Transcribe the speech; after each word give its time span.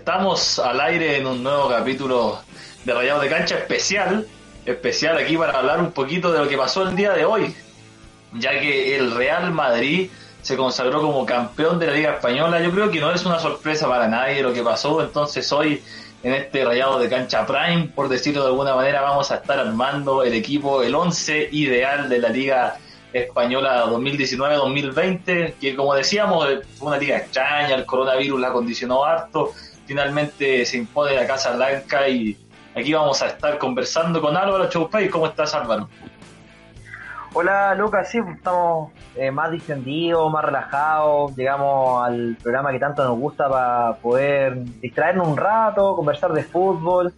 estamos, 0.00 0.58
al 0.58 0.80
aire 0.80 1.18
en 1.18 1.26
un 1.26 1.42
nuevo 1.42 1.68
capítulo 1.68 2.40
de 2.84 2.94
Rayados 2.94 3.22
de 3.22 3.28
Cancha 3.28 3.58
especial, 3.58 4.26
especial 4.64 5.18
aquí 5.18 5.36
para 5.36 5.52
hablar 5.52 5.78
un 5.78 5.92
poquito 5.92 6.32
de 6.32 6.38
lo 6.38 6.48
que 6.48 6.56
pasó 6.56 6.88
el 6.88 6.96
día 6.96 7.12
de 7.12 7.26
hoy, 7.26 7.54
ya 8.32 8.58
que 8.58 8.96
el 8.96 9.14
Real 9.14 9.52
Madrid 9.52 10.10
se 10.40 10.56
consagró 10.56 11.02
como 11.02 11.26
campeón 11.26 11.78
de 11.78 11.86
la 11.86 11.92
Liga 11.92 12.14
Española. 12.14 12.62
Yo 12.62 12.70
creo 12.70 12.90
que 12.90 12.98
no 12.98 13.12
es 13.12 13.26
una 13.26 13.38
sorpresa 13.38 13.86
para 13.88 14.08
nadie 14.08 14.42
lo 14.42 14.54
que 14.54 14.62
pasó, 14.62 15.02
entonces 15.02 15.52
hoy 15.52 15.82
en 16.22 16.32
este 16.32 16.64
Rayado 16.64 16.98
de 16.98 17.10
Cancha 17.10 17.44
Prime, 17.44 17.90
por 17.94 18.08
decirlo 18.08 18.40
de 18.40 18.48
alguna 18.48 18.74
manera, 18.74 19.02
vamos 19.02 19.30
a 19.30 19.36
estar 19.36 19.58
armando 19.58 20.22
el 20.22 20.32
equipo, 20.32 20.82
el 20.82 20.94
11 20.94 21.50
ideal 21.52 22.08
de 22.08 22.18
la 22.20 22.30
Liga 22.30 22.78
Española 23.12 23.84
2019-2020, 23.86 25.54
que 25.60 25.76
como 25.76 25.94
decíamos 25.94 26.46
fue 26.78 26.88
una 26.88 26.96
liga 26.96 27.18
extraña, 27.18 27.74
el 27.74 27.84
coronavirus 27.84 28.40
la 28.40 28.50
condicionó 28.50 29.04
harto, 29.04 29.52
finalmente 29.90 30.64
se 30.66 30.76
impone 30.76 31.16
la 31.16 31.26
Casa 31.26 31.50
Blanca 31.56 32.06
y 32.08 32.36
aquí 32.76 32.92
vamos 32.92 33.20
a 33.22 33.26
estar 33.26 33.58
conversando 33.58 34.20
con 34.20 34.36
Álvaro 34.36 34.68
Choupay. 34.68 35.08
¿Cómo 35.08 35.26
estás 35.26 35.52
Álvaro? 35.52 35.88
Hola 37.32 37.74
Lucas, 37.74 38.08
sí, 38.08 38.18
estamos 38.36 38.92
eh, 39.16 39.32
más 39.32 39.50
distendidos, 39.50 40.30
más 40.32 40.44
relajados, 40.44 41.34
llegamos 41.34 42.04
al 42.06 42.36
programa 42.40 42.70
que 42.70 42.78
tanto 42.78 43.02
nos 43.02 43.18
gusta 43.18 43.48
para 43.48 43.94
poder 43.94 44.62
distraernos 44.80 45.26
un 45.26 45.36
rato, 45.36 45.96
conversar 45.96 46.32
de 46.34 46.44
fútbol, 46.44 47.12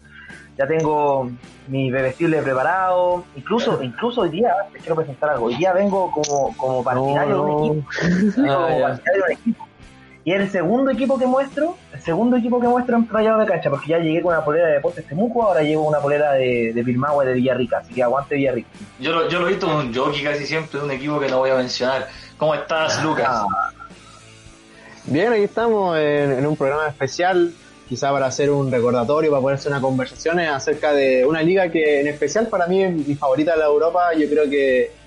ya 0.56 0.66
tengo 0.66 1.30
mi 1.68 1.90
bebestible 1.90 2.40
preparado, 2.40 3.24
incluso 3.36 3.82
incluso 3.82 4.22
hoy 4.22 4.30
día, 4.30 4.50
te 4.72 4.78
quiero 4.78 4.96
presentar 4.96 5.28
algo, 5.28 5.46
hoy 5.46 5.56
día 5.56 5.74
vengo 5.74 6.10
como, 6.10 6.56
como 6.56 6.82
partidario 6.82 7.36
No, 7.36 7.44
de 7.44 7.50
un 7.52 7.70
equipo, 7.70 7.90
Ah, 8.48 8.54
como 8.56 8.78
ya. 8.78 8.88
partidario 8.88 9.24
de 9.24 9.26
un 9.26 9.32
equipo. 9.38 9.66
Y 10.24 10.32
el 10.32 10.48
segundo 10.50 10.92
equipo 10.92 11.18
que 11.18 11.26
muestro, 11.26 11.76
el 11.92 12.00
segundo 12.00 12.36
equipo 12.36 12.60
que 12.60 12.68
muestro 12.68 12.96
en 12.96 13.08
Rayado 13.08 13.40
de 13.40 13.46
Cancha, 13.46 13.70
porque 13.70 13.88
ya 13.88 13.98
llegué 13.98 14.22
con 14.22 14.32
una 14.32 14.44
polera 14.44 14.68
de 14.68 14.74
Deportes 14.74 15.04
Temuco, 15.04 15.42
ahora 15.42 15.62
llevo 15.62 15.88
una 15.88 15.98
polera 15.98 16.32
de, 16.32 16.72
de 16.72 16.84
Pirmagua 16.84 17.24
y 17.24 17.28
de 17.28 17.34
Villarrica, 17.34 17.78
así 17.78 17.92
que 17.92 18.04
aguante 18.04 18.36
Villarrica. 18.36 18.68
Yo 19.00 19.12
lo, 19.12 19.28
yo 19.28 19.40
lo 19.40 19.48
he 19.48 19.50
visto 19.50 19.66
en 19.66 19.88
un 19.88 19.94
jockey 19.94 20.22
casi 20.22 20.46
siempre 20.46 20.78
de 20.78 20.84
un 20.86 20.92
equipo 20.92 21.18
que 21.18 21.28
no 21.28 21.38
voy 21.38 21.50
a 21.50 21.56
mencionar. 21.56 22.06
¿Cómo 22.38 22.54
estás 22.54 23.02
Lucas? 23.02 23.26
Ah, 23.28 23.70
Bien, 25.06 25.32
aquí 25.32 25.42
estamos 25.42 25.98
en, 25.98 26.30
en 26.30 26.46
un 26.46 26.56
programa 26.56 26.86
especial, 26.86 27.52
quizá 27.88 28.12
para 28.12 28.26
hacer 28.26 28.48
un 28.50 28.70
recordatorio, 28.70 29.32
para 29.32 29.42
poder 29.42 29.58
hacer 29.58 29.72
una 29.72 29.80
conversación 29.80 30.38
acerca 30.38 30.92
de 30.92 31.26
una 31.26 31.42
liga 31.42 31.68
que 31.68 32.00
en 32.00 32.06
especial 32.06 32.46
para 32.46 32.68
mí 32.68 32.84
es 32.84 32.92
mi 32.92 33.16
favorita 33.16 33.52
de 33.52 33.58
la 33.58 33.66
Europa, 33.66 34.14
yo 34.16 34.28
creo 34.28 34.48
que 34.48 35.01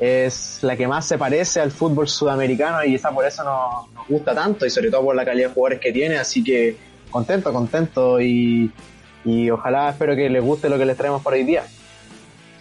es 0.00 0.60
la 0.62 0.76
que 0.76 0.88
más 0.88 1.06
se 1.06 1.18
parece 1.18 1.60
al 1.60 1.70
fútbol 1.70 2.08
sudamericano 2.08 2.82
y 2.82 2.92
quizá 2.92 3.10
por 3.10 3.26
eso 3.26 3.44
nos, 3.44 3.92
nos 3.92 4.08
gusta 4.08 4.34
tanto 4.34 4.64
y 4.64 4.70
sobre 4.70 4.90
todo 4.90 5.04
por 5.04 5.14
la 5.14 5.26
calidad 5.26 5.48
de 5.48 5.54
jugadores 5.54 5.80
que 5.80 5.92
tiene, 5.92 6.16
así 6.16 6.42
que 6.42 6.76
contento, 7.10 7.52
contento 7.52 8.18
y, 8.20 8.72
y 9.24 9.50
ojalá 9.50 9.90
espero 9.90 10.16
que 10.16 10.30
les 10.30 10.42
guste 10.42 10.70
lo 10.70 10.78
que 10.78 10.86
les 10.86 10.96
traemos 10.96 11.22
por 11.22 11.34
hoy 11.34 11.44
día. 11.44 11.64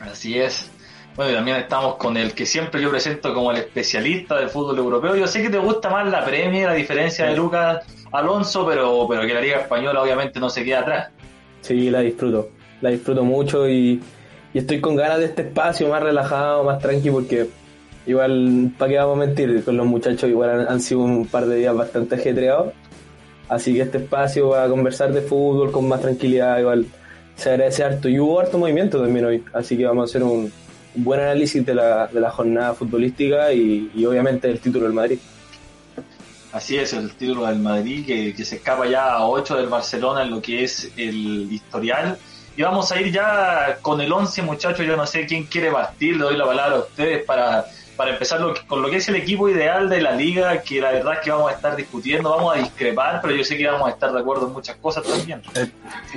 Así 0.01 0.37
es. 0.37 0.69
Bueno, 1.15 1.31
y 1.31 1.35
también 1.35 1.57
estamos 1.57 1.95
con 1.95 2.17
el 2.17 2.33
que 2.33 2.45
siempre 2.45 2.81
yo 2.81 2.89
presento 2.89 3.33
como 3.33 3.51
el 3.51 3.57
especialista 3.57 4.37
del 4.37 4.49
fútbol 4.49 4.77
europeo. 4.77 5.15
Yo 5.15 5.27
sé 5.27 5.41
que 5.41 5.49
te 5.49 5.57
gusta 5.57 5.89
más 5.89 6.09
la 6.09 6.23
Premier, 6.23 6.69
a 6.69 6.73
diferencia 6.73 7.25
de 7.25 7.35
Lucas 7.35 7.85
Alonso, 8.11 8.65
pero, 8.65 9.05
pero 9.09 9.21
que 9.21 9.33
la 9.33 9.41
Liga 9.41 9.59
Española 9.59 10.01
obviamente 10.01 10.39
no 10.39 10.49
se 10.49 10.63
queda 10.63 10.79
atrás. 10.79 11.09
Sí, 11.61 11.89
la 11.89 11.99
disfruto. 11.99 12.49
La 12.81 12.89
disfruto 12.89 13.23
mucho 13.23 13.67
y, 13.67 14.01
y 14.53 14.59
estoy 14.59 14.81
con 14.81 14.95
ganas 14.95 15.19
de 15.19 15.25
este 15.25 15.43
espacio 15.43 15.87
más 15.89 16.01
relajado, 16.01 16.63
más 16.63 16.79
tranqui, 16.79 17.09
porque 17.11 17.49
igual, 18.05 18.71
¿para 18.77 18.91
qué 18.91 18.97
vamos 18.97 19.17
a 19.17 19.25
mentir? 19.25 19.63
Con 19.63 19.77
los 19.77 19.85
muchachos 19.85 20.29
igual 20.29 20.67
han, 20.67 20.81
sido 20.81 21.01
un 21.01 21.27
par 21.27 21.45
de 21.45 21.57
días 21.57 21.75
bastante 21.75 22.15
ajetreados. 22.15 22.73
Así 23.47 23.73
que 23.73 23.81
este 23.81 23.97
espacio 23.99 24.51
para 24.51 24.67
conversar 24.67 25.11
de 25.11 25.21
fútbol 25.21 25.71
con 25.71 25.87
más 25.87 26.01
tranquilidad, 26.01 26.59
igual 26.59 26.85
se 27.35 27.49
agradece 27.49 27.83
harto. 27.83 28.09
Y 28.09 28.19
hubo 28.19 28.39
harto 28.39 28.57
movimiento 28.57 29.01
también 29.01 29.25
hoy, 29.25 29.43
así 29.53 29.77
que 29.77 29.85
vamos 29.85 30.03
a 30.03 30.05
hacer 30.05 30.23
un, 30.23 30.51
un 30.95 31.03
buen 31.03 31.19
análisis 31.19 31.65
de 31.65 31.75
la, 31.75 32.07
de 32.07 32.19
la 32.19 32.31
jornada 32.31 32.73
futbolística 32.73 33.51
y, 33.53 33.91
y 33.93 34.05
obviamente 34.05 34.49
el 34.49 34.59
título 34.59 34.85
del 34.85 34.93
Madrid. 34.93 35.19
Así 36.51 36.77
es, 36.77 36.93
el 36.93 37.13
título 37.13 37.45
del 37.45 37.59
Madrid 37.59 38.05
que, 38.05 38.33
que 38.33 38.43
se 38.43 38.55
escapa 38.55 38.87
ya 38.87 39.13
a 39.13 39.27
8 39.27 39.57
del 39.57 39.67
Barcelona 39.67 40.23
en 40.23 40.31
lo 40.31 40.41
que 40.41 40.63
es 40.63 40.91
el 40.97 41.51
historial. 41.51 42.17
Y 42.59 42.61
vamos 42.61 42.91
a 42.91 42.99
ir 42.99 43.09
ya 43.13 43.77
con 43.81 44.01
el 44.01 44.11
11, 44.11 44.41
muchachos. 44.41 44.85
Yo 44.85 44.97
no 44.97 45.07
sé 45.07 45.25
quién 45.25 45.45
quiere 45.45 45.71
partir, 45.71 46.17
le 46.17 46.23
doy 46.23 46.35
la 46.35 46.43
palabra 46.45 46.75
a 46.75 46.79
ustedes 46.79 47.23
para, 47.23 47.65
para 47.95 48.11
empezar 48.11 48.41
lo 48.41 48.53
que- 48.53 48.67
con 48.67 48.81
lo 48.81 48.89
que 48.89 48.97
es 48.97 49.07
el 49.07 49.15
equipo 49.15 49.47
ideal 49.47 49.87
de 49.87 50.01
la 50.01 50.11
liga, 50.11 50.61
que 50.61 50.81
la 50.81 50.91
verdad 50.91 51.13
es 51.13 51.19
que 51.21 51.31
vamos 51.31 51.49
a 51.53 51.55
estar 51.55 51.73
discutiendo, 51.77 52.29
vamos 52.31 52.53
a 52.53 52.59
discrepar, 52.59 53.21
pero 53.21 53.33
yo 53.33 53.45
sé 53.45 53.55
que 53.55 53.65
vamos 53.65 53.87
a 53.87 53.91
estar 53.91 54.11
de 54.11 54.19
acuerdo 54.19 54.47
en 54.47 54.51
muchas 54.51 54.75
cosas 54.75 55.05
también. 55.05 55.41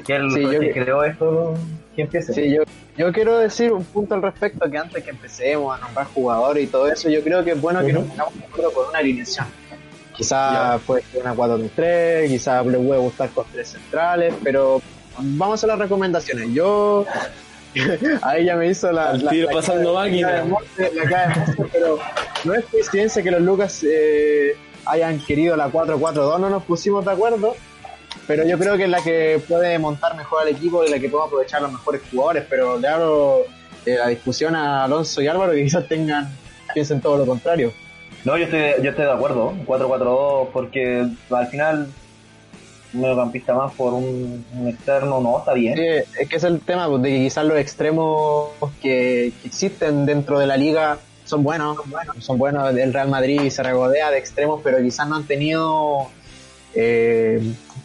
¿Quién 0.04 0.32
Sí, 0.32 0.42
yo- 0.42 0.58
creó 0.72 1.04
esto? 1.04 1.54
¿Quién 1.94 2.08
empieza? 2.08 2.32
Sí, 2.32 2.52
yo, 2.52 2.64
yo 2.96 3.12
quiero 3.12 3.38
decir 3.38 3.70
un 3.72 3.84
punto 3.84 4.16
al 4.16 4.22
respecto 4.22 4.68
que 4.68 4.78
antes 4.78 5.04
que 5.04 5.10
empecemos 5.10 5.78
a 5.78 5.80
nombrar 5.80 6.08
jugadores 6.12 6.64
y 6.64 6.66
todo 6.66 6.88
eso, 6.90 7.08
yo 7.08 7.22
creo 7.22 7.44
que 7.44 7.52
es 7.52 7.60
bueno 7.60 7.86
que 7.86 7.92
nos 7.92 8.02
pongamos 8.02 8.34
de 8.36 8.44
acuerdo 8.46 8.72
con 8.72 8.88
una 8.88 8.98
alineación. 8.98 9.46
Quizá 10.16 10.78
puede 10.84 11.02
ser 11.04 11.20
una 11.22 11.34
4-3, 11.36 12.28
quizá 12.28 12.64
le 12.64 12.78
puede 12.78 12.98
gustar 13.00 13.30
con 13.30 13.44
tres 13.52 13.68
centrales, 13.68 14.34
pero 14.42 14.82
vamos 15.18 15.62
a 15.64 15.66
las 15.66 15.78
recomendaciones. 15.78 16.48
Yo, 16.52 17.04
ahí 18.22 18.44
ya 18.46 18.56
me 18.56 18.68
hizo 18.68 18.90
la... 18.92 19.14
La- 19.14 19.30
tiro 19.30 19.48
la 19.48 19.52
pasando 19.54 19.94
cara- 19.94 20.04
máquina. 20.06 20.28
la 20.28 20.32
cara 20.34 20.42
de 20.44 20.50
Monte, 20.50 20.90
la 20.94 21.04
cara 21.10 21.28
de 21.28 21.40
Monte, 21.40 21.68
pero 21.72 21.98
no 22.44 22.54
es 22.54 22.64
coincidencia 22.66 23.22
que 23.22 23.30
los 23.30 23.40
Lucas 23.40 23.84
eh, 23.88 24.56
hayan 24.86 25.18
querido 25.20 25.56
la 25.56 25.68
4-4-2, 25.70 26.38
no 26.40 26.50
nos 26.50 26.62
pusimos 26.64 27.04
de 27.04 27.12
acuerdo, 27.12 27.56
pero 28.26 28.44
yo 28.46 28.58
creo 28.58 28.76
que 28.76 28.84
es 28.84 28.90
la 28.90 29.02
que 29.02 29.40
puede 29.48 29.78
montar 29.78 30.16
mejor 30.16 30.42
al 30.42 30.48
equipo 30.48 30.84
y 30.84 30.90
la 30.90 30.98
que 30.98 31.08
puede 31.08 31.24
aprovechar 31.24 31.62
los 31.62 31.72
mejores 31.72 32.02
jugadores, 32.10 32.44
pero 32.48 32.78
le 32.78 32.88
abro 32.88 33.42
eh, 33.86 33.96
la 33.96 34.08
discusión 34.08 34.54
a 34.54 34.84
Alonso 34.84 35.22
y 35.22 35.28
Álvaro 35.28 35.52
que 35.52 35.62
quizás 35.64 35.86
tengan, 35.88 36.28
piensen 36.74 37.00
todo 37.00 37.18
lo 37.18 37.26
contrario. 37.26 37.72
No, 38.24 38.36
yo 38.36 38.44
estoy, 38.44 38.60
yo 38.84 38.90
estoy 38.90 39.04
de 39.06 39.10
acuerdo, 39.12 39.52
4-4-2, 39.66 40.48
porque 40.52 41.06
al 41.30 41.46
final 41.48 41.88
mediocampista 42.92 43.54
más 43.54 43.72
por 43.74 43.94
un, 43.94 44.44
un 44.58 44.68
externo, 44.68 45.20
no, 45.20 45.38
está 45.38 45.52
bien. 45.54 45.76
Sí, 45.76 45.86
es 46.20 46.28
que 46.28 46.36
es 46.36 46.44
el 46.44 46.60
tema 46.60 46.88
pues, 46.88 47.02
de 47.02 47.08
que 47.10 47.18
quizás 47.24 47.44
los 47.44 47.58
extremos 47.58 48.50
que, 48.82 49.32
que 49.40 49.48
existen 49.48 50.04
dentro 50.06 50.38
de 50.38 50.46
la 50.46 50.56
liga 50.56 50.98
son 51.24 51.42
buenos, 51.42 51.78
son 52.18 52.36
buenos, 52.38 52.74
el 52.76 52.92
Real 52.92 53.08
Madrid 53.08 53.48
se 53.50 53.62
regodea 53.62 54.10
de 54.10 54.18
extremos, 54.18 54.60
pero 54.62 54.78
quizás 54.82 55.08
no 55.08 55.16
han 55.16 55.24
tenido, 55.24 56.08
eh, 56.74 57.40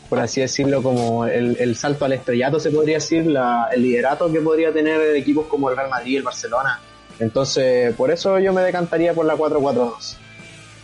por 0.09 0.19
así 0.19 0.41
decirlo, 0.41 0.81
como 0.81 1.25
el, 1.25 1.55
el 1.59 1.75
salto 1.75 2.05
al 2.05 2.13
estrellato, 2.13 2.59
se 2.59 2.71
podría 2.71 2.95
decir, 2.95 3.25
la- 3.27 3.69
el 3.73 3.83
liderato 3.83 4.31
que 4.31 4.39
podría 4.41 4.73
tener 4.73 5.15
equipos 5.15 5.45
como 5.47 5.69
el 5.69 5.77
Real 5.77 5.89
Madrid 5.89 6.13
y 6.13 6.17
el 6.17 6.23
Barcelona. 6.23 6.79
Entonces, 7.19 7.93
por 7.95 8.11
eso 8.11 8.37
yo 8.39 8.53
me 8.53 8.61
decantaría 8.61 9.13
por 9.13 9.25
la 9.25 9.35
4-4-2. 9.35 10.17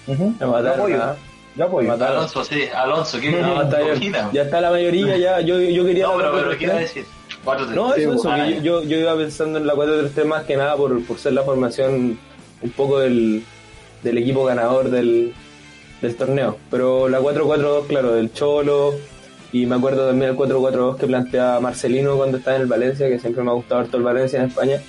Ujú. 0.07 0.33
Me 0.39 0.45
Yo 1.55 1.65
apoyo. 1.65 1.83
Me 1.83 1.93
mataron. 1.93 2.17
Alonso, 2.17 2.43
sí, 2.43 2.63
Alonso, 2.73 3.19
¿qué 3.19 3.31
No, 3.41 3.61
está 3.61 3.77
bien. 3.77 3.89
Imagina. 3.89 4.29
Ya 4.33 4.41
está 4.43 4.61
la 4.61 4.71
mayoría, 4.71 5.17
ya. 5.17 5.41
Yo, 5.41 5.59
yo 5.59 5.85
quería. 5.85 6.07
No, 6.07 6.17
pero, 6.17 6.31
pero 6.33 6.51
4-3-3. 6.51 6.57
¿qué 6.57 6.63
iba 6.65 6.73
a 6.73 6.79
decir? 6.79 7.05
4 7.43 7.65
No, 7.67 7.93
eso, 7.93 8.13
eso, 8.13 8.31
Ah, 8.31 8.45
que 8.47 8.61
yo, 8.61 8.83
yo, 8.83 8.97
iba 8.97 9.15
pensando 9.15 9.59
en 9.59 9.67
la 9.67 9.73
4-3-3 9.73 10.25
más 10.25 10.43
que 10.43 10.57
nada 10.57 10.75
por, 10.75 11.03
por 11.05 11.17
ser 11.17 11.33
la 11.33 11.43
formación 11.43 12.17
un 12.61 12.69
poco 12.71 12.99
del, 12.99 13.43
del 14.01 14.17
equipo 14.17 14.45
ganador 14.45 14.89
del, 14.89 15.33
del 16.01 16.15
torneo. 16.15 16.57
Pero 16.71 17.09
la 17.09 17.19
4-4-2, 17.19 17.87
claro, 17.87 18.13
del 18.13 18.33
Cholo, 18.33 18.93
y 19.51 19.65
me 19.65 19.75
acuerdo 19.75 20.07
también 20.07 20.31
el 20.31 20.37
4-4-2 20.37 20.97
que 20.97 21.05
plantea 21.07 21.59
Marcelino 21.59 22.17
cuando 22.17 22.37
estaba 22.37 22.55
en 22.55 22.63
el 22.63 22.67
Valencia, 22.67 23.07
que 23.07 23.19
siempre 23.19 23.43
me 23.43 23.51
ha 23.51 23.53
gustado 23.53 23.81
harto 23.81 23.97
el 23.97 24.03
Valencia 24.03 24.39
en 24.39 24.47
España. 24.47 24.81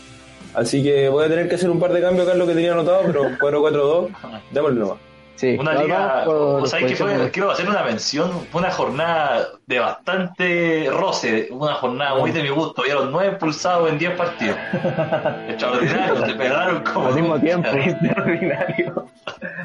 Así 0.54 0.82
que 0.82 1.08
voy 1.08 1.24
a 1.24 1.28
tener 1.28 1.48
que 1.48 1.56
hacer 1.56 1.68
un 1.68 1.80
par 1.80 1.92
de 1.92 2.00
cambios 2.00 2.24
acá 2.26 2.32
en 2.32 2.38
lo 2.38 2.46
que 2.46 2.54
tenía 2.54 2.72
anotado, 2.72 3.02
pero 3.04 3.24
4-4-2, 3.38 4.08
démosle 4.52 4.80
nomás. 4.80 4.98
Sí, 5.36 5.56
Una 5.58 5.74
liga, 5.74 5.98
vamos 5.98 6.24
por 6.24 6.62
o 6.62 6.66
sabes 6.66 6.86
que 6.86 6.96
fue, 6.96 7.30
quiero 7.32 7.50
hacer 7.50 7.68
una 7.68 7.82
mención, 7.82 8.46
fue 8.52 8.60
una 8.60 8.70
jornada 8.70 9.48
de 9.66 9.80
bastante 9.80 10.88
roce, 10.92 11.48
una 11.50 11.74
jornada 11.74 12.14
muy 12.14 12.30
de 12.30 12.42
mi 12.42 12.50
gusto, 12.50 12.82
vieron 12.82 13.10
nueve 13.10 13.30
expulsados 13.30 13.90
en 13.90 13.98
10 13.98 14.12
partidos. 14.16 14.56
Extraordinario, 15.48 16.24
se 16.24 16.34
pegaron 16.34 16.84
como 16.84 17.08
Al 17.08 17.14
mismo 17.14 17.40
tiempo. 17.40 17.68
Extraordinario. 17.74 19.06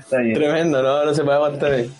Tremendo, 0.10 0.82
no, 0.82 1.06
no 1.06 1.14
se 1.14 1.24
puede 1.24 1.36
aguantar 1.38 1.72
ahí. 1.72 1.92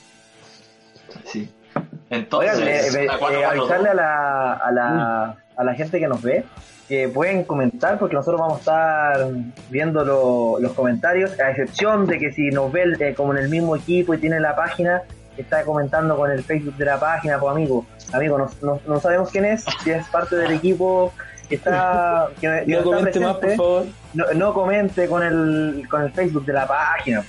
Sí. 1.26 1.48
Oigan, 1.76 1.90
Entonces, 2.10 2.96
eh, 2.96 3.04
eh, 3.04 3.06
la 3.06 3.14
eh, 3.14 3.20
4-4-2. 3.20 3.46
avisarle 3.46 3.90
a 3.90 3.94
la, 3.94 4.54
a, 4.54 4.72
la, 4.72 5.38
a 5.56 5.64
la 5.64 5.74
gente 5.76 6.00
que 6.00 6.08
nos 6.08 6.24
ve 6.24 6.44
que 6.90 7.08
pueden 7.08 7.44
comentar 7.44 7.98
porque 8.00 8.16
nosotros 8.16 8.42
vamos 8.42 8.58
a 8.58 9.14
estar 9.14 9.28
viendo 9.70 10.04
lo- 10.04 10.60
los 10.60 10.74
comentarios, 10.74 11.40
a 11.40 11.52
excepción 11.52 12.08
de 12.08 12.18
que 12.18 12.32
si 12.34 12.50
nos 12.50 12.72
ve 12.72 12.84
eh, 13.00 13.14
como 13.14 13.32
en 13.34 13.38
el 13.44 13.50
mismo 13.50 13.76
equipo 13.76 14.14
y 14.14 14.18
tiene 14.18 14.40
la 14.40 14.56
página, 14.56 15.04
está 15.38 15.64
comentando 15.64 16.18
con 16.18 16.32
el 16.32 16.44
Facebook 16.44 16.76
de 16.78 16.86
la 16.86 17.00
página, 17.00 17.40
pues 17.40 17.52
amigo, 17.56 17.86
amigo, 18.12 18.38
no, 18.40 18.50
no, 18.64 18.82
no 18.88 19.00
sabemos 19.00 19.30
quién 19.30 19.46
es, 19.46 19.64
si 19.84 19.92
es 19.92 20.06
parte 20.08 20.36
del 20.36 20.52
equipo 20.52 21.14
que 21.48 21.56
está, 21.56 22.28
que, 22.42 22.48
que 22.66 22.72
No 22.72 22.78
está 22.80 22.84
comente 22.84 23.20
más, 23.20 23.32
por 23.34 23.40
presente, 23.40 23.58
favor. 23.64 23.86
no, 24.16 24.26
no 24.36 24.54
comente 24.54 25.08
con 25.08 25.22
el, 25.24 25.88
con 25.90 26.02
el 26.02 26.12
Facebook 26.12 26.46
de 26.46 26.54
la 26.54 26.68
página. 26.68 27.24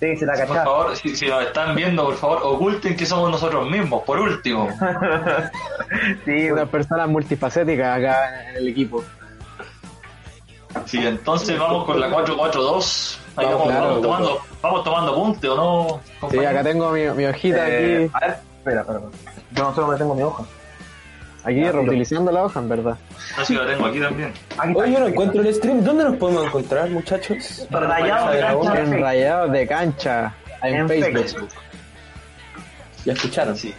Déjese 0.00 0.26
la 0.26 0.32
Por 0.34 0.40
cachada. 0.42 0.64
favor, 0.64 0.96
si, 0.96 1.16
si 1.16 1.26
nos 1.26 1.42
están 1.44 1.74
viendo, 1.74 2.04
por 2.04 2.14
favor, 2.16 2.40
oculten 2.44 2.96
que 2.96 3.04
somos 3.04 3.30
nosotros 3.30 3.68
mismos, 3.68 4.02
por 4.04 4.18
último. 4.20 4.68
Sí, 6.24 6.50
Una 6.50 6.66
persona 6.66 7.06
multifacética 7.06 7.94
acá 7.94 8.50
en 8.50 8.56
el 8.56 8.68
equipo. 8.68 9.02
Sí, 10.84 10.98
entonces 11.04 11.58
vamos 11.58 11.84
con 11.86 11.98
la 11.98 12.10
4-4-2. 12.10 13.18
Ahí 13.36 13.46
Vamos, 13.46 13.58
vamos, 13.58 13.66
claro, 13.68 13.86
vamos 13.88 14.02
tomando, 14.02 14.40
vamos 14.62 14.84
tomando 14.84 15.14
punte, 15.14 15.48
¿o 15.48 15.56
no? 15.56 16.00
Sí, 16.04 16.10
compañero? 16.20 16.50
acá 16.50 16.62
tengo 16.62 16.90
mi, 16.90 17.00
mi 17.10 17.24
hojita 17.24 17.68
Eh, 17.68 18.04
aquí, 18.04 18.10
a 18.12 18.20
ver, 18.20 18.38
espera, 18.58 18.80
espera. 18.82 18.98
espera. 18.98 19.00
Yo 19.52 19.62
no 19.64 19.74
solo 19.74 19.96
tengo 19.96 20.14
mi 20.14 20.22
hoja. 20.22 20.44
Aquí 21.44 21.60
ya, 21.60 21.72
reutilizando 21.72 22.32
la 22.32 22.44
hoja, 22.44 22.60
en 22.60 22.68
verdad. 22.68 22.96
Así 23.36 23.54
que 23.54 23.62
la 23.62 23.66
tengo 23.66 23.86
aquí 23.86 24.00
también. 24.00 24.32
Aquí 24.56 24.72
Oye, 24.74 24.92
yo 24.92 25.00
no 25.00 25.08
encuentro 25.08 25.42
el 25.42 25.54
stream. 25.54 25.82
¿Dónde 25.84 26.04
nos 26.04 26.16
podemos 26.16 26.46
encontrar, 26.46 26.90
muchachos? 26.90 27.66
Rayado 27.70 28.30
de 28.30 28.40
cancha. 28.40 28.80
En 28.80 29.00
rayados 29.00 29.52
de 29.52 29.66
cancha, 29.66 30.34
en, 30.62 30.74
En 30.74 30.88
Facebook. 30.88 31.22
Facebook. 31.22 31.48
Ya 33.04 33.12
escucharon. 33.12 33.56
Sí. 33.56 33.74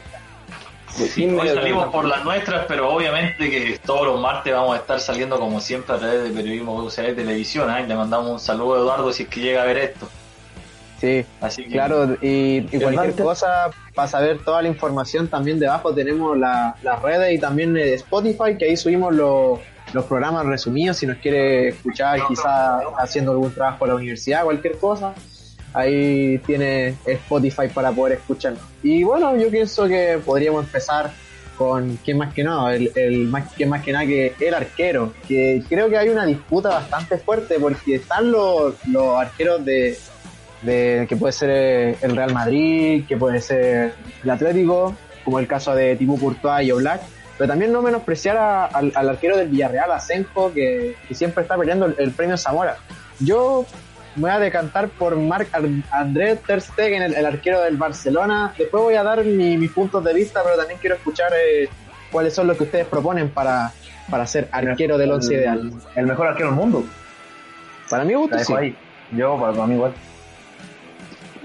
Sí, 0.90 1.26
Hoy 1.28 1.48
salimos 1.48 1.88
por 1.90 2.06
las 2.06 2.26
nuestras, 2.26 2.66
pero 2.68 2.90
obviamente 2.90 3.50
que 3.50 3.80
todos 3.86 4.08
los 4.08 4.20
martes 4.20 4.54
vamos 4.54 4.76
a 4.76 4.80
estar 4.80 5.00
saliendo 5.00 5.40
como 5.40 5.60
siempre 5.60 5.96
a 5.96 6.00
través 6.00 6.24
de 6.24 6.30
periodismo 6.32 6.76
UCB 6.84 7.02
de 7.04 7.14
televisión. 7.14 7.70
¿eh? 7.70 7.86
Le 7.88 7.96
mandamos 7.96 8.32
un 8.32 8.40
saludo 8.40 8.76
a 8.76 8.80
Eduardo 8.80 9.14
si 9.14 9.24
es 9.24 9.30
que 9.30 9.40
llega 9.40 9.62
a 9.62 9.66
ver 9.66 9.78
esto. 9.78 10.10
Sí, 11.00 11.26
Así 11.40 11.64
que 11.64 11.70
claro, 11.72 12.18
y, 12.22 12.58
y 12.58 12.80
cualquier 12.82 13.16
cosa, 13.24 13.70
para 13.96 14.08
saber 14.08 14.40
toda 14.44 14.62
la 14.62 14.68
información, 14.68 15.28
también 15.30 15.60
debajo 15.60 15.94
tenemos 15.94 16.38
la- 16.38 16.76
las 16.84 17.02
redes 17.02 17.34
y 17.34 17.40
también 17.40 17.78
eh, 17.78 17.94
Spotify, 17.94 18.58
que 18.58 18.66
ahí 18.66 18.76
subimos 18.78 19.16
los, 19.16 19.60
los 19.94 20.06
programas 20.06 20.46
resumidos, 20.46 20.98
si 20.98 21.08
nos 21.08 21.18
quiere 21.18 21.70
escuchar 21.70 22.20
quizás 22.28 22.82
haciendo 22.98 23.32
algún 23.32 23.52
trabajo 23.54 23.86
en 23.86 23.90
la 23.92 23.96
universidad, 23.96 24.44
cualquier 24.44 24.78
cosa, 24.78 25.14
ahí 25.74 26.38
tiene 26.46 26.96
Spotify 27.06 27.68
para 27.74 27.92
poder 27.92 28.18
escuchar. 28.18 28.56
Y 28.84 29.04
bueno, 29.04 29.36
yo 29.38 29.50
pienso 29.50 29.88
que 29.88 30.20
podríamos 30.26 30.66
empezar 30.66 31.12
con 31.58 31.98
quién 32.06 32.18
más 32.18 32.34
que 32.34 32.44
nada, 32.44 32.74
el, 32.76 32.92
el 32.96 33.28
más, 33.28 33.52
quién 33.56 33.70
más 33.70 33.84
que 33.84 33.92
nada 33.92 34.06
que 34.06 34.34
el 34.40 34.54
arquero, 34.54 35.14
que 35.28 35.62
creo 35.68 35.90
que 35.90 35.98
hay 35.98 36.10
una 36.10 36.26
disputa 36.26 36.70
bastante 36.70 37.18
fuerte 37.18 37.60
porque 37.60 37.96
están 37.96 38.32
los, 38.32 38.76
los 38.88 39.16
arqueros 39.18 39.64
de, 39.66 39.98
de 40.62 41.06
que 41.08 41.16
puede 41.16 41.32
ser 41.34 41.50
eh, 41.52 41.98
el 42.02 42.16
Real 42.16 42.34
Madrid, 42.34 43.06
que 43.08 43.18
puede 43.18 43.40
ser 43.42 43.94
el 44.24 44.30
Atlético, 44.30 44.96
como 45.24 45.40
el 45.40 45.48
caso 45.48 45.74
de 45.76 45.96
Thibaut 45.96 46.20
Courtois 46.20 46.68
y 46.68 46.72
Oblak, 46.72 47.02
pero 47.38 47.48
también 47.50 47.72
no 47.72 47.82
menospreciar 47.82 48.36
a- 48.38 48.66
al, 48.66 48.92
al 48.96 49.10
arquero 49.10 49.38
del 49.38 49.48
Villarreal, 49.48 49.92
Asenjo, 49.92 50.52
que, 50.54 50.96
que 51.08 51.16
siempre 51.16 51.44
está 51.44 51.58
peleando 51.58 51.86
el, 51.86 51.96
el 51.98 52.12
premio 52.12 52.38
Zamora. 52.38 52.78
Yo 53.20 53.66
me 54.16 54.24
voy 54.24 54.32
a 54.32 54.40
decantar 54.40 54.90
por 54.90 55.16
Marc 55.16 55.48
André 55.92 56.36
Ter 56.36 56.60
Stegen, 56.62 57.04
el, 57.04 57.14
el 57.14 57.26
arquero 57.26 57.62
del 57.62 57.78
Barcelona. 57.78 58.54
Después 58.58 58.84
voy 58.84 58.96
a 58.96 59.04
dar 59.04 59.24
mi- 59.24 59.56
mis 59.58 59.72
puntos 59.72 60.04
de 60.04 60.14
vista, 60.14 60.42
pero 60.44 60.58
también 60.58 60.80
quiero 60.82 60.96
escuchar 60.98 61.32
eh, 61.34 61.70
cuáles 62.12 62.34
son 62.34 62.48
los 62.48 62.58
que 62.58 62.64
ustedes 62.64 62.88
proponen 62.88 63.30
para, 63.30 63.72
para 64.10 64.26
ser 64.26 64.50
arquero 64.52 64.98
del 64.98 65.12
once 65.12 65.34
ideal. 65.36 65.72
El 65.96 66.08
mejor 66.08 66.28
arquero 66.28 66.50
del 66.50 66.58
mundo. 66.58 66.84
Para 67.90 68.04
mí 68.04 68.14
gusto 68.16 68.38
sí. 68.40 68.54
ahí. 68.58 68.76
Yo, 69.12 69.40
para, 69.40 69.54
para 69.54 69.68
mí 69.68 69.76
igual. 69.76 69.94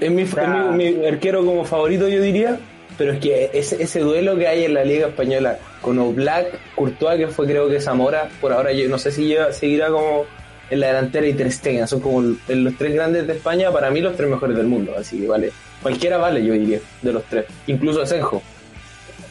Es 0.04 0.10
mi, 0.10 0.22
es 0.22 0.34
mi- 0.72 0.92
mi 0.92 1.06
arquero 1.06 1.44
como 1.44 1.64
favorito, 1.64 2.08
yo 2.08 2.20
diría. 2.20 2.58
Pero 2.96 3.12
es 3.12 3.18
que 3.18 3.50
ese, 3.52 3.82
ese 3.82 4.00
duelo 4.00 4.36
que 4.36 4.46
hay 4.46 4.64
en 4.66 4.74
la 4.74 4.84
Liga 4.84 5.08
Española 5.08 5.58
con 5.82 5.98
Oblak, 5.98 6.46
Courtois, 6.76 7.18
que 7.18 7.26
fue 7.26 7.44
creo 7.46 7.68
que 7.68 7.80
Zamora, 7.80 8.28
por 8.40 8.52
ahora 8.52 8.70
yo 8.72 8.88
no 8.88 8.98
sé 8.98 9.10
si 9.10 9.26
lleva- 9.26 9.52
seguirá 9.52 9.88
como 9.88 10.26
en 10.70 10.78
la 10.80 10.86
delantera 10.88 11.26
y 11.26 11.32
Ter 11.32 11.50
Stegen. 11.50 11.88
Son 11.88 11.98
como 12.00 12.22
los 12.46 12.76
tres 12.78 12.94
grandes 12.94 13.26
de 13.26 13.32
España, 13.32 13.72
para 13.72 13.90
mí 13.90 14.00
los 14.00 14.16
tres 14.16 14.28
mejores 14.30 14.56
del 14.56 14.66
mundo. 14.68 14.94
Así 14.96 15.20
que 15.20 15.26
vale. 15.26 15.50
Cualquiera 15.82 16.18
vale, 16.18 16.44
yo 16.44 16.52
diría, 16.54 16.78
de 17.02 17.12
los 17.12 17.24
tres. 17.24 17.46
Incluso 17.66 18.00
Asenjo. 18.02 18.40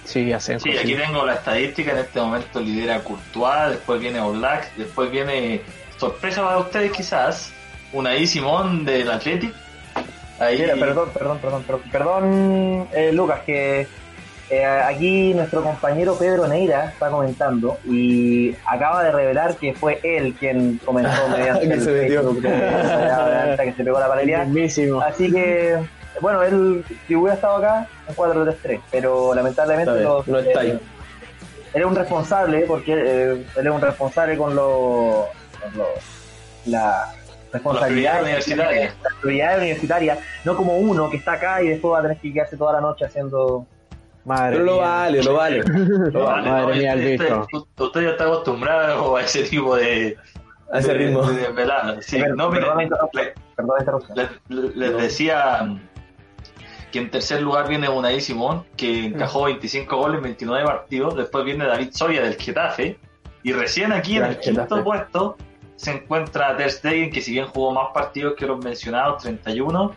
Sí, 0.03 0.33
Asenjo. 0.33 0.63
Sí, 0.65 0.71
sí. 0.73 0.77
aquí 0.77 0.95
tengo 0.95 1.25
la 1.25 1.35
estadística. 1.35 1.91
En 1.93 1.99
este 1.99 2.19
momento 2.19 2.59
lidera 2.59 2.99
Courtois, 2.99 3.69
después 3.69 4.01
viene 4.01 4.19
Oblak, 4.19 4.75
después 4.75 5.09
viene, 5.09 5.61
sorpresa 5.97 6.43
para 6.43 6.57
ustedes 6.59 6.91
quizás, 6.91 7.51
Unai 7.93 8.27
Simón 8.27 8.83
del 8.83 9.09
Athletic. 9.09 9.53
Ahí, 10.45 10.59
Mira, 10.59 10.75
perdón, 10.75 11.09
perdón, 11.13 11.39
perdón, 11.39 11.63
perdón, 11.63 11.81
perdón 11.91 12.87
eh, 12.93 13.11
Lucas, 13.13 13.41
que 13.45 13.87
eh, 14.49 14.65
aquí 14.65 15.33
nuestro 15.33 15.63
compañero 15.63 16.15
Pedro 16.15 16.47
Neira 16.47 16.85
está 16.85 17.09
comentando 17.09 17.77
y 17.85 18.55
acaba 18.65 19.03
de 19.03 19.11
revelar 19.11 19.55
que 19.55 19.73
fue 19.73 19.99
él 20.03 20.35
quien 20.39 20.79
comentó 20.85 21.27
mediante 21.37 21.67
Que 21.67 21.73
el 21.73 21.81
se. 21.81 22.07
Facebook 22.07 22.43
la 22.43 23.57
que 23.63 23.73
se 23.73 23.83
pegó 23.83 23.99
la. 23.99 25.05
Así 25.07 25.31
que, 25.31 25.77
bueno, 26.21 26.43
él 26.43 26.83
si 27.07 27.15
hubiera 27.15 27.35
estado 27.35 27.57
acá, 27.57 27.87
en 28.07 28.15
4-3-3, 28.15 28.81
pero 28.91 29.33
lamentablemente 29.33 29.91
Está 29.91 30.03
los- 30.03 30.27
no 30.27 30.39
está 30.39 30.59
ahí. 30.59 30.69
eh, 30.71 30.79
él 31.73 31.81
es 31.81 31.87
un 31.87 31.95
responsable, 31.95 32.59
porque 32.67 32.93
eh, 32.93 33.31
él 33.55 33.67
es 33.67 33.73
un 33.73 33.81
responsable 33.81 34.37
con 34.37 34.55
los... 34.55 35.25
con 35.61 35.77
los- 35.77 35.87
la 36.65 37.11
responsabilidad 37.53 38.21
la 38.23 39.19
prioridad 39.21 39.57
universitaria, 39.57 40.17
no 40.43 40.55
como 40.57 40.77
uno 40.77 41.09
que 41.09 41.17
está 41.17 41.33
acá 41.33 41.61
y 41.61 41.67
después 41.69 41.93
va 41.93 41.99
a 41.99 42.01
tener 42.01 42.17
que 42.17 42.33
quedarse 42.33 42.57
toda 42.57 42.73
la 42.73 42.81
noche 42.81 43.05
haciendo... 43.05 43.65
Madre 44.25 44.53
Pero 44.53 44.65
lo 44.65 44.73
mía. 44.75 44.81
vale, 44.87 45.23
lo 45.23 45.33
vale. 45.33 45.63
Lo 46.13 46.23
vale. 46.23 46.49
Madre 46.49 46.67
no, 46.67 46.75
mía, 46.75 46.93
el 46.93 46.99
usted, 46.99 47.11
bicho. 47.25 47.47
usted- 47.77 48.01
ya 48.03 48.09
está 48.11 48.23
acostumbrado 48.23 49.17
a 49.17 49.21
ese 49.21 49.43
tipo 49.43 49.75
de, 49.75 50.15
A 50.71 50.79
ese 50.79 50.87
de- 50.87 50.93
ritmo. 50.93 51.23
de. 51.23 52.01
Sí, 52.01 52.19
Perdón, 52.21 52.37
no, 52.37 52.81
interrupción, 52.81 54.17
le- 54.47 54.71
les, 54.75 54.95
decía 54.97 55.77
que 56.93 56.99
en 56.99 57.11
tercer 57.11 57.41
lugar 57.41 57.67
viene 57.67 57.89
Unai 57.89 58.21
Simón, 58.21 58.63
que 58.77 59.07
encajó 59.07 59.43
25 59.43 59.97
goles 59.97 60.17
en 60.19 60.23
29 60.23 60.65
partidos. 60.67 61.17
Después 61.17 61.43
viene 61.43 61.65
David 61.65 61.89
Soria 61.91 62.21
del 62.21 62.35
Getafe. 62.35 62.97
Y 63.43 63.51
recién 63.51 63.91
aquí 63.91 64.15
en 64.15 64.23
el 64.23 64.39
quinto 64.39 64.81
puesto 64.85 65.35
se 65.75 65.91
encuentra 65.91 66.55
Ter 66.57 66.71
Stegen, 66.71 67.11
que 67.11 67.21
si 67.21 67.31
bien 67.31 67.47
jugó 67.47 67.73
más 67.73 67.87
partidos 67.93 68.33
que 68.37 68.45
los 68.45 68.63
mencionados, 68.63 69.23
31, 69.23 69.93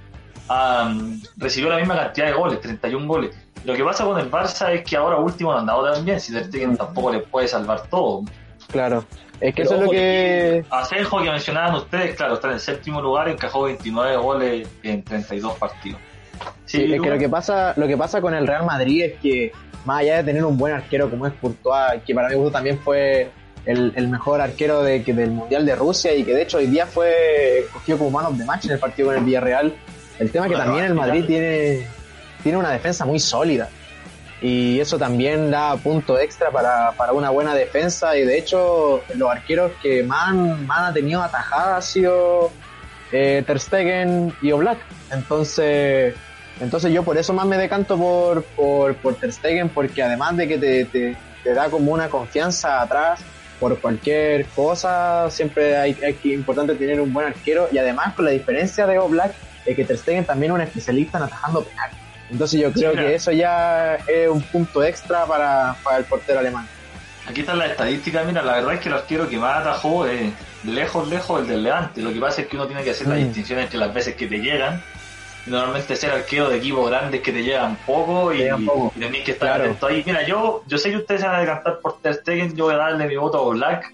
am, 0.49 1.21
recibió 1.37 1.71
la 1.71 1.79
misma 1.79 1.97
cantidad 1.97 2.27
de 2.27 2.33
goles, 2.33 2.61
31 2.61 3.07
goles. 3.07 3.37
Lo 3.65 3.75
que 3.75 3.85
pasa 3.85 4.05
con 4.05 4.19
el 4.19 4.31
Barça 4.31 4.71
es 4.73 4.85
que 4.85 4.97
ahora 4.97 5.17
último 5.17 5.53
han 5.53 5.67
dado 5.67 5.93
tan 5.93 6.05
bien, 6.05 6.21
si 6.21 6.33
Ter 6.33 6.47
Stegen 6.47 6.77
tampoco 6.77 7.13
le 7.13 7.21
puede 7.21 7.49
salvar 7.49 7.89
todo. 7.89 8.23
Claro. 8.69 9.05
Es 9.41 9.55
que 9.55 9.63
Pero 9.63 9.75
eso 9.75 9.75
es 9.75 9.81
lo 9.83 9.91
que. 9.91 10.65
Asenjo, 10.71 11.23
que 11.23 11.31
mencionaban 11.31 11.75
ustedes, 11.75 12.17
claro, 12.17 12.35
está 12.35 12.49
en 12.49 12.55
el 12.55 12.61
séptimo 12.61 13.03
lugar, 13.03 13.29
encajó 13.29 13.65
29 13.65 14.17
goles 14.17 14.69
en 14.83 15.03
32 15.03 15.55
partidos. 15.59 16.01
Sí, 16.65 16.93
es 16.93 17.01
que 17.01 17.11
lo 17.11 17.19
que 17.19 17.29
pasa, 17.29 17.75
lo 17.77 17.87
que 17.87 17.97
pasa 17.97 18.21
con 18.21 18.35
el 18.35 18.47
Real 18.47 18.65
Madrid 18.65 19.05
es 19.05 19.21
que 19.21 19.53
más 19.85 20.01
allá 20.01 20.17
de 20.19 20.25
tener 20.25 20.45
un 20.45 20.57
buen 20.57 20.75
arquero 20.75 21.09
como 21.09 21.27
es 21.27 21.35
Courtois, 21.35 22.03
que 22.05 22.15
para 22.15 22.29
mi 22.29 22.35
gusto 22.35 22.51
también 22.51 22.79
fue 22.79 23.31
el, 23.67 23.93
el 23.97 24.09
mejor 24.09 24.41
arquero 24.41 24.83
de, 24.83 25.03
que 25.03 25.13
del 25.13 25.31
Mundial 25.33 25.67
de 25.67 25.75
Rusia 25.75 26.15
y 26.15 26.25
que 26.25 26.33
de 26.35 26.43
hecho 26.43 26.59
hoy 26.59 26.67
día 26.67 26.87
fue 26.87 27.59
escogido 27.61 27.99
como 27.99 28.11
man 28.11 28.27
of 28.27 28.39
the 28.39 28.45
match 28.45 28.65
en 28.67 28.73
el 28.73 28.79
partido 28.79 29.09
con 29.09 29.17
el 29.19 29.25
Villarreal. 29.25 29.75
El 30.19 30.31
tema 30.31 30.47
es 30.47 30.53
que 30.53 30.57
también 30.59 30.85
el. 30.85 30.95
Madrid 30.95 31.25
tiene, 31.27 31.87
tiene 32.43 32.59
una 32.59 32.71
defensa 32.71 33.05
muy 33.05 33.19
sólida 33.19 33.69
y 34.41 34.79
eso 34.81 34.99
también 34.99 35.51
da 35.51 35.77
punto 35.77 36.19
extra 36.19 36.51
para, 36.51 36.93
para 36.93 37.13
una 37.13 37.31
buena 37.31 37.55
defensa 37.55 38.17
y 38.17 38.25
de 38.25 38.39
hecho 38.39 39.03
los 39.15 39.31
arqueros 39.31 39.73
que 39.83 40.03
más, 40.03 40.29
han- 40.29 40.67
más 40.67 40.79
han 40.89 40.95
tenido 40.95 41.23
atajadas 41.23 41.79
ha 41.79 41.83
sido 41.83 42.51
eh, 43.13 43.43
Ter 43.47 43.59
Stegen 43.59 44.33
y 44.43 44.53
Oblak 44.53 44.79
entonces 45.11 46.15
entonces 46.61 46.93
yo 46.93 47.03
por 47.03 47.17
eso 47.19 47.33
más 47.35 47.47
me 47.47 47.57
decanto 47.59 47.99
por, 47.99 48.45
por, 48.45 48.95
por 48.97 49.15
Ter 49.17 49.33
Stegen 49.33 49.69
porque 49.71 50.03
además 50.03 50.37
de 50.37 50.47
que 50.49 50.59
te, 50.59 50.85
te, 50.85 51.17
te 51.43 51.55
da 51.55 51.69
como 51.71 51.93
una 51.93 52.09
confianza 52.09 52.81
atrás 52.83 53.21
por 53.59 53.81
cualquier 53.81 54.47
cosa 54.47 55.31
siempre 55.31 55.77
hay, 55.77 55.97
hay 56.05 56.15
que 56.15 56.29
importante 56.35 56.75
tener 56.75 57.01
un 57.01 57.13
buen 57.13 57.27
arquero 57.27 57.69
y 57.73 57.79
además 57.79 58.15
con 58.15 58.25
la 58.25 58.31
diferencia 58.31 58.87
de 58.87 58.99
Oblak 58.99 59.35
es 59.65 59.75
que 59.77 59.85
Ter 59.85 59.99
Stegen 59.99 60.25
también 60.25 60.53
es 60.53 60.55
un 60.57 60.61
especialista 60.63 61.19
en 61.19 61.25
atajando 61.25 61.65
penales 61.65 61.97
entonces 62.31 62.61
yo 62.61 62.73
creo 62.73 62.93
que 62.93 63.15
eso 63.15 63.33
ya 63.33 63.97
es 64.07 64.29
un 64.29 64.43
punto 64.43 64.83
extra 64.83 65.27
para, 65.27 65.77
para 65.83 65.99
el 65.99 66.05
portero 66.05 66.41
alemán. 66.41 66.69
Aquí 67.27 67.41
están 67.41 67.59
las 67.59 67.71
estadísticas, 67.71 68.25
mira, 68.27 68.43
la 68.43 68.55
verdad 68.57 68.75
es 68.75 68.81
que 68.81 68.89
el 68.89 68.95
arquero 68.95 69.29
que 69.29 69.37
más 69.37 69.61
atajó 69.61 70.07
es 70.07 70.33
lejos, 70.63 71.09
lejos 71.09 71.41
el 71.41 71.49
del 71.49 71.63
Levante. 71.65 72.01
Lo 72.01 72.13
que 72.13 72.21
pasa 72.21 72.43
es 72.43 72.49
que 72.49 72.57
uno 72.57 72.67
tiene 72.67 72.85
que 72.85 72.91
hacer 72.91 73.09
la 73.09 73.17
Mm. 73.17 73.25
distinción 73.25 73.59
entre 73.61 73.79
las 73.79 73.93
veces 73.93 74.15
que 74.15 74.27
te 74.27 74.39
llegan. 74.39 74.81
Normalmente 75.47 75.95
ser 75.97 76.11
arquero 76.11 76.49
de 76.49 76.57
equipos 76.57 76.89
grandes 76.91 77.21
que 77.21 77.33
te 77.33 77.43
llegan 77.43 77.77
poco 77.87 78.33
y, 78.35 78.49
poco. 78.67 78.93
y 78.97 79.01
tenés 79.01 79.25
que 79.25 79.33
estar 79.33 79.49
Claro. 79.49 79.65
atento 79.65 79.87
ahí. 79.87 80.03
Mira, 80.05 80.27
yo, 80.27 80.63
yo 80.67 80.77
sé 80.79 80.91
que 80.91 80.97
ustedes 80.97 81.21
se 81.21 81.27
van 81.27 81.37
a 81.37 81.41
decantar 81.41 81.79
por 81.81 81.99
Ter 82.01 82.15
Stegen, 82.15 82.57
yo 82.57 82.65
voy 82.65 82.75
a 82.75 82.79
darle 82.79 83.07
mi 83.07 83.17
voto 83.17 83.39
a 83.51 83.55
Black, 83.55 83.93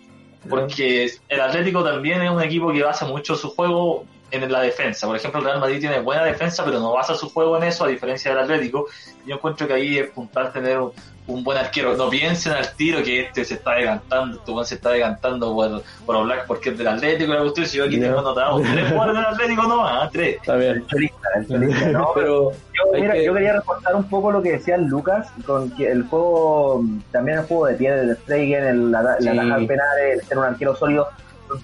porque 0.48 1.10
el 1.28 1.40
Atlético 1.40 1.84
también 1.84 2.22
es 2.22 2.30
un 2.30 2.42
equipo 2.42 2.72
que 2.72 2.82
basa 2.82 3.04
mucho 3.06 3.36
su 3.36 3.50
juego 3.54 4.04
en 4.30 4.50
la 4.50 4.60
defensa. 4.62 5.06
Por 5.06 5.14
ejemplo, 5.16 5.40
el 5.40 5.46
Real 5.46 5.60
Madrid 5.60 5.78
tiene 5.78 6.00
buena 6.00 6.24
defensa, 6.24 6.64
pero 6.64 6.80
no 6.80 6.92
basa 6.92 7.14
su 7.14 7.28
juego 7.30 7.56
en 7.58 7.64
eso, 7.64 7.84
a 7.84 7.88
diferencia 7.88 8.30
del 8.30 8.40
Atlético. 8.42 8.86
Yo 9.26 9.34
encuentro 9.36 9.66
que 9.68 9.74
ahí 9.74 9.98
es 9.98 10.10
puntual 10.10 10.50
tener 10.52 10.78
un, 10.80 10.92
un 11.26 11.44
buen 11.44 11.56
arquero. 11.56 11.96
No 11.96 12.10
piensen 12.10 12.52
al 12.52 12.74
tiro 12.74 13.02
que 13.02 13.20
este 13.22 13.44
se 13.44 13.54
está 13.54 13.74
decantando, 13.74 14.38
este 14.38 14.64
se 14.68 14.74
está 14.74 14.90
decantando 14.90 15.54
por, 15.54 15.82
por 16.04 16.16
Oblak 16.16 16.46
porque 16.46 16.70
es 16.70 16.78
del 16.78 16.88
Atlético 16.88 17.32
la 17.32 17.40
cuestión. 17.42 17.66
Si 17.66 17.78
yo 17.78 17.84
aquí 17.84 17.96
No. 17.98 18.06
tengo 18.06 18.18
anotado 18.20 18.60
tres 18.60 18.88
jugadores 18.90 19.14
del 19.16 19.26
Atlético, 19.26 19.62
no, 19.64 19.86
ah, 19.86 20.08
tres. 20.12 20.36
Está 20.36 20.56
bien. 20.56 20.72
El 20.72 20.86
chorista, 20.86 21.28
el 21.36 21.46
chorista, 21.48 21.86
¿no? 21.92 22.08
Pero 22.14 22.50
Yo, 22.52 23.00
mira, 23.00 23.12
que- 23.14 23.24
yo 23.24 23.34
quería 23.34 23.52
reforzar 23.54 23.94
un 23.94 24.04
poco 24.08 24.32
lo 24.32 24.42
que 24.42 24.52
decía 24.52 24.76
Lucas, 24.76 25.28
con 25.46 25.70
que 25.70 25.90
el 25.90 26.02
juego, 26.04 26.82
también 27.12 27.38
el 27.38 27.44
juego 27.46 27.66
de 27.66 27.74
pie 27.74 27.92
del 27.92 28.16
Stegen, 28.16 28.64
el, 28.64 28.90
la, 28.90 29.16
Sí. 29.18 29.24
la 29.26 29.32
atajar 29.42 29.66
penales, 29.66 30.20
el 30.20 30.26
ser 30.26 30.38
un 30.38 30.44
arquero 30.44 30.74
sólido. 30.76 31.08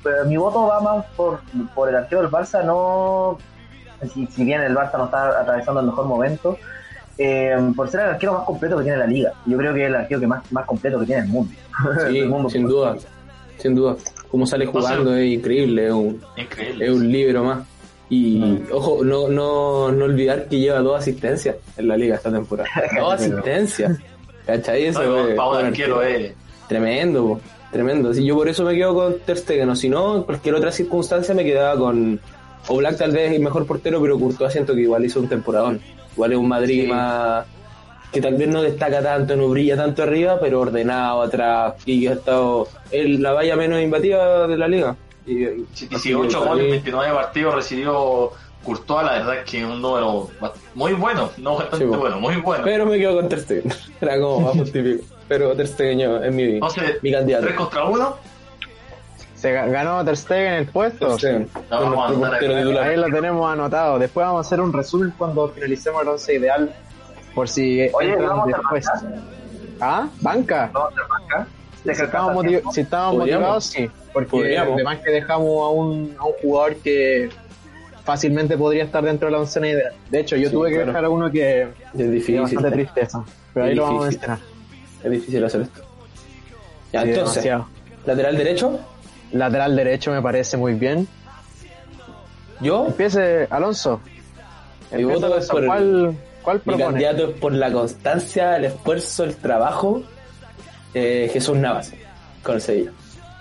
Pero 0.02 0.24
mi 0.26 0.36
voto 0.36 0.66
va 0.66 0.80
más 0.80 1.04
por, 1.16 1.40
por 1.74 1.88
el 1.88 1.96
arquero 1.96 2.20
del 2.22 2.30
Barça, 2.30 2.62
no. 2.62 3.38
Si, 4.12 4.26
si 4.28 4.44
bien 4.44 4.60
el 4.62 4.76
Barça 4.76 4.98
no 4.98 5.06
está 5.06 5.40
atravesando 5.40 5.80
el 5.80 5.86
mejor 5.86 6.04
momento, 6.06 6.56
eh, 7.18 7.56
por 7.76 7.88
ser 7.88 8.00
el 8.00 8.06
arquero 8.10 8.32
más 8.34 8.44
completo 8.44 8.76
que 8.78 8.84
tiene 8.84 8.98
la 8.98 9.06
liga. 9.06 9.32
Yo 9.46 9.56
creo 9.58 9.74
que 9.74 9.82
es 9.82 9.88
el 9.88 9.94
arquero 9.96 10.20
que 10.20 10.26
más, 10.26 10.52
más 10.52 10.64
completo 10.66 11.00
que 11.00 11.06
tiene 11.06 11.22
el 11.22 11.28
mundo. 11.28 11.52
sí, 12.10 12.18
El 12.20 12.28
mundo. 12.28 12.48
sin 12.50 12.66
duda. 12.66 12.96
Sin 13.58 13.74
duda. 13.74 13.96
Como 14.30 14.46
sale 14.46 14.66
jugando 14.66 15.16
es 15.16 15.26
increíble, 15.32 15.86
es 15.86 15.92
un, 15.92 16.20
Increíble. 16.36 16.84
es 16.86 16.90
un 16.92 17.10
libro 17.10 17.44
más. 17.44 17.58
Y 18.10 18.60
ojo, 18.72 19.02
no, 19.04 19.28
no, 19.28 19.90
no 19.92 20.04
olvidar 20.04 20.46
que 20.48 20.58
lleva 20.60 20.78
dos 20.80 20.98
asistencias 21.00 21.56
en 21.76 21.88
la 21.88 21.96
liga 21.96 22.14
esta 22.16 22.30
temporada. 22.30 22.68
dos 22.98 23.14
asistencias. 23.14 23.98
¿Cachai? 24.46 24.86
Eso 24.86 25.02
No, 25.02 25.28
es- 25.28 25.34
para 25.34 25.48
un 25.48 25.58
es 25.58 25.64
arquero 25.64 26.02
es. 26.02 26.32
Tremendo, 26.68 27.22
po, 27.26 27.40
tremendo. 27.72 28.14
Sí, 28.14 28.24
yo 28.24 28.34
por 28.36 28.48
eso 28.48 28.64
me 28.64 28.74
quedo 28.74 28.94
con 28.94 29.18
Ter 29.20 29.38
Stegen, 29.38 29.68
o 29.70 29.76
si 29.76 29.88
no, 29.88 30.16
en 30.18 30.22
cualquier 30.22 30.54
otra 30.54 30.70
circunstancia 30.70 31.34
me 31.34 31.44
quedaba 31.44 31.78
con 31.78 32.20
Oblak 32.68 32.96
tal 32.98 33.12
vez 33.12 33.32
el 33.32 33.40
mejor 33.42 33.66
portero, 33.66 34.00
pero 34.00 34.18
Courtois 34.18 34.52
siento 34.52 34.74
que 34.74 34.82
igual 34.82 35.04
hizo 35.04 35.20
un 35.20 35.28
temporadón. 35.28 35.80
Igual 36.18 36.32
es 36.32 36.38
un 36.38 36.48
Madrid 36.48 36.82
Sí. 36.82 36.88
más 36.88 37.46
que 38.10 38.20
tal 38.20 38.34
vez 38.34 38.48
no 38.48 38.60
destaca 38.62 39.00
tanto, 39.00 39.36
no 39.36 39.46
brilla 39.48 39.76
tanto 39.76 40.02
arriba, 40.02 40.40
pero 40.40 40.60
ordenado 40.62 41.22
atrás 41.22 41.74
y 41.86 42.00
que 42.02 42.08
ha 42.08 42.12
estado 42.14 42.66
el, 42.90 43.22
la 43.22 43.32
valla 43.34 43.54
menos 43.54 43.80
imbativa 43.80 44.48
de 44.48 44.56
la 44.58 44.66
liga. 44.66 44.96
Y, 45.24 45.44
y- 45.44 45.66
18 45.90 46.44
goles 46.44 46.64
en 46.64 46.70
29 46.72 47.14
partidos 47.14 47.54
recibió 47.54 48.32
Courtois, 48.64 49.04
la 49.06 49.12
verdad 49.12 49.36
es 49.36 49.48
que 49.48 49.58
es 49.58 49.64
un 49.64 49.80
número 49.80 50.28
muy 50.74 50.92
bueno, 50.94 51.30
no 51.36 51.54
bastante 51.54 51.84
Sí, 51.84 51.90
po. 51.92 51.98
bueno, 51.98 52.18
muy 52.18 52.34
bueno. 52.36 52.64
Pero 52.64 52.84
me 52.86 52.98
quedo 52.98 53.14
con 53.14 53.28
Ter 53.28 53.40
Stegen. 53.40 53.72
Era 54.00 54.18
como 54.18 54.40
más 54.40 54.52
justifico. 54.56 55.04
Pero 55.28 55.54
Ter 55.54 55.68
Stegen 55.68 56.00
es 56.00 56.32
mi, 56.32 56.42
Entonces, 56.54 56.96
mi 57.00 57.12
candidato. 57.12 57.44
3 57.44 57.56
contra 57.56 57.84
1, 57.84 58.16
Se 59.38 59.54
ga- 59.54 59.70
ganó 59.70 60.04
Ter 60.04 60.16
Stegen 60.16 60.52
el 60.54 60.66
puesto. 60.66 61.16
Stegen. 61.18 61.48
Ahí 61.70 62.96
lo 62.96 63.06
tenemos 63.06 63.50
anotado. 63.52 63.98
Después 63.98 64.26
vamos 64.26 64.44
a 64.44 64.46
hacer 64.46 64.60
un 64.60 64.72
resumen 64.72 65.12
cuando 65.16 65.48
finalicemos 65.48 66.02
el 66.02 66.08
once 66.08 66.34
ideal. 66.34 66.74
Por 67.34 67.48
si 67.48 67.88
Oye, 67.92 68.10
entran 68.10 68.28
¿vamos 68.30 68.52
a 68.52 68.56
después. 68.56 68.86
banca? 68.86 69.22
¿Ah? 69.80 70.08
¿Banca? 70.20 70.70
Vamos 70.72 70.90
a 70.90 70.94
hacer 70.94 71.08
banca. 71.08 71.46
Si 71.84 71.90
estamos, 71.90 72.34
motiv- 72.34 72.72
si 72.72 72.80
estamos 72.80 73.14
Podríamos. 73.16 73.40
motivados, 73.42 73.64
sí. 73.66 73.90
Porque 74.12 74.28
Podríamos. 74.30 74.74
además 74.74 74.98
que 75.04 75.10
dejamos 75.12 75.46
a 75.62 75.68
un, 75.68 76.16
a 76.18 76.24
un 76.24 76.32
jugador 76.42 76.76
que 76.76 77.28
fácilmente 78.04 78.56
podría 78.58 78.84
estar 78.84 79.04
dentro 79.04 79.26
de 79.28 79.32
la 79.32 79.38
oncena 79.38 79.68
ideal. 79.68 79.92
De 80.10 80.18
hecho, 80.20 80.34
yo 80.36 80.48
Sí, 80.48 80.54
tuve 80.54 80.68
que 80.70 80.74
claro. 80.76 80.86
dejar 80.88 81.04
a 81.04 81.08
uno 81.10 81.30
que 81.30 81.62
Es 81.62 82.10
difícil. 82.10 82.40
bastante 82.40 82.70
tristeza. 82.72 83.22
Pero 83.54 83.66
ahí 83.66 83.74
lo 83.76 83.82
vamos 83.84 84.06
a 84.06 84.08
mencionar. 84.10 84.38
Es 85.04 85.10
difícil 85.10 85.44
hacer 85.44 85.60
esto. 85.60 85.80
Ya, 86.92 87.02
Sí, 87.02 87.08
entonces, 87.10 87.34
demasiado. 87.44 87.68
lateral 88.06 88.36
derecho, 88.36 88.80
Lateral 89.32 89.76
derecho 89.76 90.10
me 90.12 90.22
parece 90.22 90.56
muy 90.56 90.74
bien. 90.74 91.06
yo, 92.60 92.86
Empiece, 92.86 93.46
Alonso. 93.50 94.00
Mi 94.92 95.02
Empieza, 95.02 95.26
voto 95.26 95.38
es 95.38 95.46
por 95.48 95.66
¿Cuál, 95.66 96.14
cuál 96.42 96.62
mi 96.64 96.76
candidato 96.78 97.28
es 97.30 97.36
por 97.38 97.52
la 97.52 97.70
constancia, 97.70 98.56
el 98.56 98.64
esfuerzo, 98.66 99.24
el 99.24 99.36
trabajo, 99.36 100.02
eh, 100.94 101.28
Jesús 101.32 101.56
Navas, 101.56 101.92
con 102.42 102.54
el 102.56 102.60
Sevilla. 102.60 102.92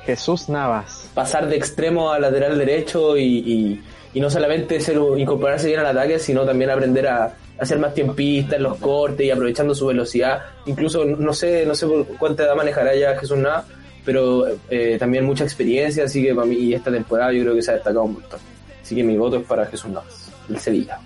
Jesús 0.05 0.49
Navas. 0.49 1.09
Pasar 1.13 1.47
de 1.47 1.55
extremo 1.55 2.11
a 2.11 2.19
lateral 2.19 2.57
derecho 2.57 3.17
y, 3.17 3.23
y- 3.23 3.83
y 4.13 4.19
no 4.19 4.29
solamente 4.29 4.79
ser, 4.79 4.97
incorporarse 5.17 5.67
bien 5.67 5.79
al 5.81 5.85
ataque, 5.87 6.17
sino 6.17 6.43
también 6.45 6.69
aprender 6.71 7.07
a, 7.07 7.25
a 7.25 7.33
hacer 7.59 7.77
más 7.77 7.93
tiempista 7.93 8.55
en 8.55 8.63
los 8.63 8.77
cortes 8.77 9.25
y 9.25 9.31
aprovechando 9.31 9.75
su 9.75 9.85
velocidad. 9.87 10.41
Incluso, 10.65 11.05
no 11.05 11.33
sé, 11.33 11.65
no 11.65 11.75
sé 11.75 11.85
por 11.87 12.05
cuánta 12.17 12.43
edad 12.43 12.55
manejará 12.55 12.95
ya 12.95 13.17
Jesús 13.19 13.37
Navas, 13.37 13.65
pero 14.07 14.47
eh, 14.69 14.95
también 14.97 15.25
mucha 15.25 15.43
experiencia, 15.43 16.05
así 16.05 16.23
que 16.23 16.33
para 16.33 16.47
mí 16.47 16.73
esta 16.73 16.89
temporada 16.89 17.33
yo 17.33 17.41
creo 17.41 17.55
que 17.55 17.61
se 17.61 17.71
ha 17.71 17.73
destacado 17.73 18.05
un 18.05 18.13
montón. 18.13 18.39
Así 18.81 18.95
que 18.95 19.03
mi 19.03 19.17
voto 19.17 19.35
es 19.35 19.45
para 19.45 19.65
Jesús 19.65 19.91
Navas, 19.91 20.31
el 20.47 20.57
Sevilla. 20.59 20.97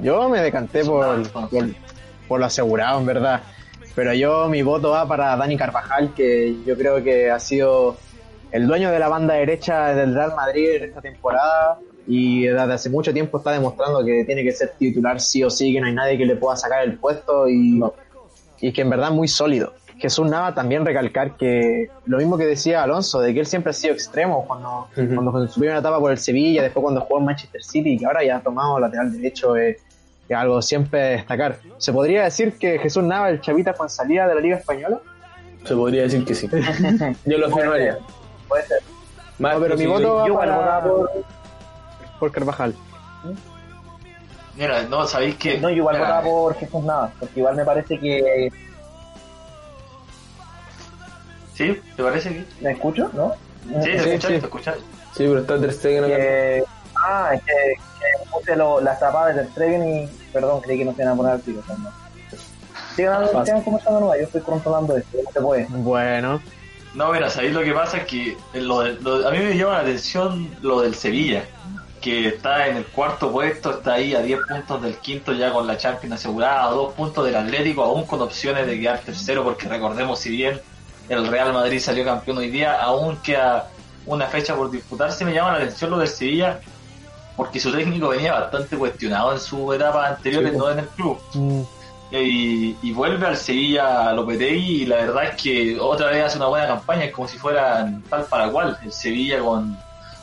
Yo 0.00 0.26
me 0.30 0.40
decanté 0.40 0.86
por, 0.86 1.30
por, 1.30 1.50
por 2.26 2.40
lo 2.40 2.46
asegurado, 2.46 2.98
en 2.98 3.04
verdad. 3.04 3.42
Pero 3.94 4.14
yo, 4.14 4.48
mi 4.48 4.62
voto 4.62 4.88
va 4.88 5.06
para 5.06 5.36
Dani 5.36 5.58
Carvajal, 5.58 6.14
que 6.14 6.56
yo 6.64 6.74
creo 6.78 7.04
que 7.04 7.30
ha 7.30 7.40
sido 7.40 7.98
el 8.50 8.66
dueño 8.66 8.90
de 8.90 8.98
la 8.98 9.08
banda 9.08 9.34
derecha 9.34 9.94
del 9.94 10.14
Real 10.14 10.32
Madrid 10.34 10.76
en 10.76 10.84
esta 10.84 11.02
temporada. 11.02 11.78
Y 12.06 12.46
desde 12.46 12.72
hace 12.72 12.88
mucho 12.88 13.12
tiempo 13.12 13.36
está 13.36 13.50
demostrando 13.50 14.02
que 14.02 14.24
tiene 14.24 14.42
que 14.42 14.52
ser 14.52 14.72
titular 14.78 15.20
sí 15.20 15.44
o 15.44 15.50
sí, 15.50 15.74
que 15.74 15.80
no 15.82 15.88
hay 15.88 15.92
nadie 15.92 16.16
que 16.16 16.24
le 16.24 16.36
pueda 16.36 16.56
sacar 16.56 16.84
el 16.84 16.96
puesto 16.96 17.50
y, 17.50 17.82
y 18.62 18.72
que 18.72 18.80
en 18.80 18.88
verdad 18.88 19.10
es 19.10 19.14
muy 19.14 19.28
sólido. 19.28 19.74
Jesús 19.98 20.28
Nava 20.28 20.54
también 20.54 20.84
recalcar 20.84 21.36
que 21.36 21.88
lo 22.04 22.18
mismo 22.18 22.36
que 22.36 22.44
decía 22.44 22.82
Alonso, 22.82 23.20
de 23.20 23.32
que 23.32 23.40
él 23.40 23.46
siempre 23.46 23.70
ha 23.70 23.72
sido 23.72 23.94
extremo 23.94 24.44
cuando, 24.46 24.88
Ujú. 24.96 25.14
cuando 25.14 25.32
fue 25.32 25.42
en 25.42 25.48
su 25.48 25.60
primera 25.60 25.78
etapa 25.80 25.98
por 25.98 26.10
el 26.12 26.18
Sevilla, 26.18 26.62
después 26.62 26.82
cuando 26.82 27.00
jugó 27.00 27.18
en 27.20 27.24
Manchester 27.26 27.62
City, 27.62 27.92
y 27.94 27.98
que 27.98 28.06
ahora 28.06 28.22
ya 28.24 28.36
ha 28.36 28.40
tomado 28.40 28.78
lateral 28.78 29.10
derecho, 29.12 29.56
eh, 29.56 29.78
es 30.28 30.36
algo 30.36 30.60
siempre 30.60 31.00
a 31.02 31.06
destacar. 31.10 31.58
¿Se 31.78 31.92
podría 31.92 32.24
decir 32.24 32.58
que 32.58 32.78
Jesús 32.78 33.02
Nava, 33.04 33.30
el 33.30 33.40
chavita 33.40 33.72
con 33.72 33.88
salida 33.88 34.26
de 34.28 34.34
la 34.34 34.40
Liga 34.40 34.56
Española? 34.56 34.98
Se 35.64 35.74
podría 35.74 36.02
decir 36.02 36.24
que 36.24 36.34
sí. 36.34 36.48
Yo 37.24 37.38
lo 37.38 37.46
afirmaría. 37.46 37.98
Puede 38.48 38.64
ser. 38.66 38.78
Más 39.38 39.54
No, 39.54 39.60
pero 39.60 39.76
mi 39.76 39.86
voto 39.86 40.14
va 40.16 40.20
Yo 40.26 40.32
igual 40.32 40.48
para- 40.48 40.58
votaba 40.60 40.82
por, 40.84 41.10
por 42.20 42.32
Carvajal. 42.32 42.74
Mira, 44.56 44.82
no, 44.84 45.06
sabéis 45.06 45.36
que. 45.36 45.58
no, 45.58 45.68
yo 45.68 45.76
igual 45.76 45.98
votaba 45.98 46.22
por 46.22 46.54
Jesús 46.54 46.82
Navas, 46.84 47.12
porque 47.20 47.40
igual 47.40 47.56
me 47.56 47.64
parece 47.64 47.98
que 47.98 48.50
¿Sí? 51.56 51.80
¿Te 51.96 52.02
parece 52.02 52.28
que? 52.30 52.44
¿Me 52.60 52.72
escucho? 52.72 53.10
¿No? 53.14 53.32
Sí, 53.82 53.90
te 53.90 53.98
Sí, 54.00 54.08
escuchas, 54.08 54.30
sí. 54.32 54.38
te 54.38 54.44
escuchas. 54.46 54.76
Sí, 55.16 55.24
pero 55.26 55.38
está 55.40 55.58
Ter 55.60 55.72
Stegen 55.72 56.04
acá. 56.04 56.16
Que- 56.16 56.64
ah, 56.96 57.30
es 57.34 57.42
que, 57.42 57.52
que 57.52 58.30
puse 58.30 58.56
lo, 58.56 58.80
las 58.80 59.00
tapadas 59.00 59.34
de 59.34 59.42
Ter 59.42 59.52
Stegen 59.52 59.88
y, 59.88 60.08
perdón, 60.32 60.60
creí 60.60 60.78
que 60.78 60.84
no 60.84 60.94
se 60.94 61.02
iban 61.02 61.14
a 61.14 61.16
poner 61.16 61.32
al 61.32 61.40
tiro. 61.42 61.60
o 61.60 61.64
sea, 61.66 61.76
no. 61.76 61.90
Sigan, 62.94 63.22
Fácil. 63.28 63.44
sigan 63.46 63.62
conversando 63.62 64.00
nomás, 64.00 64.18
yo 64.18 64.24
estoy 64.24 64.40
controlando 64.42 64.96
esto, 64.96 65.18
no 65.24 65.30
se 65.32 65.40
puede. 65.40 65.66
Bueno, 65.70 66.40
No, 66.94 67.12
mira, 67.12 67.28
sabéis 67.28 67.52
lo 67.52 67.62
que 67.62 67.72
pasa 67.72 67.98
es 67.98 68.04
que 68.06 68.36
lo 68.54 68.80
de- 68.80 68.94
lo- 69.02 69.28
a 69.28 69.30
mí 69.30 69.38
me 69.38 69.54
llama 69.56 69.74
la 69.74 69.80
atención 69.80 70.48
lo 70.62 70.80
del 70.80 70.94
Sevilla, 70.94 71.44
que 72.00 72.28
está 72.28 72.68
en 72.68 72.78
el 72.78 72.86
cuarto 72.86 73.30
puesto, 73.30 73.70
está 73.72 73.94
ahí 73.94 74.14
a 74.14 74.20
10 74.22 74.40
puntos 74.48 74.80
del 74.80 74.94
quinto 74.96 75.32
ya 75.34 75.52
con 75.52 75.66
la 75.66 75.76
Champions 75.76 76.14
asegurada, 76.14 76.64
a 76.64 76.70
2 76.70 76.94
puntos 76.94 77.26
del 77.26 77.36
Atlético, 77.36 77.82
aún 77.82 78.06
con 78.06 78.22
opciones 78.22 78.66
de 78.66 78.80
quedar 78.80 79.00
tercero, 79.00 79.44
porque 79.44 79.68
recordemos 79.68 80.18
si 80.20 80.30
bien 80.30 80.58
el 81.08 81.26
Real 81.26 81.52
Madrid 81.52 81.78
salió 81.80 82.04
campeón 82.04 82.38
hoy 82.38 82.50
día, 82.50 82.80
aún 82.82 83.16
queda 83.18 83.68
una 84.06 84.26
fecha 84.26 84.54
por 84.54 84.70
disputarse, 84.70 85.24
me 85.24 85.32
llama 85.34 85.52
la 85.52 85.56
atención 85.58 85.90
lo 85.90 85.98
del 85.98 86.08
Sevilla, 86.08 86.60
porque 87.36 87.60
su 87.60 87.72
técnico 87.72 88.08
venía 88.08 88.32
bastante 88.32 88.76
cuestionado 88.76 89.32
en 89.32 89.40
su 89.40 89.72
etapa 89.72 90.06
anterior, 90.08 90.44
Sí, 90.48 90.56
no 90.56 90.70
en 90.70 90.78
el 90.78 90.88
club. 90.88 91.18
Mm, 91.34 91.62
Y, 92.12 92.76
y 92.82 92.92
vuelve 92.92 93.26
al 93.26 93.36
Sevilla 93.36 94.12
Lopetegui 94.12 94.82
y 94.82 94.86
la 94.86 94.96
verdad 94.96 95.24
es 95.24 95.42
que 95.42 95.76
otra 95.80 96.10
vez 96.10 96.24
hace 96.24 96.36
una 96.36 96.46
buena 96.46 96.66
campaña, 96.68 97.04
es 97.04 97.12
como 97.12 97.26
si 97.26 97.36
fuera 97.36 97.90
tal 98.08 98.24
para 98.26 98.48
cual 98.50 98.78
el 98.84 98.92
Sevilla 98.92 99.40
con, 99.40 99.76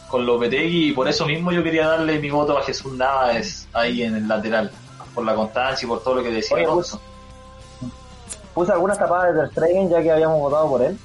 con 0.08 0.26
Lopetegui 0.26 0.90
y 0.90 0.92
por 0.94 1.10
eso 1.10 1.26
mismo 1.26 1.52
yo 1.52 1.62
quería 1.62 1.88
darle 1.90 2.20
mi 2.20 2.30
voto 2.30 2.58
a 2.58 2.64
Jesús 2.64 2.94
Navas 2.94 3.68
ahí 3.74 4.02
en 4.04 4.16
el 4.16 4.28
lateral, 4.30 4.72
por 5.14 5.26
la 5.26 5.36
constancia 5.36 5.86
y 5.86 5.90
por 5.90 6.02
todo 6.02 6.16
lo 6.16 6.24
que 6.24 6.32
decía 6.32 6.56
Oye. 6.56 6.66
Puse 8.54 8.72
algunas 8.72 8.98
tapadas 8.98 9.34
de 9.34 9.42
Ter 9.42 9.50
Stegen 9.52 9.90
ya 9.90 10.02
que 10.02 10.12
habíamos 10.12 10.40
votado 10.40 10.68
por 10.70 10.82
él. 10.82 10.98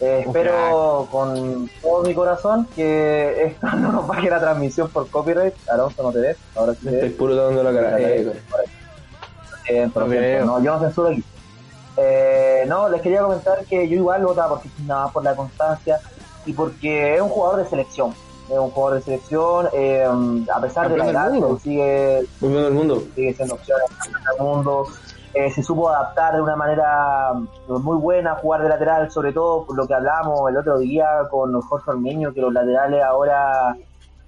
Eh, 0.00 0.24
espero 0.26 1.06
con 1.10 1.68
todo 1.82 2.02
mi 2.02 2.14
corazón 2.14 2.66
que 2.74 3.44
esto 3.44 3.66
no 3.76 3.92
nos 3.92 4.06
baje 4.06 4.30
la 4.30 4.40
transmisión 4.40 4.88
por 4.88 5.08
copyright. 5.08 5.54
Alonso, 5.68 6.02
no 6.02 6.10
te 6.12 6.18
ves. 6.20 6.36
Ahora 6.56 6.74
sí 6.74 6.88
Estoy 6.88 7.10
puro 7.10 7.34
dando 7.36 7.62
la 7.62 7.72
cara. 7.72 7.98
Eh, 8.00 8.32
Eh, 9.68 9.88
por 9.92 10.06
No 10.06 10.12
ejemplo, 10.12 10.18
creo. 10.18 10.44
no, 10.46 10.62
yo 10.64 10.72
no 10.72 10.80
censuro 10.80 11.08
aquí. 11.10 11.22
Eh, 11.96 12.64
no, 12.66 12.88
les 12.88 13.02
quería 13.02 13.22
comentar 13.22 13.62
que 13.66 13.88
yo 13.88 13.96
igual 13.96 14.24
votaba 14.24 14.48
porque 14.54 14.68
nada 14.86 15.08
por 15.08 15.22
la 15.22 15.34
constancia 15.36 16.00
y 16.46 16.52
porque 16.54 17.14
es 17.16 17.20
un 17.20 17.28
jugador 17.28 17.62
de 17.62 17.68
selección. 17.68 18.14
Es 18.50 18.58
un 18.58 18.70
jugador 18.70 18.98
de 18.98 19.04
selección, 19.04 19.68
eh, 19.72 20.08
a 20.52 20.60
pesar 20.60 20.88
de 20.90 20.96
la 20.96 21.04
del 21.04 21.14
edad, 21.14 21.30
sigue 21.62 22.26
mundo. 22.72 23.02
sigue 23.14 23.34
siendo 23.34 23.54
opción 23.54 23.78
al 24.28 24.44
mundo. 24.44 24.86
Eh, 25.32 25.50
se 25.52 25.62
supo 25.62 25.88
adaptar 25.88 26.34
de 26.34 26.42
una 26.42 26.56
manera 26.56 27.32
muy 27.68 27.96
buena, 27.98 28.34
jugar 28.34 28.62
de 28.62 28.68
lateral, 28.68 29.10
sobre 29.12 29.32
todo 29.32 29.64
por 29.64 29.76
lo 29.76 29.86
que 29.86 29.94
hablamos 29.94 30.50
el 30.50 30.56
otro 30.56 30.78
día 30.78 31.06
con 31.30 31.60
Jorge 31.60 31.90
Ormeño, 31.92 32.32
que 32.34 32.40
los 32.40 32.52
laterales 32.52 33.04
ahora, 33.04 33.76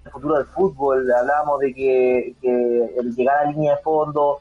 el 0.04 0.10
futuro 0.12 0.36
del 0.36 0.46
fútbol, 0.46 1.10
hablábamos 1.10 1.58
de 1.58 1.74
que, 1.74 2.36
que 2.40 2.94
el 2.96 3.16
llegar 3.16 3.38
a 3.38 3.50
línea 3.50 3.74
de 3.74 3.82
fondo, 3.82 4.38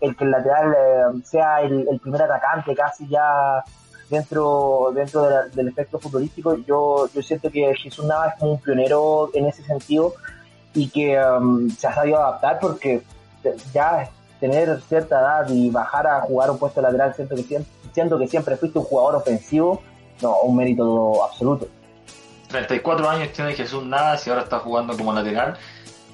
el 0.00 0.16
que 0.16 0.24
el 0.24 0.30
lateral 0.30 0.72
eh, 0.74 1.22
sea 1.24 1.62
el, 1.62 1.98
primer 2.00 2.22
atacante 2.22 2.74
casi 2.76 3.08
ya 3.08 3.64
dentro 4.08 4.92
dentro 4.94 5.28
del 5.52 5.68
espectro 5.68 5.98
futbolístico, 5.98 6.54
yo, 6.58 7.08
yo 7.12 7.22
siento 7.22 7.50
que 7.50 7.74
Jesús 7.74 8.04
Navas 8.04 8.34
es 8.34 8.38
como 8.38 8.52
un 8.52 8.60
pionero 8.60 9.30
en 9.34 9.46
ese 9.46 9.64
sentido 9.64 10.14
y 10.72 10.88
que 10.88 11.20
um, 11.20 11.68
se 11.70 11.88
ha 11.88 11.94
sabido 11.94 12.18
adaptar 12.18 12.60
porque 12.60 13.02
ya 13.72 14.08
tener 14.40 14.80
cierta 14.88 15.20
edad 15.20 15.48
y 15.50 15.70
bajar 15.70 16.06
a 16.06 16.20
jugar 16.22 16.50
un 16.50 16.58
puesto 16.58 16.80
lateral 16.82 17.14
siento 17.14 17.34
que 17.36 17.42
siempre, 17.42 17.70
siento 17.92 18.18
que 18.18 18.26
siempre 18.28 18.56
fuiste 18.56 18.78
un 18.78 18.84
jugador 18.84 19.16
ofensivo 19.16 19.82
no 20.22 20.40
un 20.40 20.56
mérito 20.56 21.24
absoluto 21.24 21.68
34 22.48 23.08
años 23.10 23.32
tiene 23.32 23.54
Jesús 23.54 23.84
Navas 23.84 24.26
y 24.26 24.30
ahora 24.30 24.42
está 24.42 24.60
jugando 24.60 24.96
como 24.96 25.12
lateral. 25.12 25.56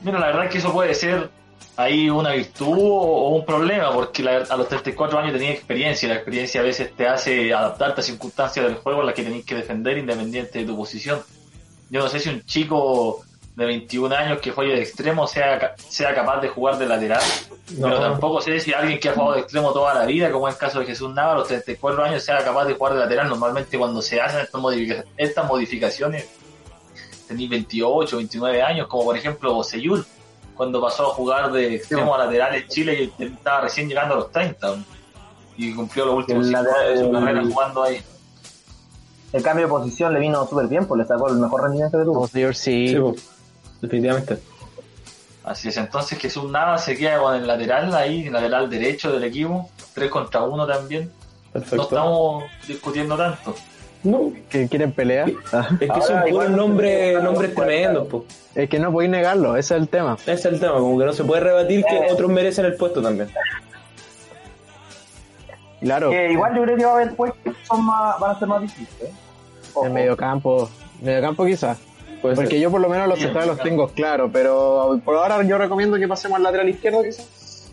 Mira, 0.02 0.18
la 0.18 0.26
verdad 0.28 0.44
es 0.46 0.50
que 0.50 0.58
eso 0.58 0.72
puede 0.72 0.94
ser 0.94 1.30
ahí 1.76 2.08
una 2.10 2.32
virtud 2.32 2.78
o, 2.80 3.28
un 3.36 3.44
problema, 3.44 3.92
porque 3.92 4.22
la- 4.22 4.44
a 4.48 4.56
los 4.56 4.66
34 4.68 5.18
años 5.18 5.32
tenía 5.34 5.50
experiencia 5.50 6.06
y 6.06 6.08
la 6.08 6.16
experiencia 6.16 6.60
a 6.60 6.64
veces 6.64 6.94
te 6.96 7.06
hace 7.06 7.52
adaptarte 7.52 8.00
a 8.00 8.04
circunstancias 8.04 8.64
del 8.64 8.76
juego 8.76 9.00
en 9.00 9.06
las 9.06 9.14
que 9.14 9.22
tenés 9.24 9.44
que 9.44 9.54
defender 9.54 9.98
independiente 9.98 10.60
de 10.60 10.64
tu 10.64 10.74
posición. 10.76 11.20
Yo 11.90 12.00
no 12.00 12.08
sé 12.08 12.18
si 12.18 12.30
un 12.30 12.42
chico 12.44 13.22
de 13.54 13.66
21 13.66 14.14
años 14.16 14.40
que 14.40 14.50
juegue 14.50 14.74
de 14.74 14.82
extremo 14.82 15.26
sea, 15.26 15.58
ca- 15.58 15.74
sea 15.76 16.14
capaz 16.14 16.40
de 16.40 16.48
jugar 16.48 16.78
de 16.78 16.86
lateral, 16.86 17.20
No. 17.76 17.88
pero 17.88 18.00
tampoco 18.00 18.40
sé 18.40 18.58
si 18.60 18.72
alguien 18.72 18.98
que 18.98 19.10
ha 19.10 19.12
jugado 19.12 19.34
de 19.34 19.40
extremo 19.40 19.72
toda 19.72 19.92
la 19.92 20.06
vida, 20.06 20.30
como 20.32 20.48
es 20.48 20.54
el 20.54 20.60
caso 20.60 20.80
de 20.80 20.86
Jesús 20.86 21.12
Nava, 21.12 21.32
a 21.32 21.34
los 21.36 21.48
34 21.48 22.02
años 22.02 22.22
sea 22.22 22.42
capaz 22.42 22.64
de 22.64 22.74
jugar 22.74 22.94
de 22.94 23.00
lateral. 23.00 23.28
Normalmente 23.28 23.76
cuando 23.78 24.00
se 24.00 24.20
hacen 24.20 24.40
estas, 24.40 24.58
modifica- 24.60 25.04
estas 25.18 25.46
modificaciones, 25.46 26.26
tenéis 27.28 27.50
28, 27.50 28.16
29 28.16 28.62
años, 28.62 28.86
como 28.88 29.04
por 29.04 29.16
ejemplo 29.18 29.52
Boseyur, 29.54 30.04
cuando 30.56 30.80
pasó 30.80 31.10
a 31.10 31.14
jugar 31.14 31.52
de 31.52 31.74
extremo 31.76 32.14
a 32.14 32.18
lateral 32.24 32.54
en 32.54 32.66
Chile 32.68 33.10
y 33.18 33.22
estaba 33.24 33.62
recién 33.62 33.86
llegando 33.88 34.14
a 34.14 34.16
los 34.18 34.30
30 34.32 34.76
y 35.58 35.74
cumplió 35.74 36.06
los 36.06 36.14
últimos 36.16 36.46
El 36.46 36.54
5 36.56 36.70
años 36.70 36.88
de 36.98 37.04
su 37.04 37.12
carrera 37.12 37.42
jugando 37.44 37.82
ahí. 37.82 38.02
el 39.32 39.42
cambio 39.42 39.66
de 39.66 39.70
posición 39.70 40.12
le 40.12 40.20
vino 40.20 40.46
súper 40.46 40.66
bien 40.68 40.86
pues 40.86 40.98
le 41.00 41.06
sacó 41.06 41.28
el 41.28 41.36
mejor 41.36 41.62
rendimiento 41.62 41.98
que 41.98 42.04
tuvo 42.04 42.26
sí. 42.52 42.88
Sí, 42.88 42.96
po. 42.96 43.14
Definitivamente. 43.82 44.38
Así 45.44 45.68
es, 45.68 45.76
entonces 45.76 46.18
Jesús 46.18 46.50
Nava 46.50 46.78
se 46.78 46.96
queda 46.96 47.18
con 47.18 47.34
el 47.34 47.46
lateral 47.46 47.92
ahí, 47.94 48.26
el 48.26 48.32
lateral 48.32 48.70
derecho 48.70 49.12
del 49.12 49.24
equipo, 49.24 49.68
3 49.94 50.08
contra 50.08 50.42
1 50.42 50.66
también. 50.66 51.10
No 51.46 51.60
Perfecto. 51.60 51.82
estamos 51.82 52.44
discutiendo 52.66 53.16
tanto. 53.16 53.54
No, 54.04 54.32
que 54.48 54.68
quieren 54.68 54.92
pelear. 54.92 55.30
Ah, 55.52 55.68
es 55.72 55.78
que 55.78 55.86
Ahora 55.90 56.06
son 56.06 56.22
puros 56.22 56.50
nombres, 56.50 57.22
nombres 57.22 57.54
tremendos, 57.54 58.08
po. 58.08 58.24
Es 58.54 58.68
que 58.68 58.78
no 58.78 58.90
podéis 58.92 59.10
negarlo, 59.10 59.56
ese 59.56 59.74
es 59.74 59.80
el 59.82 59.88
tema. 59.88 60.16
Ese 60.22 60.32
es 60.32 60.44
el 60.46 60.60
tema, 60.60 60.74
como 60.74 60.98
que 60.98 61.04
no 61.04 61.12
se 61.12 61.24
puede 61.24 61.40
rebatir 61.40 61.84
que 61.84 62.12
otros 62.12 62.30
merecen 62.30 62.64
el 62.64 62.74
puesto 62.74 63.02
también. 63.02 63.28
Claro, 65.80 66.10
que 66.10 66.32
igual 66.32 66.54
yo 66.54 66.62
creo 66.62 66.76
que 66.76 66.84
va 66.84 66.90
a 66.90 66.94
haber 66.94 67.14
puestos 67.16 67.42
que 67.42 67.64
son 67.66 67.84
más, 67.84 68.18
van 68.20 68.30
a 68.30 68.38
ser 68.38 68.48
más 68.48 68.62
difíciles 68.62 69.10
¿eh? 69.10 69.12
En 69.84 69.92
mediocampo, 69.92 70.70
mediocampo 71.00 71.44
quizás. 71.44 71.78
Puede 72.22 72.36
Porque 72.36 72.50
ser. 72.52 72.60
yo 72.60 72.70
por 72.70 72.80
lo 72.80 72.88
menos 72.88 73.08
los 73.08 73.18
centrales 73.18 73.48
los 73.48 73.58
tengo 73.58 73.88
claro, 73.88 74.30
pero 74.32 75.00
por 75.04 75.16
ahora 75.16 75.42
yo 75.42 75.58
recomiendo 75.58 75.98
que 75.98 76.06
pasemos 76.08 76.36
al 76.36 76.44
lateral 76.44 76.68
izquierdo 76.68 77.02
quizás. 77.02 77.70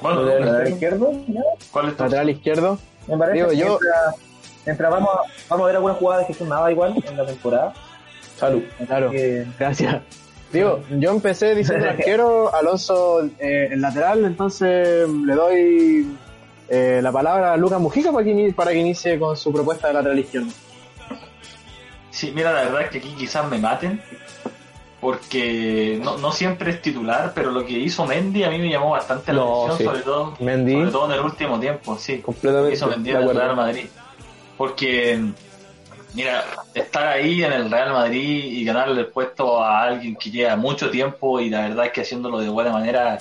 Bueno, 0.00 0.22
Lateral 0.22 0.46
lateral 0.46 0.68
izquierdo 0.72 1.12
¿ya? 1.26 1.40
¿cuál 1.72 1.88
es 1.88 1.96
tu 1.96 2.02
Lateral 2.04 2.30
izquierdo. 2.30 2.78
me 3.08 3.16
parece 3.18 3.36
Digo, 3.38 3.48
que 3.50 3.56
yo- 3.56 3.66
mientras, 3.80 4.14
mientras 4.66 4.90
vamos, 4.90 5.08
a, 5.10 5.20
vamos 5.48 5.64
a 5.64 5.66
ver 5.66 5.76
algunas 5.76 5.96
jugadas 5.98 6.26
de 6.28 6.32
Jesús 6.34 6.48
Nava 6.48 6.70
igual 6.70 6.94
en 7.04 7.16
la 7.16 7.26
temporada 7.26 7.72
Salud. 8.36 8.62
Claro. 8.86 9.10
que- 9.10 9.46
Gracias. 9.58 10.02
Digo, 10.52 10.80
yo 10.90 11.10
empecé 11.10 11.54
diciendo 11.54 11.86
arquero, 11.90 12.54
Alonso 12.54 13.24
eh, 13.40 13.70
el 13.72 13.80
lateral, 13.80 14.24
entonces 14.26 15.08
le 15.08 15.34
doy 15.34 16.16
eh, 16.68 17.00
la 17.02 17.10
palabra 17.10 17.54
a 17.54 17.56
Lucas 17.56 17.80
Mujica 17.80 18.12
para 18.12 18.24
que, 18.24 18.52
para 18.54 18.70
que 18.72 18.78
inicie 18.78 19.18
con 19.18 19.36
su 19.36 19.52
propuesta 19.52 19.88
de 19.88 19.94
lateral 19.94 20.18
izquierdo. 20.18 20.48
Sí, 22.16 22.32
mira, 22.34 22.50
la 22.50 22.62
verdad 22.62 22.80
es 22.80 22.88
que 22.90 22.96
aquí 22.98 23.14
quizás 23.14 23.46
me 23.50 23.58
maten, 23.58 24.00
porque 25.00 26.00
no, 26.02 26.16
no 26.16 26.32
siempre 26.32 26.70
es 26.70 26.80
titular, 26.80 27.32
pero 27.34 27.50
lo 27.50 27.64
que 27.66 27.74
hizo 27.74 28.06
Mendy 28.06 28.42
a 28.44 28.48
mí 28.50 28.58
me 28.58 28.70
llamó 28.70 28.90
bastante 28.90 29.32
la 29.34 29.40
No, 29.42 29.64
atención, 29.66 29.78
sí. 29.78 29.84
sobre 29.84 30.00
todo 30.00 30.34
Mendy. 30.40 30.72
sobre 30.72 30.90
todo 30.90 31.04
en 31.06 31.12
el 31.12 31.20
último 31.20 31.60
tiempo, 31.60 31.98
sí. 31.98 32.18
Completamente. 32.20 32.74
Hizo 32.74 32.86
Mendy 32.86 33.10
en 33.10 33.16
el. 33.18 33.36
Real 33.36 33.54
Madrid. 33.54 33.84
Porque, 34.56 35.20
mira, 36.14 36.42
estar 36.74 37.06
ahí 37.08 37.44
en 37.44 37.52
el 37.52 37.70
Real 37.70 37.92
Madrid 37.92 38.44
y 38.44 38.64
ganarle 38.64 39.00
el 39.02 39.08
puesto 39.08 39.62
a 39.62 39.82
alguien 39.82 40.16
que 40.16 40.30
lleva 40.30 40.56
mucho 40.56 40.88
tiempo 40.90 41.38
y 41.40 41.50
la 41.50 41.68
verdad 41.68 41.84
es 41.86 41.92
que 41.92 42.00
haciéndolo 42.00 42.38
de 42.38 42.48
buena 42.48 42.70
manera 42.72 43.18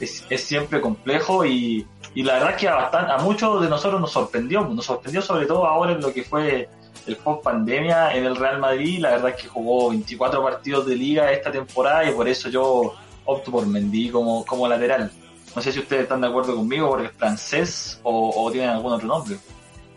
es, 0.00 0.24
es 0.30 0.42
siempre 0.42 0.80
complejo 0.80 1.44
y, 1.44 1.86
y 2.14 2.22
la 2.22 2.32
verdad 2.34 2.50
es 2.52 2.56
que 2.56 2.68
a, 2.68 2.74
bastante, 2.76 3.12
a 3.12 3.18
muchos 3.18 3.60
de 3.60 3.68
nosotros 3.68 4.00
nos 4.00 4.10
sorprendió, 4.12 4.62
nos 4.62 4.86
sorprendió 4.86 5.20
sobre 5.20 5.44
todo 5.44 5.66
ahora 5.66 5.92
en 5.92 6.00
lo 6.00 6.10
que 6.14 6.22
fue 6.24 6.70
el 7.06 7.16
post 7.16 7.42
pandemia 7.42 8.14
en 8.14 8.24
el 8.24 8.36
Real 8.36 8.58
Madrid, 8.58 9.00
la 9.00 9.10
verdad 9.10 9.30
es 9.30 9.42
que 9.42 9.48
jugó 9.48 9.90
24 9.90 10.42
partidos 10.42 10.86
de 10.86 10.96
liga 10.96 11.32
esta 11.32 11.50
temporada 11.50 12.08
y 12.08 12.12
por 12.12 12.28
eso 12.28 12.48
yo 12.48 12.94
opto 13.24 13.50
por 13.50 13.66
Mendy 13.66 14.10
como, 14.10 14.44
como 14.44 14.68
lateral. 14.68 15.10
No 15.54 15.62
sé 15.62 15.72
si 15.72 15.80
ustedes 15.80 16.02
están 16.02 16.20
de 16.20 16.28
acuerdo 16.28 16.54
conmigo 16.54 16.88
porque 16.88 17.06
es 17.06 17.12
francés 17.12 18.00
o, 18.02 18.30
o 18.44 18.50
tienen 18.50 18.70
algún 18.70 18.92
otro 18.92 19.06
nombre. 19.06 19.36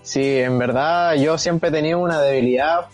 Sí, 0.02 0.39
en 0.39 0.58
verdad 0.58 1.16
yo 1.16 1.38
siempre 1.38 1.70
he 1.70 1.72
tenido 1.72 2.00
una 2.00 2.22
debilidad 2.22 2.88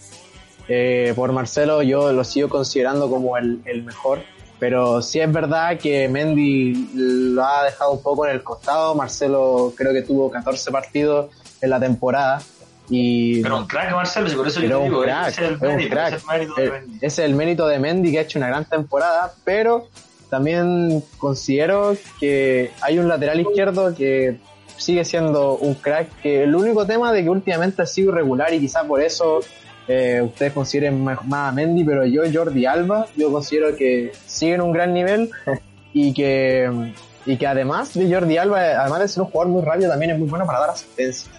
eh, 0.67 1.13
por 1.15 1.31
Marcelo, 1.31 1.81
yo 1.81 2.11
lo 2.11 2.23
sigo 2.23 2.47
considerando 2.47 3.09
como 3.09 3.37
el, 3.37 3.61
el 3.65 3.83
mejor, 3.83 4.21
pero 4.59 5.01
sí 5.01 5.19
es 5.19 5.31
verdad 5.31 5.79
que 5.79 6.07
Mendy 6.07 6.91
lo 6.93 7.43
ha 7.43 7.63
dejado 7.63 7.91
un 7.91 8.03
poco 8.03 8.27
en 8.27 8.33
el 8.33 8.43
costado, 8.43 8.93
Marcelo 8.93 9.73
creo 9.75 9.93
que 9.93 10.03
tuvo 10.03 10.29
14 10.29 10.69
partidos 10.69 11.31
en 11.61 11.71
la 11.71 11.79
temporada 11.79 12.41
y 12.89 13.41
Pero 13.41 13.57
un 13.57 13.67
crack 13.67 13.91
Marcelo, 13.91 14.35
por 14.35 14.47
eso 14.47 14.61
yo 14.61 14.79
te 14.79 14.83
digo, 14.85 15.01
crack, 15.01 15.27
ese 15.29 15.45
es 15.45 15.51
el 15.51 15.59
mérito, 15.59 15.89
crack. 15.89 16.13
ese 16.13 16.17
es 16.17 16.23
el 16.23 16.35
mérito 16.39 16.55
de 16.55 16.65
Eh, 16.65 16.71
Mendy. 16.71 16.95
ese 16.97 17.05
es 17.05 17.19
el 17.19 17.35
mérito 17.35 17.67
de 17.67 17.79
Mendy 17.79 18.11
que 18.11 18.19
ha 18.19 18.21
hecho 18.21 18.39
una 18.39 18.47
gran 18.47 18.65
temporada, 18.65 19.33
pero 19.43 19.87
también 20.29 21.03
considero 21.17 21.95
que 22.19 22.71
hay 22.81 22.99
un 22.99 23.07
lateral 23.07 23.39
izquierdo 23.39 23.95
que 23.95 24.37
sigue 24.77 25.03
siendo 25.05 25.55
un 25.57 25.75
crack, 25.75 26.07
que 26.21 26.43
el 26.43 26.55
único 26.55 26.85
tema 26.85 27.11
de 27.11 27.23
que 27.23 27.29
últimamente 27.29 27.81
ha 27.81 27.85
sido 27.85 28.11
irregular 28.11 28.53
y 28.53 28.59
quizás 28.59 28.85
por 28.85 29.01
eso 29.01 29.41
eh, 29.87 30.21
ustedes 30.23 30.53
consideren 30.53 31.03
más, 31.03 31.25
más 31.25 31.49
a 31.49 31.51
Mendy, 31.51 31.83
pero 31.83 32.05
yo 32.05 32.21
Jordi 32.31 32.65
Alba, 32.65 33.07
yo 33.17 33.31
considero 33.31 33.75
que 33.75 34.11
sigue 34.25 34.53
en 34.53 34.61
un 34.61 34.71
gran 34.71 34.93
nivel 34.93 35.29
y 35.93 36.13
que 36.13 36.93
y 37.25 37.37
que 37.37 37.45
además 37.47 37.93
de 37.93 38.11
Jordi 38.11 38.37
Alba, 38.37 38.59
además 38.81 38.99
de 39.01 39.07
ser 39.09 39.23
un 39.23 39.29
jugador 39.29 39.51
muy 39.51 39.61
rápido, 39.63 39.89
también 39.89 40.11
es 40.11 40.19
muy 40.19 40.27
bueno 40.29 40.45
para 40.45 40.59
dar 40.59 40.69
asistencia. 40.71 41.29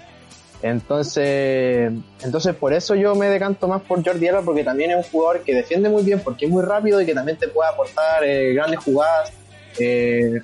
Entonces, 0.62 1.90
entonces 2.22 2.54
por 2.54 2.72
eso 2.72 2.94
yo 2.94 3.14
me 3.14 3.28
decanto 3.28 3.66
más 3.66 3.80
por 3.82 4.04
Jordi 4.04 4.28
Alba 4.28 4.42
porque 4.42 4.62
también 4.62 4.90
es 4.90 4.98
un 4.98 5.02
jugador 5.04 5.40
que 5.42 5.54
defiende 5.54 5.88
muy 5.88 6.02
bien 6.02 6.20
porque 6.20 6.44
es 6.44 6.50
muy 6.50 6.62
rápido 6.62 7.00
y 7.00 7.06
que 7.06 7.14
también 7.14 7.38
te 7.38 7.48
puede 7.48 7.70
aportar 7.70 8.22
eh, 8.24 8.52
grandes 8.52 8.80
jugadas 8.80 9.32
eh, 9.78 10.40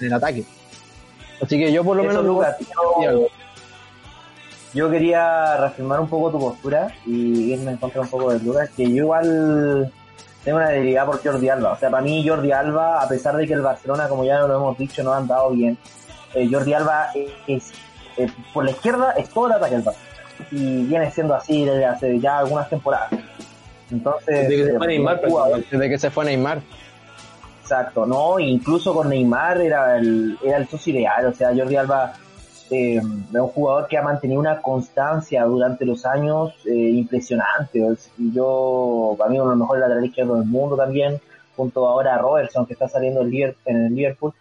en 0.00 0.06
el 0.06 0.12
ataque. 0.12 0.44
Así 1.40 1.58
que 1.58 1.70
yo 1.70 1.84
por 1.84 1.96
lo 1.96 2.02
Eso, 2.02 2.10
menos 2.10 2.24
me 2.24 2.28
Lucas, 2.28 2.56
yo 4.74 4.90
quería 4.90 5.56
reafirmar 5.56 6.00
un 6.00 6.08
poco 6.08 6.30
tu 6.30 6.38
postura 6.38 6.94
y 7.06 7.52
irme 7.52 7.72
en 7.72 7.76
contra 7.78 8.02
un 8.02 8.08
poco 8.08 8.32
de 8.32 8.38
Lucas, 8.40 8.70
que 8.76 8.84
yo 8.84 9.04
igual 9.04 9.92
tengo 10.44 10.58
una 10.58 10.68
debilidad 10.68 11.06
por 11.06 11.22
Jordi 11.22 11.48
Alba. 11.48 11.72
O 11.72 11.78
sea, 11.78 11.90
para 11.90 12.02
mí 12.02 12.26
Jordi 12.26 12.52
Alba, 12.52 13.02
a 13.02 13.08
pesar 13.08 13.36
de 13.36 13.46
que 13.46 13.54
el 13.54 13.62
Barcelona, 13.62 14.08
como 14.08 14.24
ya 14.24 14.40
lo 14.40 14.54
hemos 14.54 14.78
dicho, 14.78 15.02
no 15.02 15.12
ha 15.12 15.18
andado 15.18 15.50
bien, 15.50 15.78
eh, 16.34 16.48
Jordi 16.50 16.74
Alba 16.74 17.08
es, 17.46 17.72
eh, 18.18 18.28
por 18.52 18.64
la 18.64 18.72
izquierda 18.72 19.12
es 19.12 19.28
todo 19.30 19.46
el 19.46 19.52
ataque 19.54 19.74
del 19.76 19.82
Barcelona. 19.84 20.14
Y 20.52 20.84
viene 20.84 21.10
siendo 21.10 21.34
así 21.34 21.64
desde 21.64 21.84
hace 21.84 22.20
ya 22.20 22.38
algunas 22.38 22.68
temporadas. 22.68 23.10
Entonces, 23.90 24.48
Desde 24.48 24.56
que 24.56 24.64
se 24.64 24.70
eh, 24.72 24.78
fue 24.78 24.86
Neymar, 24.86 25.20
jugador- 25.26 25.64
Desde 25.70 25.88
que 25.88 25.98
se 25.98 26.10
fue 26.10 26.24
Neymar. 26.26 26.60
Exacto, 27.62 28.06
no, 28.06 28.38
incluso 28.38 28.94
con 28.94 29.08
Neymar 29.10 29.60
era 29.60 29.96
el, 29.98 30.38
era 30.42 30.56
el 30.56 30.68
socio 30.68 30.94
ideal, 30.94 31.26
o 31.26 31.34
sea, 31.34 31.54
Jordi 31.54 31.76
Alba 31.76 32.14
eh, 32.70 32.96
es 32.96 33.02
un 33.04 33.48
jugador 33.48 33.88
que 33.88 33.98
ha 33.98 34.02
mantenido 34.02 34.40
una 34.40 34.62
constancia 34.62 35.44
durante 35.44 35.84
los 35.84 36.06
años 36.06 36.54
eh, 36.64 36.72
impresionante, 36.72 37.82
yo, 38.16 39.14
para 39.18 39.28
mí 39.30 39.36
uno 39.38 39.50
de 39.50 39.56
los 39.56 39.58
mejores 39.58 39.80
laterales 39.82 40.08
izquierdos 40.08 40.38
del 40.38 40.48
mundo 40.48 40.76
también, 40.76 41.20
junto 41.56 41.86
ahora 41.86 42.14
a 42.14 42.18
Robertson 42.18 42.64
que 42.64 42.72
está 42.72 42.88
saliendo 42.88 43.20
en 43.20 43.54
el 43.66 43.94
Liverpool, 43.94 44.32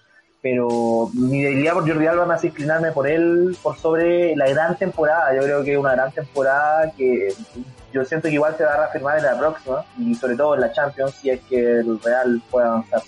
pero 0.50 1.10
mi 1.14 1.44
debilidad 1.44 1.74
por 1.74 1.86
Jordi 1.86 2.08
Alba 2.08 2.26
me 2.26 2.34
hace 2.36 2.48
inclinarme 2.48 2.92
por 2.94 3.06
él 3.06 3.58
por 3.62 3.78
sobre 3.78 4.34
la 4.38 4.48
gran 4.48 4.78
temporada, 4.78 5.36
yo 5.36 5.42
creo 5.42 5.64
que 5.64 5.74
es 5.74 5.78
una 5.78 5.92
gran 5.92 6.12
temporada 6.14 6.90
que 6.98 7.34
yo 7.92 8.06
siento 8.06 8.30
que 8.30 8.36
igual 8.36 8.56
se 8.56 8.64
va 8.64 8.74
a 8.74 8.78
reafirmar 8.78 9.18
en 9.18 9.26
la 9.26 9.38
próxima 9.38 9.84
y 10.00 10.16
sobre 10.16 10.38
todo 10.38 10.56
en 10.56 10.62
la 10.62 10.72
Champions 10.72 11.16
si 11.16 11.32
es 11.32 11.42
que 11.50 11.80
el 11.80 12.00
Real 12.02 12.42
puede 12.50 12.68
avanzar 12.68 13.02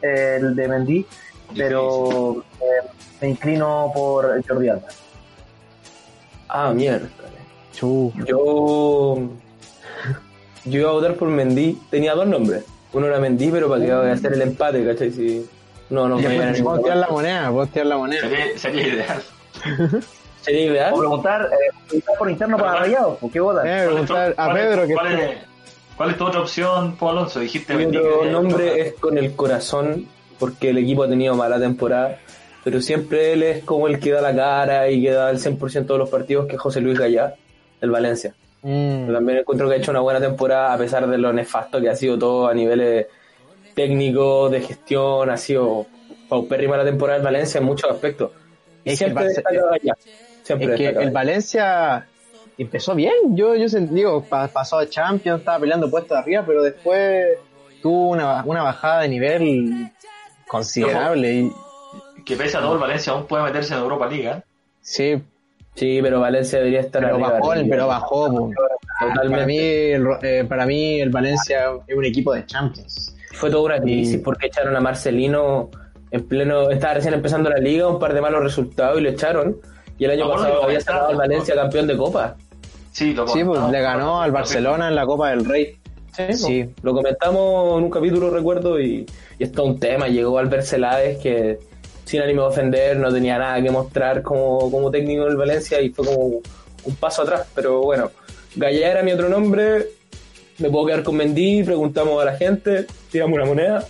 el 0.00 0.56
de 0.56 0.68
Mendy 0.68 1.06
pero 1.54 2.42
eh, 2.60 2.88
me 3.20 3.28
inclino 3.28 3.92
por 3.94 4.42
Jordi 4.46 4.68
Alba 4.70 4.88
Ah, 6.48 6.70
mierda. 6.74 7.08
Yo. 7.72 8.12
Yo 10.66 10.80
iba 10.80 10.90
a 10.90 10.92
votar 10.92 11.14
por 11.14 11.28
Mendy. 11.28 11.78
Tenía 11.90 12.14
dos 12.14 12.26
nombres. 12.26 12.64
Uno 12.92 13.06
era 13.06 13.18
Mendy, 13.18 13.50
pero 13.50 13.70
para 13.70 13.82
que 13.82 13.94
voy 13.94 14.10
a 14.10 14.12
hacer 14.12 14.34
el 14.34 14.42
empate, 14.42 14.84
¿cachai? 14.84 15.10
Si 15.10 15.48
no, 15.92 16.08
no 16.08 16.16
me 16.16 16.22
tirar 16.22 16.96
la 16.96 17.08
moneda, 17.08 17.50
puedo 17.50 17.66
tirar 17.66 17.86
la 17.86 17.96
moneda. 17.98 18.20
Sería, 18.22 18.58
sería 18.58 18.88
ideal. 18.88 19.22
Sería 20.40 20.64
ideal. 20.64 20.92
o 20.92 20.98
preguntar, 20.98 21.50
eh, 21.52 21.70
preguntar 21.86 22.14
por 22.18 22.30
interno 22.30 22.56
para 22.58 22.80
Rayados 22.80 23.18
¿por 23.18 23.30
qué 23.30 23.38
votan? 23.38 23.64
Eh, 23.64 23.82
preguntar 23.86 24.34
a 24.36 24.46
¿Cuál 24.46 24.56
es- 24.56 24.64
Pedro 24.66 24.86
que 24.88 24.94
¿cuál 24.94 25.12
es, 25.12 25.30
cuál 25.96 26.10
es 26.10 26.16
tu 26.18 26.24
otra 26.26 26.40
opción, 26.40 26.96
Paul 26.96 27.18
Alonso? 27.18 27.38
Dijiste 27.38 27.74
Mi 27.74 27.86
nombre 27.86 28.80
es 28.80 28.94
con 28.94 29.18
el 29.18 29.36
corazón, 29.36 30.08
porque 30.40 30.70
el 30.70 30.78
equipo 30.78 31.04
ha 31.04 31.08
tenido 31.08 31.36
mala 31.36 31.60
temporada, 31.60 32.18
pero 32.64 32.80
siempre 32.80 33.34
él 33.34 33.44
es 33.44 33.62
como 33.62 33.86
el 33.86 34.00
que 34.00 34.10
da 34.10 34.20
la 34.20 34.34
cara 34.34 34.90
y 34.90 35.00
que 35.00 35.12
da 35.12 35.30
el 35.30 35.38
100% 35.38 35.86
de 35.86 35.98
los 35.98 36.08
partidos, 36.10 36.46
que 36.46 36.56
es 36.56 36.60
José 36.60 36.80
Luis 36.80 36.98
Gallá, 36.98 37.34
del 37.80 37.90
Valencia. 37.90 38.34
Mm. 38.62 39.12
También 39.12 39.38
encuentro 39.38 39.68
que 39.68 39.74
ha 39.74 39.78
hecho 39.78 39.90
una 39.92 40.00
buena 40.00 40.18
temporada, 40.20 40.72
a 40.72 40.78
pesar 40.78 41.06
de 41.06 41.18
lo 41.18 41.32
nefasto 41.32 41.80
que 41.80 41.88
ha 41.88 41.94
sido 41.94 42.18
todo 42.18 42.48
a 42.48 42.54
niveles 42.54 43.06
técnicos, 43.74 44.50
de 44.50 44.60
gestión, 44.60 45.30
ha 45.30 45.36
sido 45.36 45.86
paupérrima 46.28 46.76
la 46.76 46.84
temporada 46.84 47.18
del 47.18 47.24
Valencia 47.24 47.58
en 47.58 47.64
muchos 47.64 47.90
aspectos. 47.90 48.30
Y 48.84 48.90
Es 48.90 48.98
que 48.98 49.04
siempre 50.42 50.74
Es 50.74 50.78
que 50.78 50.88
el. 50.88 51.10
Valencia 51.10 52.06
empezó 52.58 52.94
bien. 52.94 53.12
Yo, 53.36 53.54
yo 53.54 53.66
digo, 53.80 54.24
pa- 54.24 54.48
pasó 54.48 54.78
a 54.78 54.88
Champions, 54.88 55.40
estaba 55.40 55.58
peleando 55.60 55.90
puestos 55.90 56.16
de 56.16 56.22
arriba, 56.22 56.44
pero 56.46 56.62
después 56.62 57.26
tuvo 57.80 58.10
una, 58.10 58.44
una 58.44 58.62
bajada 58.62 59.02
de 59.02 59.08
nivel 59.08 59.90
considerable. 60.46 61.32
Y, 61.32 61.52
que 62.24 62.36
pese 62.36 62.56
a 62.56 62.60
todo 62.60 62.74
el 62.74 62.80
Valencia 62.80 63.12
aún 63.12 63.26
puede 63.26 63.44
meterse 63.44 63.74
en 63.74 63.80
Europa 63.80 64.06
League. 64.06 64.28
¿eh? 64.28 64.42
sí, 64.80 65.22
Sí, 65.74 66.00
pero 66.02 66.20
Valencia 66.20 66.58
debería 66.58 66.80
estar 66.80 67.00
pero 67.02 67.14
arriba. 67.14 67.30
bajó, 67.32 67.52
arriba. 67.52 67.66
pero 67.70 67.86
bajó. 67.86 68.30
po. 68.30 68.50
Para 69.00 69.14
Totalmente. 69.14 69.46
mí, 69.46 69.58
el, 69.58 70.04
Ro- 70.04 70.18
eh, 70.22 70.44
para 70.46 70.66
mí 70.66 71.00
el 71.00 71.08
Valencia 71.08 71.70
es 71.86 71.96
un 71.96 72.04
equipo 72.04 72.34
de 72.34 72.44
Champions. 72.44 73.16
Fue 73.32 73.50
toda 73.50 73.62
una 73.62 73.80
crisis 73.80 74.20
porque 74.22 74.46
echaron 74.46 74.76
a 74.76 74.80
Marcelino 74.80 75.70
en 76.10 76.28
pleno, 76.28 76.70
estaba 76.70 76.94
recién 76.94 77.14
empezando 77.14 77.48
la 77.48 77.58
liga, 77.58 77.88
un 77.88 77.98
par 77.98 78.12
de 78.12 78.20
malos 78.20 78.42
resultados 78.42 78.98
y 79.00 79.02
lo 79.02 79.10
echaron. 79.10 79.56
Y 79.98 80.04
el 80.04 80.12
año 80.12 80.30
pasado 80.30 80.64
había 80.64 80.80
sacado 80.80 81.08
al. 81.08 81.16
Valencia 81.16 81.54
campeón 81.54 81.86
de 81.86 81.96
copa. 81.96 82.36
Sí, 82.92 83.14
lo 83.14 83.26
Sí, 83.26 83.42
pues 83.42 83.60
le 83.70 83.80
ganó 83.80 84.20
al 84.20 84.30
Barcelona 84.32 84.88
en 84.88 84.94
la 84.94 85.06
Copa 85.06 85.30
del 85.30 85.44
Rey. 85.44 85.78
Sí, 86.14 86.34
Sí. 86.34 86.70
Lo 86.82 86.92
comentamos 86.92 87.78
en 87.78 87.84
un 87.84 87.90
capítulo, 87.90 88.28
recuerdo, 88.28 88.78
y, 88.78 89.06
y 89.38 89.44
es 89.44 89.50
todo 89.50 89.66
un 89.66 89.80
tema. 89.80 90.08
Llegó 90.08 90.38
Albert 90.38 90.64
Celades, 90.64 91.18
que 91.18 91.58
sin 92.04 92.20
ánimo 92.20 92.42
de 92.42 92.48
ofender, 92.48 92.96
no 92.98 93.10
tenía 93.10 93.38
nada 93.38 93.62
que 93.62 93.70
mostrar 93.70 94.22
como, 94.22 94.70
como 94.70 94.90
técnico 94.90 95.24
del 95.24 95.36
Valencia 95.36 95.80
y 95.80 95.88
fue 95.88 96.04
como 96.04 96.40
un 96.84 96.96
paso 96.96 97.22
atrás. 97.22 97.46
Pero 97.54 97.80
bueno, 97.80 98.10
Gallá 98.56 98.90
era 98.90 99.02
mi 99.02 99.12
otro 99.12 99.30
nombre. 99.30 99.86
Me 100.58 100.68
puedo 100.70 100.86
quedar 100.86 101.02
con 101.02 101.16
Mendy, 101.16 101.64
preguntamos 101.64 102.20
a 102.22 102.26
la 102.26 102.36
gente, 102.36 102.86
tiramos 103.10 103.34
una 103.36 103.46
moneda. 103.46 103.84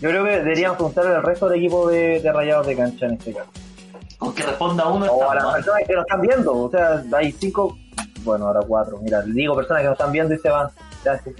yo 0.00 0.10
creo 0.10 0.24
que 0.24 0.30
deberíamos 0.30 0.76
preguntarle 0.76 1.14
al 1.14 1.22
resto 1.22 1.48
del 1.48 1.58
equipo 1.60 1.88
de, 1.88 2.20
de 2.20 2.32
Rayados 2.32 2.66
de 2.66 2.76
cancha 2.76 3.06
en 3.06 3.12
este 3.14 3.32
caso 3.32 3.50
Con 4.18 4.34
que 4.34 4.42
responda 4.42 4.86
uno 4.88 5.06
o 5.06 5.30
a 5.30 5.34
las 5.34 5.44
mal. 5.44 5.54
personas 5.54 5.82
que 5.86 5.94
nos 5.94 6.02
están 6.04 6.20
viendo 6.20 6.52
o 6.56 6.70
sea 6.70 7.02
hay 7.16 7.32
cinco 7.32 7.78
bueno 8.24 8.46
ahora 8.48 8.60
cuatro 8.66 8.98
mira 9.02 9.22
digo 9.22 9.54
personas 9.54 9.82
que 9.82 9.88
nos 9.88 9.94
están 9.98 10.12
viendo 10.12 10.34
y 10.34 10.38
se 10.38 10.48
van 10.50 10.68
Gracias. 11.04 11.34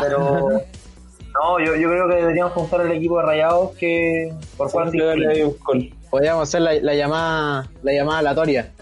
pero 0.00 0.48
no 1.34 1.58
yo, 1.64 1.76
yo 1.76 1.88
creo 1.88 2.08
que 2.08 2.14
deberíamos 2.16 2.52
preguntarle 2.52 2.86
al 2.86 2.96
equipo 2.96 3.18
de 3.18 3.24
Rayados 3.24 3.70
que 3.76 4.32
por 4.56 4.70
cuál. 4.70 4.90
Podríamos 6.10 6.48
hacer 6.48 6.60
la, 6.62 6.74
la 6.74 6.94
llamada 6.94 7.70
la 7.82 7.92
llamada 7.92 8.18
aleatoria. 8.20 8.72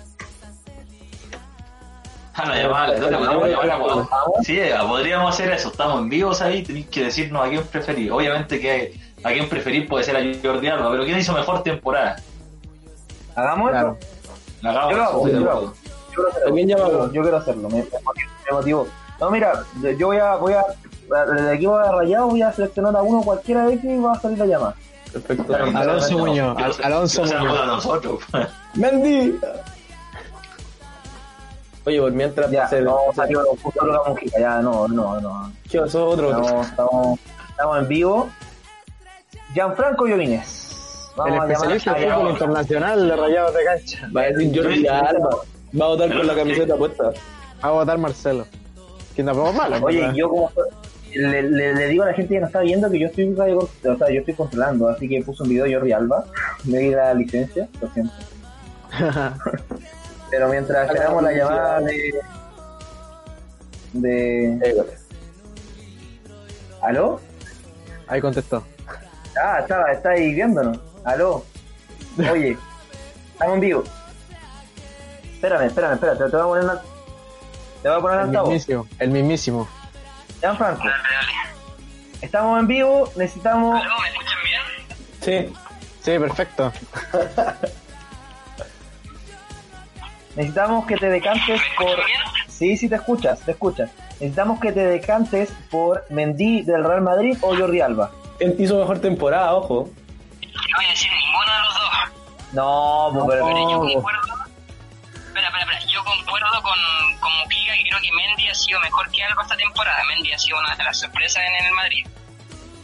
Ah, 2.43 2.49
la 2.49 2.63
llamada 2.63 2.85
aleatoria, 2.85 3.19
podríamos 3.19 3.67
llamar 3.67 3.91
a- 3.91 3.95
Vamos. 3.95 4.09
Sí, 4.45 4.59
eh, 4.59 4.75
podríamos 4.87 5.35
hacer 5.35 5.51
eso. 5.53 5.69
Estamos 5.69 5.99
en 6.01 6.09
vivos 6.09 6.41
ahí, 6.43 6.63
tenéis 6.63 6.87
que 6.89 7.05
decirnos 7.05 7.45
a 7.47 7.49
quién 7.49 7.63
preferir. 7.65 8.13
Obviamente 8.13 8.61
que 8.61 8.95
a 9.23 9.29
quién 9.31 9.49
preferir 9.49 9.89
puede 9.89 10.05
ser 10.05 10.17
a 10.17 10.21
Jordi 10.43 10.69
Alba, 10.69 10.91
pero 10.91 11.05
¿quién 11.05 11.19
hizo 11.19 11.33
mejor 11.33 11.63
temporada? 11.63 12.17
hagamos 13.35 13.71
Claro. 13.71 13.99
La 14.63 14.71
acabo, 14.71 14.91
Yo 14.91 14.97
de 14.97 15.33
yo 15.33 15.39
quiero 16.13 16.29
hacerlo. 16.29 16.45
También 16.47 16.69
llamamos. 16.69 16.93
Yo, 16.93 17.13
yo 17.13 17.23
quiero 17.23 17.37
hacerlo, 17.37 17.69
me, 17.71 17.77
me 17.79 18.53
motivó. 18.53 18.87
No, 19.21 19.31
mira, 19.31 19.53
yo 19.99 20.07
voy 20.09 20.17
a, 20.19 20.35
voy 20.37 20.53
a, 20.55 20.65
del 21.35 21.49
equipo 21.55 21.79
de 21.79 21.93
Rayado 21.93 22.27
voy 22.29 22.43
a 22.43 22.53
seleccionar 22.53 22.97
a 22.97 23.03
uno 23.03 23.23
cualquiera 23.23 23.67
de 23.67 23.75
ellos 23.75 23.85
y 23.85 23.99
va 23.99 24.13
a 24.13 24.21
salir 24.21 24.39
la 24.39 24.47
llamada. 24.47 24.75
Perfecto. 25.13 25.55
Alonso 25.55 26.11
no, 26.13 26.19
Muñoz, 26.19 26.57
no 26.59 26.85
Alonso 26.85 27.25
no 27.27 27.39
Muñoz. 27.41 27.61
a 27.61 27.67
nosotros. 27.67 28.21
Mendy. 28.75 29.39
Oye, 31.87 32.01
por 32.01 32.13
mientras 32.13 32.51
Ya, 32.51 32.69
se- 32.69 32.83
no, 32.83 32.99
salió 33.15 33.43
justo 33.63 33.85
Lucas 33.85 34.03
Mujica, 34.09 34.39
ya, 34.39 34.61
no, 34.61 34.87
no, 34.89 35.21
no. 35.21 35.53
¿Qué 35.71 35.81
pasó? 35.81 36.07
Otro. 36.09 36.31
Estamos, 36.31 36.67
estamos, 36.69 37.19
estamos 37.51 37.79
en 37.79 37.89
vivo. 37.89 38.29
Gianfranco 39.55 40.07
Llorines. 40.07 41.11
El 41.27 41.35
especialista 41.35 41.99
en 41.99 42.13
fútbol 42.15 42.31
internacional 42.31 43.09
de 43.09 43.17
Rayados 43.17 43.55
de 43.55 43.65
cancha. 43.65 44.09
Va 44.17 44.21
a 44.23 44.25
decir 44.27 44.53
Jordi 44.63 44.87
Alba. 44.87 45.31
Va 45.81 45.85
a 45.85 45.89
votar 45.89 46.17
con 46.17 46.27
la 46.27 46.35
camiseta 46.35 46.77
puesta. 46.77 47.05
Va 47.05 47.13
a 47.69 47.71
votar 47.71 47.99
Marcelo. 47.99 48.47
Que 49.17 49.25
tampoco 49.25 49.51
es 49.51 49.55
malo. 49.57 49.77
Oye, 49.85 50.11
yo 50.15 50.29
como 50.29 50.51
le, 51.13 51.43
le, 51.43 51.75
le 51.75 51.87
digo 51.89 52.05
a 52.05 52.07
la 52.07 52.15
gente 52.15 52.35
que 52.35 52.41
no 52.41 52.47
está 52.47 52.61
viendo 52.61 52.89
que 52.91 52.99
yo 53.01 53.07
estoy, 53.09 53.35
o 53.35 53.69
sea, 53.99 54.09
yo 54.11 54.21
estoy 54.21 54.35
controlando, 54.35 54.89
así 54.89 55.09
que 55.09 55.21
puse 55.23 55.43
un 55.43 55.49
video 55.49 55.65
de 55.65 55.75
Jordi 55.75 55.93
Alba, 55.93 56.25
me 56.65 56.79
di 56.79 56.91
la 56.91 57.13
licencia, 57.15 57.69
lo 57.81 57.89
siento. 57.91 58.13
Pero 60.31 60.49
mientras 60.49 60.89
esperamos 60.89 61.23
la 61.23 61.33
llamada 61.33 61.81
de... 61.81 62.15
de... 63.93 64.85
¿Aló? 66.83 67.21
Ahí 68.07 68.21
contestó. 68.21 68.65
Ah, 69.43 69.65
chava, 69.67 69.93
está 69.93 70.11
ahí 70.11 70.33
viéndonos. 70.35 70.79
¿Aló? 71.05 71.45
Oye, 72.31 72.57
estamos 73.33 73.55
en 73.55 73.61
vivo. 73.61 73.85
Espérame, 75.35 75.67
espérame, 75.67 75.95
espérate, 75.95 76.25
te 76.25 76.37
voy 76.37 76.41
a 76.41 76.45
poner 76.45 76.65
en 76.65 76.71
al- 76.71 76.83
Te 77.83 77.89
voy 77.89 77.99
a 77.99 78.01
poner 78.01 78.19
El 78.19 78.25
altavoz. 78.27 78.49
mismísimo. 78.51 78.87
El 78.99 79.11
mismísimo. 79.11 79.69
Gianfranco. 80.41 80.83
Estamos 82.21 82.61
en 82.61 82.67
vivo, 82.67 83.11
necesitamos... 83.17 83.83
Sí. 85.23 85.53
Sí, 86.03 86.19
perfecto. 86.19 86.73
Necesitamos 90.37 90.87
que 90.87 90.97
te 90.97 91.09
decantes 91.09 91.61
por... 91.77 91.99
Sí, 92.47 92.77
sí, 92.77 92.89
te 92.89 92.97
escuchas, 92.97 93.41
te 93.41 93.53
escuchas. 93.53 93.91
Necesitamos 94.21 94.61
que 94.61 94.73
te 94.73 94.85
decantes 94.87 95.51
por 95.71 96.05
Mendy 96.11 96.63
del 96.63 96.85
Real 96.85 97.01
Madrid 97.01 97.37
o 97.41 97.57
Jordi 97.57 97.81
Alba. 97.81 98.11
Él 98.39 98.55
hizo 98.59 98.79
mejor 98.79 99.01
temporada, 99.01 99.55
ojo. 99.55 99.89
No 100.43 100.77
voy 100.77 100.87
a 100.87 100.91
decir 100.91 101.11
ninguno 101.13 101.53
de 101.53 101.61
los 101.61 101.75
dos. 101.75 102.53
No, 102.53 103.11
pues, 103.13 103.25
pero... 103.29 103.47
Pero 103.47 103.71
yo 103.71 103.79
concuerdo. 103.81 104.21
Espera, 105.27 105.47
espera, 105.47 105.61
espera. 105.61 105.81
Yo 105.93 106.05
concuerdo 106.05 106.63
con, 106.63 106.79
con 107.21 107.33
Mujica 107.39 107.77
y 107.77 107.83
creo 107.85 108.01
que 108.01 108.13
Mendy 108.13 108.49
ha 108.49 108.55
sido 108.55 108.81
mejor 108.81 109.11
que 109.11 109.25
Alba 109.25 109.43
esta 109.43 109.57
temporada. 109.57 110.05
Mendy 110.05 110.33
ha 110.33 110.39
sido 110.39 110.59
una 110.59 110.77
de 110.77 110.85
las 110.85 110.99
sorpresas 110.99 111.43
en 111.43 111.67
el 111.67 111.73
Madrid. 111.73 112.07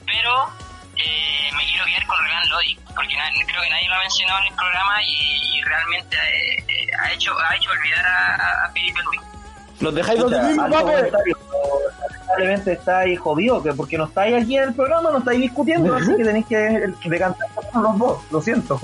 Pero 0.06 0.48
eh, 0.96 1.50
me 1.56 1.64
quiero 1.64 1.84
quedar 1.86 2.06
con 2.06 2.18
Renan 2.24 2.48
Lodi, 2.48 2.78
porque 2.94 3.16
creo 3.46 3.62
que 3.62 3.70
nadie 3.70 3.88
lo 3.88 3.94
ha 3.94 3.98
mencionado 4.00 4.40
en 4.40 4.46
el 4.48 4.54
programa 4.54 5.02
y, 5.02 5.58
y 5.58 5.62
realmente 5.62 6.16
eh, 6.16 6.64
eh, 6.68 6.86
ha 7.02 7.12
hecho 7.12 7.32
ha 7.38 7.56
hecho 7.56 7.70
olvidar 7.70 8.06
a, 8.06 8.64
a, 8.64 8.70
Felipe 8.72 9.00
Luis. 9.02 9.20
Los 9.80 9.94
dejáis 9.94 10.22
papel. 10.22 10.56
comentario, 10.56 11.36
pero 11.52 11.80
Lamentablemente 12.08 12.72
estáis 12.72 13.20
jodidos, 13.20 13.62
que 13.62 13.72
porque 13.74 13.98
no 13.98 14.04
estáis 14.04 14.42
aquí 14.42 14.56
en 14.56 14.64
el 14.64 14.74
programa, 14.74 15.10
no 15.10 15.18
estáis 15.18 15.40
discutiendo, 15.40 15.94
así 15.94 16.16
que 16.16 16.24
tenéis 16.24 16.46
que 16.46 16.90
decantar 17.04 17.48
los 17.74 17.98
dos, 17.98 18.22
lo 18.30 18.40
siento. 18.40 18.80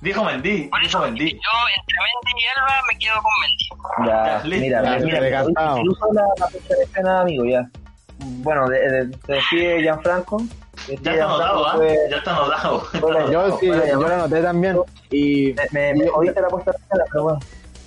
Dijo 0.00 0.24
Mendy, 0.24 0.64
Por 0.68 0.80
dijo 0.80 0.88
eso, 0.98 1.00
Mendy. 1.00 1.30
yo 1.32 1.38
entre 1.78 1.96
Mendy 1.98 2.42
y 2.44 2.58
Alba 2.58 2.80
me 2.92 2.98
quedo 2.98 3.16
con 3.22 3.32
Mendy. 3.40 3.68
Ya, 4.06 4.44
listo. 4.44 4.64
mira, 4.64 4.82
Ya, 4.82 5.04
mira, 5.04 5.20
decantado. 5.20 5.78
incluso 5.78 6.12
la, 6.12 6.22
la 6.38 6.46
fecha 6.48 6.74
de 6.74 6.82
escena, 6.84 7.20
amigo, 7.22 7.44
ya. 7.46 7.66
Bueno, 8.18 8.68
de, 8.68 8.78
de, 9.06 9.18
se 9.26 9.32
despide 9.32 9.82
Gianfranco. 9.82 10.42
Ya 10.88 10.94
está 10.94 11.12
anotado, 11.24 11.66
¿ah? 11.66 11.72
Fue- 11.76 11.98
Ya 12.10 12.16
está 12.16 12.36
anotado. 12.36 12.82
Yo 13.32 13.58
sí, 13.58 13.66
yo, 13.66 13.86
yo 13.86 14.00
lo 14.08 14.16
noté 14.16 14.42
también. 14.42 14.76
Y 15.10 15.54
Me, 15.72 15.92
me, 15.94 16.04
me 16.04 16.08
jodiste 16.08 16.40
la 16.40 16.48
puesta 16.48 16.72
pero 17.12 17.22
bueno. 17.24 17.38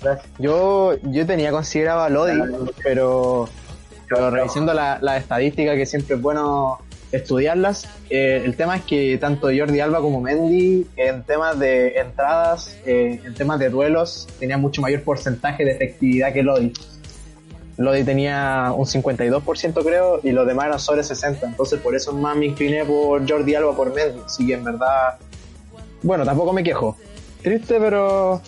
Gracias. 0.02 0.28
yo, 0.38 0.94
yo 1.02 1.26
tenía 1.26 1.50
considerado 1.50 2.00
a 2.02 2.08
Lodi, 2.08 2.40
pero, 2.82 3.48
pero 4.08 4.30
revisando 4.30 4.72
la, 4.72 4.98
la 5.02 5.18
estadística, 5.18 5.74
que 5.74 5.84
siempre 5.84 6.16
es 6.16 6.22
bueno 6.22 6.78
estudiarlas, 7.12 7.86
eh, 8.08 8.40
el 8.44 8.56
tema 8.56 8.76
es 8.76 8.82
que 8.84 9.18
tanto 9.18 9.48
Jordi 9.48 9.80
Alba 9.80 10.00
como 10.00 10.20
Mendy, 10.20 10.86
en 10.96 11.22
temas 11.24 11.58
de 11.58 11.98
entradas, 11.98 12.78
eh, 12.86 13.20
en 13.24 13.34
temas 13.34 13.58
de 13.58 13.68
duelos, 13.68 14.26
tenían 14.38 14.60
mucho 14.60 14.80
mayor 14.80 15.02
porcentaje 15.02 15.64
de 15.64 15.72
efectividad 15.72 16.32
que 16.32 16.42
Lodi. 16.44 16.72
Lodi 17.80 18.04
tenía 18.04 18.74
un 18.76 18.84
52% 18.84 19.82
creo 19.82 20.20
y 20.22 20.32
los 20.32 20.46
demás 20.46 20.66
eran 20.66 20.78
sobre 20.78 21.00
60%, 21.00 21.38
entonces 21.44 21.80
por 21.80 21.96
eso 21.96 22.12
más 22.12 22.36
me 22.36 22.44
incliné 22.46 22.84
por 22.84 23.26
Jordi 23.26 23.54
Alba 23.54 23.74
por 23.74 23.94
Mendy, 23.94 24.20
así 24.26 24.46
que 24.46 24.52
en 24.52 24.64
verdad, 24.64 25.16
bueno, 26.02 26.26
tampoco 26.26 26.52
me 26.52 26.62
quejo. 26.62 26.98
Triste, 27.42 27.80
pero, 27.80 28.42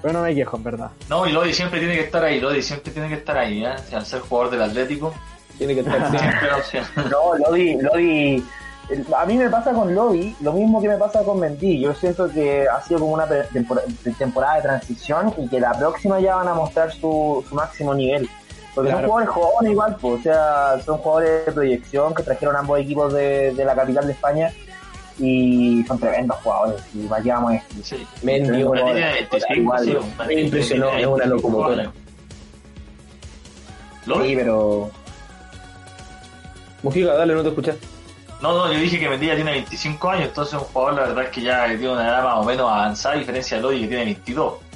pero 0.00 0.14
no 0.14 0.22
me 0.22 0.34
quejo, 0.34 0.56
en 0.56 0.64
verdad. 0.64 0.90
No, 1.10 1.26
y 1.26 1.32
Lodi 1.32 1.52
siempre 1.52 1.80
tiene 1.80 1.96
que 1.96 2.04
estar 2.04 2.24
ahí, 2.24 2.40
Lodi 2.40 2.62
siempre 2.62 2.90
tiene 2.90 3.08
que 3.08 3.16
estar 3.16 3.36
ahí, 3.36 3.62
¿eh? 3.62 3.74
Si 3.86 3.94
al 3.94 4.06
ser 4.06 4.20
jugador 4.20 4.52
del 4.52 4.62
Atlético, 4.62 5.12
Tiene 5.58 5.74
que 5.74 5.80
estar 5.80 6.64
siempre. 6.64 7.04
No, 7.10 7.36
Lodi, 7.36 7.76
Lodi. 7.82 8.44
A 9.14 9.26
mí 9.26 9.36
me 9.36 9.50
pasa 9.50 9.72
con 9.72 9.94
Lodi 9.94 10.34
lo 10.40 10.54
mismo 10.54 10.80
que 10.80 10.88
me 10.88 10.96
pasa 10.96 11.22
con 11.24 11.38
Mendy. 11.40 11.78
Yo 11.80 11.94
siento 11.94 12.30
que 12.30 12.66
ha 12.66 12.80
sido 12.80 13.00
como 13.00 13.12
una 13.12 13.26
temporada 14.18 14.56
de 14.56 14.62
transición 14.62 15.34
y 15.36 15.46
que 15.46 15.60
la 15.60 15.72
próxima 15.72 16.20
ya 16.20 16.36
van 16.36 16.48
a 16.48 16.54
mostrar 16.54 16.90
su, 16.90 17.44
su 17.46 17.54
máximo 17.54 17.92
nivel. 17.92 18.26
Porque 18.78 18.92
Claro. 18.92 19.08
son 19.08 19.26
jugadores 19.26 19.34
jóvenes 19.34 19.72
igual, 19.72 19.96
pues, 20.00 20.20
o 20.20 20.22
sea, 20.22 20.80
son 20.84 20.98
jugadores 20.98 21.46
de 21.46 21.52
proyección 21.52 22.14
que 22.14 22.22
trajeron 22.22 22.54
ambos 22.54 22.78
equipos 22.78 23.12
de, 23.12 23.52
de 23.52 23.64
la 23.64 23.74
capital 23.74 24.06
de 24.06 24.12
España 24.12 24.52
y 25.18 25.82
son 25.88 25.98
tremendos 25.98 26.36
jugadores. 26.44 26.80
Y 26.94 27.08
decir. 27.08 27.82
Sí. 27.82 28.06
Mendy, 28.22 28.50
Mendy 28.50 28.62
bueno, 28.62 28.84
tiene 28.84 29.12
25, 29.14 29.54
igual, 29.54 29.84
sí, 29.84 29.96
me 30.28 30.40
impresionó, 30.42 30.90
es 30.90 31.06
una 31.08 31.24
25 31.24 31.34
locomotora. 31.34 31.92
Sí, 34.04 34.36
pero 34.36 34.90
Mujica, 36.84 37.14
dale, 37.14 37.34
no 37.34 37.42
te 37.42 37.48
escuchas. 37.48 37.76
No, 38.40 38.52
no, 38.52 38.72
yo 38.72 38.78
dije 38.78 39.00
que 39.00 39.08
Mendy 39.08 39.26
ya 39.26 39.34
tiene 39.34 39.50
25 39.50 40.08
años, 40.08 40.28
entonces 40.28 40.54
un 40.54 40.60
jugador 40.60 40.94
la 40.94 41.00
verdad 41.08 41.24
es 41.24 41.30
que 41.30 41.40
ya 41.42 41.66
tiene 41.66 41.90
una 41.90 42.06
edad 42.06 42.22
más 42.22 42.36
o 42.38 42.44
menos 42.44 42.70
avanzada, 42.70 43.16
a 43.16 43.18
diferencia 43.18 43.56
de 43.56 43.62
Lodi 43.64 43.80
que 43.80 43.88
tiene 43.88 44.04
22. 44.04 44.67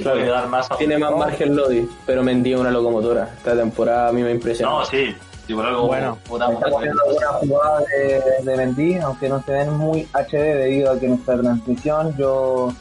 Que 0.00 0.04
Claro. 0.04 0.18
puede 0.20 0.30
dar 0.32 0.48
más 0.48 0.68
Tiene 0.78 0.98
más 0.98 1.14
margen 1.16 1.54
Lodi, 1.56 1.88
pero 2.06 2.22
Mendy 2.22 2.52
es 2.54 2.58
una 2.60 2.70
locomotora. 2.70 3.28
Esta 3.36 3.54
temporada 3.56 4.08
a 4.08 4.12
mí 4.12 4.22
me 4.22 4.30
impresiona. 4.32 4.72
No, 4.72 4.84
sí, 4.84 5.14
sí, 5.46 5.54
por 5.54 5.66
algo 5.66 5.86
Bueno. 5.86 6.18
viendo 6.26 6.46
algunas 7.04 7.36
jugadas 7.40 7.84
de, 7.86 8.50
de 8.50 8.56
Mendy, 8.56 8.96
aunque 8.98 9.28
no 9.28 9.42
se 9.42 9.52
ven 9.52 9.76
muy 9.76 10.08
HD 10.12 10.36
debido 10.54 10.92
a 10.92 10.98
que 10.98 11.08
nuestra 11.08 11.36
transmisión 11.38 12.16
yo 12.16 12.72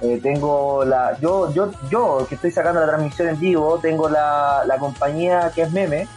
eh, 0.00 0.18
tengo 0.22 0.84
la 0.84 1.16
yo 1.20 1.52
yo 1.52 1.70
yo 1.88 2.26
que 2.28 2.34
estoy 2.34 2.50
sacando 2.50 2.80
la 2.80 2.86
transmisión 2.88 3.28
en 3.28 3.38
vivo 3.40 3.78
tengo 3.80 4.08
la, 4.08 4.62
la 4.66 4.76
compañía 4.78 5.52
que 5.54 5.62
es 5.62 5.70
meme 5.70 6.08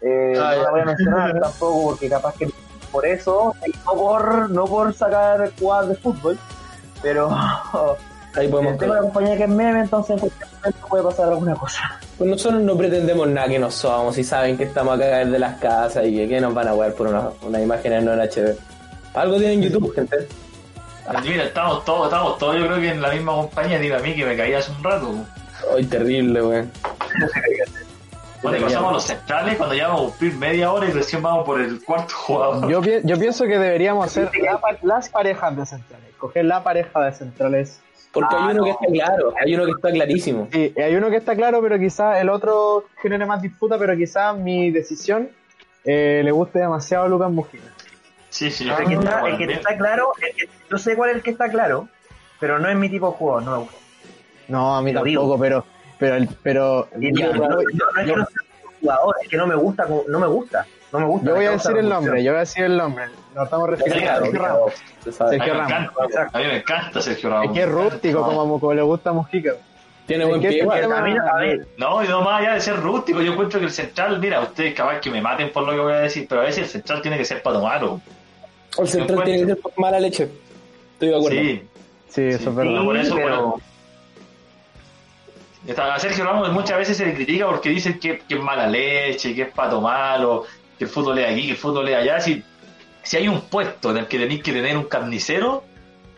eh, 0.00 0.34
Ah, 0.40 0.54
no 0.56 0.62
la 0.62 0.70
voy 0.70 0.80
a 0.80 0.84
mencionar 0.86 1.38
tampoco 1.42 1.82
porque 1.90 2.08
capaz 2.08 2.34
que 2.36 2.50
por 2.90 3.04
eso 3.06 3.54
no 3.84 3.92
por 3.94 4.50
no 4.50 4.64
por 4.64 4.94
sacar 4.94 5.52
jugadas 5.60 5.90
de 5.90 5.94
fútbol 5.96 6.38
pero 7.02 7.28
Ahí 8.36 8.46
podemos 8.48 8.78
tengo 8.78 8.94
la 8.94 9.00
compañía 9.00 9.36
que 9.36 9.42
es 9.44 9.48
meme 9.48 9.80
entonces 9.80 10.20
puede 10.88 11.02
pasar 11.02 11.28
alguna 11.30 11.54
cosa 11.56 11.98
Pues 12.16 12.30
nosotros 12.30 12.62
no 12.62 12.76
pretendemos 12.76 13.26
nada 13.28 13.48
que 13.48 13.58
no 13.58 13.70
somos 13.70 14.16
y 14.18 14.24
saben 14.24 14.56
que 14.56 14.64
estamos 14.64 14.94
acá 14.96 15.24
de 15.24 15.38
las 15.38 15.58
casas 15.58 16.04
y 16.06 16.14
que, 16.14 16.28
que 16.28 16.40
nos 16.40 16.54
van 16.54 16.68
a 16.68 16.72
jugar 16.72 16.92
por 16.94 17.08
una, 17.08 17.30
una 17.42 17.60
imagen 17.60 18.04
no 18.04 18.12
en 18.12 18.20
HD. 18.20 18.56
Algo 19.14 19.36
tienen 19.38 19.62
en 19.62 19.70
YouTube, 19.70 19.92
gente. 19.94 20.28
Mira, 21.24 21.42
estamos 21.44 21.84
todos, 21.84 22.04
estamos 22.06 22.38
todos, 22.38 22.56
yo 22.56 22.66
creo 22.66 22.78
que 22.80 22.90
en 22.90 23.02
la 23.02 23.10
misma 23.10 23.32
compañía, 23.32 23.80
dime 23.80 23.96
a 23.96 23.98
mí 23.98 24.14
que 24.14 24.24
me 24.24 24.36
caí 24.36 24.54
hace 24.54 24.70
un 24.70 24.84
rato. 24.84 25.12
Hoy 25.74 25.84
terrible, 25.86 26.40
weón. 26.42 26.70
Y 28.42 28.60
pasamos 28.62 28.90
a 28.90 28.92
los 28.92 29.02
centrales 29.04 29.56
cuando 29.56 29.74
ya 29.74 29.88
vamos 29.88 30.02
a 30.02 30.04
cumplir 30.10 30.34
media 30.36 30.72
hora 30.72 30.88
y 30.88 30.92
recién 30.92 31.20
vamos 31.22 31.44
por 31.44 31.60
el 31.60 31.82
cuarto 31.84 32.14
jugador. 32.14 32.70
Yo, 32.70 32.80
pi- 32.80 33.00
yo 33.04 33.18
pienso 33.18 33.44
que 33.44 33.58
deberíamos 33.58 34.06
hacer 34.06 34.30
la 34.42 34.58
pa- 34.60 34.76
las 34.82 35.08
parejas 35.10 35.56
de 35.56 35.66
centrales. 35.66 36.06
Coger 36.16 36.44
la 36.46 36.62
pareja 36.62 37.00
de 37.00 37.12
centrales. 37.12 37.80
Porque 38.12 38.34
Ah, 38.36 38.46
hay 38.48 38.54
uno 38.56 38.64
que 38.64 38.70
está 38.70 38.86
claro, 38.86 39.34
hay 39.40 39.54
uno 39.54 39.64
que 39.66 39.70
está 39.72 39.90
clarísimo. 39.92 40.48
Sí, 40.52 40.74
hay 40.76 40.96
uno 40.96 41.10
que 41.10 41.16
está 41.16 41.36
claro, 41.36 41.60
pero 41.62 41.78
quizás 41.78 42.20
el 42.20 42.28
otro 42.28 42.86
genere 43.00 43.24
más 43.26 43.40
disputa, 43.40 43.78
pero 43.78 43.96
quizás 43.96 44.36
mi 44.36 44.70
decisión 44.70 45.28
eh, 45.84 46.20
le 46.24 46.30
guste 46.32 46.58
demasiado 46.58 47.04
a 47.04 47.08
Lucas 47.08 47.30
Mujica. 47.30 47.64
Sí, 48.30 48.50
sí, 48.50 48.68
el 48.68 48.86
que, 48.86 48.94
está, 48.94 49.28
el 49.28 49.36
que 49.38 49.52
está 49.52 49.76
claro 49.76 50.12
el 50.22 50.34
que- 50.36 50.48
yo 50.70 50.78
sé 50.78 50.94
cuál 50.96 51.10
es 51.10 51.16
el 51.16 51.22
que 51.22 51.30
está 51.30 51.48
claro 51.50 51.88
pero 52.38 52.58
no 52.60 52.68
es 52.68 52.76
mi 52.76 52.88
tipo 52.88 53.08
de 53.10 53.12
jugador 53.16 53.42
no 53.42 53.50
me 53.52 53.58
gusta 53.58 53.76
No, 54.48 54.76
a 54.76 54.82
mí 54.82 54.92
Lo 54.92 55.02
digo. 55.02 55.22
tampoco, 55.22 55.40
pero 55.40 55.64
pero 55.98 56.14
el, 56.14 56.28
pero 56.42 56.88
Y 57.00 57.18
ya, 57.18 57.32
no, 57.32 57.48
no, 57.48 57.60
yo, 57.60 57.86
no 57.94 58.00
es 58.00 58.06
que 58.06 58.16
no 58.16 58.24
sea 58.26 58.42
un 58.68 58.80
jugador, 58.80 59.14
es 59.22 59.28
que 59.28 59.36
no 59.36 59.46
me 59.48 59.54
gusta, 59.56 59.84
como- 59.86 60.04
no 60.08 60.20
me 60.20 60.26
gusta, 60.28 60.64
no 60.92 60.98
me 61.00 61.04
gusta. 61.06 61.28
yo 61.28 61.34
voy 61.36 61.44
a 61.46 61.50
decir 61.52 61.76
el 61.76 61.88
nombre, 61.88 62.22
yo 62.22 62.30
voy 62.32 62.36
a 62.36 62.40
decir 62.40 62.64
el 62.64 62.76
nombre. 62.76 63.04
Nos 63.34 63.44
estamos 63.44 63.70
refiriendo 63.70 64.10
a 64.10 64.16
Sergio. 64.20 64.40
Ramos. 64.40 64.72
Sergio 65.04 65.38
me 65.38 65.60
Ramos. 65.60 65.72
encanta, 65.72 66.30
a 66.32 66.38
mí 66.38 66.44
me 66.46 66.56
encanta 66.56 67.00
Sergio 67.02 67.30
Ramos. 67.30 67.46
Es 67.46 67.52
que 67.52 67.60
es 67.62 67.68
rústico, 67.68 68.22
como, 68.22 68.60
como 68.60 68.74
le 68.74 68.82
gusta 68.82 69.10
a 69.10 69.12
Mujica. 69.12 69.52
Tiene 70.06 70.24
buen 70.24 70.40
pie 70.40 70.58
este 70.60 71.66
No, 71.76 72.02
y 72.02 72.08
no 72.08 72.22
más 72.22 72.40
allá 72.40 72.54
de 72.54 72.60
ser 72.60 72.76
rústico, 72.80 73.22
yo 73.22 73.32
encuentro 73.32 73.60
que 73.60 73.66
el 73.66 73.72
central, 73.72 74.18
mira, 74.18 74.40
ustedes 74.40 74.74
capaz 74.74 74.98
que 75.00 75.08
me 75.10 75.22
maten 75.22 75.52
por 75.52 75.62
lo 75.62 75.72
que 75.72 75.78
voy 75.78 75.92
a 75.92 76.00
decir, 76.00 76.26
pero 76.28 76.40
a 76.40 76.44
veces 76.44 76.64
el 76.64 76.68
central 76.70 77.00
tiene 77.00 77.16
que 77.16 77.24
ser 77.24 77.42
para 77.42 77.56
tomarlo. 77.58 78.00
El 78.76 78.88
central 78.88 79.22
tiene 79.22 79.40
que 79.40 79.46
ser 79.46 79.58
por 79.58 79.72
mala 79.78 80.00
leche. 80.00 80.28
Estoy 80.94 81.08
de 81.10 81.16
acuerdo. 81.16 81.38
Sí, 81.40 81.62
Sí, 82.08 82.22
eso 82.22 82.50
es 82.50 82.56
verdad. 82.56 82.82
por 82.84 82.96
eso, 82.96 83.14
pero 83.14 83.60
A 85.78 85.98
Sergio 86.00 86.24
Ramos 86.24 86.50
muchas 86.50 86.78
veces 86.78 86.96
se 86.96 87.06
le 87.06 87.14
critica 87.14 87.46
porque 87.46 87.68
dicen 87.68 88.00
que, 88.00 88.18
que 88.18 88.34
es 88.34 88.40
mala 88.40 88.66
leche, 88.66 89.32
que 89.32 89.42
es 89.42 89.52
pato 89.54 89.80
malo, 89.80 90.44
que 90.80 90.84
el 90.86 90.90
fútbol 90.90 91.18
es 91.18 91.30
aquí, 91.30 91.42
que 91.44 91.50
el 91.50 91.56
fútbol 91.58 91.86
es 91.90 91.94
allá. 91.96 92.18
Si, 92.20 92.42
si 93.02 93.16
hay 93.18 93.28
un 93.28 93.42
puesto 93.42 93.90
en 93.90 93.98
el 93.98 94.06
que 94.06 94.18
tenéis 94.18 94.42
que 94.42 94.50
tener 94.50 94.74
un 94.78 94.84
carnicero, 94.84 95.62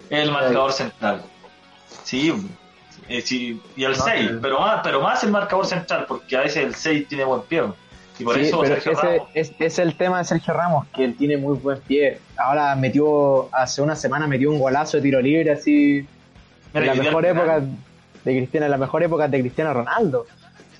es 0.08 0.20
el 0.20 0.30
marcador 0.30 0.72
central. 0.72 1.22
Sí, 2.04 2.32
eh, 3.08 3.20
sí, 3.22 3.60
y 3.74 3.82
el 3.82 3.92
No, 3.98 4.04
6, 4.04 4.30
sí. 4.30 4.38
pero 4.40 4.60
más, 4.60 4.80
pero 4.84 5.00
más 5.00 5.24
el 5.24 5.32
marcador 5.32 5.66
central, 5.66 6.04
porque 6.06 6.36
a 6.36 6.42
veces 6.42 6.64
el 6.64 6.76
6 6.76 7.08
tiene 7.08 7.24
buen 7.24 7.42
pie. 7.42 7.64
Y 8.20 8.24
por 8.24 8.36
Sí, 8.36 8.42
eso 8.42 8.60
pero 8.60 8.74
Sergio 8.76 8.92
ese 8.92 9.02
Ramos. 9.02 9.28
es, 9.34 9.52
es 9.58 9.78
el 9.80 9.96
tema 9.96 10.18
de 10.18 10.24
Sergio 10.26 10.54
Ramos, 10.54 10.86
que 10.94 11.04
él 11.06 11.16
tiene 11.16 11.36
muy 11.38 11.56
buen 11.58 11.80
pie. 11.80 12.20
Ahora 12.36 12.76
metió, 12.76 13.48
hace 13.52 13.82
una 13.82 13.96
semana 13.96 14.28
metió 14.28 14.48
un 14.52 14.60
golazo 14.60 14.98
de 14.98 15.02
tiro 15.02 15.20
libre 15.20 15.50
así, 15.50 16.06
en 16.72 16.86
la 16.86 16.94
mejor 16.94 17.26
época 17.26 17.60
de 17.60 18.36
Cristiano, 18.36 18.66
en 18.66 18.70
la 18.70 18.78
mejor 18.78 19.02
época 19.02 19.26
de 19.26 19.40
Cristiano 19.40 19.74
Ronaldo. 19.74 20.26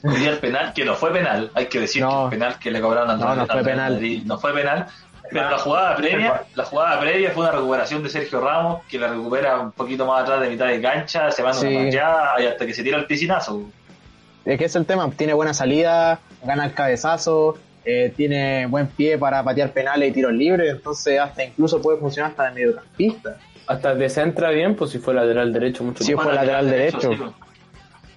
Y 0.05 0.25
el 0.27 0.39
penal, 0.39 0.73
que 0.73 0.85
no 0.85 0.95
fue 0.95 1.13
penal, 1.13 1.51
hay 1.55 1.67
que 1.67 1.81
decir 1.81 2.03
No. 2.03 2.29
que 2.29 2.35
el 2.37 2.41
penal 2.41 2.59
que 2.59 2.71
le 2.71 2.81
cobraron 2.81 3.11
al 3.11 3.19
No, 3.19 3.35
no 3.35 3.43
al 3.43 3.49
fue 3.49 3.63
penal. 3.63 3.93
Madrid 3.95 4.23
no 4.25 4.39
fue 4.39 4.53
penal. 4.53 4.87
Pero 5.31 5.49
la 5.49 5.59
jugada 5.59 5.97
previa, 5.97 6.43
la 6.55 6.65
jugada 6.65 7.01
previa 7.01 7.31
fue 7.31 7.45
una 7.45 7.53
recuperación 7.53 8.03
de 8.03 8.11
Sergio 8.11 8.41
Ramos, 8.41 8.83
que 8.87 8.99
la 8.99 9.09
recupera 9.09 9.59
un 9.61 9.73
poquito 9.73 10.05
más 10.05 10.23
atrás 10.25 10.41
de 10.43 10.51
mitad 10.51 10.67
de 10.67 10.81
cancha, 10.83 11.31
se 11.31 11.43
manda 11.43 11.59
Sí. 11.59 11.69
una 11.69 11.81
manchada 11.85 12.35
y 12.43 12.47
hasta 12.47 12.67
que 12.67 12.75
se 12.75 12.83
tira 12.83 12.99
el 12.99 13.07
piscinazo. 13.07 13.63
Es 14.45 14.59
que 14.59 14.65
es 14.67 14.77
el 14.77 14.85
tema, 14.85 15.11
tiene 15.13 15.33
buena 15.33 15.55
salida, 15.55 16.19
gana 16.45 16.67
el 16.67 16.75
cabezazo, 16.75 17.57
eh, 17.85 18.13
tiene 18.15 18.67
buen 18.67 18.89
pie 18.89 19.17
para 19.17 19.43
patear 19.43 19.71
penales 19.73 20.11
y 20.11 20.13
tiros 20.13 20.33
libres, 20.33 20.71
entonces 20.71 21.19
hasta 21.19 21.45
incluso 21.45 21.81
puede 21.81 21.99
funcionar 21.99 22.33
hasta 22.33 22.45
de 22.49 22.51
mediocampista. 22.53 23.37
Hasta 23.69 23.95
descentra 23.95 24.51
bien, 24.51 24.75
pues 24.77 24.91
si 24.91 24.99
fue 24.99 25.15
lateral 25.15 25.53
derecho 25.53 25.83
mucho 25.85 26.01
Sí, 26.01 26.07
tiempo. 26.09 26.25
fue 26.25 26.35
lateral 26.35 26.69
derecho. 26.69 27.11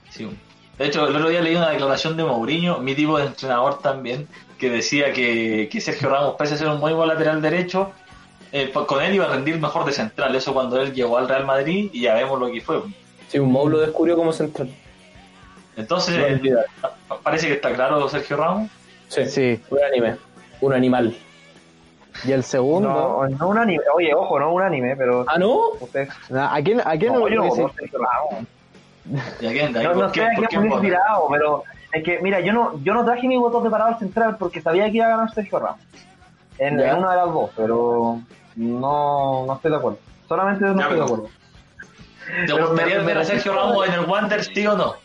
sí. 0.10 0.28
Sí. 0.28 0.38
De 0.78 0.86
hecho, 0.88 1.08
el 1.08 1.16
otro 1.16 1.30
día 1.30 1.42
leí 1.42 1.56
una 1.56 1.70
declaración 1.70 2.18
de 2.18 2.24
Mourinho, 2.26 2.80
mi 2.80 2.96
tipo 2.96 3.18
de 3.18 3.26
entrenador 3.28 3.80
también, 3.80 4.28
que 4.58 4.70
decía 4.70 5.14
que, 5.14 5.70
que 5.72 5.80
Sergio 5.82 6.10
Ramos, 6.10 6.36
pese 6.38 6.56
a 6.56 6.58
ser 6.58 6.68
un 6.68 6.80
muy 6.80 6.92
buen 6.94 7.08
lateral 7.08 7.42
derecho, 7.42 7.92
eh, 8.52 8.70
pues 8.74 8.86
con 8.86 9.02
él 9.02 9.16
iba 9.16 9.26
a 9.26 9.30
rendir 9.30 9.58
mejor 9.60 9.86
de 9.86 9.94
central. 9.94 10.36
Eso 10.36 10.54
cuando 10.54 10.82
él 10.82 10.94
llegó 10.94 11.18
al 11.18 11.30
Real 11.30 11.46
Madrid 11.46 11.90
y 11.94 12.02
ya 12.02 12.14
vemos 12.16 12.40
lo 12.40 12.52
que 12.52 12.60
fue. 12.62 12.82
Sí, 13.30 13.40
un 13.40 13.52
módulo 13.52 13.80
descubrió 13.80 14.16
como 14.18 14.34
central. 14.34 14.70
Entonces, 15.78 16.42
No 16.42 17.18
parece 17.24 17.48
que 17.48 17.54
está 17.54 17.74
claro 17.74 18.08
Sergio 18.10 18.38
Ramos. 18.38 18.70
Sí, 19.08 19.26
Sí, 19.28 19.60
un 19.70 19.80
anime, 19.84 20.16
un 20.62 20.74
animal. 20.74 21.16
Y 22.26 22.32
el 22.32 22.44
segundo. 22.44 22.90
No, 22.90 23.28
no 23.28 23.48
un 23.50 23.58
anime. 23.58 23.84
Oye, 23.94 24.14
ojo, 24.14 24.40
no 24.40 24.54
un 24.54 24.62
anime, 24.62 24.96
pero. 24.96 25.26
Ah, 25.28 25.38
¿no? 25.38 25.72
Ustedes. 25.80 26.10
¿A 26.34 26.60
quién, 26.64 26.80
a 26.80 26.98
quién 26.98 27.12
No, 27.14 27.20
no, 27.20 27.28
yo 27.28 27.30
le 27.30 27.36
no, 27.36 27.44
dice- 27.44 27.66
Sergio 27.78 28.00
Ramos. 28.00 28.48
¿Y 29.40 29.48
a 29.48 29.52
quién? 29.52 29.74
No, 29.74 29.82
sé 29.82 29.88
a 29.88 29.94
¿Por 29.94 30.12
qué 30.12 30.48
qué 30.50 30.60
me 30.60 30.66
he 30.66 30.70
vota? 30.70 30.82
inspirado, 30.82 31.28
pero 31.30 31.64
es 31.92 32.04
que, 32.04 32.20
mira, 32.22 32.40
yo 32.40 32.54
no, 32.54 32.80
yo 32.84 32.94
no 32.94 33.06
traje 33.06 33.28
mi 33.28 33.38
voto 33.38 33.62
de 33.62 33.70
parador 33.70 34.00
central 34.00 34.36
porque 34.38 34.62
sabía 34.62 34.86
que 34.86 34.98
iba 34.98 35.06
a 35.06 35.10
ganar 35.10 35.32
Sergio 35.34 35.60
Ramos. 35.60 35.80
En, 36.58 36.76
una 36.80 37.12
de 37.12 37.18
las 37.18 37.26
dos, 37.34 37.50
pero 37.56 38.20
no, 38.56 39.46
no 39.46 39.54
estoy 39.56 39.72
de 39.72 39.78
acuerdo. 39.78 40.00
Solamente 40.28 40.66
no 40.66 40.76
Ya, 40.76 40.82
estoy 40.84 40.98
de 40.98 41.04
acuerdo. 41.04 41.24
¿Te 41.28 42.46
Pero 42.54 42.68
gustaría 42.70 43.00
ver 43.04 43.18
a 43.20 43.24
Sergio 43.24 43.54
Ramos 43.54 43.88
en 43.88 43.94
el 43.94 44.00
Wander, 44.02 44.44
sí 44.44 44.66
o 44.66 44.76
no? 44.76 44.96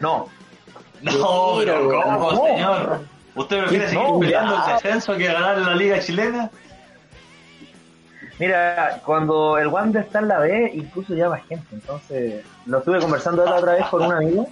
No, 0.00 0.26
No, 1.02 1.54
pero 1.58 1.88
¿cómo, 2.02 2.32
no. 2.32 2.44
señor? 2.46 3.00
¿Usted 3.36 3.58
prefiere 3.60 3.88
seguir 3.88 4.04
No, 4.08 4.18
peleando 4.18 4.54
el 4.56 4.72
descenso 4.74 5.16
que 5.16 5.26
ganar 5.26 5.58
la 5.58 5.74
Liga 5.74 6.00
Chilena? 6.00 6.50
Mira, 8.38 9.00
cuando 9.04 9.58
el 9.58 9.68
Wander 9.68 10.02
está 10.04 10.18
en 10.20 10.28
la 10.28 10.38
B, 10.38 10.70
incluso 10.74 11.14
llama 11.14 11.38
gente. 11.48 11.66
Entonces, 11.72 12.44
lo 12.66 12.78
estuve 12.78 12.98
conversando 13.00 13.44
la 13.44 13.54
otra 13.56 13.72
vez 13.74 13.86
con 13.86 14.02
un 14.02 14.12
amigo, 14.12 14.48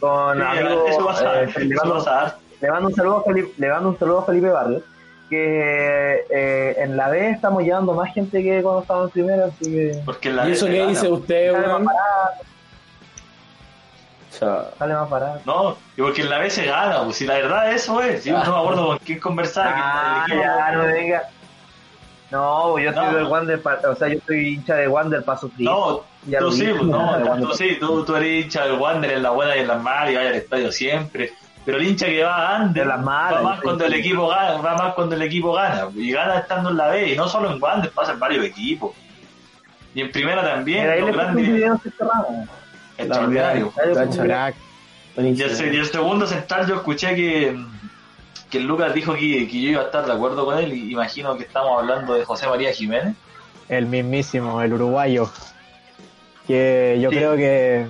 con 0.00 0.36
Sí, 0.38 0.42
amigo, 0.42 0.84
eh, 0.86 1.52
le, 1.58 1.74
mando, 1.76 1.94
pasa. 2.04 2.36
le 2.60 2.70
mando 2.70 2.88
un 2.88 2.94
saludo 2.94 3.18
a 3.18 3.22
Felipe, 3.24 3.52
le 3.58 3.68
mando 3.68 3.88
un 3.90 3.98
saludo 3.98 4.18
a 4.20 4.24
Felipe 4.26 4.48
Barrios, 4.48 4.82
que 5.30 6.24
eh, 6.30 6.74
en 6.78 6.96
la 6.96 7.08
B 7.08 7.30
estamos 7.30 7.62
llevando 7.62 7.94
más 7.94 8.12
gente 8.12 8.42
que 8.42 8.62
cuando 8.62 8.82
estábamos 8.82 9.08
en 9.08 9.12
primera, 9.12 9.46
así 9.46 9.64
que 9.64 10.02
Porque 10.04 10.28
en 10.28 10.36
la 10.36 10.42
Ah, 10.42 10.46
¿Y 10.46 10.48
B 10.50 10.54
eso 10.56 10.66
qué 10.66 10.86
dice 10.86 11.08
usted, 11.10 11.52
sale 11.52 11.66
más 11.66 11.68
weón? 11.72 11.84
barato, 11.86 12.44
O 14.30 14.34
sea, 14.34 14.64
sale 14.78 14.94
más 14.94 15.10
barato. 15.10 15.40
No, 15.46 15.76
y 15.96 16.02
porque 16.02 16.22
en 16.22 16.30
la 16.30 16.38
B 16.38 16.50
se 16.50 16.64
gana, 16.66 17.02
pues 17.04 17.16
si 17.16 17.26
la 17.26 17.34
verdad 17.34 17.72
eso 17.72 18.00
es. 18.02 18.24
Yo 18.24 18.32
no 18.44 18.52
me 18.52 18.60
acuerdo 18.60 18.86
con 18.88 18.98
quién 18.98 19.20
conversaba. 19.20 19.72
Ah, 19.74 20.24
que 20.28 20.36
ya, 20.36 20.72
no 20.72 20.82
me. 20.84 21.20
No, 22.32 22.78
yo 22.78 22.92
soy 22.92 23.04
No. 23.06 23.14
del 23.14 23.24
Wander, 23.24 23.62
pa- 23.62 23.78
o 23.88 23.94
sea, 23.94 24.08
yo 24.08 24.18
soy 24.26 24.54
hincha 24.54 24.74
de 24.76 24.88
Wander 24.88 25.22
para 25.24 25.38
sufrir. 25.38 25.68
No, 25.68 26.02
Ya 26.26 26.38
tú 26.38 26.46
lo 26.46 26.52
sí, 26.52 26.64
pues, 26.66 26.82
no, 26.84 27.16
tú, 27.22 27.28
Wander. 27.28 27.54
sí, 27.54 27.76
tú, 27.78 28.04
tú 28.04 28.16
eres 28.16 28.44
hincha 28.44 28.64
del 28.64 28.72
Wander 28.80 29.10
en 29.12 29.22
la 29.22 29.30
buena 29.30 29.56
y 29.56 29.60
en 29.60 29.68
las 29.68 29.82
malas 29.82 30.10
y 30.10 30.16
vaya 30.16 30.28
al 30.30 30.34
estadio 30.36 30.72
siempre. 30.72 31.32
Pero 31.64 31.78
el 31.78 31.86
hincha 31.86 32.06
que 32.06 32.24
va 32.24 32.34
a 32.34 32.56
Ander 32.56 32.82
En 32.82 32.88
las 32.88 33.00
malas, 33.02 33.38
va 33.38 33.42
más 33.50 33.60
cuando 33.60 33.84
el 33.84 33.94
equipo 33.94 34.26
gana, 34.28 34.54
va 34.60 34.74
más 34.76 34.94
cuando 34.94 35.14
el 35.14 35.22
equipo 35.22 35.52
gana. 35.52 35.88
Y 35.94 36.10
gana 36.10 36.38
estando 36.40 36.70
en 36.70 36.76
la 36.76 36.88
B, 36.88 37.12
y 37.12 37.16
no 37.16 37.28
solo 37.28 37.52
en 37.52 37.62
Wander, 37.62 37.90
pasa 37.92 38.12
en 38.12 38.18
varios 38.18 38.44
equipos. 38.44 38.92
Y 39.94 40.00
en 40.00 40.10
primera 40.10 40.42
también, 40.42 40.88
los 40.88 40.96
le 40.96 41.12
puse 41.12 41.18
un 43.20 43.32
grandes. 43.34 44.18
Crack. 44.18 44.54
Y 45.16 45.42
el, 45.42 45.74
y 45.74 45.76
el 45.78 45.86
segundo 45.86 46.26
central 46.26 46.66
yo 46.66 46.76
escuché 46.76 47.14
que, 47.14 47.56
que 48.52 48.58
el 48.58 48.64
Lucas 48.64 48.92
dijo 48.94 49.14
que, 49.14 49.48
que 49.48 49.60
yo 49.62 49.70
iba 49.70 49.80
a 49.80 49.86
estar 49.86 50.04
de 50.06 50.12
acuerdo 50.12 50.44
con 50.44 50.58
él 50.58 50.72
y 50.74 50.92
imagino 50.92 51.36
que 51.38 51.44
estamos 51.44 51.76
hablando 51.80 52.12
de 52.14 52.24
José 52.24 52.46
María 52.46 52.70
Jiménez. 52.72 53.16
El 53.70 53.86
mismísimo, 53.86 54.60
el 54.60 54.74
uruguayo. 54.74 55.28
Que 56.46 56.98
yo 57.00 57.10
Sí. 57.10 57.16
creo 57.16 57.34
que 57.36 57.86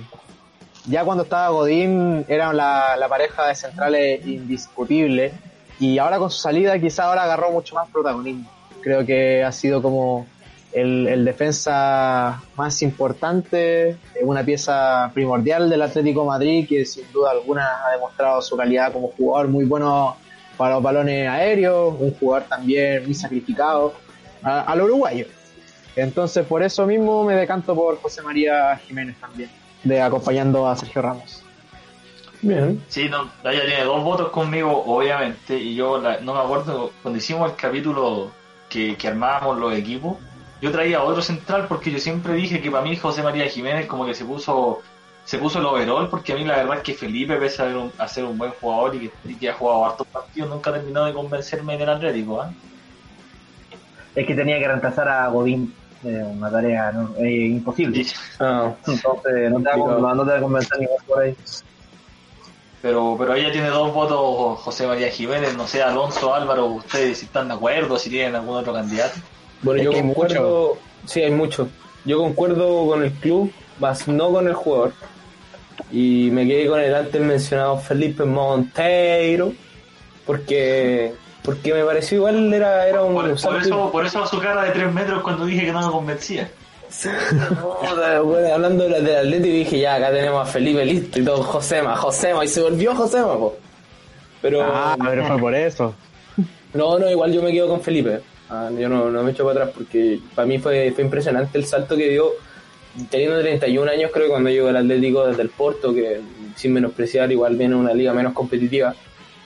ya 0.85 1.03
cuando 1.03 1.23
estaba 1.23 1.49
Godín 1.49 2.25
era 2.29 2.53
la, 2.53 2.95
la 2.97 3.07
pareja 3.09 3.47
de 3.47 3.55
centrales 3.55 4.25
indiscutible. 4.25 5.33
Y 5.79 5.97
ahora 5.97 6.17
con 6.17 6.29
su 6.31 6.39
salida 6.39 6.79
quizá 6.79 7.05
ahora 7.05 7.23
agarró 7.23 7.51
mucho 7.51 7.75
más 7.75 7.89
protagonismo. 7.89 8.49
Creo 8.81 9.05
que 9.05 9.43
ha 9.43 9.51
sido 9.51 9.81
como 9.81 10.27
el, 10.71 11.07
el 11.07 11.25
defensa 11.25 12.41
más 12.55 12.81
importante, 12.81 13.89
eh, 13.89 13.97
una 14.21 14.43
pieza 14.43 15.11
primordial 15.13 15.69
del 15.69 15.81
Atlético 15.81 16.21
de 16.21 16.27
Madrid 16.27 16.67
que 16.69 16.85
sin 16.85 17.11
duda 17.11 17.31
alguna 17.31 17.85
ha 17.85 17.91
demostrado 17.91 18.41
su 18.41 18.55
calidad 18.55 18.93
como 18.93 19.09
jugador 19.09 19.49
muy 19.49 19.65
bueno 19.65 20.15
para 20.57 20.75
los 20.75 20.83
balones 20.83 21.27
aéreos, 21.29 21.95
un 21.99 22.13
jugador 22.15 22.47
también 22.47 23.03
muy 23.05 23.13
sacrificado 23.13 23.93
a- 24.41 24.61
al 24.61 24.81
uruguayo. 24.81 25.25
Entonces 25.95 26.45
por 26.45 26.63
eso 26.63 26.85
mismo 26.87 27.23
me 27.23 27.35
decanto 27.35 27.75
por 27.75 28.01
José 28.01 28.21
María 28.21 28.75
Jiménez 28.77 29.15
también, 29.19 29.49
de 29.83 30.01
acompañando 30.01 30.67
a 30.67 30.75
Sergio 30.75 31.01
Ramos. 31.01 31.43
Bien. 32.41 32.83
Sí, 32.89 33.07
no, 33.07 33.31
ella 33.49 33.65
tiene 33.65 33.83
dos 33.85 34.03
votos 34.03 34.29
conmigo, 34.29 34.83
obviamente, 34.85 35.57
y 35.57 35.75
yo 35.75 35.97
la- 36.01 36.19
no 36.19 36.33
me 36.33 36.41
acuerdo, 36.41 36.91
cuando 37.01 37.17
hicimos 37.17 37.49
el 37.51 37.55
capítulo 37.55 38.31
que, 38.69 38.97
que 38.97 39.07
armábamos 39.07 39.59
los 39.59 39.73
equipos, 39.73 40.17
yo 40.61 40.71
traía 40.71 41.03
otro 41.03 41.21
central 41.21 41.67
porque 41.67 41.91
yo 41.91 41.99
siempre 41.99 42.33
dije 42.33 42.61
que 42.61 42.71
para 42.71 42.83
mí 42.83 42.95
José 42.97 43.21
María 43.23 43.45
Jiménez 43.47 43.85
como 43.85 44.05
que 44.05 44.13
se 44.13 44.25
puso 44.25 44.81
se 45.25 45.37
puso 45.37 45.59
el 45.59 45.65
overall, 45.65 46.09
porque 46.09 46.33
a 46.33 46.35
mí 46.35 46.43
la 46.43 46.57
verdad 46.57 46.77
es 46.77 46.83
que 46.83 46.93
Felipe, 46.93 47.37
pese 47.37 47.61
a 47.61 47.65
ser 47.67 47.77
un, 47.77 47.91
a 47.97 48.07
ser 48.07 48.25
un 48.25 48.37
buen 48.37 48.51
jugador 48.59 48.95
y 48.95 48.99
que, 49.07 49.11
y 49.29 49.35
que 49.35 49.49
ha 49.49 49.53
jugado 49.53 49.85
hartos 49.85 50.07
partidos, 50.07 50.49
nunca 50.49 50.71
terminó 50.73 51.05
de 51.05 51.13
convencerme 51.13 51.75
en 51.75 51.81
el 51.81 51.89
Atlético. 51.89 52.41
¿ah? 52.41 52.51
Es 54.15 54.27
que 54.27 54.35
tenía 54.35 54.59
que 54.59 54.67
reemplazar 54.67 55.07
a 55.07 55.27
Godín. 55.29 55.73
eh, 56.03 56.21
una 56.25 56.51
tarea 56.51 56.91
¿no? 56.91 57.15
Eh, 57.17 57.47
imposible. 57.47 58.05
Ah, 58.39 58.73
Entonces, 58.85 59.49
no 59.49 59.61
te 59.61 59.69
va 59.69 60.13
no 60.13 60.25
te 60.25 60.31
va 60.31 60.37
a 60.37 60.41
convencer 60.41 60.79
ningún 60.79 60.97
por 61.07 61.23
ahí. 61.23 61.35
Pero, 62.81 63.15
pero 63.17 63.33
ella 63.33 63.49
tiene 63.49 63.69
dos 63.69 63.93
votos, 63.93 64.59
José 64.59 64.85
María 64.85 65.09
Jiménez, 65.09 65.55
no 65.55 65.65
sé, 65.65 65.81
Alonso, 65.81 66.35
Álvaro, 66.35 66.65
ustedes 66.65 67.19
si 67.19 67.25
están 67.25 67.47
de 67.47 67.53
acuerdo, 67.53 67.97
si 67.97 68.09
tienen 68.09 68.35
algún 68.35 68.57
otro 68.57 68.73
candidato. 68.73 69.19
Bueno, 69.61 69.79
Es 69.79 69.85
yo 69.85 69.91
que 69.91 70.01
concuerdo. 70.01 70.77
Sí, 71.05 71.21
hay 71.21 71.31
mucho. 71.31 71.69
Yo 72.05 72.17
concuerdo 72.19 72.85
con 72.87 73.03
el 73.03 73.11
club, 73.13 73.51
más 73.79 74.07
no 74.07 74.29
con 74.31 74.47
el 74.47 74.53
jugador. 74.53 74.93
Y 75.91 76.29
me 76.31 76.45
quedé 76.47 76.67
con 76.67 76.79
el 76.79 76.93
antes 76.93 77.21
mencionado 77.21 77.77
Felipe 77.77 78.23
Monteiro, 78.25 79.53
porque 80.25 81.13
porque 81.43 81.73
me 81.73 81.83
pareció 81.83 82.17
igual 82.19 82.53
era, 82.53 82.87
era 82.87 83.03
un 83.03 83.13
Por, 83.13 83.41
por 83.41 83.57
eso, 83.61 83.91
por 83.91 84.05
eso 84.05 84.25
su 84.27 84.39
cara 84.39 84.63
de 84.63 84.71
tres 84.71 84.91
metros 84.93 85.21
cuando 85.23 85.45
dije 85.45 85.65
que 85.65 85.73
no 85.73 85.85
me 85.85 85.91
convencía. 85.91 86.49
Puta, 87.89 88.21
bueno, 88.21 88.53
hablando 88.53 88.83
de 88.85 88.89
la- 88.91 88.99
del 88.99 89.17
Atlético 89.17 89.53
dije 89.55 89.79
ya 89.79 89.95
acá 89.95 90.11
tenemos 90.11 90.47
a 90.47 90.51
Felipe 90.51 90.85
listo 90.85 91.19
y 91.19 91.25
todo 91.25 91.43
Josema, 91.43 91.95
Josema 91.95 92.45
y 92.45 92.47
se 92.47 92.61
volvió 92.61 92.95
Josema 92.95 93.33
po. 93.37 93.55
Pero 94.41 94.61
Ah, 94.63 94.95
pero 95.03 95.25
fue 95.25 95.37
por 95.39 95.55
eso. 95.55 95.93
no, 96.73 96.99
no, 96.99 97.09
igual 97.09 97.33
yo 97.33 97.41
me 97.41 97.51
quedo 97.51 97.67
con 97.67 97.81
Felipe. 97.81 98.21
Ah, 98.55 98.69
yo 98.77 98.87
no, 98.87 99.09
no 99.09 99.23
me 99.23 99.31
echo 99.31 99.43
para 99.45 99.61
atrás 99.61 99.73
porque 99.75 100.19
para 100.35 100.45
mí 100.45 100.59
fue, 100.59 100.91
fue 100.91 101.03
impresionante 101.03 101.57
el 101.57 101.65
salto 101.65 101.97
que 101.97 102.07
dio 102.09 102.33
teniendo 103.09 103.39
31 103.39 103.89
años 103.89 104.11
creo 104.13 104.25
que 104.27 104.29
cuando 104.29 104.51
llegó 104.51 104.69
el 104.69 104.75
Atlético 104.77 105.25
desde 105.25 105.41
el 105.41 105.49
Porto 105.49 105.91
que 105.91 106.21
sin 106.55 106.71
menospreciar 106.73 107.31
igual 107.31 107.55
viene 107.55 107.73
una 107.75 107.95
liga 107.95 108.13
menos 108.13 108.33
competitiva 108.33 108.93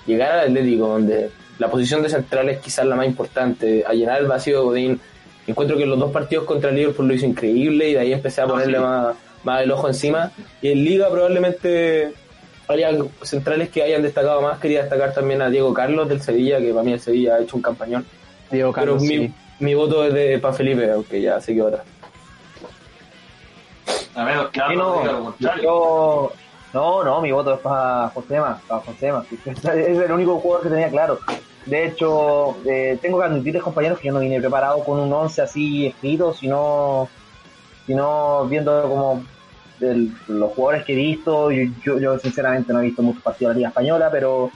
llegar 0.06 0.32
al 0.34 0.48
Atlético 0.50 0.88
donde 0.90 1.30
la 1.58 1.70
posición 1.70 2.04
de 2.04 2.10
central 2.10 2.50
es 2.50 2.60
quizás 2.60 2.86
la 2.86 2.98
más 2.98 3.06
importante 3.08 3.86
a 3.88 3.94
llenar 3.94 4.20
el 4.20 4.28
vacío 4.28 4.58
de 4.58 4.64
Godín 4.66 5.00
encuentro 5.48 5.78
que 5.78 5.86
los 5.86 5.98
dos 5.98 6.12
partidos 6.12 6.44
contra 6.44 6.72
el 6.72 6.76
Liverpool 6.76 7.08
lo 7.08 7.14
hizo 7.14 7.26
increíble 7.26 7.90
y 7.90 7.94
de 7.94 8.00
ahí 8.00 8.12
empecé 8.12 8.42
a 8.42 8.46
No, 8.46 8.52
ponerle 8.56 8.78
sí. 8.78 8.84
más, 8.84 9.16
más 9.46 9.62
el 9.64 9.72
ojo 9.72 9.88
encima 9.88 10.34
y 10.62 10.70
en 10.74 10.84
Liga 10.84 11.10
probablemente 11.10 12.12
haya 12.68 12.90
centrales 13.22 13.70
que 13.70 13.84
hayan 13.84 14.02
destacado 14.02 14.42
más 14.42 14.60
quería 14.60 14.82
destacar 14.82 15.14
también 15.14 15.42
a 15.42 15.50
Diego 15.50 15.74
Carlos 15.74 16.10
del 16.10 16.20
Sevilla 16.22 16.60
que 16.60 16.72
para 16.72 16.84
mí 16.84 16.92
el 16.92 17.00
Sevilla 17.00 17.36
ha 17.36 17.40
hecho 17.40 17.56
un 17.56 17.62
campañón 17.62 18.06
Diego 18.52 18.72
pero 18.74 18.96
mi, 18.96 19.08
sí. 19.08 19.34
mi 19.60 19.74
voto 19.74 20.04
es 20.06 20.14
de 20.14 20.40
para 20.40 20.54
Felipe 20.54 20.92
aunque 20.92 21.22
ya 21.22 21.40
se 21.42 21.54
quedó 21.54 21.68
atrás 21.68 21.84
A 24.16 24.24
menos 24.24 24.50
que 24.50 24.60
no, 24.76 25.36
yo, 25.62 26.34
no, 26.74 27.04
no, 27.04 27.22
mi 27.22 27.32
voto 27.32 27.54
es 27.54 27.60
para 27.60 28.10
Josema, 28.10 28.60
para 28.68 28.82
Josema. 28.82 29.24
Es 29.46 29.64
el 29.66 30.12
único 30.12 30.40
jugador 30.40 30.64
que 30.64 30.70
tenía 30.70 30.90
claro. 30.90 31.20
De 31.66 31.86
hecho, 31.86 32.58
eh, 32.66 32.98
tengo 33.02 33.20
que 33.20 33.26
admitirles, 33.26 33.62
compañeros, 33.64 34.00
que 34.00 34.08
yo 34.08 34.14
no 34.14 34.20
vine 34.20 34.40
preparado 34.40 34.84
con 34.84 35.00
un 35.00 35.12
11 35.12 35.42
así 35.42 35.86
escrito, 35.88 36.34
sino, 36.34 37.10
sino 37.86 38.46
viendo 38.46 38.82
como 38.84 39.24
el- 39.82 40.12
los 40.28 40.52
jugadores 40.54 40.84
que 40.86 40.94
he 40.94 40.96
visto. 40.96 41.52
Yo, 41.52 41.64
yo, 41.84 42.00
yo, 42.00 42.20
sinceramente 42.20 42.74
no 42.74 42.80
he 42.80 42.84
visto 42.86 43.02
muchos 43.04 43.22
partidos 43.22 43.50
de 43.50 43.54
la 43.56 43.58
Liga 43.60 43.70
Española, 43.70 44.10
pero 44.12 44.50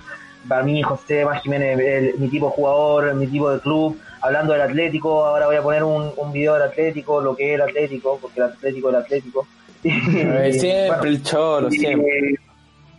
para 0.48 0.64
mí 0.64 0.82
José 0.82 1.26
Más 1.26 1.42
Jiménez 1.42 1.80
el- 1.80 2.16
mi 2.20 2.28
tipo 2.30 2.48
de 2.48 2.52
jugador, 2.54 3.14
mi 3.16 3.28
tipo 3.28 3.50
de 3.52 3.60
club. 3.60 3.98
Hablando 4.22 4.54
del 4.54 4.62
Atlético, 4.62 5.26
ahora 5.26 5.48
voy 5.48 5.56
a 5.56 5.62
poner 5.64 5.84
un, 5.84 6.12
un 6.16 6.32
video 6.32 6.54
del 6.54 6.64
Atlético, 6.64 7.22
lo 7.22 7.36
que 7.36 7.50
es 7.50 7.56
el 7.56 7.62
Atlético, 7.62 8.20
porque 8.22 8.40
el 8.40 8.46
Atlético 8.48 8.90
es 8.90 8.96
el 8.96 9.02
Atlético. 9.02 9.48
Siempre 9.82 10.88
Bueno, 10.88 11.04
el 11.04 11.24
cholo 11.24 11.68
y, 11.70 11.72
siempre 11.80 12.36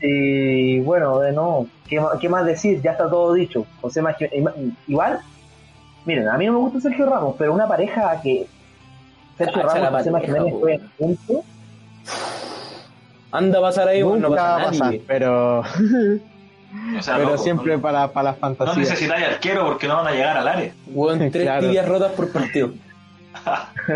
y 0.01 0.81
bueno, 0.81 1.23
eh, 1.23 1.31
no, 1.33 1.69
¿qué, 1.89 2.03
qué 2.21 2.29
más 2.29 2.45
decir? 2.45 2.81
Ya 2.83 2.91
está 2.93 3.09
todo 3.09 3.35
dicho. 3.35 3.65
José 3.81 4.03
Más 4.03 4.17
Jiménez- 4.17 4.73
igual, 4.89 5.21
miren, 6.05 6.29
a 6.29 6.37
mí 6.37 6.47
no 6.47 6.53
me 6.55 6.59
gusta 6.59 6.81
Sergio 6.81 7.07
Ramos, 7.07 7.37
pero 7.39 7.53
una 7.55 7.69
pareja 7.69 8.21
que 8.21 8.47
Sergio 9.39 9.63
Cacha 9.63 9.79
la 9.79 9.85
Ramos 9.91 9.93
y 9.93 9.99
José 9.99 10.11
Más 10.11 10.23
Jiménez 10.25 10.55
juegan 10.59 10.91
juntos, 10.99 11.37
anda 13.31 13.59
a 13.59 13.63
pasar 13.63 13.89
ahí 13.89 14.03
bueno, 14.03 14.23
no 14.23 14.29
Nunca 14.31 14.43
va 14.43 14.55
a 14.55 14.59
pasa 14.59 14.71
pasar, 14.71 14.87
nadie 14.87 15.03
pero, 15.07 15.63
O 16.99 17.03
sea, 17.03 17.17
pero 17.17 17.31
loco, 17.31 17.43
siempre 17.43 17.77
no, 17.77 17.83
para, 17.83 18.09
para 18.13 18.25
las 18.31 18.35
no 18.37 18.41
fantasías. 18.41 18.77
necesitáis 18.79 19.27
arquero 19.27 19.67
porque 19.67 19.87
no 19.89 19.97
van 19.97 20.07
a 20.07 20.11
llegar 20.13 20.37
al 20.39 20.49
área. 20.49 20.73
Weón, 20.87 21.19
tres 21.31 21.45
Claro. 21.45 21.61
tibias 21.67 21.89
rotas 21.89 22.13
por 22.13 22.33
partido 22.33 22.69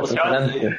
O 0.00 0.06
sea, 0.06 0.24
Impresionante. 0.24 0.76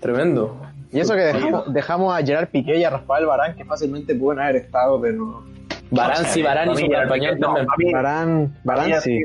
tremendo 0.00 0.60
Y 0.92 1.00
eso 1.00 1.14
que 1.14 1.20
dejamos, 1.20 1.72
dejamos 1.72 2.14
a 2.14 2.24
Gerard 2.24 2.48
Piqué 2.48 2.78
y 2.78 2.84
a 2.84 2.90
Rafael 2.90 3.26
Barán, 3.26 3.54
que 3.56 3.64
fácilmente 3.64 4.14
pueden 4.14 4.40
haber 4.42 4.56
estado, 4.56 5.00
pero 5.00 5.42
Barán 5.90 6.24
sí, 6.26 6.42
Barán 6.42 6.68
Familia, 6.68 7.00
campañón 7.00 7.38
no, 7.40 7.54
también. 7.54 7.92
Barán, 7.92 8.58
Barán 8.64 9.00
sí. 9.00 9.20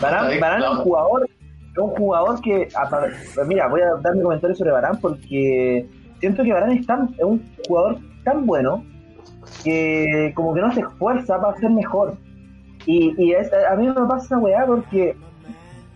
Barán, 0.00 0.40
Varane 0.40 0.64
es 0.64 0.70
un 0.72 0.76
jugador, 0.78 1.24
es 1.72 1.78
un 1.78 1.90
jugador 1.90 2.40
que, 2.42 2.68
apa- 2.74 3.06
mira, 3.46 3.68
voy 3.68 3.80
a 3.80 3.94
dar 4.02 4.14
mi 4.14 4.22
comentario 4.22 4.56
sobre 4.56 4.70
Barán 4.72 4.98
porque 5.00 5.86
siento 6.20 6.42
que 6.42 6.52
Barán 6.52 6.72
es, 6.72 6.86
tan, 6.86 7.08
es 7.18 7.24
un 7.24 7.42
jugador 7.66 7.98
tan 8.24 8.44
bueno 8.46 8.84
que 9.66 10.32
como 10.36 10.54
que 10.54 10.60
no 10.60 10.72
se 10.72 10.80
esfuerza 10.80 11.40
para 11.40 11.58
ser 11.58 11.70
mejor. 11.70 12.14
Y, 12.86 13.20
y 13.20 13.34
a 13.34 13.74
mí 13.74 13.88
me 13.88 14.06
pasa 14.06 14.38
weá 14.38 14.64
porque, 14.64 15.16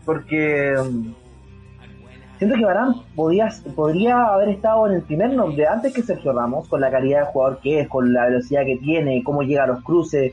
porque 0.04 0.74
mm, 0.76 1.12
siento 2.38 2.56
que 2.56 2.64
Barán 2.64 2.94
podía, 3.14 3.48
podría 3.76 4.24
haber 4.24 4.48
estado 4.48 4.88
en 4.88 4.94
el 4.94 5.02
primer 5.02 5.32
nombre 5.34 5.68
antes 5.68 5.94
que 5.94 6.02
Sergio 6.02 6.32
Ramos, 6.32 6.68
con 6.68 6.80
la 6.80 6.90
calidad 6.90 7.20
de 7.20 7.26
jugador 7.26 7.60
que 7.60 7.80
es, 7.80 7.88
con 7.88 8.12
la 8.12 8.26
velocidad 8.26 8.64
que 8.64 8.76
tiene, 8.78 9.22
cómo 9.22 9.42
llega 9.42 9.62
a 9.62 9.68
los 9.68 9.84
cruces, 9.84 10.32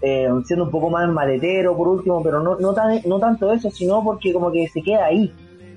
eh, 0.00 0.28
siendo 0.44 0.64
un 0.64 0.72
poco 0.72 0.90
más 0.90 1.08
maletero 1.08 1.76
por 1.76 1.86
último, 1.86 2.20
pero 2.20 2.42
no, 2.42 2.58
no, 2.58 2.74
tan, 2.74 3.00
no 3.06 3.20
tanto 3.20 3.52
eso, 3.52 3.70
sino 3.70 4.02
porque 4.02 4.32
como 4.32 4.50
que 4.50 4.66
se 4.66 4.82
queda 4.82 5.04
ahí, 5.04 5.32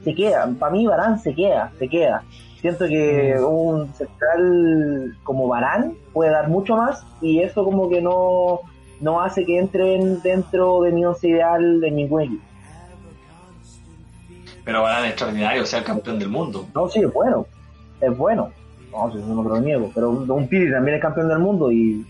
se 0.05 0.13
queda. 0.13 0.47
Para 0.57 0.71
mí 0.71 0.85
Barán 0.85 1.19
se 1.19 1.33
queda, 1.33 1.71
se 1.79 1.89
queda. 1.89 2.23
Siento 2.61 2.87
que 2.87 3.35
un 3.39 3.93
central 3.93 5.17
como 5.23 5.47
Barán 5.47 5.93
puede 6.13 6.31
dar 6.31 6.47
mucho 6.47 6.77
más 6.77 7.03
y 7.21 7.39
eso 7.39 7.63
como 7.65 7.89
que 7.89 8.01
no, 8.01 8.61
no 9.01 9.21
hace 9.21 9.45
que 9.45 9.57
entren 9.57 10.21
dentro 10.21 10.81
de 10.83 10.91
mi 10.91 11.03
once 11.03 11.27
ideal 11.27 11.81
de 11.81 11.91
ningún 11.91 12.21
equipo. 12.21 12.43
Pero 14.63 14.83
Varane 14.83 15.07
es 15.07 15.11
extraordinario, 15.13 15.65
sea 15.65 15.79
el 15.79 15.85
campeón 15.85 16.19
del 16.19 16.29
mundo. 16.29 16.65
No, 16.73 16.87
sí, 16.87 17.01
es 17.01 17.11
bueno, 17.11 17.45
es 17.99 18.15
bueno. 18.15 18.51
No, 18.91 19.11
si 19.11 19.17
eso 19.17 19.27
no 19.27 19.43
lo 19.43 19.59
niego, 19.59 19.91
pero 19.93 20.09
un, 20.11 20.29
un 20.29 20.47
Piri 20.47 20.71
también 20.71 20.95
es 20.95 21.01
campeón 21.01 21.27
del 21.27 21.39
mundo 21.39 21.71
y 21.71 22.05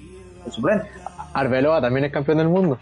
es 0.45 0.53
suplente. 0.53 0.85
Arbeloa 1.33 1.81
también 1.81 2.05
es 2.05 2.11
campeón 2.11 2.37
del 2.37 2.49
mundo. 2.49 2.77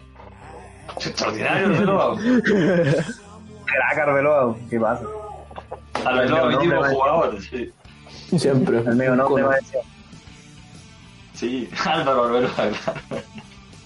Es 0.98 1.06
extraordinario, 1.06 1.66
Arbeloa. 1.68 2.18
Crack 3.66 3.98
Arbeloa, 3.98 4.56
¿qué 4.70 4.78
pasa? 4.80 5.04
Arbeloa, 6.04 6.46
mi 6.48 6.58
tipo 6.58 6.84
jugador. 6.84 7.36
Sí, 7.42 7.72
Siempre. 8.38 8.78
El 8.78 8.96
medio 8.96 9.16
nombre 9.16 9.42
Con- 9.42 9.50
va 9.52 9.54
a 9.54 9.58
decir. 9.58 9.78
sí. 11.34 11.68
Álvaro 11.84 12.24
Arbeloa, 12.24 12.52
claro. 12.54 13.22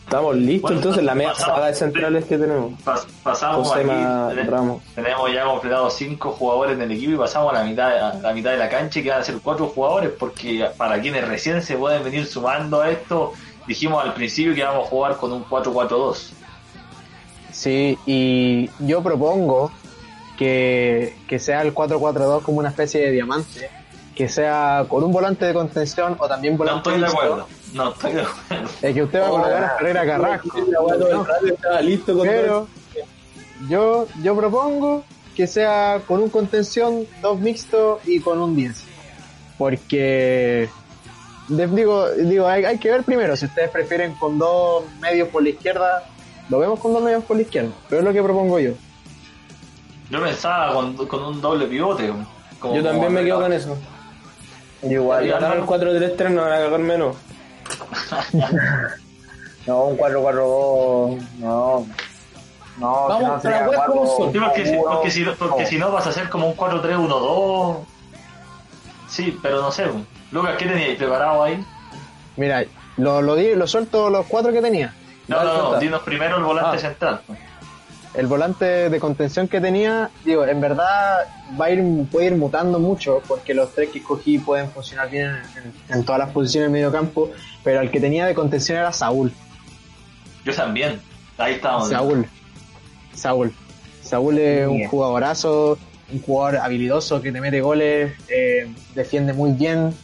Estamos 0.05 0.37
listos 0.37 0.63
Bueno, 0.63 0.77
entonces, 0.79 1.05
la 1.05 1.15
media 1.15 1.33
pasamos. 1.33 1.55
saga 1.57 1.67
de 1.67 1.75
centrales 1.75 2.25
que 2.25 2.39
tenemos. 2.39 2.73
Pas- 2.83 3.07
pasamos 3.23 3.71
aquí, 3.75 3.85
tene- 3.85 4.45
Ramos. 4.49 4.83
tenemos 4.95 5.33
ya 5.35 5.45
completados 5.45 5.95
cinco 5.97 6.31
jugadores 6.33 6.77
en 6.77 6.83
el 6.83 6.93
equipo 6.93 7.13
y 7.13 7.17
pasamos 7.17 7.53
a 7.53 7.59
la 7.59 7.65
mitad, 7.65 7.99
a 7.99 8.15
la 8.15 8.33
mitad 8.33 8.53
de 8.53 8.57
la 8.57 8.71
cancha 8.71 9.01
y 9.01 9.03
que 9.03 9.11
van 9.11 9.21
a 9.21 9.25
ser 9.25 9.37
cuatro 9.43 9.67
jugadores 9.67 10.11
porque 10.19 10.67
para 10.79 10.99
quienes 11.03 11.29
recién 11.29 11.61
se 11.63 11.77
pueden 11.77 12.03
venir 12.05 12.25
sumando 12.27 12.81
a 12.81 12.89
esto, 12.91 13.35
dijimos 13.67 14.03
al 14.03 14.15
principio 14.15 14.55
que 14.55 14.63
vamos 14.65 14.87
a 14.87 14.89
jugar 14.89 15.17
con 15.19 15.31
un 15.31 15.45
4-4-2. 15.45 16.31
Sí, 17.59 17.99
y 18.07 18.71
yo 18.79 19.03
propongo 19.03 19.73
que, 20.39 21.17
que 21.29 21.41
sea 21.41 21.63
el 21.63 21.75
4-4-2 21.75 22.43
como 22.43 22.59
una 22.61 22.69
especie 22.69 23.01
de 23.01 23.11
diamante, 23.11 23.69
que 24.15 24.29
sea 24.29 24.85
con 24.89 25.03
un 25.03 25.11
volante 25.11 25.45
de 25.47 25.55
contención 25.55 26.15
o 26.21 26.29
también 26.29 26.55
No 26.55 26.59
volante 26.59 26.91
estoy 26.91 27.01
de 27.01 27.07
acuerdo. 27.09 27.47
No 27.75 27.91
estoy 27.91 28.13
de 28.13 28.23
acuerdo. 28.23 28.69
Es 28.81 28.95
que 28.95 29.03
usted 29.03 29.21
va 29.21 29.27
a 29.27 29.31
colocar 29.31 29.65
a 29.65 29.71
Ferreira 29.77 30.07
Carrasco. 30.07 30.49
¿no? 30.57 31.27
Estaba 31.53 31.81
listo 31.81 32.17
con 32.17 32.29
Pero 32.29 32.69
yo, 33.69 34.07
yo 34.23 34.37
propongo 34.37 35.03
que 35.35 35.49
sea 35.49 36.01
con 36.07 36.23
un 36.23 36.31
contención, 36.31 37.07
dos 37.21 37.41
mixtos 37.41 37.99
y 38.07 38.21
con 38.21 38.41
un 38.41 38.55
10. 38.55 38.85
Porque 39.59 40.69
de- 41.49 41.67
digo, 41.67 42.09
digo 42.11 42.47
hay, 42.47 42.65
hay 42.65 42.79
que 42.79 42.91
ver 42.93 43.03
primero 43.03 43.37
si 43.37 43.47
ustedes 43.47 43.71
prefieren 43.71 44.15
con 44.15 44.39
dos 44.39 44.85
medios 45.01 45.29
por 45.29 45.43
la 45.43 45.49
izquierda, 45.49 46.05
lo 46.49 46.59
vemos 46.59 46.81
con 46.81 46.93
dos 46.93 47.03
medios 47.03 47.25
por 47.25 47.37
la 47.37 47.43
izquierda, 47.43 47.71
pero 47.89 48.01
es 48.01 48.05
lo 48.07 48.13
que 48.13 48.23
propongo 48.23 48.59
yo. 48.59 48.73
Yo 50.11 50.23
pensaba 50.23 50.73
con, 50.73 50.97
con 51.07 51.23
un 51.25 51.41
doble 51.41 51.67
pivote. 51.67 52.13
como- 52.59 52.75
Yo 52.75 52.83
también 52.83 53.13
me 53.13 53.25
quedo 53.25 53.41
con 53.41 53.53
eso. 53.53 53.77
Igual, 54.83 55.27
Ya, 55.27 55.39
Ganar 55.39 55.59
el 55.59 55.65
4-3-3 55.65 56.31
no 56.31 56.43
van 56.43 56.53
a 56.53 56.57
cagar 56.57 56.81
menos. 56.81 57.17
no, 59.67 59.85
un 59.85 59.97
4-4-2, 59.99 61.21
no. 61.39 61.87
No, 62.79 63.09
Vamos, 63.09 63.43
no 63.45 63.51
porque, 64.47 64.65
si, 64.67 64.77
porque, 64.77 65.11
si, 65.11 65.25
porque 65.25 65.63
no. 65.65 65.69
si 65.69 65.79
no 65.79 65.91
vas 65.91 66.07
a 66.07 66.11
hacer 66.11 66.29
como 66.29 66.47
un 66.49 66.57
4-3-1-2. 66.57 67.79
Sí, 69.09 69.37
pero 69.43 69.61
no 69.61 69.73
sé. 69.73 69.87
Lucas, 70.31 70.55
¿qué 70.59 70.67
teníais 70.67 70.97
preparado 70.97 71.43
ahí? 71.43 71.65
Mira, 72.37 72.65
lo, 72.97 73.21
lo, 73.21 73.35
di- 73.35 73.57
lo 73.57 73.67
suelto 73.67 74.11
los 74.11 74.27
cuatro 74.27 74.53
que 74.53 74.63
tenía. 74.63 74.95
No, 75.29 75.45
no, 75.45 75.73
no, 75.73 75.79
dinos 75.79 76.03
primero 76.03 76.37
el 76.39 76.45
volante 76.45 76.77
Ah. 76.77 76.81
central. 76.81 77.21
El 78.15 78.27
volante 78.27 78.89
de 78.89 78.99
contención 78.99 79.47
que 79.47 79.61
tenía, 79.61 80.11
digo, 80.25 80.45
en 80.47 80.61
verdad 80.61 81.27
va 81.61 81.67
a 81.67 81.71
ir, 81.71 81.85
puede 82.11 82.27
ir 82.29 82.37
mutando 82.37 82.79
mucho 82.81 83.23
porque 83.29 83.53
los 83.55 83.73
tres 83.75 83.91
que 83.91 83.99
escogí 83.99 84.39
pueden 84.39 84.71
funcionar 84.71 85.11
bien 85.11 85.37
en, 85.89 85.95
en 85.95 86.05
todas 86.05 86.19
las 86.19 86.31
posiciones 86.31 86.67
del 86.67 86.73
medio 86.73 86.91
campo, 86.91 87.31
pero 87.63 87.81
el 87.81 87.91
que 87.91 88.01
tenía 88.01 88.27
de 88.27 88.35
contención 88.35 88.79
era 88.79 88.93
Saúl. 88.93 89.31
Yo 90.45 90.55
también. 90.55 91.01
Ahí 91.37 91.55
estamos. 91.55 91.89
Saúl. 91.91 92.27
Saúl. 93.15 93.55
Saúl 94.03 94.39
es 94.39 94.67
un 94.67 94.87
jugadorazo, 94.89 95.79
un 96.11 96.23
jugador 96.23 96.57
habilidoso 96.63 97.21
que 97.21 97.31
te 97.31 97.41
mete 97.43 97.61
goles, 97.61 98.15
eh, 98.29 98.73
defiende 98.95 99.35
muy 99.35 99.53
bien, 99.53 99.95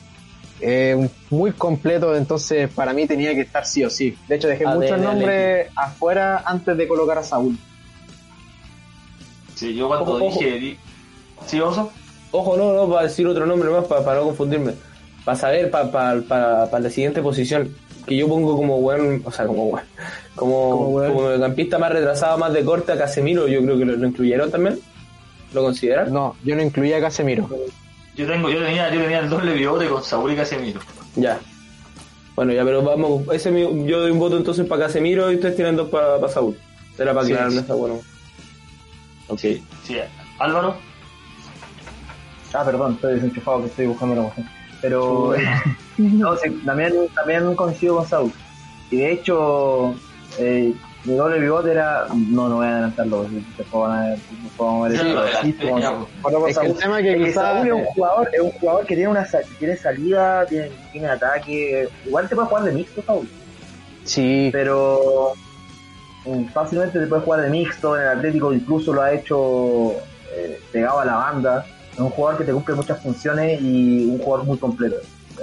eh, 0.61 1.09
muy 1.31 1.53
completo, 1.53 2.15
entonces 2.17 2.71
para 2.71 2.93
mí 2.93 3.07
tenía 3.07 3.35
que 3.35 3.43
estar 3.43 3.67
sí 3.67 3.85
o 3.85 3.91
sí. 3.91 4.17
De 4.29 4.37
hecho 4.37 4.49
dejé 4.49 4.65
ADN 4.67 4.81
muchos 4.81 4.99
nombres 4.99 5.69
afuera 5.77 6.43
antes 6.47 6.77
de 6.77 6.89
colocar 6.89 7.19
a 7.19 7.23
Saúl. 7.23 7.57
Sí, 9.55 9.75
yo 9.75 9.89
cuando 9.89 10.13
Ojo, 10.15 10.25
ojo. 10.27 10.39
dije. 10.41 10.59
di- 10.59 10.79
¿Sí, 11.47 11.61
Oso? 11.61 11.91
Ojo, 12.33 12.57
no, 12.57 12.73
no, 12.73 12.89
para 12.89 13.03
decir 13.05 13.27
otro 13.27 13.47
nombre 13.47 13.71
más, 13.71 13.85
para, 13.85 14.15
no 14.17 14.25
confundirme. 14.25 14.75
Para 15.25 15.37
saber, 15.39 15.71
para, 15.71 15.91
para, 15.91 16.21
para, 16.23 16.71
para 16.71 16.83
la 16.83 16.91
siguiente 16.91 17.23
posición, 17.23 17.75
que 18.07 18.17
yo 18.17 18.29
pongo 18.29 18.57
como 18.57 18.81
buen, 18.81 19.23
o 19.25 19.31
sea, 19.31 19.47
como 19.47 19.67
buen, 19.67 19.85
como, 20.35 20.71
Como 20.71 20.85
como, 21.07 21.23
mediocampista 21.29 21.79
más 21.79 21.93
retrasado, 21.93 22.37
más 22.39 22.53
de 22.53 22.65
corte 22.65 22.93
a 22.93 22.99
Casemiro, 22.99 23.47
yo 23.47 23.63
creo 23.63 23.79
que 23.79 23.85
lo, 23.85 23.97
lo 23.97 24.09
incluyeron 24.09 24.51
también. 24.51 24.79
¿Lo 25.53 25.63
consideran? 25.63 26.13
No, 26.13 26.35
yo 26.43 26.57
no 26.57 26.63
incluía 26.63 26.97
a 26.97 27.01
Casemiro. 27.01 27.49
Yo 28.17 28.27
tengo, 28.27 28.49
yo 28.49 28.63
tenía, 28.63 28.93
yo 28.95 29.01
tenía 29.01 29.19
el 29.21 29.29
doble 29.31 29.55
pivote 29.55 29.89
con 29.89 30.03
Saúl 30.05 30.33
y 30.33 30.37
Casemiro. 30.37 30.81
Ya. 31.17 31.39
Bueno, 32.37 32.53
ya, 32.53 32.65
pero 32.65 32.83
vamos, 32.83 33.23
ese 33.33 33.49
es 33.49 33.55
mi- 33.55 33.87
yo 33.89 34.01
doy 34.01 34.11
un 34.11 34.19
voto 34.19 34.37
entonces 34.37 34.67
para 34.67 34.87
Casemiro 34.87 35.31
y 35.31 35.37
ustedes 35.37 35.57
tienen 35.57 35.77
dos 35.77 35.89
para 35.89 36.27
Saúl. 36.29 36.57
Era 36.99 37.13
para 37.13 37.27
Sí, 37.27 37.33
aclararme 37.33 37.59
sí. 37.59 37.65
esa 37.65 37.75
bueno. 37.75 38.01
Ok. 39.29 39.41
Sí. 39.85 39.99
Álvaro. 40.39 40.77
Ah, 42.53 42.65
perdón, 42.65 42.95
estoy 42.95 43.15
desenchufado 43.15 43.61
que 43.63 43.67
estoy 43.67 43.87
buscando 43.87 44.15
la 44.17 44.23
cuestión. 44.23 44.49
Pero 44.81 45.35
no, 45.99 46.37
sí, 46.37 46.51
también, 46.65 46.93
también 47.15 47.55
coincido 47.57 47.97
con 47.97 48.07
Saúl. 48.09 48.33
Y 48.91 48.97
de 48.99 49.13
hecho, 49.13 49.95
eh, 50.39 50.73
mi 51.05 51.15
doble 51.17 51.39
pivote 51.41 51.71
era. 51.73 52.07
No, 52.15 52.49
no 52.49 52.57
voy 52.57 52.67
a 52.67 52.71
adelantarlo, 52.71 53.23
porque 53.23 53.37
después 53.59 53.69
van 53.89 53.93
a 54.13 54.17
vamos 54.59 54.87
a 54.87 54.89
ver 54.89 55.01
el 56.67 56.75
tema 56.77 57.03
que 57.03 57.29
Es. 57.29 57.35
Saúl 57.35 57.67
es 57.67 57.73
un 57.73 57.85
jugador, 57.85 58.31
es 58.33 58.41
un 58.41 58.51
jugador 58.53 58.87
que 58.87 58.95
tiene 58.95 59.11
una 59.11 59.25
sa- 59.27 59.41
tiene 59.59 59.77
salida, 59.77 60.47
tiene, 60.47 60.71
tiene 60.93 61.09
ataque, 61.09 61.89
igual 62.07 62.29
te 62.29 62.35
puede 62.35 62.49
jugar 62.49 62.65
de 62.65 62.73
mixto 62.73 63.03
Saúl, 63.03 63.29
Sí, 64.05 64.51
pero 64.53 65.33
mm, 66.25 66.45
fácilmente 66.53 66.99
te 67.01 67.07
puede 67.07 67.23
jugar 67.23 67.43
de 67.43 67.51
mixto, 67.51 67.97
en 67.97 68.03
el 68.03 68.09
Atlético 68.09 68.53
incluso 68.53 68.93
lo 68.93 69.03
ha 69.03 69.13
hecho 69.13 69.93
eh, 70.35 70.59
pegado 70.73 71.01
a 71.01 71.05
la 71.05 71.15
banda, 71.17 71.67
es 71.93 71.99
un 71.99 72.11
jugador 72.11 72.39
que 72.39 72.45
te 72.45 72.53
cumple 72.53 72.75
muchas 72.77 73.01
funciones 73.03 73.61
y 73.61 74.07
un 74.07 74.19
jugador 74.19 74.47
muy 74.47 74.59
completo. 74.59 74.97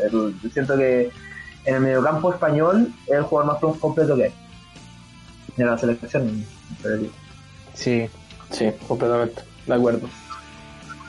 El- 0.04 0.34
siento 0.52 0.76
que 0.78 1.10
en 1.66 1.76
el 1.76 1.82
mediocampo 1.82 2.32
español 2.34 2.88
es 3.08 3.14
el 3.14 3.24
jugador 3.24 3.54
más 3.54 3.78
completo 3.80 4.16
que 4.16 4.24
hay. 4.26 4.34
De 5.64 5.70
la 5.72 5.78
selección. 5.78 6.46
sí. 7.74 8.08
Sí, 8.52 8.70
completamente. 8.88 9.44
De 9.66 9.74
acuerdo. 9.74 10.10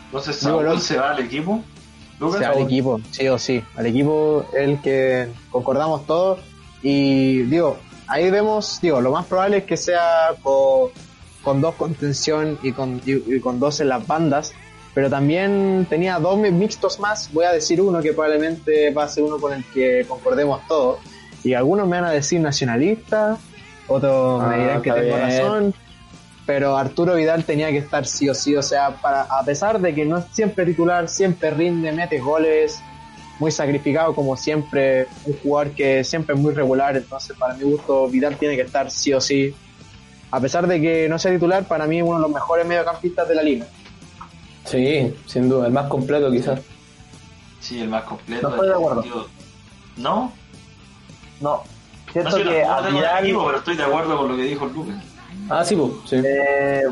Entonces 0.06 0.36
Saúl 0.36 0.80
se 0.80 0.96
va 0.98 1.10
al 1.12 1.20
equipo. 1.20 1.62
Lucas. 2.20 2.36
O 2.36 2.38
sea, 2.38 2.50
al 2.50 2.58
equipo, 2.60 3.00
sí 3.10 3.26
o 3.28 3.38
sí. 3.38 3.64
Al 3.74 3.86
equipo 3.86 4.46
el 4.56 4.80
que 4.80 5.28
concordamos 5.50 6.06
todos. 6.06 6.38
Y 6.82 7.38
digo, 7.44 7.78
ahí 8.06 8.30
vemos, 8.30 8.78
digo, 8.80 9.00
lo 9.00 9.10
más 9.10 9.26
probable 9.26 9.56
es 9.58 9.64
que 9.64 9.76
sea 9.76 10.34
con, 10.42 10.90
con 11.42 11.60
dos 11.60 11.74
contención 11.74 12.58
y 12.62 12.72
con, 12.72 13.00
y, 13.06 13.34
y 13.36 13.40
con 13.40 13.58
dos 13.58 13.80
en 13.80 13.88
las 13.88 14.06
bandas. 14.06 14.52
Pero 14.94 15.08
también 15.10 15.86
tenía 15.90 16.18
dos 16.20 16.36
mi- 16.38 16.50
mixtos 16.52 17.00
más. 17.00 17.32
Voy 17.32 17.44
a 17.46 17.52
decir 17.52 17.80
uno 17.80 18.00
que 18.02 18.12
probablemente 18.12 18.92
va 18.92 19.04
a 19.04 19.08
ser 19.08 19.24
uno 19.24 19.38
con 19.38 19.52
el 19.54 19.64
que 19.72 20.04
concordemos 20.06 20.60
todos. 20.68 20.98
Y 21.42 21.54
algunos 21.54 21.88
me 21.88 21.96
van 22.00 22.04
a 22.10 22.12
decir 22.12 22.40
nacionalista, 22.40 23.36
otros 23.88 24.42
Ah, 24.42 24.46
me 24.48 24.58
dirán 24.58 24.82
que 24.82 24.92
tengo 24.92 25.16
bien. 25.16 25.20
razón. 25.20 25.74
Pero 26.44 26.76
Arturo 26.76 27.14
Vidal 27.14 27.44
tenía 27.44 27.70
que 27.70 27.78
estar 27.78 28.04
sí 28.04 28.28
o 28.28 28.34
sí, 28.34 28.56
o 28.56 28.62
sea, 28.62 28.90
para, 29.00 29.22
a 29.22 29.44
pesar 29.44 29.80
de 29.80 29.94
que 29.94 30.04
no 30.04 30.18
es 30.18 30.24
siempre 30.32 30.66
titular, 30.66 31.08
siempre 31.08 31.50
rinde, 31.50 31.92
mete 31.92 32.18
goles, 32.18 32.80
muy 33.38 33.52
sacrificado 33.52 34.12
como 34.12 34.36
siempre, 34.36 35.06
un 35.24 35.36
jugador 35.38 35.72
que 35.72 36.02
siempre 36.02 36.34
es 36.34 36.40
muy 36.40 36.52
regular, 36.52 36.96
entonces 36.96 37.36
para 37.38 37.54
mi 37.54 37.62
gusto 37.62 38.08
Vidal 38.08 38.36
tiene 38.38 38.56
que 38.56 38.62
estar 38.62 38.90
sí 38.90 39.12
o 39.14 39.20
sí. 39.20 39.54
a 40.32 40.40
pesar 40.40 40.66
de 40.66 40.80
que 40.80 41.08
no 41.08 41.16
sea 41.16 41.30
titular, 41.30 41.62
para 41.64 41.86
mí 41.86 41.98
es 41.98 42.02
uno 42.04 42.16
de 42.16 42.22
los 42.22 42.30
mejores 42.32 42.66
mediocampistas 42.66 43.28
de 43.28 43.34
la 43.36 43.42
liga. 43.44 43.66
Sí, 44.64 45.14
sin 45.26 45.48
duda, 45.48 45.66
el 45.68 45.72
más 45.72 45.86
completo 45.86 46.28
quizás. 46.30 46.60
Sí, 47.60 47.80
el 47.80 47.88
más 47.88 48.02
completo. 48.02 48.48
No 48.48 48.54
estoy 48.56 48.68
de 48.68 48.74
acuerdo. 48.74 49.04
No, 49.96 50.32
No 51.40 51.62
siento 52.12 52.36
que 52.36 52.44
no 52.44 52.82
tengo 52.82 52.98
Vidal, 52.98 53.24
equipo, 53.24 53.46
pero 53.46 53.58
estoy 53.58 53.76
de 53.76 53.82
acuerdo 53.82 54.18
con 54.18 54.28
lo 54.28 54.36
que 54.36 54.42
dijo 54.42 54.66
el 54.66 54.72
Lucas. 54.72 54.96
Ah, 55.48 55.64
sí, 55.64 55.76
pues, 55.76 55.92
sí. 56.06 56.16
eh, 56.24 56.84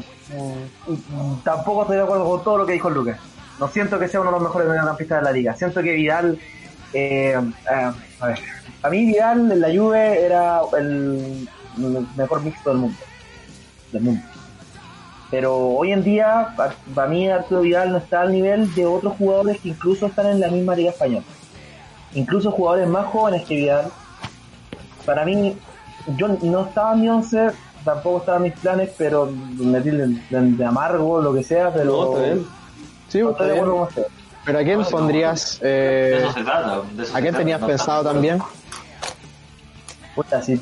mm, 0.87 0.93
mm, 0.93 1.43
tampoco 1.43 1.83
estoy 1.83 1.97
de 1.97 2.03
acuerdo 2.03 2.25
con 2.25 2.45
todo 2.45 2.59
lo 2.59 2.67
que 2.67 2.73
dijo 2.73 2.91
Lucas. 2.91 3.19
No 3.59 3.69
siento 3.69 3.99
que 3.99 4.09
sea 4.09 4.21
uno 4.21 4.31
de 4.31 4.37
los 4.37 4.43
mejores 4.43 4.69
mediocampistas 4.69 5.19
de 5.19 5.25
la 5.25 5.33
liga. 5.33 5.55
Siento 5.55 5.83
que 5.83 5.93
Vidal, 5.93 6.39
eh, 6.93 7.39
eh, 7.71 7.93
a 8.21 8.27
ver, 8.27 8.39
a 8.83 8.89
mí 8.89 9.07
Vidal 9.07 9.53
en 9.53 9.61
la 9.61 9.69
Juve 9.69 10.25
era 10.25 10.61
el 10.79 11.49
mejor 12.17 12.43
mixto 12.43 12.71
del 12.71 12.79
mundo. 12.79 12.99
Del 13.93 14.03
mundo. 14.03 14.23
Pero 15.31 15.57
hoy 15.57 15.93
en 15.93 16.03
día, 16.03 16.55
para 16.95 17.09
mí 17.09 17.29
Arturo 17.29 17.61
Vidal 17.61 17.93
no 17.93 17.99
está 17.99 18.23
al 18.23 18.33
nivel 18.33 18.75
de 18.75 18.87
otros 18.87 19.15
jugadores 19.17 19.61
que 19.61 19.69
incluso 19.69 20.07
están 20.07 20.27
en 20.27 20.41
la 20.41 20.49
misma 20.49 20.75
liga 20.75 20.91
española. 20.91 21.25
Incluso 22.15 22.51
jugadores 22.51 22.89
más 22.89 23.07
jóvenes 23.07 23.45
que 23.45 23.55
Vidal. 23.55 23.93
Para 25.05 25.25
mí, 25.25 25.57
yo 26.17 26.29
no 26.29 26.67
estaba 26.67 26.95
en 26.95 27.01
mi 27.01 27.09
once, 27.09 27.51
tampoco 27.85 28.19
estaba 28.19 28.37
en 28.39 28.43
mis 28.45 28.53
planes, 28.55 28.91
pero 28.97 29.31
metirle 29.59 30.07
de, 30.31 30.41
de 30.41 30.65
amargo, 30.65 31.21
lo 31.21 31.33
que 31.35 31.43
sea, 31.43 31.73
pero 31.73 32.15
No. 32.15 32.43
Sí, 33.09 33.21
no 33.21 33.31
estoy 33.31 33.51
bien. 33.53 33.65
Pero 34.45 34.59
¿a 34.59 34.63
quién 34.63 34.85
pondrías? 34.85 35.59
Eh, 35.63 36.25
trata. 36.45 36.83
¿A 37.15 37.21
quién 37.21 37.35
tenías 37.35 37.61
no 37.61 37.67
pensado 37.67 38.03
tanto- 38.03 38.13
también? 38.15 38.39
Puta, 40.15 40.43
si 40.43 40.61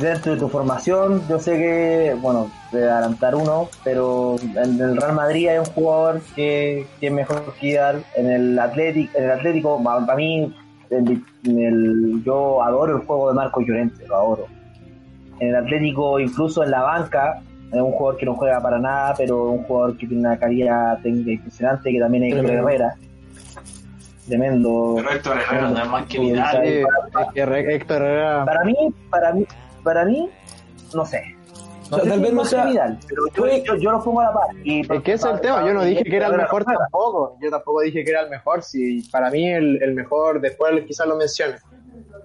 dentro 0.00 0.32
de 0.34 0.38
tu 0.38 0.48
formación, 0.48 1.22
yo 1.28 1.38
sé 1.38 1.52
que, 1.56 2.16
bueno, 2.20 2.50
de 2.72 2.90
adelantar 2.90 3.34
uno, 3.34 3.68
pero 3.84 4.36
en 4.42 4.80
el 4.80 4.96
Real 4.96 5.14
Madrid 5.14 5.48
hay 5.48 5.58
un 5.58 5.64
jugador 5.66 6.20
que, 6.34 6.86
que 7.00 7.06
es 7.06 7.12
mejor 7.12 7.54
que. 7.60 8.04
En 8.16 8.30
el 8.30 8.58
Atlético, 8.58 9.16
en 9.16 9.24
el 9.24 9.30
Atlético, 9.30 9.82
para 9.82 10.14
mí, 10.16 10.54
en 10.90 11.24
en 11.44 11.60
el- 11.60 12.22
yo 12.24 12.62
adoro 12.62 12.96
el 12.96 13.02
juego 13.06 13.28
de 13.28 13.34
Marco 13.34 13.60
Llorente, 13.60 14.06
lo 14.06 14.16
adoro. 14.16 14.46
En 15.40 15.48
el 15.48 15.56
Atlético, 15.56 16.18
incluso 16.18 16.64
en 16.64 16.70
la 16.70 16.82
banca, 16.82 17.42
es 17.72 17.80
un 17.80 17.92
jugador 17.92 18.18
que 18.18 18.26
no 18.26 18.34
juega 18.36 18.60
para 18.60 18.78
nada, 18.78 19.14
pero 19.16 19.50
un 19.50 19.62
jugador 19.64 19.96
que 19.98 20.06
tiene 20.06 20.26
una 20.26 20.38
calidad 20.38 20.98
técnica 21.02 21.32
impresionante, 21.32 21.92
que 21.92 21.98
también 22.00 22.24
es 22.24 22.32
Héctor 22.32 22.46
Tremendo. 22.46 22.68
Herrera. 22.68 22.94
Tremendo. 24.26 24.94
Pero 24.96 25.10
Héctor 25.10 25.36
Herrera 25.38 25.68
no 25.70 25.82
es 25.82 25.88
más 25.88 26.06
que 26.06 26.18
Vidal. 26.18 26.56
Herrera. 27.34 28.44
Para 28.44 28.64
mí, 28.64 28.74
para 29.10 29.32
mí, 29.32 29.46
para 29.84 30.04
mí, 30.04 30.28
no 30.94 31.04
sé. 31.04 31.35
No 31.90 31.98
tal 31.98 32.20
vez 32.20 32.28
es 32.28 32.34
no 32.34 32.44
sea- 32.44 32.64
que 32.64 32.70
Vidal, 32.70 32.98
pero 33.08 33.22
yo, 33.34 33.64
yo, 33.64 33.76
yo 33.76 33.90
lo 33.92 34.02
pongo 34.02 34.20
a 34.20 34.24
la 34.24 34.32
par. 34.32 34.46
Y 34.64 34.80
Es 34.80 35.02
que 35.02 35.12
ese 35.12 35.28
es 35.28 35.34
el 35.34 35.40
tema, 35.40 35.66
yo 35.66 35.72
no 35.74 35.84
dije 35.84 36.02
que 36.04 36.16
era 36.16 36.26
el 36.28 36.36
mejor 36.36 36.64
tampoco, 36.64 37.36
yo 37.40 37.50
tampoco 37.50 37.80
dije 37.82 38.04
que 38.04 38.10
era 38.10 38.22
el 38.22 38.30
mejor, 38.30 38.62
si 38.62 39.02
para 39.10 39.30
mí 39.30 39.48
el, 39.50 39.82
el 39.82 39.94
mejor, 39.94 40.40
después 40.40 40.72
quizás 40.86 41.06
lo 41.06 41.16
mencione, 41.16 41.54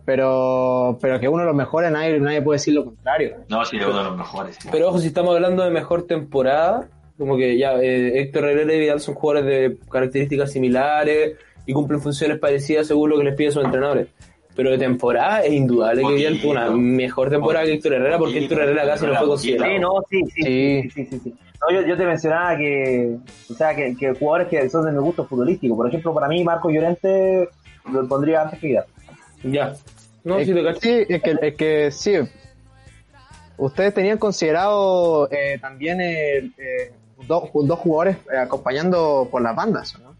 pero 0.05 0.97
pero 1.01 1.20
que 1.20 1.28
uno 1.28 1.39
de 1.43 1.47
los 1.47 1.55
mejores 1.55 1.91
nadie, 1.91 2.20
nadie 2.20 2.41
puede 2.41 2.55
decir 2.57 2.74
lo 2.74 2.86
contrario. 2.86 3.36
No, 3.49 3.64
sí, 3.66 3.78
es 3.78 3.86
uno 3.86 3.97
de 3.97 4.03
los 4.05 4.18
mejores. 4.18 4.57
sí. 4.59 4.70
Pero 4.72 4.89
ojo, 4.89 4.99
si 4.99 5.07
estamos 5.07 5.36
hablando 5.36 5.64
de 5.64 5.70
mejor 5.72 6.03
temporada, 6.07 6.88
como 7.18 7.38
que 7.38 7.57
ya 7.57 7.74
eh, 7.76 8.20
Héctor 8.22 8.45
Herrera 8.45 8.74
y 8.74 8.80
Vidal 8.80 8.99
son 8.99 9.16
jugadores 9.16 9.45
de 9.45 9.78
características 9.89 10.51
similares 10.51 11.38
y 11.66 11.74
cumplen 11.74 12.01
funciones 12.01 12.39
parecidas 12.39 12.88
según 12.88 13.12
lo 13.12 13.18
que 13.18 13.24
les 13.26 13.36
piden 13.36 13.51
sus 13.51 13.64
entrenadores. 13.64 14.07
Pero 14.56 14.72
de 14.72 14.78
temporada 14.78 15.43
es 15.43 15.54
indudable 15.54 16.02
que 16.04 16.39
tuvo 16.41 16.52
una 16.52 16.70
mejor 16.72 17.30
temporada 17.30 17.66
que 17.66 17.74
Héctor 17.74 17.93
Herrera 17.93 18.18
porque. 18.18 18.39
Héctor 18.39 18.62
Herrera 18.62 18.86
casi 18.86 19.06
no 19.06 19.16
fue 19.16 19.28
considerado. 19.28 19.72
Sí, 19.72 19.80
no, 19.80 19.89
sí, 20.10 20.22
sí, 20.26 20.41
Sí. 20.43 20.82
sí, 20.84 20.89
sí, 20.91 21.06
sí, 21.06 21.20
sí. 21.24 21.36
No, 21.62 21.76
yo, 21.80 21.88
yo 21.88 21.95
te 21.95 22.06
mencionaba 22.06 22.58
que, 22.58 23.18
o 23.49 23.54
sea, 23.54 23.76
que, 23.76 23.95
que 23.95 24.14
jugadores 24.16 24.47
que 24.47 24.70
son 24.70 24.84
de 24.86 24.91
mi 24.91 24.97
gusto 24.97 25.26
futbolístico. 25.26 25.76
Por 25.78 25.88
ejemplo, 25.88 26.14
para 26.14 26.28
mí, 26.28 26.43
Marco 26.43 26.70
Llorente 26.72 27.49
lo 27.91 28.08
pondría 28.08 28.41
antes 28.41 28.60
que 28.60 28.68
Vidal. 28.68 28.86
Ya. 29.43 29.74
No, 30.24 30.38
es, 30.39 30.47
sí 30.47 30.54
te 30.54 30.74
sí, 30.80 31.06
es 31.08 31.22
que, 31.24 31.36
es 31.41 31.56
que 31.56 31.91
sí. 31.91 32.14
Ustedes 33.58 33.93
tenían 33.93 34.18
considerado 34.18 35.30
eh, 35.32 35.58
también 35.62 36.02
el, 36.02 36.54
eh, 36.58 36.93
dos, 37.28 37.43
dos 37.54 37.80
jugadores 37.80 38.18
eh, 38.34 38.38
acompañando 38.38 39.28
por 39.32 39.41
las 39.41 39.56
bandas, 39.56 39.99
¿no? 39.99 40.16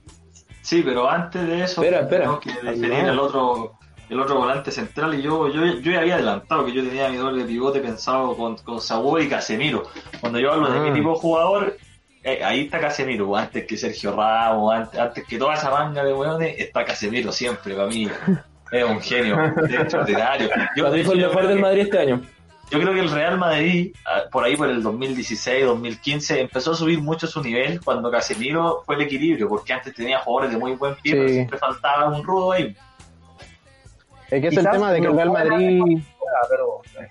Sí, 0.62 0.84
pero 0.86 1.10
antes 1.10 1.42
de 1.48 1.64
eso, 1.64 1.82
Espera, 1.82 2.02
espera. 2.02 2.22
tenemos 2.24 2.40
que 2.40 2.52
definir 2.64 3.04
No. 3.04 3.12
el 3.12 3.20
otro 3.20 3.72
el 4.12 4.20
otro 4.20 4.36
volante 4.36 4.72
central 4.72 5.14
y 5.18 5.22
yo, 5.22 5.48
yo, 5.48 5.66
yo 5.66 5.92
ya 5.92 6.02
había 6.02 6.16
adelantado 6.16 6.66
que 6.66 6.74
yo 6.74 6.84
tenía 6.84 7.10
mi 7.10 7.16
doble 7.18 7.46
pivote 7.46 7.80
pensado 7.80 8.36
con, 8.36 8.58
con 8.58 8.82
Saúl 8.82 9.22
y 9.24 9.30
Casemiro. 9.30 9.84
Cuando 10.20 10.38
yo 10.38 10.52
hablo 10.52 10.70
de 10.70 10.78
Ah. 10.80 10.82
mi 10.84 10.92
tipo 10.94 11.12
de 11.14 11.16
jugador, 11.20 11.78
eh, 12.24 12.44
ahí 12.44 12.62
está 12.66 12.80
Casemiro, 12.80 13.36
antes 13.36 13.66
que 13.66 13.78
Sergio 13.78 14.16
Ramos, 14.16 14.74
antes, 14.74 15.00
antes 15.00 15.24
que 15.26 15.38
toda 15.38 15.54
esa 15.56 15.72
manga 15.72 16.04
de 16.04 16.14
weones, 16.14 16.56
está 16.60 16.84
Casemiro 16.86 17.32
siempre, 17.32 17.74
para 17.74 17.88
mí. 17.88 18.08
Es 18.72 18.84
un 18.86 19.02
genio, 19.02 19.38
es 19.66 19.74
extraordinario. 19.74 20.50
Yo, 20.78 20.84
Para 20.86 20.96
mí 20.96 21.04
fue 21.04 21.16
el 21.16 21.22
mejor 21.22 21.36
creo 21.38 21.48
del 21.50 21.58
que- 21.58 21.62
Madrid 21.64 21.82
este 21.82 22.00
año. 22.00 22.22
yo 22.70 22.80
creo 22.80 22.94
que 22.94 23.00
el 23.02 23.12
Real 23.12 23.38
Madrid, 23.38 23.94
ah, 24.06 24.22
por 24.32 24.44
ahí 24.46 24.56
por 24.56 24.70
el 24.70 24.82
2016, 24.84 25.66
2015, 25.66 26.40
empezó 26.42 26.72
a 26.72 26.76
subir 26.76 27.02
mucho 27.02 27.28
su 27.28 27.42
nivel 27.42 27.82
cuando 27.82 28.10
Casemiro 28.12 28.84
fue 28.86 28.96
el 28.96 29.02
equilibrio, 29.02 29.50
porque 29.50 29.74
antes 29.74 29.94
tenía 29.94 30.20
jugadores 30.20 30.52
de 30.52 30.58
muy 30.58 30.74
buen 30.74 30.96
pie, 30.96 31.16
pero 31.16 31.28
siempre 31.30 31.58
faltaba 31.58 32.08
un 32.10 32.24
rudo 32.24 32.52
ahí. 32.54 32.76
Es 34.32 34.42
que 34.42 34.48
es 34.48 34.58
el 34.58 34.70
tema 34.70 34.92
de 34.92 35.02
que 35.02 35.08
el 35.08 35.16
Real 35.16 35.32
Madrid... 35.32 36.02
pero, 36.50 36.82
eh, 37.00 37.08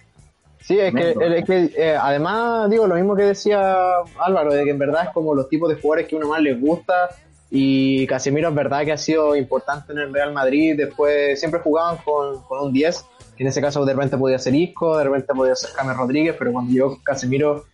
Sí, 0.60 0.78
es 0.78 0.94
que, 0.94 1.16
es 1.38 1.44
que 1.46 1.70
eh, 1.76 1.96
además 2.00 2.70
digo 2.70 2.86
lo 2.86 2.94
mismo 2.94 3.16
que 3.16 3.22
decía 3.22 3.76
Álvaro, 4.18 4.52
de 4.52 4.62
que 4.64 4.70
en 4.70 4.78
verdad 4.78 5.04
es 5.04 5.10
como 5.10 5.34
los 5.34 5.48
tipos 5.48 5.68
de 5.68 5.80
jugadores 5.80 6.06
que 6.06 6.16
uno 6.16 6.28
más 6.28 6.40
les 6.40 6.60
gusta 6.60 7.08
y 7.50 8.06
Casemiro 8.06 8.50
es 8.50 8.54
verdad 8.54 8.84
que 8.84 8.92
ha 8.92 8.96
sido 8.96 9.34
importante 9.34 9.92
en 9.92 9.98
el 9.98 10.14
Real 10.14 10.32
Madrid, 10.32 10.76
después 10.76 11.40
siempre 11.40 11.60
jugaban 11.60 11.96
con, 12.04 12.42
con 12.42 12.66
un 12.66 12.72
10, 12.72 13.04
que 13.36 13.42
en 13.42 13.48
ese 13.48 13.60
caso 13.60 13.84
de 13.84 13.94
repente 13.94 14.16
podía 14.16 14.38
ser 14.38 14.54
Isco, 14.54 14.96
de 14.96 15.04
repente 15.04 15.34
podía 15.34 15.56
ser 15.56 15.70
James 15.70 15.96
Rodríguez, 15.96 16.36
pero 16.38 16.52
cuando 16.52 16.72
llegó 16.72 16.98
Casemiro 17.02 17.64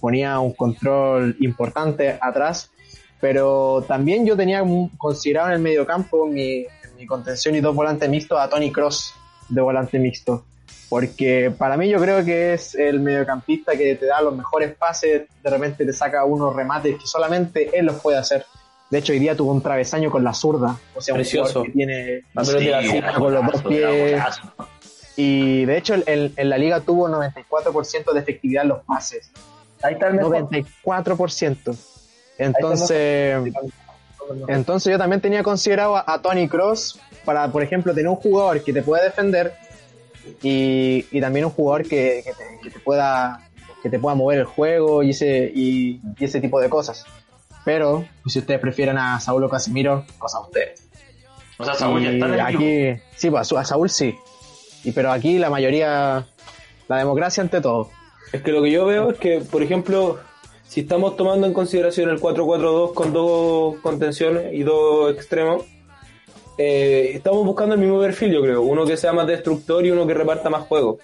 ponía 0.00 0.40
un 0.40 0.54
control 0.54 1.36
importante 1.40 2.18
atrás, 2.20 2.70
pero 3.20 3.84
también 3.86 4.26
yo 4.26 4.36
tenía 4.36 4.64
considerado 4.96 5.48
en 5.48 5.54
el 5.54 5.60
mediocampo 5.60 6.26
mi, 6.26 6.64
mi 6.98 7.06
contención 7.06 7.54
y 7.54 7.60
dos 7.60 7.74
volantes 7.74 8.08
mixtos 8.10 8.38
a 8.38 8.48
Tony 8.48 8.70
Cross 8.72 9.14
de 9.48 9.60
volante 9.60 9.98
mixto 9.98 10.44
porque 10.90 11.52
para 11.56 11.76
mí 11.76 11.88
yo 11.88 11.98
creo 12.00 12.24
que 12.24 12.54
es 12.54 12.74
el 12.74 13.00
mediocampista 13.00 13.76
que 13.76 13.94
te 13.96 14.06
da 14.06 14.22
los 14.22 14.34
mejores 14.34 14.74
pases, 14.74 15.22
de 15.42 15.50
repente 15.50 15.84
te 15.84 15.92
saca 15.92 16.24
unos 16.24 16.56
remates 16.56 16.96
que 16.98 17.06
solamente 17.06 17.78
él 17.78 17.84
los 17.86 17.96
puede 17.96 18.16
hacer. 18.16 18.46
De 18.88 18.96
hecho, 18.98 19.12
hoy 19.12 19.18
día 19.18 19.36
tuvo 19.36 19.52
un 19.52 19.60
travesaño 19.60 20.10
con 20.10 20.24
la 20.24 20.32
zurda, 20.32 20.78
o 20.94 21.00
sea, 21.02 21.12
un 21.12 21.18
Precioso. 21.18 21.60
jugador 21.60 21.66
que 21.66 21.72
tiene 21.72 22.22
La 22.32 22.42
pelota 22.42 22.58
de 22.64 22.70
la 22.70 22.82
Sí, 22.82 22.88
zurda 22.88 23.14
con 23.14 23.34
los 23.34 23.46
dos 23.52 23.62
pies. 23.64 24.22
y 25.16 25.64
de 25.66 25.76
hecho 25.76 25.94
en, 26.06 26.32
en 26.34 26.48
la 26.48 26.56
liga 26.56 26.80
tuvo 26.80 27.06
94% 27.06 28.12
de 28.14 28.20
efectividad 28.20 28.62
en 28.62 28.68
los 28.70 28.82
pases, 28.84 29.30
ahí 29.82 29.92
está 29.92 30.08
el 30.08 30.14
mejor. 30.14 30.36
94%. 30.50 31.76
Entonces, 32.38 33.42
mejor. 33.42 33.64
Entonces 34.48 34.90
yo 34.90 34.98
también 34.98 35.20
tenía 35.20 35.42
considerado 35.42 35.96
a, 35.96 36.04
a 36.06 36.22
Tony 36.22 36.48
Cross 36.48 37.00
para, 37.24 37.50
por 37.50 37.62
ejemplo, 37.62 37.94
tener 37.94 38.08
un 38.08 38.16
jugador 38.16 38.62
que 38.62 38.72
te 38.72 38.82
pueda 38.82 39.04
defender 39.04 39.54
y, 40.42 41.06
y 41.10 41.20
también 41.20 41.46
un 41.46 41.50
jugador 41.50 41.82
que, 41.82 42.22
que 42.24 42.32
te, 42.32 42.60
que 42.62 42.70
te 42.70 42.80
pueda 42.80 43.48
que 43.82 43.88
te 43.88 43.98
pueda 43.98 44.14
mover 44.16 44.40
el 44.40 44.44
juego 44.44 45.02
y 45.02 45.10
ese 45.10 45.50
y, 45.54 46.00
y 46.18 46.24
ese 46.24 46.40
tipo 46.40 46.60
de 46.60 46.68
cosas. 46.68 47.04
Pero 47.64 48.06
pues, 48.22 48.32
si 48.32 48.38
ustedes 48.38 48.60
prefieren 48.60 48.98
a 48.98 49.20
Saúl 49.20 49.44
o 49.44 49.48
Casemiro, 49.48 50.04
cosa 50.18 50.38
de 50.38 50.44
ustedes. 50.44 50.88
O 51.58 51.64
sea, 51.64 51.74
Saúl 51.74 52.02
ya 52.02 52.10
está 52.10 52.26
en 52.26 52.34
el 52.34 52.40
aquí, 52.40 53.02
sí, 53.16 53.30
pues, 53.30 53.52
a 53.52 53.60
a 53.60 53.64
Saúl 53.64 53.90
sí. 53.90 54.14
Y, 54.84 54.92
pero 54.92 55.10
aquí 55.10 55.38
la 55.38 55.50
mayoría, 55.50 56.26
la 56.88 56.96
democracia 56.96 57.42
ante 57.42 57.60
todo. 57.60 57.90
Es 58.32 58.42
que 58.42 58.52
lo 58.52 58.62
que 58.62 58.70
yo 58.70 58.86
veo 58.86 59.10
es 59.10 59.18
que, 59.18 59.40
por 59.40 59.62
ejemplo, 59.62 60.18
si 60.68 60.80
estamos 60.80 61.16
tomando 61.16 61.46
en 61.46 61.54
consideración 61.54 62.10
el 62.10 62.20
4-4-2 62.20 62.92
con 62.92 63.12
dos 63.14 63.76
contenciones 63.78 64.52
y 64.52 64.62
dos 64.62 65.14
extremos, 65.14 65.64
eh, 66.58 67.12
estamos 67.14 67.44
buscando 67.46 67.74
el 67.74 67.80
mismo 67.80 67.98
perfil, 67.98 68.32
yo 68.32 68.42
creo. 68.42 68.60
Uno 68.60 68.84
que 68.84 68.98
sea 68.98 69.14
más 69.14 69.26
destructor 69.26 69.86
y 69.86 69.90
uno 69.90 70.06
que 70.06 70.12
reparta 70.12 70.50
más 70.50 70.64
juego. 70.64 70.98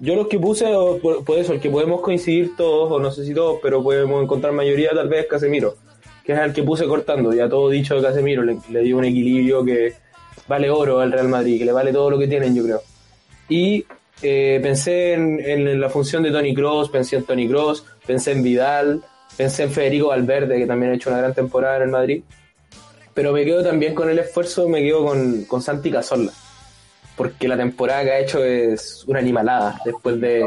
Yo 0.00 0.14
los 0.14 0.28
que 0.28 0.38
puse, 0.38 0.66
o 0.66 0.98
por, 0.98 1.24
por 1.24 1.38
eso, 1.38 1.54
el 1.54 1.60
que 1.60 1.70
podemos 1.70 2.02
coincidir 2.02 2.56
todos, 2.56 2.92
o 2.92 3.00
no 3.00 3.10
sé 3.10 3.24
si 3.24 3.32
todos, 3.32 3.58
pero 3.62 3.82
podemos 3.82 4.22
encontrar 4.22 4.52
mayoría, 4.52 4.90
tal 4.90 5.08
vez 5.08 5.26
Casemiro, 5.26 5.76
que 6.22 6.34
es 6.34 6.38
el 6.38 6.52
que 6.52 6.62
puse 6.62 6.86
cortando. 6.86 7.32
Ya 7.32 7.48
todo 7.48 7.70
dicho 7.70 7.94
de 7.96 8.02
Casemiro, 8.02 8.42
le, 8.42 8.58
le 8.70 8.80
dio 8.82 8.98
un 8.98 9.04
equilibrio 9.06 9.64
que 9.64 9.94
vale 10.46 10.68
oro 10.68 11.00
al 11.00 11.10
Real 11.10 11.28
Madrid, 11.28 11.58
que 11.58 11.64
le 11.64 11.72
vale 11.72 11.90
todo 11.90 12.10
lo 12.10 12.18
que 12.18 12.28
tienen, 12.28 12.54
yo 12.54 12.64
creo. 12.64 12.82
Y 13.48 13.86
eh, 14.20 14.58
pensé 14.60 15.14
en, 15.14 15.40
en 15.40 15.80
la 15.80 15.88
función 15.88 16.22
de 16.22 16.30
Tony 16.30 16.54
Cross, 16.54 16.90
pensé 16.90 17.16
en 17.16 17.24
Tony 17.24 17.48
Cross, 17.48 17.84
pensé 18.08 18.32
en 18.32 18.42
Vidal, 18.42 19.02
pensé 19.36 19.62
en 19.64 19.70
Federico 19.70 20.08
Valverde, 20.08 20.58
que 20.58 20.66
también 20.66 20.90
ha 20.90 20.94
hecho 20.96 21.10
una 21.10 21.18
gran 21.20 21.34
temporada 21.34 21.76
en 21.76 21.82
el 21.82 21.88
Madrid. 21.90 22.22
Pero 23.14 23.32
me 23.32 23.44
quedo 23.44 23.62
también 23.62 23.94
con 23.94 24.08
el 24.10 24.18
esfuerzo, 24.18 24.68
me 24.68 24.82
quedo 24.82 25.04
con, 25.04 25.44
con 25.44 25.62
Santi 25.62 25.90
Cazorla. 25.92 26.32
Porque 27.16 27.46
la 27.48 27.56
temporada 27.56 28.02
que 28.04 28.10
ha 28.12 28.18
hecho 28.20 28.42
es 28.44 29.04
una 29.06 29.18
animalada 29.18 29.80
después 29.84 30.20
de, 30.20 30.44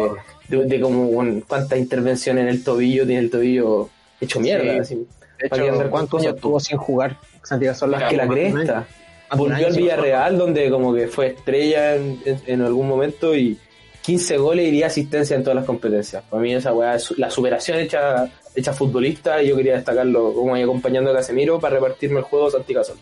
de, 0.47 0.65
de 0.65 0.79
como 0.81 1.13
con 1.13 1.41
cuántas 1.41 1.77
intervenciones 1.79 2.43
en 2.43 2.47
el 2.49 2.63
tobillo, 2.63 3.05
tiene 3.05 3.21
el 3.21 3.29
tobillo 3.29 3.89
hecho 4.19 4.39
mierda. 4.39 4.71
Sí. 4.73 4.79
así. 4.79 5.07
De 5.41 5.49
¿Para 5.49 5.63
qué 5.63 5.69
andar 5.69 5.85
hecho, 5.85 5.91
¿cuántos 5.91 6.21
años 6.21 6.35
estuvo 6.35 6.59
sin 6.59 6.77
jugar 6.77 7.17
Santi 7.43 7.65
Cazorla? 7.65 7.99
Más 7.99 8.09
que 8.09 8.17
la 8.17 8.27
cresta. 8.27 8.87
Volvió 9.35 9.67
al 9.67 9.75
Villarreal, 9.75 10.37
donde 10.37 10.69
como 10.69 10.93
que 10.93 11.07
fue 11.07 11.27
estrella 11.27 11.95
en, 11.95 12.19
en- 12.25 12.41
en 12.47 12.61
algún 12.61 12.87
momento 12.87 13.33
y 13.35 13.57
15 14.01 14.37
goles 14.37 14.67
y 14.67 14.71
10 14.71 14.87
asistencias 14.87 15.37
en 15.37 15.43
todas 15.43 15.55
las 15.57 15.65
competencias. 15.65 16.23
Para 16.29 16.41
mí 16.41 16.53
esa 16.53 16.73
weá 16.73 16.95
es 16.95 17.11
la 17.17 17.29
superación 17.29 17.77
hecha, 17.79 18.27
hecha 18.55 18.73
futbolista 18.73 19.41
y 19.41 19.49
yo 19.49 19.55
quería 19.55 19.75
destacarlo 19.75 20.33
como 20.33 20.55
ahí 20.55 20.63
acompañando 20.63 21.11
a 21.11 21.15
Casemiro 21.15 21.59
para 21.59 21.75
repartirme 21.75 22.19
el 22.19 22.23
juego 22.25 22.49
Santi 22.49 22.73
Cazorla. 22.73 23.01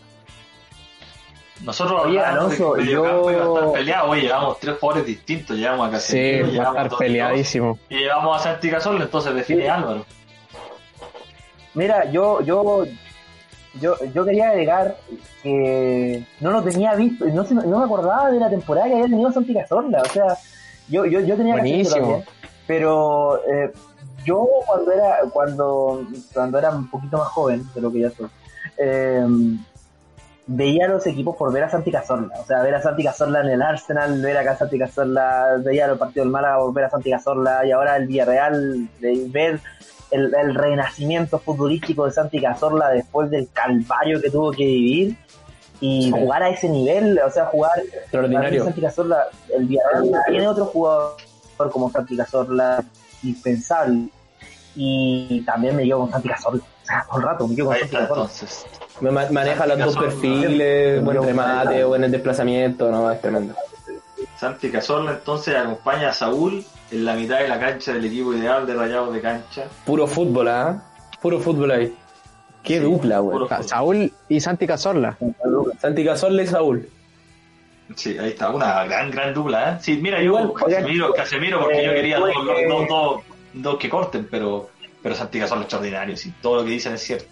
Nosotros 1.62 2.02
Oye, 2.06 2.18
de 2.18 2.24
Alonso, 2.24 2.76
yo- 2.78 3.30
iba 3.30 3.42
a 3.42 3.54
estar 3.54 3.72
peleado, 3.72 4.10
hoy 4.10 4.20
llevamos 4.22 4.58
tres 4.60 4.78
jugadores 4.78 5.06
distintos, 5.06 5.56
llevamos 5.58 5.92
a 5.94 6.00
Sí, 6.00 6.16
Casemiro, 6.16 6.38
va 6.40 6.48
a 6.48 6.52
llevamos 6.52 6.74
estar 6.76 6.88
dos- 6.90 6.98
peleadísimo. 6.98 7.78
Y 7.90 7.96
llevamos 7.98 8.40
a 8.40 8.42
Santi 8.44 8.70
Cazorla, 8.70 9.04
entonces 9.04 9.34
define 9.34 9.62
Sí. 9.64 9.68
Álvaro. 9.68 10.06
Mira, 11.74 12.10
yo, 12.10 12.40
yo, 12.42 12.84
yo, 13.80 13.94
yo 14.14 14.24
quería 14.24 14.50
agregar 14.50 14.96
que 15.42 16.24
no 16.40 16.50
lo 16.50 16.62
tenía 16.62 16.94
visto, 16.94 17.26
no, 17.26 17.44
se- 17.44 17.54
no 17.54 17.78
me 17.78 17.84
acordaba 17.84 18.30
de 18.30 18.40
la 18.40 18.48
temporada 18.50 18.86
que 18.88 18.94
había 18.94 19.04
tenido 19.06 19.30
Santi 19.32 19.54
Cazorla, 19.54 20.00
o 20.02 20.08
sea, 20.12 20.36
yo, 20.90 21.06
yo, 21.06 21.20
yo 21.20 21.36
tenía 21.36 21.54
Buenísimo. 21.54 22.00
también, 22.00 22.24
pero 22.66 23.40
eh, 23.46 23.72
yo 24.24 24.46
cuando 24.66 24.92
era, 24.92 25.18
cuando, 25.32 26.06
cuando 26.32 26.58
era 26.58 26.70
un 26.70 26.88
poquito 26.90 27.18
más 27.18 27.28
joven 27.28 27.64
de 27.74 27.80
lo 27.80 27.90
que 27.92 28.00
ya 28.00 28.10
soy, 28.10 28.28
eh, 28.76 29.26
veía 30.46 30.88
los 30.88 31.06
equipos 31.06 31.36
por 31.36 31.52
ver 31.52 31.64
a 31.64 31.70
Santi 31.70 31.92
Cazorla, 31.92 32.34
o 32.40 32.44
sea, 32.44 32.62
ver 32.62 32.74
a 32.74 32.82
Santi 32.82 33.04
Cazorla 33.04 33.40
en 33.40 33.50
el 33.50 33.62
Arsenal, 33.62 34.20
ver 34.20 34.36
acá 34.36 34.52
a 34.52 34.56
Santi 34.56 34.78
Cazorla, 34.78 35.56
veía 35.64 35.86
los 35.86 35.98
partidos 35.98 36.26
del 36.26 36.32
Málaga 36.32 36.58
por 36.58 36.74
ver 36.74 36.84
a 36.84 36.90
Santi 36.90 37.10
Cazorla 37.10 37.64
y 37.64 37.70
ahora 37.70 37.96
el 37.96 38.06
Villarreal, 38.08 38.88
de 39.00 39.26
ver 39.28 39.60
el, 40.10 40.34
el 40.34 40.54
renacimiento 40.54 41.38
futbolístico 41.38 42.04
de 42.04 42.12
Santi 42.12 42.40
Cazorla 42.40 42.90
después 42.90 43.30
del 43.30 43.48
calvario 43.52 44.20
que 44.20 44.30
tuvo 44.30 44.50
que 44.50 44.64
vivir 44.64 45.16
y 45.80 46.04
Sí. 46.04 46.10
jugar 46.10 46.42
a 46.42 46.50
ese 46.50 46.68
nivel, 46.68 47.18
o 47.26 47.30
sea, 47.30 47.46
jugar 47.46 47.72
Extraordinario. 47.78 48.64
Santi 48.64 48.80
Cazorla, 48.80 49.26
el 49.56 49.64
Villarreal 49.66 50.10
no 50.10 50.18
tiene 50.28 50.48
otro 50.48 50.66
jugador 50.66 51.16
como 51.72 51.90
Santi 51.90 52.16
Cazorla 52.16 52.84
indispensable 53.22 54.08
y 54.76 55.42
también 55.42 55.76
me 55.76 55.84
quedo 55.84 56.00
con 56.00 56.10
Santi 56.10 56.28
Cazorla, 56.28 56.62
o 56.62 56.86
sea, 56.86 57.04
todo 57.08 57.18
el 57.20 57.24
rato 57.26 57.48
me 57.48 57.54
quedo 57.56 57.66
con 57.66 57.74
Ahí 57.74 57.80
Santi 57.80 57.96
Cazorla. 57.96 58.22
entonces. 58.24 58.66
Me 59.00 59.10
ma- 59.10 59.30
maneja 59.30 59.66
los 59.66 59.78
dos 59.78 59.96
perfiles, 59.96 61.02
buen 61.04 61.22
remate, 61.22 61.84
buen 61.84 62.10
desplazamiento, 62.10 62.90
no, 62.90 63.10
es 63.10 63.20
tremendo. 63.20 63.54
Santi 64.38 64.70
Cazorla 64.70 65.12
entonces 65.12 65.54
acompaña 65.56 66.10
a 66.10 66.12
Saúl 66.12 66.64
en 66.90 67.04
la 67.04 67.14
mitad 67.14 67.38
de 67.38 67.48
la 67.48 67.58
cancha 67.58 67.92
del 67.92 68.04
equipo 68.06 68.34
ideal 68.34 68.66
de 68.66 68.74
Rayados 68.74 69.12
de 69.14 69.20
Cancha. 69.20 69.64
Puro 69.84 70.06
fútbol, 70.06 70.48
¿ah? 70.48 70.82
Puro 71.20 71.38
fútbol 71.40 71.70
ahí. 71.70 71.94
Qué 72.62 72.78
Sí, 72.78 72.84
dupla, 72.84 73.18
güey. 73.20 73.46
Saúl 73.62 74.12
y 74.28 74.40
Santi 74.40 74.66
Cazorla. 74.66 75.16
Santi 75.80 76.04
Cazorla 76.04 76.42
y 76.42 76.46
Saúl. 76.46 76.88
Sí, 77.96 78.16
ahí 78.18 78.30
está, 78.30 78.50
una 78.50 78.84
gran, 78.84 79.10
gran 79.10 79.34
dupla, 79.34 79.72
¿eh? 79.72 79.78
Sí, 79.80 79.98
mira, 80.00 80.22
Igual, 80.22 80.44
yo, 80.48 80.52
Casemiro, 80.54 81.12
Casemiro 81.12 81.60
porque 81.60 81.84
yo 81.84 81.90
eh, 81.90 81.94
quería 81.94 82.18
dos, 82.20 82.30
tuve 82.32 82.54
que- 82.56 82.68
dos, 82.68 82.88
dos, 82.88 83.22
dos 83.54 83.76
que 83.78 83.88
corten, 83.90 84.28
pero, 84.30 84.68
pero 85.02 85.14
Santi 85.16 85.40
Cazorla 85.40 85.62
es 85.62 85.66
extraordinario, 85.66 86.16
sí, 86.16 86.32
todo 86.40 86.56
lo 86.56 86.64
que 86.64 86.70
dicen 86.70 86.92
es 86.94 87.00
cierto. 87.02 87.24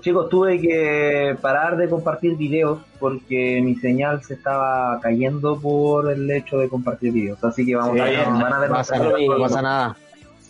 Chicos, 0.00 0.28
tuve 0.30 0.58
que 0.60 1.36
parar 1.40 1.76
de 1.76 1.88
compartir 1.88 2.36
videos 2.36 2.80
porque 2.98 3.60
mi 3.62 3.74
señal 3.76 4.22
se 4.24 4.34
estaba 4.34 4.98
cayendo 5.00 5.60
por 5.60 6.10
el 6.10 6.30
hecho 6.30 6.56
de 6.58 6.68
compartir 6.68 7.12
videos. 7.12 7.42
Así 7.44 7.66
que 7.66 7.76
vamos 7.76 7.94
Sí, 7.94 8.00
a 8.00 8.04
ver, 8.04 8.28
No 8.28 8.68
pasa, 8.70 8.98
videos. 8.98 9.36
no 9.38 9.42
pasa 9.44 9.62
nada. 9.62 9.96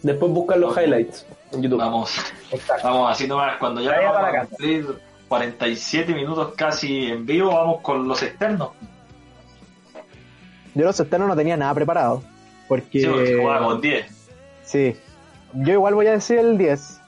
Después 0.02 0.30
buscan 0.32 0.60
los 0.60 0.76
highlights 0.76 1.26
en 1.52 1.62
YouTube. 1.62 1.78
Vamos, 1.78 2.10
Exacto. 2.50 2.88
vamos 2.88 3.10
así 3.12 3.26
nomás, 3.26 3.56
cuando 3.58 3.80
ya 3.80 3.92
vamos 4.00 4.12
para 4.16 4.28
a 4.28 4.32
casa. 4.32 4.46
cumplir 4.48 4.86
47 5.28 6.14
minutos 6.14 6.52
casi 6.56 7.06
en 7.06 7.24
vivo, 7.26 7.52
vamos 7.54 7.80
con 7.82 8.06
los 8.08 8.22
externos. 8.22 8.70
Yo 10.74 10.84
los 10.84 10.98
externos 10.98 11.28
no 11.28 11.36
tenía 11.36 11.56
nada 11.56 11.74
preparado. 11.74 12.22
Porque. 12.68 13.00
Sí, 13.00 13.06
porque 13.06 13.36
jugaba 13.36 13.66
con 13.66 13.80
10. 13.80 14.06
Sí. 14.64 14.96
Yo 15.54 15.72
igual 15.74 15.94
voy 15.94 16.06
a 16.06 16.12
decir 16.12 16.38
el 16.38 16.56
10, 16.56 17.00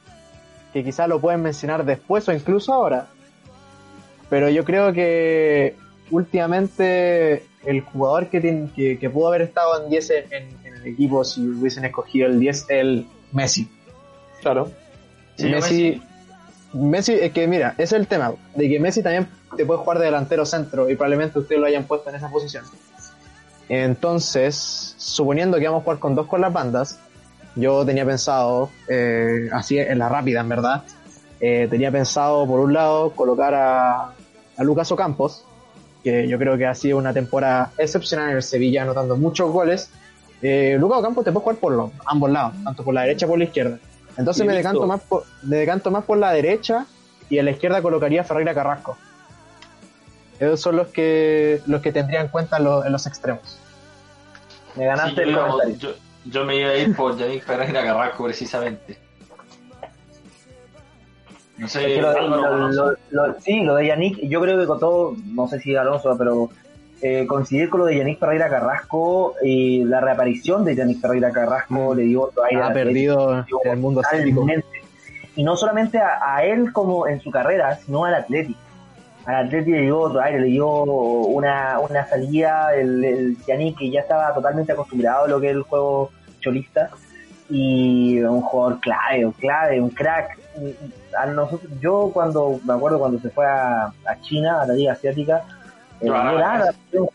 que 0.72 0.84
quizás 0.84 1.08
lo 1.08 1.18
pueden 1.20 1.42
mencionar 1.42 1.84
después 1.84 2.28
o 2.28 2.32
incluso 2.32 2.74
ahora. 2.74 3.06
Pero 4.28 4.50
yo 4.50 4.64
creo 4.64 4.92
que 4.92 5.76
últimamente 6.10 7.46
el 7.64 7.80
jugador 7.80 8.28
que, 8.28 8.40
tiene- 8.40 8.68
que, 8.74 8.98
que 8.98 9.08
pudo 9.08 9.28
haber 9.28 9.42
estado 9.42 9.82
en 9.82 9.88
10 9.90 10.10
en, 10.10 10.32
en 10.64 10.74
el 10.76 10.86
equipo 10.86 11.24
si 11.24 11.40
hubiesen 11.46 11.84
escogido 11.86 12.26
el 12.26 12.38
10 12.38 12.66
el 12.68 13.06
Messi. 13.32 13.70
Claro. 14.40 14.70
Sí, 15.36 15.48
Messi, 15.48 16.02
Messi, 16.72 17.12
es 17.12 17.32
que 17.32 17.46
mira, 17.46 17.74
ese 17.78 17.82
es 17.82 17.92
el 17.92 18.06
tema, 18.06 18.32
de 18.54 18.68
que 18.68 18.80
Messi 18.80 19.02
también 19.02 19.28
te 19.56 19.64
puede 19.64 19.80
jugar 19.80 19.98
de 19.98 20.06
delantero 20.06 20.44
centro 20.44 20.88
y 20.90 20.96
probablemente 20.96 21.38
ustedes 21.38 21.60
lo 21.60 21.66
hayan 21.66 21.84
puesto 21.84 22.10
en 22.10 22.16
esa 22.16 22.28
posición. 22.30 22.64
Entonces, 23.68 24.94
suponiendo 24.98 25.58
que 25.58 25.66
vamos 25.66 25.80
a 25.80 25.84
jugar 25.84 25.98
con 25.98 26.14
dos 26.14 26.26
con 26.26 26.40
las 26.40 26.52
bandas, 26.52 26.98
yo 27.56 27.84
tenía 27.86 28.04
pensado, 28.04 28.70
eh, 28.88 29.48
así 29.52 29.78
en 29.78 29.98
la 29.98 30.08
rápida 30.08 30.40
en 30.40 30.48
verdad, 30.48 30.82
eh, 31.40 31.66
tenía 31.70 31.90
pensado 31.90 32.46
por 32.46 32.60
un 32.60 32.72
lado 32.72 33.12
colocar 33.12 33.54
a, 33.54 34.12
a 34.56 34.64
Lucas 34.64 34.90
Ocampos, 34.92 35.44
que 36.02 36.28
yo 36.28 36.38
creo 36.38 36.58
que 36.58 36.66
ha 36.66 36.74
sido 36.74 36.98
una 36.98 37.12
temporada 37.12 37.72
excepcional 37.78 38.30
en 38.30 38.36
el 38.36 38.42
Sevilla, 38.42 38.82
anotando 38.82 39.16
muchos 39.16 39.50
goles. 39.50 39.90
Eh, 40.42 40.76
Lucas 40.78 40.98
Ocampos 40.98 41.24
te 41.24 41.32
puede 41.32 41.44
jugar 41.44 41.56
por 41.58 41.72
los, 41.72 41.90
ambos 42.06 42.30
lados, 42.30 42.54
tanto 42.62 42.84
por 42.84 42.92
la 42.92 43.02
derecha 43.02 43.26
como 43.26 43.32
por 43.32 43.38
la 43.38 43.44
izquierda. 43.44 43.78
Entonces 44.16 44.46
me 44.46 44.52
listo. 44.54 44.68
decanto, 44.68 44.86
más 44.86 45.00
por, 45.02 45.24
me 45.42 45.56
decanto 45.56 45.90
más 45.90 46.04
por 46.04 46.18
la 46.18 46.32
derecha 46.32 46.86
y 47.28 47.38
en 47.38 47.44
la 47.46 47.50
izquierda 47.52 47.82
colocaría 47.82 48.20
a 48.20 48.24
Ferreira 48.24 48.54
Carrasco. 48.54 48.96
Esos 50.38 50.60
son 50.60 50.76
los 50.76 50.88
que 50.88 51.60
los 51.66 51.80
que 51.80 51.92
tendría 51.92 52.20
en 52.20 52.28
cuenta 52.28 52.56
en 52.58 52.64
los, 52.64 52.84
en 52.86 52.92
los 52.92 53.06
extremos. 53.06 53.58
Me 54.76 54.82
Sí, 54.82 54.86
ganaste 54.86 55.14
yo, 55.16 55.30
el 55.30 55.36
comentario. 55.36 55.76
yo, 55.78 55.90
yo 56.26 56.44
me 56.44 56.56
iba 56.56 56.70
a 56.70 56.76
ir 56.76 56.94
por 56.96 57.16
Yannick 57.16 57.44
Ferreira 57.44 57.82
Carrasco 57.84 58.24
precisamente. 58.24 58.98
No 61.56 61.68
sé, 61.68 61.86
Es 61.86 61.94
que 61.94 62.02
lo 62.02 62.08
Álvaro, 62.08 62.28
lo- 62.28 62.46
Alonso. 62.46 62.96
lo- 63.10 63.26
lo- 63.28 63.40
sí, 63.40 63.60
lo 63.62 63.76
de 63.76 63.86
Yannick, 63.86 64.18
yo 64.28 64.40
creo 64.40 64.58
que 64.58 64.66
con 64.66 64.80
todo, 64.80 65.14
no 65.26 65.46
sé 65.46 65.60
si 65.60 65.76
Alonso, 65.76 66.16
pero 66.18 66.50
eh, 67.06 67.26
coincidir 67.26 67.68
con 67.68 67.80
lo 67.80 67.86
de 67.86 67.98
Yannick 67.98 68.18
Ferreira 68.18 68.48
Carrasco 68.48 69.34
y 69.42 69.84
la 69.84 70.00
reaparición 70.00 70.64
de 70.64 70.74
Yannick 70.74 71.02
Ferreira 71.02 71.30
Carrasco 71.32 71.94
le 71.94 72.04
dio 72.04 72.22
otro 72.22 72.44
aire 72.44 72.62
Ha 72.62 72.72
perdido 72.72 73.44
en 73.62 73.70
el 73.72 73.76
mundo. 73.76 74.00
Totalmente. 74.00 74.64
Y 75.36 75.44
no 75.44 75.54
solamente 75.54 75.98
a, 75.98 76.34
a 76.34 76.44
él 76.44 76.72
como 76.72 77.06
en 77.06 77.20
su 77.20 77.30
carrera, 77.30 77.76
sino 77.76 78.06
al 78.06 78.14
Atleti. 78.14 78.56
Al 79.26 79.44
Atleti 79.44 79.72
le 79.72 79.82
dio 79.82 80.00
otro 80.00 80.18
aire, 80.22 80.40
le 80.40 80.46
dio 80.46 80.66
una, 80.66 81.78
una 81.78 82.06
salida, 82.06 82.74
el, 82.74 83.04
el 83.04 83.36
Yannick 83.46 83.80
que 83.80 83.90
ya 83.90 84.00
estaba 84.00 84.32
totalmente 84.32 84.72
acostumbrado 84.72 85.26
a 85.26 85.28
lo 85.28 85.38
que 85.42 85.50
es 85.50 85.56
el 85.56 85.62
juego 85.62 86.10
cholista 86.40 86.88
y 87.50 88.18
un 88.22 88.40
jugador 88.40 88.80
clave, 88.80 89.26
un 89.26 89.32
clave, 89.32 89.78
un 89.78 89.90
crack. 89.90 90.38
A 91.18 91.26
nosotros, 91.26 91.70
yo 91.82 92.10
cuando, 92.14 92.58
me 92.64 92.72
acuerdo 92.72 92.98
cuando 92.98 93.18
se 93.18 93.28
fue 93.28 93.44
a, 93.44 93.92
a 94.06 94.20
China, 94.22 94.62
a 94.62 94.66
la 94.66 94.72
liga 94.72 94.94
asiática, 94.94 95.44
nada, 96.02 96.70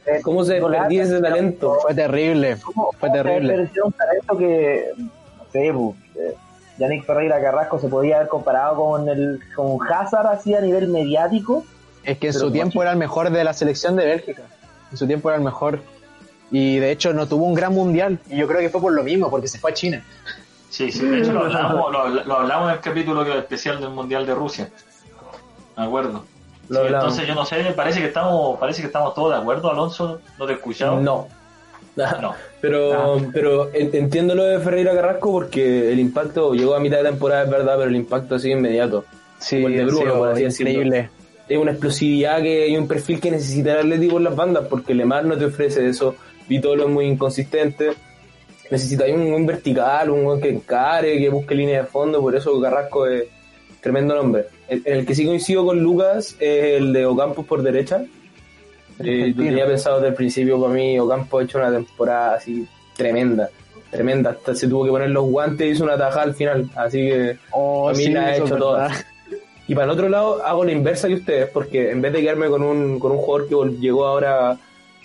eh, 0.06 0.20
¿Cómo 0.24 0.44
se 0.44 0.60
nada, 0.60 0.88
ese 0.90 1.20
talento? 1.22 1.78
Fue 1.82 1.94
terrible. 1.94 2.58
¿Cómo- 2.64 2.92
Fue 3.00 3.10
terrible. 3.10 3.54
perdió 3.56 3.86
un 3.86 3.92
talento 3.94 4.38
que, 4.38 4.86
no 4.98 5.44
sé, 5.52 5.72
pues, 5.74 5.96
eh, 6.16 6.36
Yannick 6.78 7.06
Ferreira 7.06 7.42
Carrasco 7.42 7.78
se 7.80 7.88
podía 7.90 8.18
haber 8.18 8.30
comparado 8.30 8.76
con 8.78 9.10
el 9.10 9.40
con 9.56 9.78
Hazard 9.92 10.28
así 10.28 10.56
a 10.56 10.62
nivel 10.62 10.88
mediático. 10.88 11.66
Es 12.04 12.18
que 12.18 12.28
en 12.28 12.34
su 12.34 12.52
tiempo 12.52 12.82
era 12.82 12.92
el 12.92 12.98
mejor 12.98 13.30
de 13.30 13.44
la 13.44 13.54
selección 13.54 13.96
de 13.98 14.06
Bélgica. 14.06 14.44
En 14.92 14.98
su 14.98 15.06
tiempo 15.06 15.30
era 15.30 15.38
el 15.38 15.44
mejor. 15.44 15.80
Y 16.52 16.80
de 16.80 16.92
hecho 16.92 17.14
no 17.14 17.28
tuvo 17.28 17.46
un 17.46 17.54
gran 17.54 17.74
mundial. 17.74 18.18
Y 18.30 18.38
yo 18.38 18.48
creo 18.48 18.60
que 18.62 18.70
fue 18.70 18.82
por 18.82 18.94
lo 18.94 19.04
mismo, 19.04 19.30
porque 19.30 19.48
se 19.48 19.60
fue 19.60 19.72
a 19.72 19.74
China. 19.74 20.04
Sí, 20.70 20.92
sí, 20.92 21.06
de 21.06 21.20
hecho 21.20 21.34
lo 21.34 21.42
hablamos, 21.42 21.92
lo, 21.92 22.08
lo 22.24 22.36
hablamos 22.38 22.70
en 22.70 22.76
el 22.76 22.80
capítulo 22.82 23.24
especial 23.36 23.80
del 23.82 23.90
Mundial 23.90 24.26
de 24.26 24.34
Rusia. 24.36 24.70
Me 25.78 25.84
acuerdo. 25.84 26.24
Lo 26.70 26.82
Sí, 26.82 26.88
entonces 26.94 27.28
yo 27.28 27.36
no 27.36 27.46
sé, 27.46 27.58
parece 27.76 28.00
que 28.00 28.08
estamos, 28.08 28.60
parece 28.60 28.82
que 28.82 28.88
estamos 28.88 29.14
todos 29.14 29.34
de 29.34 29.40
acuerdo, 29.40 29.72
Alonso, 29.72 30.22
no 30.38 30.46
te 30.46 30.54
he 30.54 30.56
escuchado. 30.56 31.00
No. 31.02 31.28
No. 31.96 32.34
Pero, 32.62 33.22
pero 33.34 33.74
en- 33.74 33.94
entiendo 33.94 34.36
lo 34.36 34.44
de 34.44 34.60
Ferreira 34.60 34.94
Carrasco 34.94 35.32
porque 35.32 35.92
el 35.94 36.00
impacto 36.00 36.54
llegó 36.54 36.76
a 36.76 36.80
mitad 36.80 36.98
de 36.98 37.06
temporada, 37.10 37.44
es 37.44 37.50
verdad, 37.50 37.76
pero 37.78 37.90
el 37.90 37.96
impacto 37.96 38.36
ha 38.36 38.40
sido 38.40 38.58
inmediato. 38.58 39.06
Sí, 39.40 39.58
Como 39.58 39.68
el 39.70 39.78
de 39.78 39.86
Bruno, 39.86 40.00
sido 40.02 40.18
por 40.18 40.30
así 40.30 40.44
increíble. 40.44 41.10
Es 41.48 41.58
una 41.58 41.72
explosividad 41.72 42.42
que 42.42 42.68
y 42.68 42.76
un 42.78 42.88
perfil 42.88 43.20
que 43.22 43.32
necesita 43.32 43.72
el 43.74 43.80
Atlético 43.80 44.18
en 44.18 44.24
las 44.26 44.36
bandas 44.36 44.66
porque 44.70 44.94
Lemar 44.94 45.24
no 45.26 45.38
te 45.38 45.46
ofrece 45.46 45.88
eso. 45.88 46.16
Vitolo 46.50 46.84
es 46.84 46.90
muy 46.90 47.06
inconsistente. 47.06 47.92
Necesita 48.70 49.06
un, 49.06 49.22
un 49.34 49.46
vertical, 49.46 50.10
un 50.10 50.24
buen 50.26 50.42
que 50.42 50.50
encare, 50.50 51.18
que 51.18 51.30
busque 51.30 51.56
línea 51.56 51.82
de 51.82 51.88
fondo. 51.88 52.22
Por 52.22 52.36
eso 52.36 52.60
Carrasco 52.62 53.08
es 53.08 53.24
tremendo 53.82 54.16
nombre. 54.16 54.48
El, 54.70 54.82
el 54.86 55.06
que 55.06 55.16
sí 55.16 55.26
coincido 55.26 55.66
con 55.66 55.80
Lucas 55.82 56.36
es 56.40 56.78
el 56.82 56.94
de 56.94 57.06
Ocampos 57.06 57.46
por 57.46 57.62
derecha. 57.64 58.04
Eh, 59.02 59.34
lo 59.34 59.46
tenía 59.46 59.66
pensado 59.66 59.96
desde 59.96 60.10
el 60.10 60.14
principio 60.14 60.60
para 60.60 60.74
mí. 60.74 61.00
Ocampo 61.00 61.40
ha 61.40 61.44
hecho 61.44 61.58
una 61.58 61.72
temporada 61.72 62.36
así 62.36 62.68
tremenda, 62.98 63.50
tremenda. 63.90 64.32
Hasta 64.32 64.54
se 64.54 64.68
tuvo 64.68 64.84
que 64.84 64.92
poner 64.92 65.10
los 65.12 65.24
guantes 65.24 65.68
y 65.68 65.70
hizo 65.72 65.86
una 65.86 65.98
tajada 65.98 66.24
al 66.24 66.36
final. 66.36 66.70
Así 66.76 66.98
que 67.08 67.38
Oh, 67.52 67.88
a 67.88 67.94
mí 67.94 68.04
sí, 68.04 68.10
la 68.12 68.26
ha 68.26 68.36
hecho 68.36 68.58
toda. 68.58 68.92
Y 69.70 69.74
para 69.74 69.86
el 69.86 69.92
otro 69.92 70.10
lado 70.10 70.44
hago 70.46 70.66
la 70.66 70.74
inversa 70.74 71.08
que 71.08 71.14
ustedes, 71.14 71.50
porque 71.50 71.92
en 71.92 72.02
vez 72.02 72.12
de 72.12 72.20
quedarme 72.20 72.50
con 72.50 72.62
un, 72.62 73.00
con 73.00 73.14
un 73.14 73.20
jugador 73.20 73.48
que 73.48 73.78
llegó 73.80 74.06
ahora 74.06 74.58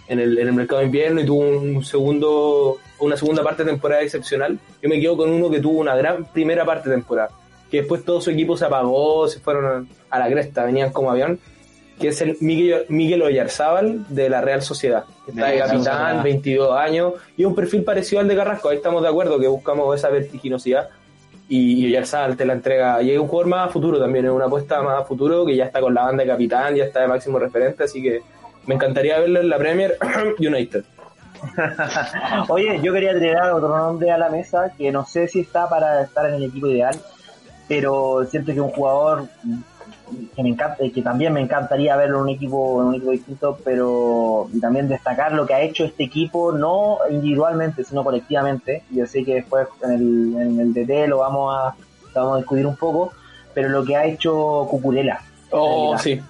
en 0.09 0.21
el, 0.21 0.39
en 0.39 0.49
el 0.49 0.55
mercado 0.55 0.81
de 0.81 0.87
invierno 0.87 1.21
y 1.21 1.27
tuvo 1.27 1.41
un 1.41 1.85
segundo, 1.85 2.79
una 2.99 3.17
segunda 3.17 3.43
parte 3.43 3.65
de 3.65 3.71
temporada 3.71 4.03
excepcional, 4.03 4.59
yo 4.83 4.89
me 4.89 5.01
quedo 5.01 5.17
con 5.17 5.31
uno 5.31 5.51
que 5.51 5.61
tuvo 5.61 5.81
una 5.81 5.95
gran 5.97 6.25
primera 6.27 6.65
parte 6.65 6.89
de 6.89 6.97
temporada, 6.97 7.31
que 7.75 7.81
después 7.81 8.05
todo 8.05 8.21
su 8.21 8.31
equipo 8.31 8.57
se 8.57 8.67
apagó, 8.67 9.27
se 9.27 9.41
fueron 9.41 9.89
a, 10.09 10.19
la 10.21 10.31
cresta, 10.31 10.65
venían 10.65 10.93
como 10.93 11.11
avión, 11.11 11.41
que 11.99 12.09
es 12.09 12.21
el 12.21 12.37
Miguel, 12.41 12.87
Miguel 12.89 13.21
Oyarzábal 13.23 14.07
de 14.15 14.29
la 14.31 14.41
Real 14.41 14.63
Sociedad, 14.63 15.07
está 15.27 15.47
De 15.47 15.59
capitán, 15.59 15.79
Sociedad. 15.79 16.23
22 16.23 16.79
años, 16.79 17.15
y 17.37 17.45
un 17.45 17.57
perfil 17.57 17.83
parecido 17.83 18.21
al 18.21 18.29
de 18.29 18.37
Carrasco, 18.37 18.69
ahí 18.69 18.77
estamos 18.77 19.03
de 19.03 19.09
acuerdo 19.09 19.41
que 19.41 19.49
buscamos 19.49 19.93
esa 19.97 20.09
vertiginosidad 20.09 20.89
y, 21.49 21.85
y 21.85 21.87
Oyarzabal 21.87 22.37
te 22.37 22.45
la 22.45 22.53
entrega. 22.53 23.03
Y 23.03 23.11
es 23.11 23.19
un 23.19 23.27
jugador 23.27 23.51
más 23.51 23.69
a 23.69 23.73
futuro 23.73 23.99
también, 23.99 24.27
es 24.27 24.31
una 24.31 24.45
apuesta 24.45 24.81
más 24.81 25.03
a 25.03 25.05
futuro 25.05 25.45
que 25.45 25.57
ya 25.57 25.65
está 25.65 25.81
con 25.81 25.93
la 25.93 26.05
banda 26.05 26.23
de 26.23 26.29
capitán, 26.29 26.77
ya 26.77 26.85
está 26.85 27.01
de 27.01 27.09
máximo 27.09 27.41
referente, 27.41 27.83
así 27.83 28.01
que 28.01 28.23
me 28.67 28.77
encantaría 28.77 29.19
verlo 29.19 29.41
en 29.41 29.49
la 29.49 29.59
Premier 29.59 29.99
United. 30.39 30.85
Oye, 32.49 32.81
yo 32.85 32.93
quería 32.93 33.19
tirar 33.19 33.51
otro 33.53 33.77
nombre 33.77 34.13
a 34.13 34.17
la 34.17 34.29
mesa 34.29 34.73
que 34.79 34.93
no 34.93 35.05
sé 35.05 35.27
si 35.27 35.41
está 35.41 35.69
para 35.69 36.03
estar 36.03 36.27
en 36.27 36.35
el 36.35 36.45
equipo 36.45 36.69
ideal, 36.69 36.97
pero 37.69 38.25
siento 38.31 38.53
que 38.53 38.61
un 38.61 38.71
jugador 38.71 39.29
que 40.35 40.43
me 40.43 40.51
encanta, 40.51 40.77
que 40.95 41.03
también 41.03 41.33
me 41.33 41.41
encantaría 41.41 41.97
verlo 41.97 42.19
en 42.19 42.23
un 42.25 42.29
equipo, 42.31 42.83
en 42.83 42.89
un 42.89 42.95
equipo 42.95 43.11
distinto, 43.11 43.59
pero 43.65 44.49
y 44.53 44.61
también 44.61 44.89
destacar 44.89 45.33
lo 45.33 45.47
que 45.47 45.55
ha 45.55 45.61
hecho 45.61 45.85
este 45.85 46.05
equipo, 46.05 46.53
no 46.53 46.99
individualmente, 47.11 47.85
sino 47.85 48.05
colectivamente. 48.05 48.83
Yo 48.91 49.07
sé 49.07 49.25
que 49.25 49.37
después 49.37 49.67
en 49.83 49.91
el, 49.93 50.35
en 50.41 50.61
el 50.61 50.75
DT 50.75 51.09
lo 51.09 51.19
vamos 51.19 51.55
a, 51.55 51.75
lo 52.15 52.21
vamos 52.21 52.35
a 52.35 52.39
discutir 52.39 52.67
un 52.67 52.77
poco, 52.77 53.13
pero 53.55 53.69
lo 53.69 53.85
que 53.85 53.97
ha 53.97 54.05
hecho 54.05 54.67
Cucurella. 54.71 55.21
Oh, 55.51 55.97
sí. 55.99 56.21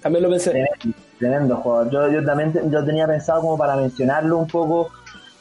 También 0.00 0.24
lo 0.24 0.30
pensé. 0.30 0.50
Tremendo, 0.50 0.98
tremendo 1.18 1.56
jugador. 1.56 1.90
Yo, 1.90 2.10
yo 2.10 2.24
también 2.24 2.52
yo 2.70 2.84
tenía 2.84 3.06
pensado 3.06 3.40
como 3.40 3.56
para 3.56 3.76
mencionarlo 3.76 4.38
un 4.38 4.48
poco 4.48 4.90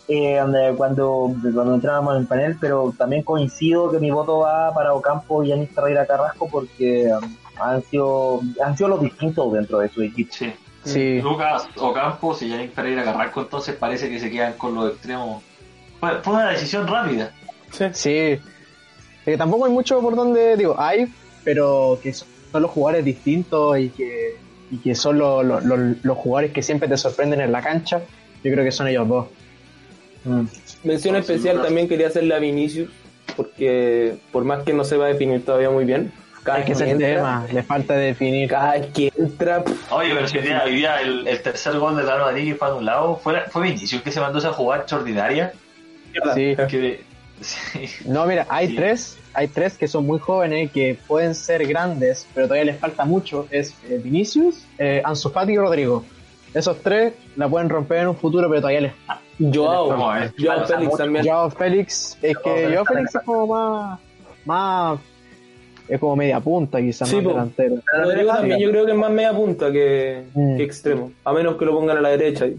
eh, 0.08 0.38
donde- 0.40 0.74
cuando, 0.76 1.34
cuando 1.54 1.76
entrábamos 1.76 2.16
en 2.16 2.22
el 2.22 2.28
panel, 2.28 2.58
pero 2.60 2.94
también 2.98 3.24
coincido 3.24 3.90
que 3.92 4.00
mi 4.00 4.12
voto 4.12 4.40
va 4.40 4.74
para 4.74 4.94
Ocampo 4.94 5.44
y 5.44 5.50
Yanis 5.50 5.70
Ferreira 5.72 6.06
Carrasco 6.06 6.48
porque 6.50 7.10
um, 7.14 7.36
han 7.62 7.82
sido 7.84 8.42
han 8.64 8.76
sido 8.76 8.90
los 8.90 9.02
distintos 9.02 9.54
dentro 9.54 9.80
de 9.80 9.90
su 9.90 10.02
equipo. 10.02 10.32
Sí. 10.34 10.52
Sí. 10.84 11.22
Lucas 11.22 11.68
Ocampos 11.78 12.42
y 12.42 12.50
Yannick 12.50 12.72
Pereira 12.72 13.04
Carrasco 13.04 13.42
entonces 13.42 13.76
parece 13.76 14.10
que 14.10 14.20
se 14.20 14.32
quedan 14.32 14.54
con 14.54 14.74
los 14.74 14.92
extremos. 14.94 15.44
Fue, 16.00 16.10
fue 16.24 16.34
una 16.34 16.50
decisión 16.50 16.88
rápida. 16.88 17.32
Sí. 17.94 18.10
Es 18.10 18.40
que 19.26 19.38
tampoco 19.38 19.66
hay 19.66 19.72
mucho 19.72 20.02
por 20.02 20.16
donde, 20.16 20.58
digo, 20.58 20.76
hay, 20.80 21.14
pero 21.44 22.00
que 22.02 22.12
son 22.14 22.28
los 22.54 22.72
jugadores 22.72 23.06
distintos 23.06 23.78
y 23.78 23.90
que, 23.90 24.36
y 24.72 24.78
que 24.78 24.96
son 24.96 25.20
los, 25.20 25.46
los, 25.46 25.64
los- 25.64 26.04
los 26.04 26.18
jugadores 26.18 26.52
que 26.52 26.64
siempre 26.64 26.90
te 26.90 26.98
sorprenden 26.98 27.42
en 27.42 27.52
la 27.52 27.62
cancha. 27.62 28.00
Yo 28.44 28.52
creo 28.52 28.64
que 28.66 28.72
son 28.72 28.88
ellos 28.88 29.08
dos. 29.08 29.28
Mm. 30.24 30.42
Mención 30.84 31.16
especial 31.16 31.62
también 31.62 31.88
quería 31.88 32.08
hacerle 32.08 32.36
a 32.36 32.40
Vinicius, 32.40 32.90
porque 33.36 34.16
por 34.32 34.44
más 34.44 34.64
que 34.64 34.74
no 34.74 34.84
se 34.84 34.98
va 34.98 35.06
a 35.06 35.10
definir 35.10 35.44
todavía 35.46 35.70
muy 35.70 35.86
bien, 35.86 36.12
cada 36.44 36.60
Es 36.60 36.66
que 36.66 36.72
es 36.74 36.82
el 36.82 36.90
entra, 36.90 37.08
tema, 37.08 37.48
le 37.54 37.64
falta 37.64 37.94
definir. 37.96 38.50
cada 38.50 38.74
vez 38.74 38.88
que 38.94 39.12
entra, 39.18 39.64
Oye, 39.92 40.14
pero 40.14 40.28
si 40.28 40.38
hoy 40.40 40.44
día, 40.44 40.64
hoy 40.66 40.76
día 40.76 41.02
el, 41.02 41.28
el 41.28 41.42
tercer 41.42 41.78
gol 41.78 41.96
de 41.98 42.04
Madrid 42.04 42.52
que 42.54 42.56
fue 42.56 42.68
anulado 42.68 43.18
fue, 43.18 43.42
fue 43.50 43.64
Vinicius 43.64 44.02
que 44.02 44.12
se 44.12 44.20
mandó 44.20 44.40
esa 44.40 44.52
jugada 44.52 44.82
extraordinaria. 44.82 45.54
Sí. 46.34 46.56
Que, 46.68 47.04
sí. 47.42 47.86
No, 48.06 48.26
mira, 48.26 48.46
hay 48.50 48.68
Sí. 48.70 48.76
tres, 48.76 49.18
hay 49.34 49.48
tres 49.48 49.78
que 49.78 49.88
son 49.88 50.06
muy 50.06 50.20
jóvenes, 50.20 50.72
que 50.72 50.98
pueden 51.08 51.36
ser 51.36 51.66
grandes, 51.68 52.28
pero 52.34 52.48
todavía 52.48 52.66
les 52.72 52.80
falta 52.80 53.06
mucho. 53.06 53.48
Es 53.52 53.76
eh, 53.90 54.00
Vinicius, 54.04 54.66
eh, 54.78 55.02
Ansu 55.06 55.30
Fati 55.30 55.54
y 55.54 55.58
Rodrigo. 55.58 56.04
Esos 56.54 56.82
tres 56.82 57.14
la 57.38 57.48
pueden 57.48 57.70
romper 57.70 58.00
en 58.00 58.08
un 58.10 58.18
futuro, 58.18 58.50
pero 58.50 58.62
todavía 58.62 58.82
les 58.82 58.94
Joao. 59.54 59.90
Joao 60.38 60.66
Félix 60.68 60.98
también. 60.98 61.26
Joao 61.26 61.50
Félix, 61.50 62.18
es 62.22 62.38
que 62.38 62.70
Joao 62.74 62.86
Félix 62.86 63.16
es 63.16 63.22
como 63.24 63.48
más, 63.48 64.00
más, 64.46 65.00
es 65.88 66.00
como 66.00 66.16
media 66.16 66.40
punta 66.40 66.80
quizás, 66.80 67.08
Sí, 67.10 67.16
más 67.18 67.24
po. 67.26 67.30
delantero. 67.32 67.76
Rodrigo 67.94 68.34
también 68.34 68.60
yo 68.60 68.70
creo 68.70 68.86
que 68.86 68.92
es 68.92 68.98
más 68.98 69.12
media 69.12 69.34
punta 69.34 69.72
que, 69.72 70.26
Mm. 70.34 70.58
que 70.58 70.64
extremo, 70.64 71.12
a 71.24 71.34
menos 71.34 71.56
que 71.56 71.66
lo 71.66 71.74
pongan 71.74 71.98
a 71.98 72.02
la 72.02 72.10
derecha. 72.10 72.46
y 72.46 72.58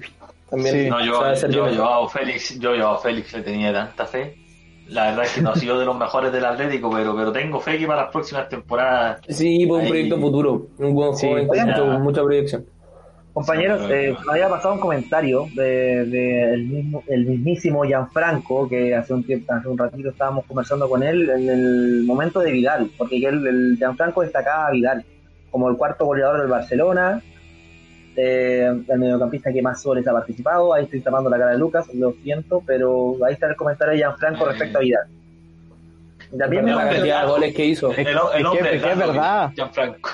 También 0.51 0.75
Sí. 0.85 0.91
No, 0.91 1.03
yo, 1.03 1.49
yo, 1.49 1.71
yo 1.71 1.85
a 1.89 2.09
Félix, 2.11 2.59
yo, 2.59 2.75
yo 2.75 2.91
a 2.91 2.99
Félix 2.99 3.33
le 3.33 3.41
tenía 3.43 3.73
tanta 3.73 4.05
fe. 4.05 4.37
La 4.89 5.05
verdad 5.07 5.25
es 5.25 5.33
que 5.35 5.41
no 5.41 5.51
ha 5.51 5.55
sido 5.57 5.79
de 5.79 5.87
los 5.87 5.97
mejores 5.97 6.31
del 6.31 6.45
Atlético, 6.45 6.91
pero, 6.91 7.17
pero 7.17 7.33
tengo 7.33 7.59
fe 7.59 7.79
que 7.79 7.87
para 7.87 8.03
las 8.03 8.11
próximas 8.13 8.49
temporadas 8.51 9.21
Sí, 9.29 9.65
por 9.65 9.79
un 9.79 9.85
Ahí- 9.85 9.89
proyecto 9.89 10.19
futuro, 10.21 10.67
un 10.79 10.95
buen 10.95 11.17
Sí. 11.17 11.27
joven 11.27 11.49
con 11.49 12.03
mucha 12.03 12.23
proyección. 12.23 12.67
Compañeros, 13.33 13.81
eh, 13.91 14.15
me 14.27 14.33
había 14.33 14.49
pasado 14.51 14.75
un 14.75 14.81
comentario 14.81 15.47
de, 15.55 16.05
de 16.05 16.53
el, 16.53 16.65
mismo, 16.67 17.03
el 17.09 17.25
mismísimo 17.25 17.83
Gianfranco, 17.85 18.69
que 18.69 18.95
hace 18.95 19.15
un 19.15 19.25
tiempo, 19.25 19.53
hace 19.55 19.69
un 19.69 19.79
ratito 19.79 20.11
estábamos 20.11 20.45
conversando 20.45 20.87
con 20.89 21.03
él 21.03 21.31
en 21.31 21.49
el 21.49 22.03
momento 22.05 22.41
de 22.41 22.53
Vidal, 22.53 22.91
porque 22.99 23.17
él, 23.17 23.47
el 23.47 23.77
Gianfranco 23.79 24.21
destacaba 24.21 24.67
a 24.67 24.71
Vidal 24.73 25.05
como 25.51 25.71
el 25.71 25.77
cuarto 25.79 26.05
goleador 26.05 26.41
del 26.41 26.49
Barcelona, 26.51 27.23
eh, 28.17 28.71
el 28.87 28.99
mediocampista 28.99 29.51
que 29.51 29.63
más 29.63 29.83
goles 29.83 30.07
ha 30.07 30.13
participado, 30.13 30.75
ahí 30.75 30.85
estoy 30.85 31.01
tapando 31.01 31.31
la 31.31 31.39
cara 31.39 31.53
de 31.53 31.59
Lucas, 31.59 31.87
lo 31.95 32.13
siento, 32.23 32.63
pero 32.67 33.17
ahí 33.25 33.33
está 33.33 33.47
el 33.49 33.57
comentario 33.57 33.93
de 33.93 33.99
Gianfranco 34.01 34.45
respecto 34.45 34.77
a 34.77 34.81
Vidal. 34.83 35.07
También 36.39 36.65
me 36.67 36.75
la 36.75 36.89
cantidad 36.89 37.23
de 37.23 37.29
goles 37.29 37.55
que 37.55 37.65
hizo. 37.65 37.93
el, 37.93 38.07
el 38.07 38.07
es 38.09 38.17
que- 38.53 38.59
es 38.59 38.71
que 38.71 38.77
es 38.77 38.83
largo, 38.83 39.13
verdad. 39.13 39.51
Gianfranco. 39.55 40.11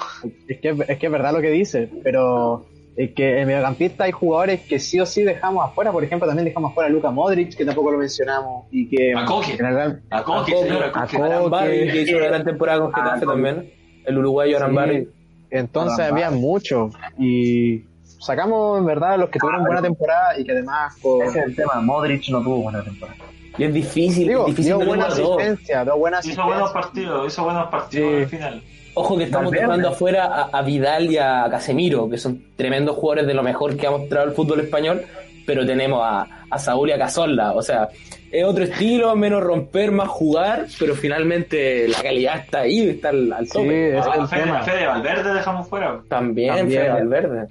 Es 0.48 0.60
que, 0.60 0.68
es 0.88 0.98
que 0.98 1.06
es 1.06 1.12
verdad 1.12 1.32
lo 1.32 1.40
que 1.40 1.50
dice, 1.50 1.88
pero 2.02 2.64
es 3.00 3.12
que 3.14 3.32
en 3.34 3.38
el 3.38 3.46
mediocampista 3.46 4.04
hay 4.04 4.12
jugadores 4.12 4.60
que 4.62 4.78
sí 4.80 4.98
o 4.98 5.06
sí 5.06 5.22
dejamos 5.22 5.64
afuera, 5.64 5.92
por 5.92 6.02
ejemplo 6.02 6.26
también 6.26 6.46
dejamos 6.46 6.72
afuera 6.72 6.88
a 6.88 6.90
Luka 6.90 7.10
Modric, 7.12 7.56
que 7.56 7.64
tampoco 7.64 7.92
lo 7.92 7.98
mencionamos, 7.98 8.64
y 8.72 8.88
que 8.88 9.14
A 9.16 9.24
Coque. 9.24 9.56
Real- 9.56 10.02
A 10.10 10.22
Coque, 10.24 10.52
A 10.52 10.90
Coque, 10.90 11.56
a 11.56 11.66
que 11.92 12.02
hizo 12.02 12.16
una 12.16 12.26
gran 12.26 12.44
temporada 12.44 12.80
con 12.80 12.90
Ah, 12.94 13.04
Getafe 13.04 13.26
también. 13.26 13.72
El 14.04 14.18
uruguayo 14.18 14.56
Arambarri. 14.56 15.04
Sí, 15.04 15.08
entonces 15.50 16.00
había 16.00 16.30
muchos, 16.32 16.92
y 17.18 17.84
sacamos 18.04 18.78
en 18.80 18.86
verdad 18.86 19.16
los 19.18 19.30
que 19.30 19.38
tuvieron 19.38 19.64
buena 19.64 19.80
temporada 19.82 20.38
y 20.38 20.44
que 20.44 20.50
además 20.52 20.96
con- 21.00 21.22
Ese 21.22 21.38
es 21.38 21.44
el 21.46 21.56
tema, 21.56 21.80
Modric 21.80 22.28
no 22.30 22.42
tuvo 22.42 22.62
buena 22.62 22.82
temporada. 22.82 23.18
Y 23.56 23.64
es 23.64 23.74
difícil, 23.74 24.28
digo, 24.28 24.40
es 24.42 24.46
difícil 24.56 24.70
dio 24.72 24.78
de 24.78 24.86
buena 24.86 25.04
a 25.04 25.08
asistencia, 25.08 25.84
dio 25.84 25.96
buena 25.96 26.18
Hizo 26.22 26.44
buenos 26.44 26.62
asistencia. 26.70 26.80
partidos, 26.80 27.32
hizo 27.32 27.44
buenos 27.44 27.68
partidos 27.68 28.08
Sí. 28.10 28.22
al 28.22 28.28
final. 28.28 28.62
Ojo 28.98 29.16
que 29.18 29.24
estamos 29.24 29.46
Valverde. 29.50 29.66
dejando 29.66 29.88
afuera 29.88 30.24
a, 30.26 30.58
a 30.58 30.62
Vidal 30.62 31.10
y 31.10 31.18
a 31.18 31.46
Casemiro, 31.50 32.08
que 32.08 32.18
son 32.18 32.42
tremendos 32.56 32.96
jugadores 32.96 33.26
de 33.26 33.34
lo 33.34 33.42
mejor 33.42 33.76
que 33.76 33.86
ha 33.86 33.90
mostrado 33.90 34.26
el 34.28 34.32
fútbol 34.34 34.60
español, 34.60 35.02
pero 35.46 35.64
tenemos 35.66 36.00
a, 36.04 36.26
a 36.50 36.58
Saúl 36.58 36.88
y 36.88 36.92
a 36.92 36.98
Cazorla. 36.98 37.52
O 37.52 37.62
sea, 37.62 37.88
es 38.30 38.44
otro 38.44 38.64
estilo, 38.64 39.14
menos 39.16 39.42
romper, 39.42 39.90
más 39.90 40.08
jugar, 40.08 40.66
pero 40.78 40.94
finalmente 40.94 41.88
la 41.88 42.02
calidad 42.02 42.38
está 42.40 42.60
ahí, 42.60 42.88
está 42.90 43.08
al, 43.10 43.32
al 43.32 43.46
Sí, 43.46 43.52
tope. 43.52 43.98
ese 43.98 44.08
es 44.10 44.16
el 44.16 44.28
Fede, 44.28 44.42
tema. 44.42 44.62
Fede 44.62 44.86
Valverde 44.86 45.34
dejamos 45.34 45.68
fuera. 45.68 46.00
También, 46.08 46.54
También. 46.56 46.80
Fede 46.82 46.90
Valverde. 46.92 47.48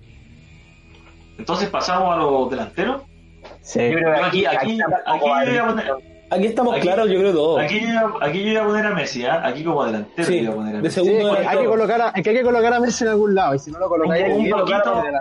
Entonces 1.40 1.70
pasamos 1.70 2.14
a 2.16 2.18
los 2.18 2.50
delanteros. 2.50 3.02
Sí. 3.62 3.80
Yo 3.80 3.98
creo 4.00 4.14
que 4.14 4.20
Yo 4.20 4.26
aquí, 4.26 4.46
aquí, 4.46 4.58
aquí, 4.58 4.78
tampoco 5.06 5.34
Aquí 6.30 6.48
estamos 6.48 6.74
Aquí- 6.74 6.82
claros, 6.82 7.08
yo 7.10 7.20
creo 7.20 7.32
todos. 7.34 7.62
aquí, 7.62 7.80
yo 7.80 7.88
iba, 7.88 8.14
aquí 8.22 8.44
yo 8.44 8.50
iba 8.52 8.62
a 8.62 8.66
poner 8.66 8.86
a 8.86 8.90
Messi, 8.94 9.24
¿ah? 9.26 9.42
aquí 9.46 9.64
como 9.64 9.86
delantero 9.86 10.28
Sí, 10.28 10.36
iba 10.40 10.52
a 10.52 10.56
poner 10.56 10.76
a 10.76 10.80
Messi. 10.82 10.96
Segundo 10.96 11.34
hay 11.34 11.58
que 11.58 11.66
colocar 11.66 12.02
a, 12.02 12.10
es 12.10 12.22
que 12.24 12.30
hay 12.32 12.36
que 12.36 12.44
colocar 12.44 12.74
a 12.74 12.80
Messi 12.82 13.04
en 13.06 13.10
algún 13.12 13.34
lado, 13.36 13.56
y 13.56 13.60
si 13.60 13.72
no 13.72 13.80
lo 13.80 13.88
colocáis 13.88 14.26
Un- 14.28 14.50
poquito- 14.50 14.58
colocan 14.66 15.06
en 15.06 15.12
la- 15.14 15.20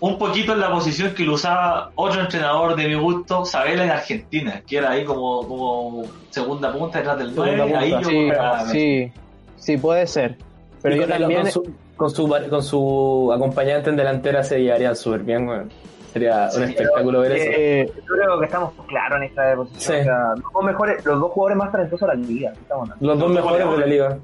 un 0.00 0.18
poquito 0.18 0.52
en 0.52 0.60
la 0.60 0.70
posición 0.70 1.14
que 1.14 1.22
lo 1.24 1.34
usaba 1.34 1.90
otro 1.94 2.20
entrenador 2.20 2.76
de 2.76 2.86
mi 2.88 2.94
gusto, 2.96 3.44
Sabela 3.46 3.84
en 3.84 3.90
Argentina, 3.90 4.60
que 4.66 4.76
era 4.76 4.90
ahí 4.90 5.04
como, 5.04 5.46
como 5.48 6.02
segunda 6.28 6.70
punta 6.72 6.98
detrás 6.98 7.18
del 7.18 7.28
Segunda 7.32 7.52
9, 7.56 7.76
ahí 7.76 7.90
yo 7.90 8.02
Sí, 8.04 8.14
colocaba 8.26 8.58
a 8.60 8.64
Messi. 8.64 8.78
sí, 8.78 9.12
sí, 9.58 9.76
puede 9.78 10.06
ser. 10.06 10.36
Pero 10.82 10.96
Y 10.96 10.98
yo 10.98 11.08
con, 11.08 11.18
también. 11.18 11.42
con 11.42 11.50
su, 11.50 11.62
con, 11.96 12.10
su, 12.10 12.28
con 12.50 12.62
su 12.62 13.32
acompañante 13.34 13.88
en 13.90 13.96
delantera 13.96 14.42
se 14.42 14.58
llevarían 14.60 14.96
súper 14.96 15.20
bien, 15.20 15.48
weón. 15.48 15.70
Sería 16.12 16.48
un 16.54 16.62
espectáculo 16.64 17.20
ver 17.20 17.32
eso. 17.32 17.50
eh, 17.56 17.92
Yo 17.96 18.02
creo 18.14 18.38
que 18.38 18.44
estamos 18.44 18.72
claros 18.86 19.16
en 19.18 19.22
esta 19.24 19.56
posición. 19.56 19.80
Sí. 19.80 20.00
O 20.00 20.04
sea, 20.04 20.28
los, 20.34 20.52
dos 20.52 20.64
mejores, 20.64 21.04
los 21.04 21.20
dos 21.20 21.30
jugadores 21.32 21.56
más 21.58 21.72
talentosos 21.72 22.08
de 22.08 22.14
la 22.16 22.22
liga. 22.22 22.52
Estamos. 22.52 22.88
Los 23.00 23.18
dos 23.18 23.30
los 23.30 23.30
mejores 23.32 23.70
de 23.70 23.78
la 23.78 23.86
liga. 23.86 24.18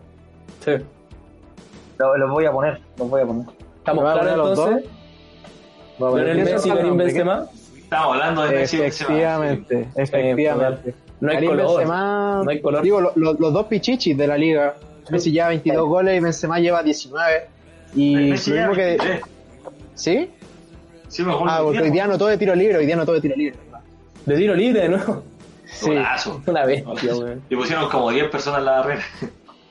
Sí. 0.64 0.72
Los, 1.98 2.18
los 2.18 2.30
voy 2.30 2.44
a 2.44 2.52
poner, 2.52 2.80
los 2.98 3.08
voy 3.10 3.22
a 3.22 3.26
poner. 3.26 3.46
¿Estamos 3.78 4.04
¿Va 4.04 4.12
a 4.14 4.20
claros 4.20 4.48
entonces? 4.58 4.90
Lionel 5.98 6.32
¿Quién 6.34 6.44
Messi 6.44 6.68
Karim 6.70 6.96
Benzema. 6.96 7.46
Estamos 7.76 8.14
hablando 8.14 8.42
de 8.42 8.50
Messi 8.56 8.76
y 8.76 8.80
Benzema, 8.80 9.08
Efectivamente, 9.14 9.88
efectivamente. 9.96 10.94
No 11.20 11.30
hay 11.32 11.46
color. 11.46 11.66
Benzema, 11.78 12.42
No 12.44 12.50
hay 12.50 12.60
color. 12.60 12.82
digo, 12.82 13.00
lo- 13.00 13.12
lo- 13.16 13.32
los 13.32 13.52
dos 13.52 13.66
pichichis 13.66 14.16
de 14.16 14.26
la 14.26 14.36
liga. 14.36 14.74
Messi 15.10 15.32
lleva 15.32 15.48
22 15.48 15.88
goles 15.88 16.16
y 16.18 16.20
Benzema 16.20 16.60
lleva 16.60 16.82
19. 16.82 17.46
sí. 17.94 18.12
Y 18.12 18.30
Messi 18.30 18.50
lo 18.50 18.56
mismo 18.58 18.74
que. 18.74 18.82
23. 18.84 19.20
Ah, 21.46 21.58
que 21.58 21.64
porque 21.64 21.82
hoy 21.82 21.90
día 21.90 22.06
no 22.06 22.18
todo 22.18 22.28
de 22.28 22.38
tiro 22.38 22.54
libre, 22.54 22.78
hoy 22.78 22.86
día 22.86 22.96
no 22.96 23.04
todo 23.04 23.14
de 23.14 23.20
tiro 23.20 23.36
libre. 23.36 23.58
De 24.26 24.36
tiro 24.36 24.54
libre 24.54 24.88
nuevo. 24.88 25.22
Sí, 25.64 25.86
Golazo. 25.86 26.40
Una 26.46 26.64
bestia, 26.64 27.16
weón. 27.16 27.42
Y 27.48 27.56
pusieron 27.56 27.88
como 27.88 28.10
10 28.10 28.30
personas 28.30 28.60
en 28.60 28.64
la 28.66 28.72
barrera. 28.80 29.02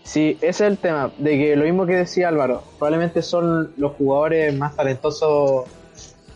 sí, 0.04 0.38
ese 0.42 0.50
es 0.50 0.62
el 0.62 0.78
tema, 0.78 1.12
de 1.18 1.38
que 1.38 1.56
lo 1.56 1.66
mismo 1.66 1.86
que 1.86 1.96
decía 1.96 2.30
Álvaro, 2.30 2.64
probablemente 2.78 3.22
son 3.22 3.74
los 3.78 3.94
jugadores 3.94 4.56
más 4.56 4.76
talentosos 4.76 5.66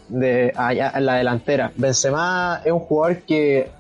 de 0.08 0.54
allá 0.56 0.92
en 0.96 1.06
la 1.06 1.16
delantera. 1.16 1.72
Benzema 1.76 2.62
es 2.66 2.72
un 2.72 2.80
jugador 2.80 3.18
que, 3.22 3.72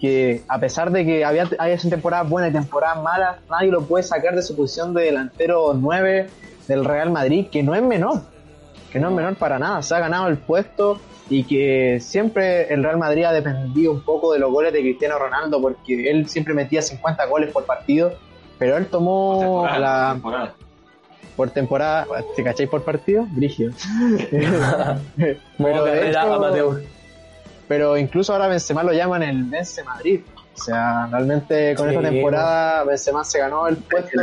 que 0.00 0.42
a 0.48 0.58
pesar 0.58 0.90
de 0.90 1.04
que 1.04 1.24
había 1.24 1.48
hay 1.58 1.76
temporadas 1.76 2.28
buenas 2.28 2.50
y 2.50 2.54
temporadas 2.54 3.02
malas, 3.02 3.36
nadie 3.50 3.70
lo 3.70 3.82
puede 3.82 4.04
sacar 4.04 4.34
de 4.34 4.42
su 4.42 4.54
posición 4.54 4.92
de 4.92 5.04
delantero 5.04 5.72
9 5.74 6.28
del 6.68 6.84
Real 6.84 7.10
Madrid, 7.10 7.46
que 7.50 7.62
no 7.62 7.74
es 7.74 7.82
menor, 7.82 8.20
que 8.92 8.98
no 8.98 9.08
es 9.08 9.14
menor 9.14 9.36
para 9.36 9.58
nada, 9.58 9.82
se 9.82 9.94
ha 9.94 9.98
ganado 10.00 10.28
el 10.28 10.38
puesto 10.38 11.00
y 11.30 11.44
que 11.44 11.98
siempre 12.00 12.72
el 12.72 12.82
Real 12.82 12.96
Madrid 12.98 13.24
ha 13.24 13.32
dependido 13.32 13.92
un 13.92 14.02
poco 14.02 14.32
de 14.32 14.38
los 14.38 14.50
goles 14.50 14.72
de 14.72 14.80
Cristiano 14.80 15.18
Ronaldo 15.18 15.60
porque 15.60 16.10
él 16.10 16.28
siempre 16.28 16.54
metía 16.54 16.80
50 16.80 17.26
goles 17.26 17.52
por 17.52 17.64
partido, 17.64 18.12
pero 18.58 18.76
él 18.76 18.86
tomó 18.86 19.38
Temporada, 19.40 19.78
la 19.78 20.12
temporada. 20.14 20.54
por 21.36 21.50
temporada, 21.50 22.06
¿te 22.34 22.42
cacháis 22.42 22.68
por 22.70 22.82
partido? 22.82 23.26
Brigio. 23.30 23.70
Hecho, 25.58 26.18
amateur. 26.20 26.82
pero 27.66 27.96
incluso 27.98 28.32
ahora 28.32 28.48
Benzema 28.48 28.82
lo 28.82 28.92
llaman 28.92 29.22
el 29.22 29.44
Vence 29.44 29.82
Madrid. 29.84 30.20
O 30.54 30.60
sea, 30.60 31.06
realmente 31.10 31.74
con 31.76 31.88
Sí, 31.88 31.94
esta 31.94 32.10
temporada 32.10 32.84
Benzema 32.84 33.22
se 33.24 33.38
ganó 33.38 33.68
el 33.68 33.76
puesto 33.76 34.20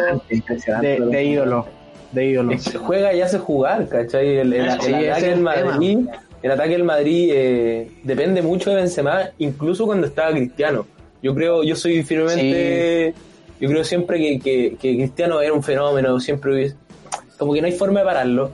de, 0.81 0.99
de 0.99 1.23
ídolo. 1.23 1.65
De 2.11 2.25
ídolo. 2.25 2.51
Es 2.53 2.69
que 2.69 2.77
juega 2.77 3.13
y 3.13 3.21
hace 3.21 3.37
jugar, 3.39 3.87
¿cachai? 3.87 4.37
El, 4.39 4.53
el- 4.53 4.71
Sí, 4.81 4.93
el 4.93 4.95
ese 4.95 5.07
es 5.07 5.11
ataque 5.11 5.25
el 5.27 5.31
del 5.35 5.41
Madrid, 5.43 5.99
el 6.43 6.51
ataque 6.51 6.69
del 6.71 6.83
Madrid 6.83 7.31
eh, 7.33 7.91
depende 8.03 8.41
mucho 8.41 8.69
de 8.69 8.75
Benzema, 8.77 9.29
incluso 9.39 9.85
cuando 9.85 10.07
estaba 10.07 10.31
Cristiano. 10.31 10.85
Yo 11.21 11.33
creo, 11.33 11.63
yo 11.63 11.75
soy 11.75 12.03
firmemente, 12.03 13.13
yo 13.59 13.69
creo 13.69 13.83
siempre 13.83 14.17
que, 14.19 14.39
que, 14.39 14.75
que 14.79 14.95
Cristiano 14.95 15.41
era 15.41 15.53
un 15.53 15.63
fenómeno, 15.63 16.19
siempre 16.19 16.51
hubiese- 16.53 16.75
como 17.37 17.53
que 17.53 17.61
no 17.61 17.67
hay 17.67 17.73
forma 17.73 18.01
de 18.01 18.05
pararlo, 18.05 18.51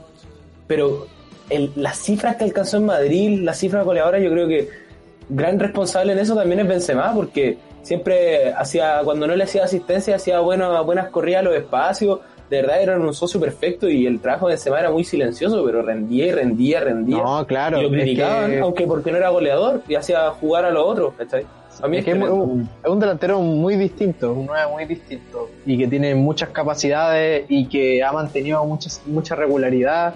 pero 0.67 1.07
el- 1.49 1.71
las 1.75 1.97
cifras 1.97 2.37
que 2.37 2.45
alcanzó 2.45 2.77
en 2.77 2.85
Madrid, 2.85 3.41
las 3.43 3.57
cifras 3.59 3.83
goleadoras, 3.85 4.23
yo 4.23 4.31
creo 4.31 4.47
que 4.47 4.69
gran 5.29 5.59
responsable 5.59 6.13
en 6.13 6.19
eso 6.19 6.35
también 6.35 6.61
es 6.61 6.67
Benzema, 6.67 7.13
porque 7.13 7.57
siempre 7.83 8.53
hacía, 8.53 9.01
cuando 9.03 9.27
no 9.27 9.35
le 9.35 9.43
hacía 9.43 9.63
asistencia, 9.65 10.15
hacía 10.15 10.39
buenas, 10.39 10.85
buenas 10.85 11.09
corridas 11.09 11.39
a 11.41 11.43
los 11.43 11.55
espacios, 11.55 12.19
de 12.51 12.61
verdad 12.61 12.81
era 12.83 12.99
un 12.99 13.13
socio 13.13 13.39
perfecto 13.39 13.89
y 13.89 14.05
el 14.05 14.19
trabajo 14.19 14.47
de 14.47 14.51
Benzema 14.55 14.77
era 14.79 14.91
muy 14.91 15.03
silencioso, 15.05 15.63
pero 15.65 15.81
rendía 15.81 16.25
y 16.27 16.31
rendía, 16.33 16.81
rendía. 16.81 17.17
No, 17.23 17.47
claro. 17.47 17.79
y 17.79 17.83
lo 17.83 17.87
es 17.87 17.93
criticaban, 18.03 18.51
que- 18.51 18.59
aunque 18.59 18.85
porque 18.85 19.09
no 19.11 19.17
era 19.17 19.29
goleador 19.29 19.81
y 19.87 19.95
hacía 19.95 20.29
jugar 20.31 20.65
a 20.65 20.69
los 20.69 20.85
otros, 20.85 21.13
¿cachai? 21.17 21.45
A 21.81 21.87
mí 21.87 21.97
Es 21.99 22.05
que 22.05 22.11
es 22.11 22.17
un, 22.17 22.67
es 22.83 22.89
un 22.89 22.99
delantero 22.99 23.39
muy 23.39 23.77
distinto, 23.77 24.33
un 24.33 24.45
9 24.47 24.69
muy 24.69 24.85
distinto 24.85 25.49
y 25.65 25.77
que 25.77 25.87
tiene 25.87 26.13
muchas 26.13 26.49
capacidades 26.49 27.45
y 27.47 27.67
que 27.67 28.03
ha 28.03 28.11
mantenido 28.11 28.63
muchas, 28.65 29.01
mucha 29.07 29.33
regularidad 29.35 30.15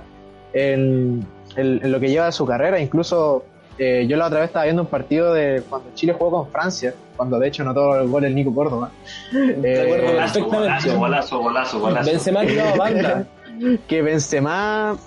en, 0.53 1.25
en- 1.55 1.79
en 1.83 1.91
lo 1.91 1.99
que 2.01 2.09
lleva 2.09 2.25
de 2.25 2.31
su 2.33 2.45
carrera. 2.45 2.79
Incluso 2.81 3.43
eh, 3.77 4.05
yo 4.07 4.17
la 4.17 4.27
otra 4.27 4.39
vez 4.39 4.47
estaba 4.47 4.65
viendo 4.65 4.83
un 4.83 4.87
partido 4.87 5.33
de 5.33 5.61
cuando 5.69 5.89
Chile 5.93 6.13
jugó 6.13 6.31
con 6.31 6.51
Francia, 6.51 6.93
cuando 7.17 7.39
de 7.39 7.47
hecho 7.47 7.63
anotó 7.63 7.99
el 7.99 8.07
gol 8.07 8.23
el 8.25 8.35
Nico 8.35 8.53
Córdoba. 8.53 8.91
Eh, 9.33 10.07
Golazo, 10.07 10.45
golazo, 10.45 10.97
golazo, 10.97 11.39
golazo, 11.39 11.79
golazo. 11.79 12.09
Benzema 12.11 12.45
tiraba 12.45 12.75
banda, 12.75 13.27
que 13.87 14.01
Benzema 14.01 14.97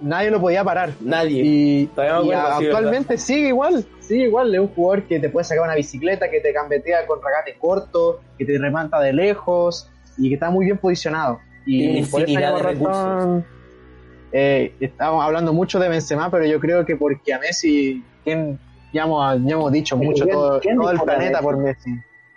nadie 0.00 0.30
lo 0.30 0.40
podía 0.40 0.64
parar. 0.64 0.92
nadie. 1.00 1.42
Y, 1.44 1.86
Todavía 1.86 2.20
me 2.20 2.26
y 2.26 2.32
acuerdo, 2.32 2.58
sí, 2.58 2.66
actualmente 2.66 3.18
sigue 3.18 3.48
igual, 3.48 3.84
sigue 4.00 4.24
igual, 4.24 4.54
es 4.54 4.60
un 4.60 4.68
jugador 4.68 5.04
que 5.04 5.18
te 5.18 5.28
puede 5.28 5.44
sacar 5.44 5.64
una 5.64 5.74
bicicleta, 5.74 6.30
que 6.30 6.40
te 6.40 6.52
gambetea 6.52 7.06
con 7.06 7.20
regate 7.22 7.56
corto, 7.58 8.20
que 8.38 8.44
te 8.44 8.58
remanta 8.58 9.00
de 9.00 9.12
lejos 9.12 9.88
y 10.18 10.28
que 10.28 10.34
está 10.34 10.50
muy 10.50 10.66
bien 10.66 10.78
posicionado. 10.78 11.40
Y 11.66 11.78
Tiene 11.78 12.06
por 12.06 12.22
esa 12.22 12.58
razón, 12.58 13.46
eh, 14.32 14.74
estamos 14.80 15.24
hablando 15.24 15.52
mucho 15.52 15.78
de 15.78 15.88
Benzema, 15.88 16.30
pero 16.30 16.44
yo 16.46 16.60
creo 16.60 16.84
que 16.84 16.96
porque 16.96 17.32
a 17.34 17.38
Messi, 17.38 18.02
¿quién? 18.24 18.58
ya, 18.92 19.04
hemos, 19.04 19.40
ya 19.44 19.54
hemos 19.54 19.72
dicho 19.72 19.96
mucho, 19.96 20.24
¿Quién- 20.24 20.36
todo, 20.36 20.60
quién 20.60 20.76
todo 20.76 20.90
el 20.90 21.00
planeta 21.00 21.30
Messi? 21.38 21.44
por 21.44 21.56
Messi. 21.58 21.90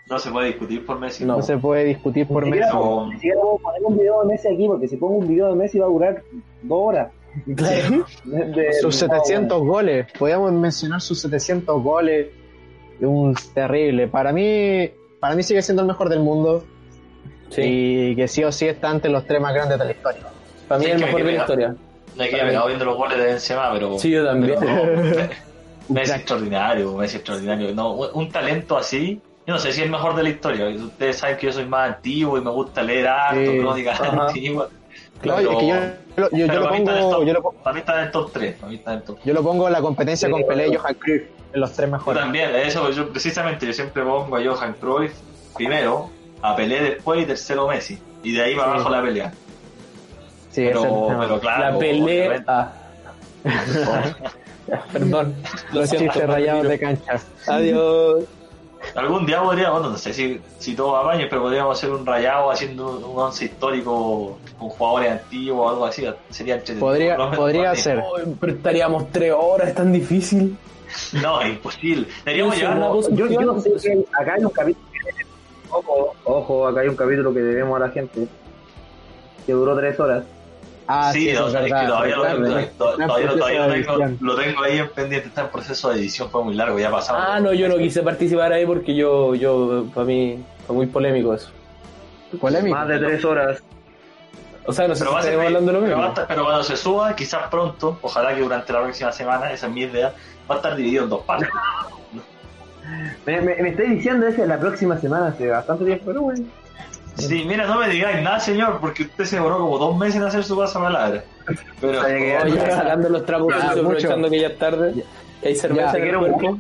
No 0.10 0.20
se 0.20 0.32
puede 0.32 0.48
discutir 0.48 0.86
por 0.86 1.00
Messi. 1.00 1.24
No. 1.26 1.38
No 1.38 1.42
se 1.42 1.58
puede 1.58 1.86
discutir 1.86 2.28
por 2.28 2.46
Messi. 2.46 2.60
Messi. 2.60 2.78
ni 3.08 3.14
siquiera 3.16 3.40
puedo 3.42 3.58
poner 3.58 3.82
un 3.86 3.98
video 3.98 4.22
de 4.22 4.28
Messi 4.28 4.48
aquí, 4.50 4.68
porque 4.68 4.88
si 4.88 4.98
pongo 4.98 5.16
un 5.16 5.28
video 5.28 5.48
de 5.50 5.56
Messi 5.56 5.80
va 5.80 5.86
a 5.86 5.90
durar 5.90 6.24
dos 6.62 6.80
horas. 6.88 7.12
Claro. 7.56 8.06
De- 8.26 8.46
de- 8.52 8.74
sus 8.74 9.02
no, 9.02 9.16
700 9.16 9.62
goles, 9.64 10.06
podríamos 10.20 10.52
mencionar 10.52 11.02
sus 11.02 11.20
700 11.22 11.82
goles, 11.82 12.28
un 13.02 13.34
terrible. 13.56 14.08
Para 14.08 14.32
mí, 14.32 14.90
para 15.20 15.36
mí 15.36 15.42
sigue 15.42 15.62
siendo 15.64 15.82
el 15.82 15.88
mejor 15.88 16.10
del 16.10 16.20
mundo 16.20 16.64
Sí, 17.50 17.62
y 18.12 18.16
que 18.16 18.28
sí 18.28 18.44
o 18.44 18.52
sí 18.52 18.68
está 18.68 18.92
entre 18.92 19.10
los 19.12 19.26
tres 19.26 19.40
más 19.42 19.54
grandes 19.54 19.80
de 19.80 19.86
la 19.86 19.92
historia. 19.92 20.22
Para 20.68 20.80
mí 20.80 20.86
Sí, 20.86 20.92
es 20.92 20.96
el 20.98 21.06
mejor 21.06 21.24
de 21.24 21.32
la 21.32 21.38
historia. 21.40 21.76
No 22.16 22.24
hay 22.24 22.30
que 22.30 22.38
pegado 22.38 22.68
viendo 22.68 22.86
los 22.86 22.96
goles 22.98 23.18
de 23.18 23.26
Benzema, 23.26 23.72
pero... 23.74 23.98
Sí, 23.98 24.12
yo 24.12 24.24
también. 24.26 24.56
pero 24.60 24.72
no, 24.86 25.28
Messi 25.90 26.14
extraordinario, 26.14 26.94
Messi 26.94 27.16
extraordinario. 27.18 27.74
No, 27.74 27.92
un, 27.94 28.30
talento 28.32 28.78
así, 28.78 29.20
yo 29.48 29.54
no 29.54 29.60
sé 29.60 29.72
si 29.74 29.80
es 29.82 29.86
el 29.86 29.92
mejor 29.92 30.16
de 30.16 30.24
la 30.24 30.30
historia. 30.30 30.68
Ustedes 30.70 31.18
saben 31.18 31.38
que 31.38 31.48
yo 31.48 31.54
soy 31.54 31.66
más 31.66 31.96
antiguo 31.96 32.38
y 32.38 32.42
me 32.42 32.52
gusta 32.52 32.84
leer 32.84 33.08
harto, 33.08 33.52
Sí. 33.52 33.60
crónicas 33.60 34.00
antiguas. 34.02 34.70
Es 35.16 35.22
que 35.22 35.28
yo, 35.30 35.42
yo, 35.42 35.60
yo- 36.18 36.30
yo 36.48 36.48
lo 36.48 36.64
para 36.64 36.72
mí 36.72 36.78
está 36.80 36.92
en 36.92 36.98
el 36.98 37.04
pongo, 37.04 37.18
top- 37.18 37.26
yo 37.26 37.34
lo, 37.34 37.42
para 37.52 37.74
mí 37.74 37.80
está 37.80 37.94
en 38.00 38.06
el 38.06 38.12
top 38.12 38.32
3. 38.34 38.56
Para 38.56 38.70
mí 38.70 38.76
está 38.76 38.92
en 38.94 38.98
el 39.00 39.04
top 39.04 39.18
yo 39.26 39.34
lo 39.34 39.44
pongo 39.44 39.68
en 39.68 39.74
la 39.74 39.82
competencia 39.82 40.30
con 40.30 40.42
Sí, 40.42 40.46
Pelé 40.48 40.68
y. 40.68 40.76
Johan 40.76 40.94
Cruyff, 40.96 41.24
en 41.54 41.60
los 41.62 41.72
tres 41.74 41.90
Yo 41.90 41.98
mejores. 41.98 42.22
también, 42.22 42.56
eso, 42.56 42.90
yo 42.92 43.10
precisamente, 43.10 43.66
yo 43.66 43.74
siempre 43.74 44.04
pongo 44.04 44.36
a 44.38 44.44
Johan 44.44 44.74
Cruyff 44.80 45.14
primero, 45.56 46.10
a 46.42 46.56
Pelé 46.56 46.82
después 46.82 47.22
y 47.22 47.26
tercero 47.26 47.68
Messi. 47.68 47.98
Y 48.24 48.34
de 48.34 48.44
ahí 48.44 48.56
para 48.56 48.68
Sí. 48.70 48.74
abajo 48.76 48.90
la 48.90 49.02
pelea. 49.02 49.34
Sí, 50.54 50.66
Pero, 50.68 50.82
tema. 51.08 51.20
pero 51.22 51.40
claro, 51.40 51.74
la 51.74 51.80
pelea. 51.80 52.44
Ah. 52.48 52.72
Perdón. 54.94 55.36
Lo 55.74 55.82
los 55.82 55.90
chistes 55.92 56.28
rayados 56.28 56.68
de 56.68 56.80
cancha. 56.80 57.20
Adiós. 57.48 58.24
Algún 58.96 59.26
día 59.26 59.42
podríamos, 59.42 59.80
bueno, 59.80 59.90
no 59.92 59.98
sé 59.98 60.14
si, 60.14 60.40
si 60.60 60.76
todo 60.76 60.92
va 60.92 61.02
apaño, 61.02 61.26
pero 61.30 61.42
podríamos 61.44 61.78
hacer 61.78 61.90
un 61.90 62.06
rayado 62.06 62.52
haciendo 62.52 62.98
un, 62.98 63.04
un 63.04 63.18
once 63.20 63.46
histórico 63.46 64.38
con 64.60 64.70
jugadores 64.70 65.12
antiguos 65.14 65.66
o 65.66 65.70
algo 65.70 65.86
así. 65.86 66.06
Sería. 66.30 66.62
Podría, 66.80 67.18
podría 67.32 67.76
ser. 67.76 68.04
Pero 68.40 68.54
estaríamos 68.54 69.10
tres 69.12 69.34
horas, 69.38 69.70
es 69.70 69.76
tan 69.76 69.92
difícil. 69.92 70.58
No, 71.22 71.42
es 71.42 71.50
imposible. 71.50 72.08
Deberíamos 72.26 72.58
llevar 72.58 72.78
una 72.78 72.88
cosa- 72.90 73.10
Yo, 73.14 73.26
yo 73.28 73.42
no 73.42 73.60
sé 73.60 73.72
que 73.82 74.06
acá 74.20 74.34
hay 74.36 74.44
un 74.44 74.52
capítulo. 74.52 74.86
Ojo, 75.70 76.16
ojo, 76.26 76.68
acá 76.68 76.82
hay 76.82 76.88
un 76.90 76.96
capítulo 76.96 77.34
que 77.34 77.40
debemos 77.40 77.78
a 77.82 77.88
la 77.88 77.90
gente. 77.92 78.28
Que 79.46 79.54
duró 79.54 79.76
tres 79.76 80.00
horas. 80.00 80.24
Ah, 80.88 81.12
sí, 81.14 81.22
sí, 81.22 81.30
eso 81.30 81.48
es 81.48 81.54
verdad. 81.54 81.88
todavía, 81.88 82.16
lo, 82.18 82.24
tengo, 84.36 84.62
ahí 84.64 84.78
en 84.80 84.90
pendiente, 84.90 85.28
está 85.30 85.42
en 85.42 85.50
proceso 85.50 85.90
de 85.90 86.00
edición, 86.00 86.30
fue 86.30 86.44
muy 86.44 86.56
largo, 86.56 86.78
ya 86.78 86.92
pasamos. 86.92 87.24
Ah, 87.26 87.40
no, 87.40 87.54
yo 87.54 87.70
no 87.70 87.78
quise 87.78 88.02
participar 88.04 88.52
ahí 88.52 88.66
porque 88.66 88.94
yo, 88.94 89.34
yo, 89.36 89.86
para 89.94 90.06
mí, 90.06 90.44
fue 90.68 90.76
muy 90.76 90.88
polémico 90.88 91.34
eso. 91.34 91.52
Polémico. 92.40 92.76
Más 92.76 92.88
de 92.88 93.00
tres 93.00 93.24
horas. 93.24 93.64
O 94.66 94.74
sea, 94.74 94.88
no 94.88 94.96
sé 94.96 95.00
Pero, 95.06 95.12
si 95.12 95.14
va 95.14 95.20
a 95.20 95.24
ser- 95.24 95.32
estaremos 95.34 95.46
hablando 95.46 95.72
de 95.72 95.74
lo 95.80 95.86
pero, 95.86 95.98
mismo. 95.98 96.02
va 96.02 96.08
a 96.08 96.10
estar- 96.14 96.28
pero 96.28 96.44
cuando 96.46 96.64
se 96.64 96.78
suba, 96.78 97.16
quizás 97.16 97.48
pronto, 97.50 98.00
ojalá 98.02 98.34
que 98.34 98.42
durante 98.42 98.74
la 98.74 98.82
próxima 98.82 99.12
semana, 99.12 99.52
esa 99.52 99.68
es 99.68 99.74
mi 99.74 99.82
idea, 99.82 100.14
va 100.50 100.56
a 100.56 100.58
estar 100.58 100.76
dividido 100.76 101.04
en 101.04 101.10
dos 101.10 101.24
partes. 101.24 101.50
Me, 103.26 103.40
me, 103.40 103.56
me 103.62 103.70
estoy 103.70 103.88
diciendo 103.92 104.28
eso 104.28 104.46
la 104.46 104.60
próxima 104.60 104.98
semana 104.98 105.28
hace 105.28 105.48
bastante 105.50 105.86
tiempo, 105.86 106.04
pero 106.08 106.22
bueno. 106.24 106.44
Sí, 107.18 107.44
mira, 107.48 107.68
no 107.68 107.78
me 107.80 107.90
digáis 107.90 108.22
nada, 108.24 108.40
señor, 108.40 108.80
porque 108.80 109.04
usted 109.04 109.26
se 109.26 109.36
demoró 109.36 109.60
como 109.60 109.78
dos 109.78 109.96
meses 109.98 110.16
en 110.16 110.24
hacer 110.24 110.44
su 110.44 110.58
pasapalabra. 110.58 111.24
Pero, 111.80 112.02
Sabía 112.02 112.18
que- 112.18 112.38
Oye, 112.48 112.56
Ya. 112.56 112.72
sacando 112.76 113.10
los 113.10 113.26
trapos 113.26 113.48
Ya, 113.54 113.62
sucios, 113.62 113.78
aprovechando 113.86 114.30
que 114.30 114.40
ya 114.40 114.48
es 114.48 114.58
tarde, 114.58 114.94
que 115.42 115.48
hay 115.50 115.56
cerveza 115.56 115.84
Ya. 115.84 115.90
en 115.92 115.96
el 115.96 116.02
Quiero 116.04 116.20
cuerpo. 116.20 116.58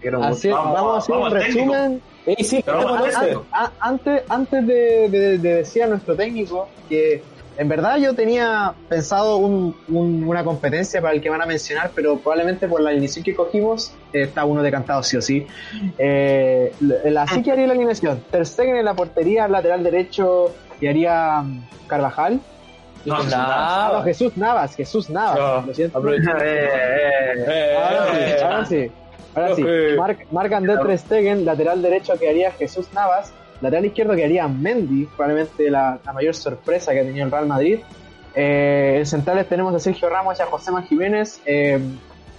Quiero 0.00 0.22
Así, 0.22 0.48
Vamos, 0.50 0.72
vamos, 0.74 0.94
a 0.94 0.98
hacer 0.98 1.14
vamos 1.14 1.32
un 1.32 1.38
resumen. 1.40 2.02
Ey, 2.26 2.44
sí, 2.44 2.62
Pero 2.64 2.78
estamos 2.80 2.84
vamos 2.84 3.00
en 3.00 3.04
a 3.06 3.08
ese. 3.08 3.30
hacer- 3.30 3.46
A- 3.52 3.70
antes 3.80 4.22
antes 4.28 4.66
de, 4.66 5.08
de- 5.08 5.38
de 5.38 5.54
decir 5.54 5.82
a 5.82 5.86
nuestro 5.86 6.14
técnico 6.16 6.68
que 6.88 7.22
en 7.58 7.68
verdad 7.68 7.96
yo 7.96 8.14
tenía 8.14 8.74
pensado 8.88 9.36
un- 9.38 9.74
un- 9.88 10.24
una 10.24 10.44
competencia 10.44 11.00
para 11.00 11.14
el 11.14 11.20
que 11.22 11.30
van 11.30 11.40
a 11.42 11.46
mencionar, 11.46 11.90
pero 11.94 12.18
probablemente 12.18 12.68
por 12.68 12.80
la 12.80 12.90
alineación 12.90 13.24
que 13.24 13.34
cogimos 13.34 13.92
eh, 14.12 14.22
está 14.22 14.44
uno 14.44 14.62
decantado 14.62 15.02
sí 15.02 15.16
o 15.16 15.22
sí. 15.22 15.46
Eh, 15.98 16.72
así 17.18 17.42
que 17.42 17.52
haría 17.52 17.66
la 17.66 17.72
alineación. 17.74 18.22
Ter 18.30 18.46
Stegen 18.46 18.76
en 18.76 18.84
la 18.84 18.94
portería, 18.94 19.48
lateral 19.48 19.82
derecho 19.82 20.54
y 20.80 20.86
haría 20.86 21.40
mm, 21.42 21.66
Carvajal. 21.86 22.40
no, 23.04 23.16
Jesús. 23.16 23.34
Ah, 23.36 23.88
Navas. 23.90 24.04
Jesús 24.04 24.36
Navas, 24.36 24.76
Jesús 24.76 25.10
Navas. 25.10 25.36
Ya, 25.62 25.66
lo 25.66 25.74
siento. 25.74 26.02
Eh, 26.42 27.44
eh, 27.46 27.76
Ahora 27.76 28.06
sí, 28.14 28.42
ahora 28.42 28.66
sí. 28.66 28.90
Ahora 29.34 29.54
sí. 29.54 29.62
Profe. 29.62 29.96
Marc, 29.96 30.26
Marc 30.32 30.52
André 30.52 30.76
Ter 30.78 30.98
Stegen, 30.98 31.44
lateral 31.44 31.82
derecho 31.82 32.14
que 32.18 32.28
haría 32.28 32.50
Jesús 32.52 32.92
Navas, 32.92 33.32
lateral 33.60 33.84
izquierdo 33.86 34.14
que 34.14 34.24
haría 34.24 34.46
Mendy, 34.48 35.06
probablemente 35.16 35.70
la, 35.70 35.98
la 36.04 36.12
mayor 36.12 36.34
sorpresa 36.34 36.92
que 36.92 37.00
ha 37.00 37.04
tenido 37.04 37.24
el 37.24 37.30
Real 37.30 37.46
Madrid. 37.46 37.80
Eh, 38.34 38.96
en 38.98 39.06
centrales 39.06 39.48
tenemos 39.48 39.74
a 39.74 39.78
Sergio 39.78 40.08
Ramos 40.10 40.38
y 40.38 40.42
a 40.42 40.46
José 40.46 40.70
Jiménez. 40.88 41.40
Eh, 41.46 41.80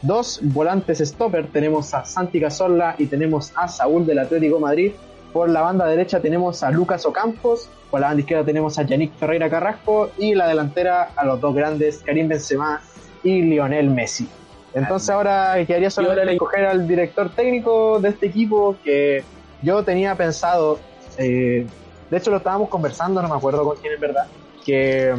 dos 0.02 0.40
volantes 0.44 1.00
stopper, 1.00 1.48
tenemos 1.48 1.94
a 1.94 2.06
Santi 2.06 2.40
Cazorla 2.40 2.96
y 2.98 3.08
tenemos 3.08 3.52
a 3.56 3.68
Saúl 3.68 4.06
del 4.06 4.20
Atlético 4.20 4.56
de 4.56 4.62
Madrid. 4.62 4.92
Por 5.34 5.50
la 5.50 5.62
banda 5.62 5.86
derecha 5.88 6.20
tenemos 6.20 6.64
a 6.64 6.72
Lucas 6.72 7.06
Ocampos, 7.06 7.70
por 7.90 8.00
la 8.00 8.08
banda 8.08 8.22
izquierda 8.22 8.46
tenemos 8.46 8.78
a 8.80 8.84
Yannick 8.84 9.14
Ferreira 9.16 9.50
Carrasco 9.50 10.12
y 10.18 10.36
la 10.36 10.48
delantera 10.48 11.10
a 11.16 11.26
los 11.26 11.42
dos 11.42 11.54
grandes, 11.56 11.98
Karim 12.06 12.28
Benzema 12.28 12.82
y 13.24 13.42
Lionel 13.42 13.90
Messi. 13.90 14.30
Entonces 14.74 15.10
ahora 15.10 15.56
quedaría 15.66 15.90
solamente 15.90 16.34
escoger 16.34 16.66
al 16.66 16.88
director 16.88 17.30
técnico 17.30 18.00
de 18.00 18.10
este 18.10 18.28
equipo 18.28 18.76
que 18.84 19.24
yo 19.64 19.84
tenía 19.84 20.14
pensado, 20.16 20.80
eh, 21.18 21.66
de 22.10 22.18
hecho 22.18 22.32
lo 22.32 22.38
estábamos 22.38 22.70
conversando, 22.70 23.22
no 23.22 23.28
me 23.28 23.36
acuerdo 23.36 23.64
con 23.64 23.78
quién 23.78 23.94
es 23.94 24.00
verdad, 24.00 24.28
que, 24.66 25.14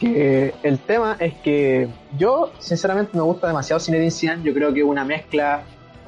que 0.00 0.54
el 0.62 0.78
tema 0.78 1.16
es 1.18 1.34
que 1.34 1.88
yo 2.16 2.52
sinceramente 2.58 3.16
me 3.16 3.22
gusta 3.22 3.46
demasiado 3.46 3.80
Zinedine 3.80 4.10
Zidane, 4.10 4.42
yo 4.42 4.54
creo 4.54 4.72
que 4.72 4.80
es 4.80 4.86
una 4.86 5.04
mezcla 5.04 5.62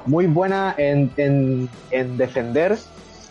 muy 0.06 0.26
buena 0.26 0.74
en, 0.76 1.10
en, 1.16 1.68
en 1.90 2.16
defender 2.16 2.78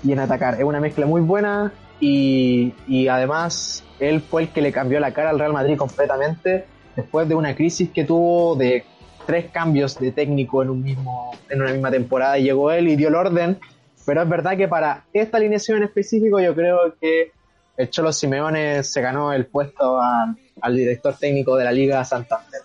y 0.03 0.11
en 0.11 0.19
atacar, 0.19 0.55
es 0.55 0.63
una 0.63 0.79
mezcla 0.79 1.05
muy 1.05 1.21
buena 1.21 1.73
y, 1.99 2.73
y 2.87 3.07
además 3.07 3.83
él 3.99 4.21
fue 4.21 4.43
el 4.43 4.49
que 4.49 4.61
le 4.61 4.71
cambió 4.71 4.99
la 4.99 5.13
cara 5.13 5.29
al 5.29 5.39
Real 5.39 5.53
Madrid 5.53 5.77
completamente 5.77 6.65
después 6.95 7.27
de 7.27 7.35
una 7.35 7.55
crisis 7.55 7.89
que 7.91 8.03
tuvo 8.03 8.55
de 8.55 8.83
tres 9.25 9.45
cambios 9.51 9.97
de 9.99 10.11
técnico 10.11 10.61
en 10.61 10.69
un 10.69 10.83
mismo 10.83 11.31
en 11.49 11.61
una 11.61 11.71
misma 11.71 11.91
temporada. 11.91 12.37
Llegó 12.37 12.71
él 12.71 12.87
y 12.87 12.95
dio 12.95 13.07
el 13.07 13.15
orden 13.15 13.57
pero 14.05 14.21
es 14.23 14.29
verdad 14.29 14.55
que 14.57 14.67
para 14.67 15.05
esta 15.13 15.37
alineación 15.37 15.77
en 15.79 15.83
específico 15.85 16.39
yo 16.39 16.53
creo 16.55 16.95
que 16.99 17.31
el 17.77 17.89
Cholo 17.89 18.13
Simeone 18.13 18.83
se 18.83 19.01
ganó 19.01 19.33
el 19.33 19.45
puesto 19.47 19.99
a- 19.99 20.33
al 20.61 20.75
director 20.75 21.15
técnico 21.17 21.55
de 21.57 21.65
la 21.65 21.71
Liga 21.71 22.03
Santander 22.05 22.61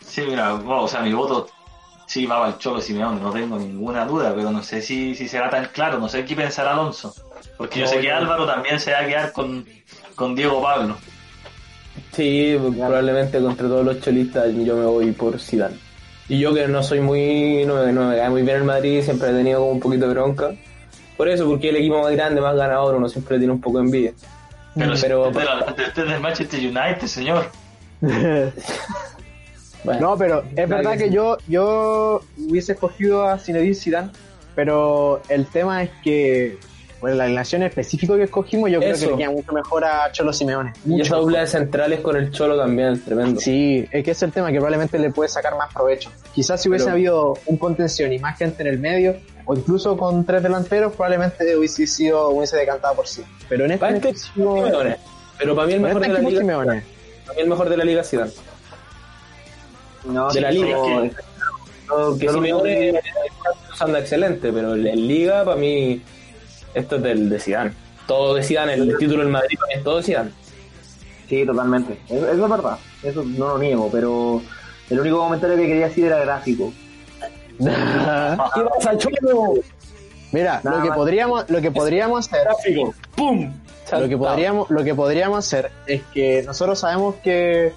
Sí, 0.00 0.22
mira, 0.26 0.52
bueno, 0.54 0.82
o 0.84 0.88
sea, 0.88 1.00
mi 1.02 1.12
voto 1.12 1.48
sí 2.06 2.24
va 2.26 2.38
para 2.38 2.52
el 2.52 2.58
Cholo 2.58 2.80
Simeone, 2.80 3.20
no 3.20 3.32
tengo 3.32 3.58
ninguna 3.58 4.04
duda, 4.06 4.32
pero 4.34 4.50
no 4.50 4.62
sé 4.62 4.80
si, 4.80 5.14
si 5.14 5.28
será 5.28 5.50
tan 5.50 5.66
claro, 5.66 5.98
no 5.98 6.08
sé 6.08 6.24
qué 6.24 6.34
pensará 6.36 6.72
Alonso. 6.72 7.14
Porque 7.58 7.80
yo 7.80 7.86
sé 7.86 8.00
que 8.00 8.10
Álvaro 8.10 8.46
también 8.46 8.78
se 8.80 8.92
va 8.92 9.00
a 9.00 9.06
quedar 9.06 9.32
con, 9.32 9.66
con 10.14 10.34
Diego 10.34 10.62
Pablo. 10.62 10.96
Sí, 12.12 12.56
probablemente 12.58 13.40
contra 13.40 13.66
todos 13.66 13.84
los 13.84 14.00
cholistas 14.00 14.54
yo 14.54 14.76
me 14.76 14.84
voy 14.86 15.12
por 15.12 15.38
Zidane. 15.38 15.76
Y 16.28 16.38
yo 16.40 16.52
que 16.54 16.66
no 16.66 16.82
soy 16.82 17.00
muy, 17.00 17.64
no 17.64 17.76
me, 17.84 17.92
no 17.92 18.08
me 18.08 18.16
cae 18.16 18.28
muy 18.30 18.42
bien 18.42 18.56
el 18.56 18.64
Madrid, 18.64 19.02
siempre 19.02 19.30
he 19.30 19.32
tenido 19.32 19.60
como 19.60 19.72
un 19.72 19.80
poquito 19.80 20.06
de 20.08 20.14
bronca. 20.14 20.50
Por 21.16 21.28
eso, 21.28 21.46
porque 21.48 21.68
el 21.70 21.76
equipo 21.76 22.02
más 22.02 22.12
grande, 22.12 22.40
más 22.40 22.56
ganador, 22.56 22.96
uno 22.96 23.08
siempre 23.08 23.38
tiene 23.38 23.52
un 23.52 23.60
poco 23.60 23.78
de 23.78 23.84
envidia. 23.84 24.12
Pero, 24.74 24.96
si 24.96 25.02
Pero- 25.02 25.28
usted, 25.28 25.40
es 25.40 25.46
de 25.48 25.54
la- 25.54 25.64
usted 25.66 25.84
es 26.04 26.10
del 26.10 26.20
Manchester 26.20 26.60
United, 26.60 27.06
señor. 27.06 27.46
Bueno, 29.84 30.00
No, 30.00 30.16
pero 30.18 30.42
es 30.42 30.54
Claro 30.54 30.68
verdad 30.68 30.92
que 30.92 30.98
que 30.98 31.08
sí. 31.10 31.14
yo, 31.14 31.38
yo 31.46 32.20
hubiese 32.38 32.72
escogido 32.72 33.24
a 33.24 33.38
Zinedine 33.38 33.74
Zidane, 33.74 34.10
pero 34.56 35.22
el 35.28 35.46
tema 35.46 35.82
es 35.84 35.90
que 36.02 36.58
la 37.14 37.24
alineación 37.24 37.62
específica 37.62 38.16
que 38.16 38.24
escogimos 38.24 38.70
yo 38.70 38.78
creo 38.80 38.94
que 38.98 39.06
le 39.06 39.16
queda 39.16 39.30
mucho 39.30 39.52
mejor 39.52 39.84
a 39.84 40.10
Cholo 40.12 40.32
Simeone. 40.32 40.72
y 40.86 41.00
esa 41.00 41.16
doble 41.16 41.38
de 41.40 41.46
centrales 41.46 42.00
con 42.00 42.16
el 42.16 42.30
Cholo 42.30 42.56
también, 42.58 43.02
tremendo. 43.04 43.40
Sí, 43.40 43.86
es 43.90 44.04
que 44.04 44.10
es 44.10 44.22
el 44.22 44.32
tema 44.32 44.48
que 44.48 44.54
probablemente 44.56 44.98
le 44.98 45.10
puede 45.10 45.28
sacar 45.28 45.56
más 45.56 45.72
provecho. 45.72 46.10
Quizás 46.34 46.60
si 46.62 46.68
hubiese 46.68 46.86
Pero- 46.86 46.94
habido 46.94 47.38
un 47.46 47.56
contención 47.58 48.12
y 48.12 48.18
más 48.18 48.36
gente 48.38 48.62
en 48.62 48.68
el 48.68 48.78
medio, 48.78 49.16
o 49.44 49.54
incluso 49.54 49.96
con 49.96 50.24
tres 50.24 50.42
delanteros, 50.42 50.92
probablemente 50.94 51.56
hubiese 51.56 51.86
sido, 51.86 52.30
hubiese 52.30 52.56
decantado 52.56 52.96
por 52.96 53.06
sí. 53.06 53.22
Pero 53.48 53.64
en 53.64 53.72
este 53.72 53.80
Para 53.80 53.96
este 53.96 54.08
específico- 54.08 54.64
Simeone. 54.64 54.96
Pero 55.38 55.54
para 55.54 55.66
mí 55.68 55.72
el 55.74 55.80
mejor 55.80 56.02
este 56.02 56.12
de 56.14 56.22
la 56.22 56.28
liga, 56.28 56.40
Simeone. 56.40 56.82
para 57.26 57.36
mí 57.36 57.42
el 57.42 57.48
mejor 57.48 57.68
de 57.68 57.76
la 57.76 57.84
liga 57.84 58.02
Zidane. 58.04 58.30
No, 60.04 60.30
De 60.32 60.40
la 60.40 60.50
liga. 60.50 60.76
no, 61.88 62.18
Que 62.18 62.28
Simeone 62.28 62.74
que- 62.92 63.00
anda 63.78 63.98
excelente, 64.00 64.52
pero 64.52 64.74
en 64.74 64.82
liga 65.08 65.44
para 65.44 65.56
mí 65.56 66.00
esto 66.76 66.96
es 66.96 67.02
del 67.02 67.28
de 67.28 67.38
Zidane. 67.40 67.72
Todo 68.06 68.34
de 68.34 68.42
Zidane, 68.42 68.74
el 68.74 68.96
título 68.98 69.22
del 69.22 69.32
Madrid 69.32 69.58
es 69.74 69.82
todo 69.82 69.96
de 69.96 70.02
Zidane. 70.02 70.30
Sí, 71.28 71.44
totalmente. 71.44 71.98
Eso, 72.08 72.30
eso 72.30 72.44
es 72.44 72.50
verdad. 72.50 72.78
Eso 73.02 73.24
no 73.24 73.48
lo 73.48 73.58
niego, 73.58 73.88
pero 73.90 74.40
el 74.90 75.00
único 75.00 75.18
comentario 75.18 75.56
que 75.56 75.66
quería 75.66 75.88
decir 75.88 76.06
era 76.06 76.20
gráfico. 76.20 76.72
¿Qué 77.58 78.62
pasa, 78.74 78.96
Cholo? 78.98 79.54
Mira, 80.32 80.60
Nada 80.62 80.76
lo 80.78 80.82
que 80.82 80.88
más. 80.90 80.98
podríamos, 80.98 81.50
lo 81.50 81.60
que 81.60 81.70
podríamos 81.70 82.26
hacer, 82.26 82.44
Gráfico. 82.44 82.94
¡Pum! 83.16 83.52
lo 83.92 84.08
que 84.08 84.16
podríamos, 84.18 84.70
lo 84.70 84.84
que 84.84 84.94
podríamos 84.94 85.38
hacer 85.38 85.70
es 85.86 86.02
que 86.12 86.42
nosotros 86.42 86.78
sabemos 86.78 87.14
que 87.16 87.72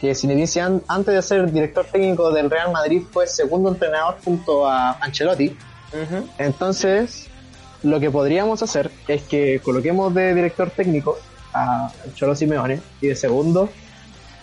que 0.00 0.14
Zinedine 0.14 0.46
Zidane 0.46 0.80
antes 0.88 1.14
de 1.14 1.20
ser 1.20 1.52
director 1.52 1.84
técnico 1.84 2.32
del 2.32 2.50
Real 2.50 2.72
Madrid 2.72 3.02
fue 3.12 3.26
segundo 3.26 3.68
entrenador 3.68 4.16
junto 4.24 4.66
a 4.66 4.92
Ancelotti. 4.92 5.54
Entonces, 6.38 7.28
lo 7.82 8.00
que 8.00 8.10
podríamos 8.10 8.62
hacer 8.62 8.90
es 9.08 9.22
que 9.22 9.60
coloquemos 9.62 10.14
de 10.14 10.34
director 10.34 10.70
técnico 10.70 11.18
a 11.54 11.90
Cholo 12.14 12.34
Simeone 12.36 12.80
y 13.00 13.08
de 13.08 13.16
segundo 13.16 13.68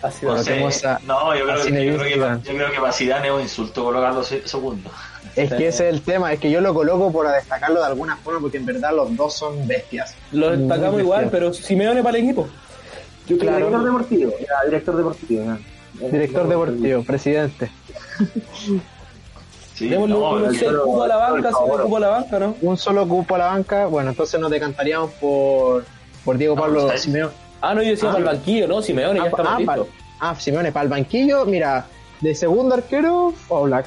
Así 0.00 0.24
No. 0.24 0.32
Coloquemos 0.32 0.84
a- 0.84 1.00
no 1.04 1.34
yo, 1.34 1.42
a 1.50 1.54
creo, 1.54 1.64
que- 1.64 1.86
yo, 1.86 1.94
creo 1.96 2.04
que, 2.04 2.14
Zidane. 2.14 2.42
yo 2.44 2.54
creo 2.54 2.70
que 2.70 2.78
para 2.78 2.92
Zidane 2.92 3.26
es 3.26 3.34
un 3.34 3.40
insulto 3.40 3.82
colocarlo 3.82 4.22
se- 4.22 4.46
segundo. 4.46 4.88
Es 5.34 5.52
que 5.52 5.66
ese 5.66 5.88
es 5.88 5.94
el 5.94 6.02
tema, 6.02 6.32
es 6.32 6.38
que 6.38 6.52
yo 6.52 6.60
lo 6.60 6.72
coloco 6.72 7.10
por 7.10 7.28
destacarlo 7.28 7.80
de 7.80 7.86
alguna 7.86 8.16
forma, 8.16 8.38
porque 8.38 8.58
en 8.58 8.66
verdad 8.66 8.92
los 8.94 9.16
dos 9.16 9.34
son 9.34 9.66
bestias. 9.66 10.14
Lo 10.30 10.50
destacamos 10.50 10.82
bestias. 10.98 11.02
igual, 11.02 11.28
pero 11.32 11.52
Simeone 11.52 12.00
para 12.04 12.16
el 12.16 12.24
equipo. 12.24 12.46
Yo 13.26 13.38
Claro. 13.38 13.56
Director 13.58 13.84
deportivo. 13.84 14.32
Ya, 14.38 14.64
director 14.66 14.96
deportivo. 14.96 15.44
ya. 15.44 16.06
Director 16.10 16.48
deportivo, 16.48 17.02
presidente. 17.02 17.70
Sí, 19.78 19.88
Démosle 19.88 20.14
no, 20.14 20.30
un 20.30 20.54
seis 20.54 20.72
cupo 20.84 21.02
a 21.04 21.08
la 21.08 21.16
banca, 21.16 21.48
si 21.50 21.54
cupo 21.54 21.96
a 21.96 22.00
la 22.00 22.08
banca, 22.08 22.38
¿no? 22.40 22.56
Un 22.62 22.76
solo 22.76 23.06
cupo 23.06 23.34
a 23.36 23.38
la 23.38 23.46
banca, 23.46 23.86
bueno, 23.86 24.10
entonces 24.10 24.40
nos 24.40 24.50
decantaríamos 24.50 25.12
por, 25.12 25.84
por 26.24 26.36
Diego 26.36 26.56
No, 26.56 26.62
Pablo 26.62 26.80
¿sabes? 26.88 27.02
Simeone. 27.02 27.32
Ah, 27.60 27.74
no, 27.74 27.82
yo 27.82 27.90
decía 27.90 28.08
Ah. 28.08 28.12
para 28.12 28.18
el 28.30 28.36
banquillo, 28.36 28.66
¿no? 28.66 28.82
Simeone, 28.82 29.18
ya 29.20 29.24
Ah, 29.24 29.28
estamos 29.28 29.52
ah, 29.52 29.58
listos. 29.58 29.86
ah, 30.20 30.34
Simeone 30.36 30.72
para 30.72 30.82
el 30.84 30.88
banquillo, 30.88 31.44
mira, 31.44 31.86
de 32.20 32.34
segundo 32.34 32.74
arquero, 32.74 33.32
Oblak. 33.48 33.86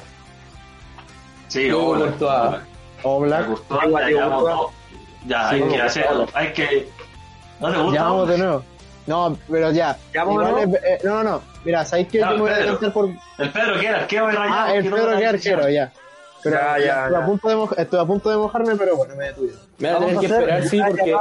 Sí, 1.48 1.68
Luego 1.68 1.90
hola. 1.90 2.04
Courtois. 2.06 2.62
Oblak. 3.02 3.40
Me 3.42 3.48
gustó, 3.48 3.80
ya. 4.08 4.56
Ya, 5.26 5.48
hay 5.50 5.62
Sí, 5.62 5.68
que 5.68 5.82
hacerlo. 5.82 6.26
Hay 6.32 6.52
que. 6.54 6.88
¿No 7.60 7.70
te 7.70 7.78
gusta? 7.78 7.98
Llamamos 7.98 8.28
de 8.28 8.38
nuevo. 8.38 8.64
No, 9.06 9.36
pero 9.50 9.70
ya. 9.72 9.96
¿Llamamos 10.14 10.48
igual 10.48 10.74
eh, 10.84 10.98
no, 11.04 11.22
no, 11.22 11.30
no. 11.30 11.42
Mira, 11.64 11.84
¿sabéis? 11.84 12.08
No, 12.14 12.20
Yo 12.20 12.26
me 12.34 12.40
voy 12.40 12.50
a 12.50 12.56
decantar 12.58 12.92
por. 12.92 13.08
El 13.38 13.50
Pedro 13.50 13.80
que 13.80 13.86
era 13.86 13.98
arquero 13.98 14.26
Rayado. 14.28 14.48
Ah, 14.50 14.74
el 14.74 14.82
que 14.84 14.90
no 14.90 14.96
Pedro 14.96 15.18
que 15.18 15.26
arquero, 15.26 15.68
ya. 15.68 15.92
Pero 16.42 16.56
Ya, 16.56 16.62
ya, 16.62 16.76
estuve, 16.78 17.12
ya. 17.12 17.18
A 17.18 17.26
punto 17.26 17.48
de 17.48 17.54
moj- 17.56 17.74
estuve 17.78 18.00
a 18.00 18.04
punto 18.04 18.30
de 18.30 18.36
mojarme, 18.36 18.76
pero 18.76 18.96
bueno, 18.96 19.14
me 19.16 19.24
detuve. 19.26 19.52
Me 19.78 19.92
voy 19.94 19.96
a 19.96 20.06
tener 20.06 20.18
que 20.20 20.26
esperar, 20.26 20.68
sí, 20.68 20.80
porque. 20.86 21.16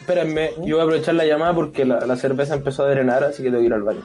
Espérenme, 0.00 0.50
yo 0.58 0.76
voy 0.76 0.80
a 0.80 0.82
aprovechar 0.84 1.14
la 1.14 1.24
llamada 1.24 1.54
porque 1.54 1.84
la, 1.84 2.00
la 2.06 2.16
cerveza 2.16 2.54
empezó 2.54 2.84
a 2.84 2.88
drenar, 2.88 3.22
así 3.24 3.42
que 3.42 3.50
tengo 3.50 3.60
que 3.60 3.66
ir 3.66 3.74
al 3.74 3.82
baño. 3.82 4.02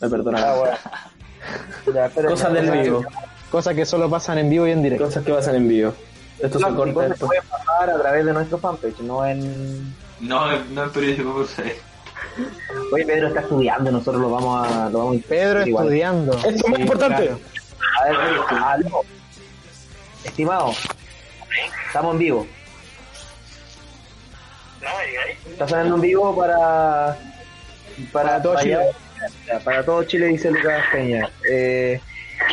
Me 0.00 0.08
perdonan. 0.08 0.42
Ah, 0.44 0.54
bueno. 0.54 0.76
Ya. 1.94 2.08
Cosas 2.28 2.52
del 2.54 2.70
vivo, 2.70 3.04
Cosas 3.50 3.74
que 3.74 3.84
solo 3.86 4.08
pasan 4.10 4.38
en 4.38 4.50
vivo 4.50 4.66
y 4.66 4.72
en 4.72 4.82
directo. 4.82 5.04
cosas 5.04 5.22
que 5.24 5.32
pasan 5.32 5.54
en 5.56 5.68
vivo. 5.68 5.92
Esto 6.38 6.58
se 6.58 6.64
Las 6.64 6.74
corta 6.74 7.00
después. 7.02 7.20
pueden 7.28 7.42
pasar 7.48 7.90
a 7.90 7.98
través 7.98 8.24
de 8.26 8.32
nuestro 8.32 8.58
fanpage, 8.58 8.98
no 9.00 9.24
en... 9.24 9.94
No, 10.20 10.50
no 10.70 10.84
es 10.84 10.90
periodismo 10.90 11.34
por. 11.34 11.46
Oye, 12.92 13.04
Pedro 13.06 13.28
está 13.28 13.40
estudiando, 13.40 13.90
nosotros 13.90 14.20
lo 14.22 14.30
vamos 14.30 14.66
a... 14.68 14.88
Lo 14.90 14.98
vamos 14.98 15.16
a 15.24 15.28
Pedro 15.28 15.66
igual. 15.66 15.84
estudiando. 15.86 16.32
Esto 16.36 16.48
es 16.48 16.66
muy 16.68 16.76
Sí, 16.76 16.82
importante. 16.82 17.22
claro. 17.26 17.40
A 18.00 18.76
ver. 18.76 18.86
Estimado, 20.24 20.72
estamos 21.86 22.12
en 22.14 22.18
vivo. 22.18 22.46
Está 25.50 25.68
sonando 25.68 25.94
en 25.96 26.00
vivo 26.00 26.36
para... 26.36 27.16
Para 28.12 28.42
todo 28.42 28.56
Chile. 28.60 28.78
Para 29.64 29.82
todo 29.84 30.04
Chile, 30.04 30.26
dice 30.26 30.50
Lucas 30.50 30.84
Peña. 30.92 31.28
Eh, 31.50 32.00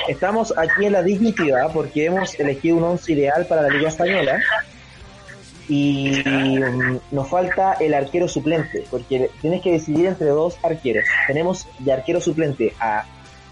estamos 0.08 0.54
aquí 0.58 0.86
en 0.86 0.94
la 0.94 1.04
dignidad 1.04 1.72
porque 1.74 2.06
hemos 2.06 2.40
elegido 2.40 2.78
un 2.78 2.84
once 2.84 3.12
ideal 3.12 3.46
para 3.46 3.64
la 3.64 3.70
Liga 3.70 3.90
Española 3.90 4.40
y 5.70 6.24
nos 7.12 7.30
falta 7.30 7.74
el 7.80 7.94
arquero 7.94 8.28
suplente 8.28 8.84
porque 8.92 9.30
tienes 9.42 9.62
que 9.62 9.72
decidir 9.72 10.08
entre 10.08 10.28
dos 10.28 10.58
arqueros. 10.64 11.06
Tenemos 11.28 11.68
de 11.80 11.94
arquero 11.94 12.20
suplente 12.20 12.74
a 12.80 13.06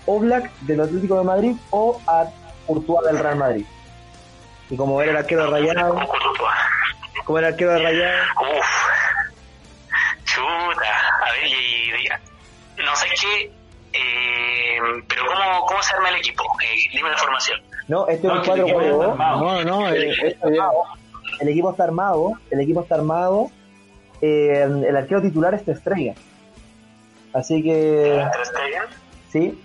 Oblak 0.05 0.51
del 0.61 0.81
Atlético 0.81 1.17
de 1.19 1.23
Madrid 1.23 1.55
o 1.69 1.99
a 2.07 2.25
Courtois 2.67 3.05
del 3.07 3.19
Real 3.19 3.37
Madrid. 3.37 3.65
Y 4.69 4.75
como 4.77 5.01
era 5.01 5.11
el 5.11 5.17
arquero 5.17 5.43
de 5.43 5.49
Rayado, 5.51 5.99
como 7.25 7.37
era 7.39 7.47
el 7.49 7.53
arquero 7.53 7.71
de 7.73 7.79
Rayado, 7.79 8.23
Uf. 8.41 8.65
Chuta. 10.25 10.91
A 11.27 11.31
ver, 11.33 11.47
y, 11.47 11.91
y- 12.05 12.83
no 12.83 12.95
sé 12.95 13.07
qué. 13.19 13.51
Eh, 13.93 14.77
pero 15.07 15.25
¿cómo, 15.27 15.65
¿cómo 15.65 15.83
se 15.83 15.93
arma 15.95 16.09
el 16.09 16.15
equipo? 16.15 16.43
Eh, 16.63 16.89
dime 16.93 17.09
la 17.09 17.17
formación. 17.17 17.59
no, 17.89 18.07
este 18.07 18.27
es 18.27 18.33
No, 18.33 18.33
un 18.33 18.39
está 18.41 18.53
4-4-2. 18.55 19.11
armado. 19.11 19.39
No, 19.41 19.63
no, 19.65 19.89
eh, 19.93 20.37
el 21.39 21.49
equipo 21.49 21.71
está 21.71 21.85
armado, 21.85 22.33
el 22.49 22.59
equipo 22.59 22.81
está 22.81 22.95
armado, 22.95 23.47
eh, 24.21 24.63
el 24.63 24.95
arquero 24.95 25.21
titular 25.21 25.53
es 25.53 25.61
Stegen. 25.61 26.15
Así 27.33 27.63
que, 27.63 28.23
¿Ter 28.31 28.45
Stegen? 28.45 28.83
sí, 29.29 29.59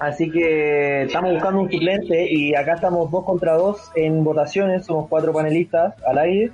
Así 0.00 0.30
que 0.30 1.02
estamos 1.02 1.32
buscando 1.32 1.60
un 1.62 1.70
suplente 1.70 2.32
y 2.32 2.54
acá 2.54 2.74
estamos 2.74 3.10
dos 3.10 3.24
contra 3.24 3.54
dos 3.54 3.90
en 3.96 4.22
votaciones, 4.22 4.86
somos 4.86 5.08
cuatro 5.08 5.32
panelistas 5.32 5.94
al 6.04 6.18
aire. 6.18 6.52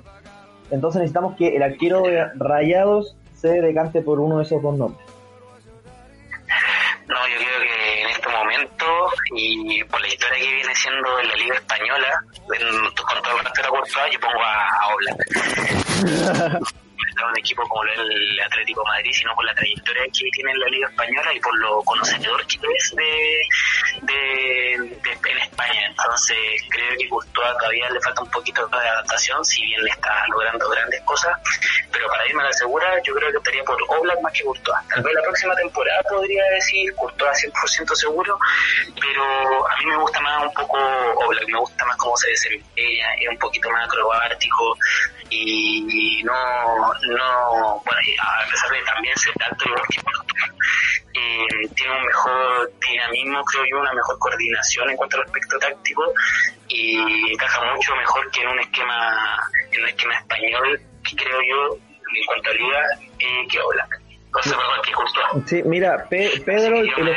Entonces 0.71 1.01
necesitamos 1.01 1.35
que 1.35 1.55
el 1.55 1.61
arquero 1.61 2.01
de 2.01 2.25
Rayados 2.35 3.15
se 3.35 3.61
decante 3.61 4.01
por 4.01 4.19
uno 4.19 4.37
de 4.37 4.43
esos 4.45 4.63
dos 4.63 4.75
nombres. 4.75 5.05
No, 7.07 7.15
yo 7.27 7.39
en 7.39 7.54
este 8.25 8.37
momento, 8.37 8.85
y 9.35 9.83
por 9.85 10.01
la 10.01 10.07
historia 10.07 10.37
que 10.39 10.53
viene 10.53 10.75
siendo 10.75 11.19
en 11.19 11.27
la 11.27 11.35
Liga 11.35 11.55
Española, 11.55 12.07
en- 12.59 12.91
con 12.95 13.21
todo 13.21 13.37
el 13.37 13.43
respeto 13.45 13.67
a 13.67 13.71
yo 14.11 14.19
pongo 14.19 14.43
a, 14.43 14.67
a. 14.83 16.59
No 17.17 17.27
un 17.29 17.37
equipo 17.39 17.63
como 17.67 17.83
el 17.83 18.39
Atlético 18.41 18.83
Madrid, 18.85 19.11
sino 19.13 19.33
por 19.35 19.45
la 19.45 19.53
trayectoria 19.55 20.03
que 20.05 20.29
tiene 20.31 20.51
en 20.51 20.59
la 20.59 20.67
Liga 20.67 20.87
Española 20.89 21.33
y 21.33 21.39
por 21.39 21.57
lo 21.59 21.81
conocedor 21.83 22.45
que 22.45 22.57
es 22.77 22.95
de, 22.95 23.41
de, 24.01 24.97
de- 25.01 25.31
en 25.31 25.37
España. 25.37 25.87
Entonces, 25.87 26.37
creo 26.69 26.97
que 26.99 27.07
Courtois 27.09 27.57
todavía 27.57 27.89
le 27.89 28.01
falta 28.01 28.21
un 28.21 28.29
poquito 28.31 28.67
de 28.67 28.77
adaptación, 28.77 29.43
si 29.45 29.63
bien 29.65 29.81
le 29.83 29.89
está 29.91 30.25
logrando 30.29 30.69
grandes 30.69 31.01
cosas. 31.03 31.37
Pero 31.91 32.07
para 32.07 32.27
irme 32.27 32.43
a 32.43 32.47
la 32.47 32.53
segura, 32.53 33.01
yo 33.03 33.13
creo 33.15 33.31
que 33.31 33.37
estaría 33.37 33.63
por 33.63 33.77
Oblak 33.87 34.19
más 34.21 34.33
que 34.33 34.43
Courtois. 34.43 34.87
Tal 34.89 35.01
vez 35.03 35.13
la 35.13 35.21
próxima 35.21 35.55
temporada 35.55 36.01
podría 36.09 36.43
decir 36.51 36.93
Courtois 36.95 37.37
100% 37.53 37.95
seguro, 37.95 38.37
pero 38.99 39.23
a 39.69 39.77
mí 39.77 39.85
me 39.85 39.97
gusta 39.97 40.19
más 40.19 40.43
un 40.43 40.53
poco 40.53 40.77
Oblak, 40.77 41.47
me 41.47 41.59
gusta 41.59 41.85
más 41.85 41.95
cómo 41.97 42.17
se 42.17 42.29
desempeña, 42.29 43.13
es 43.21 43.29
un 43.29 43.37
poquito 43.37 43.69
más 43.69 43.85
acrobático 43.85 44.77
y 45.29 46.21
no, 46.23 46.33
no 46.33 47.81
bueno, 47.83 48.01
a 48.21 48.49
pesar 48.49 48.69
de 48.71 48.83
también 48.83 49.15
ser 49.17 49.33
alto 49.43 49.65
igual 49.65 49.83
que 49.89 50.01
eh, 51.17 51.69
tiene 51.75 51.97
un 51.97 52.05
mejor 52.05 52.71
dinamismo, 52.79 53.43
creo 53.45 53.63
yo, 53.69 53.79
una 53.79 53.93
mejor 53.93 54.19
coordinación 54.19 54.89
en 54.89 54.97
cuanto 54.97 55.17
al 55.17 55.23
aspecto 55.23 55.57
táctico 55.59 56.13
y 56.67 57.31
encaja 57.31 57.73
mucho 57.73 57.95
mejor 57.95 58.29
que 58.31 58.41
en 58.41 58.49
un 58.49 58.59
esquema 58.59 59.49
en 59.71 59.81
un 59.81 59.87
esquema 59.87 60.15
español 60.15 60.81
que 61.03 61.15
creo 61.15 61.39
yo 61.41 61.75
en 61.75 62.25
cuanto 62.25 62.49
a 62.49 62.53
liga 62.53 62.81
eh, 63.19 63.47
que 63.49 63.59
Oblak. 63.59 64.04
Perdón, 64.43 65.43
que. 65.43 65.49
Sí, 65.49 65.63
mira, 65.65 66.05
Pe- 66.09 66.29
Pedro, 66.45 66.75
que 66.95 67.01
el-. 67.01 67.11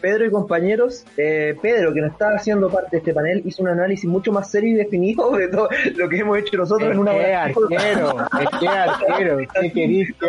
Pedro 0.00 0.26
y 0.26 0.30
compañeros, 0.30 1.04
eh, 1.16 1.56
Pedro, 1.62 1.92
que 1.94 2.00
no 2.00 2.08
está 2.08 2.34
haciendo 2.34 2.68
parte 2.68 2.88
de 2.92 2.98
este 2.98 3.14
panel, 3.14 3.40
hizo 3.44 3.62
un 3.62 3.68
análisis 3.70 4.04
mucho 4.08 4.30
más 4.30 4.50
serio 4.50 4.70
y 4.70 4.74
definido 4.74 5.30
de 5.32 5.48
todo 5.48 5.68
lo 5.96 6.08
que 6.08 6.18
hemos 6.18 6.38
hecho 6.38 6.56
nosotros 6.58 6.90
en 6.92 6.98
una 6.98 7.12
¿Qué 7.12 7.18
hora. 7.18 7.42
arquero? 7.44 8.16
¿Es 8.40 8.48
qué 8.60 8.68
arquero? 8.68 9.38
¿Qué 9.60 9.72
querís 9.72 10.08
que 10.20 10.26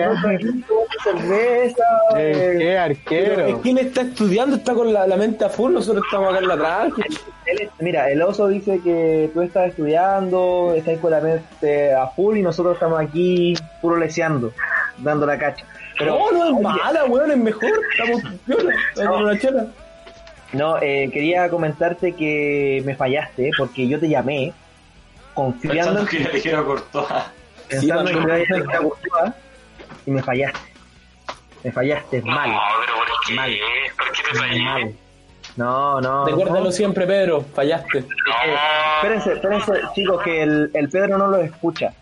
cerveza, 1.04 1.84
¿Es 2.18 2.38
eh, 2.38 2.56
qué 2.58 2.66
Pero 2.66 2.82
arquero? 2.82 3.48
es 3.48 3.56
que 3.64 3.70
él 3.72 3.78
está 3.80 4.02
estudiando, 4.02 4.56
está 4.56 4.74
con 4.74 4.94
la, 4.94 5.06
la 5.06 5.18
mente 5.18 5.44
a 5.46 5.50
full, 5.50 5.74
nosotros 5.74 6.04
estamos 6.06 6.30
acá 6.30 6.40
en 6.40 6.48
la 6.48 6.88
es- 7.06 7.70
mira, 7.80 8.10
el 8.10 8.22
oso 8.22 8.48
dice 8.48 8.80
que 8.84 9.30
tú 9.34 9.42
estás 9.42 9.70
estudiando, 9.70 10.74
estás 10.76 10.98
con 11.00 11.12
la 11.12 11.22
mente 11.22 11.94
a 11.94 12.08
full 12.08 12.38
y 12.38 12.42
nosotros 12.42 12.74
estamos 12.76 13.00
aquí 13.00 13.54
puro 13.82 13.98
leseando, 13.98 14.52
dando 14.98 15.26
la 15.26 15.38
cacha. 15.38 15.66
Pero 15.98 16.18
no, 16.18 16.32
no 16.32 16.58
es 16.58 16.64
mala, 16.64 17.06
weón, 17.06 17.32
es 17.32 17.38
mejor. 17.38 17.72
Estamos 17.91 18.24
estamos 18.93 19.18
en 19.18 19.24
una 19.24 19.39
chela. 19.39 19.68
no, 20.54 20.78
eh, 20.82 21.10
quería 21.12 21.50
comentarte 21.50 22.14
que 22.14 22.82
me 22.86 22.95
fallaste 22.95 23.52
porque 23.58 23.88
yo 23.88 24.00
te 24.00 24.10
llamé 24.10 24.54
confiando 25.34 25.76
Pensando 25.78 26.02
en 26.02 26.08
que 26.08 26.18
pensando 26.18 26.80
Sí, 27.70 27.88
que 27.88 27.93
no, 27.93 28.04
te 28.06 28.12
iba 28.12 28.76
a 28.76 28.80
gustar 28.80 29.36
y 30.06 30.12
me 30.12 30.24
fallaste. 30.24 30.60
Me 31.64 31.72
fallaste 31.72 32.22
mal. 32.22 32.50
No, 32.50 32.60
pero 32.80 32.95
¿por 32.95 33.06
qué? 33.28 33.34
Mal. 33.34 33.58
¿Por 33.98 34.12
qué 34.12 34.24
te 34.24 34.38
fallé? 34.38 34.62
Mal. 34.62 34.95
No, 35.58 36.00
no. 36.02 36.26
Recuérdalo 36.26 36.66
no. 36.66 36.72
siempre, 36.72 37.06
Pedro, 37.06 37.43
fallaste. 37.54 38.02
No, 38.02 38.08
Espérense, 38.95 39.34
espérense, 39.34 39.74
chicos, 39.95 40.22
que 40.24 40.43
el, 40.43 40.72
el 40.74 40.89
Pedro 40.89 41.18
no 41.18 41.28
lo 41.28 41.38
escucha. 41.38 41.93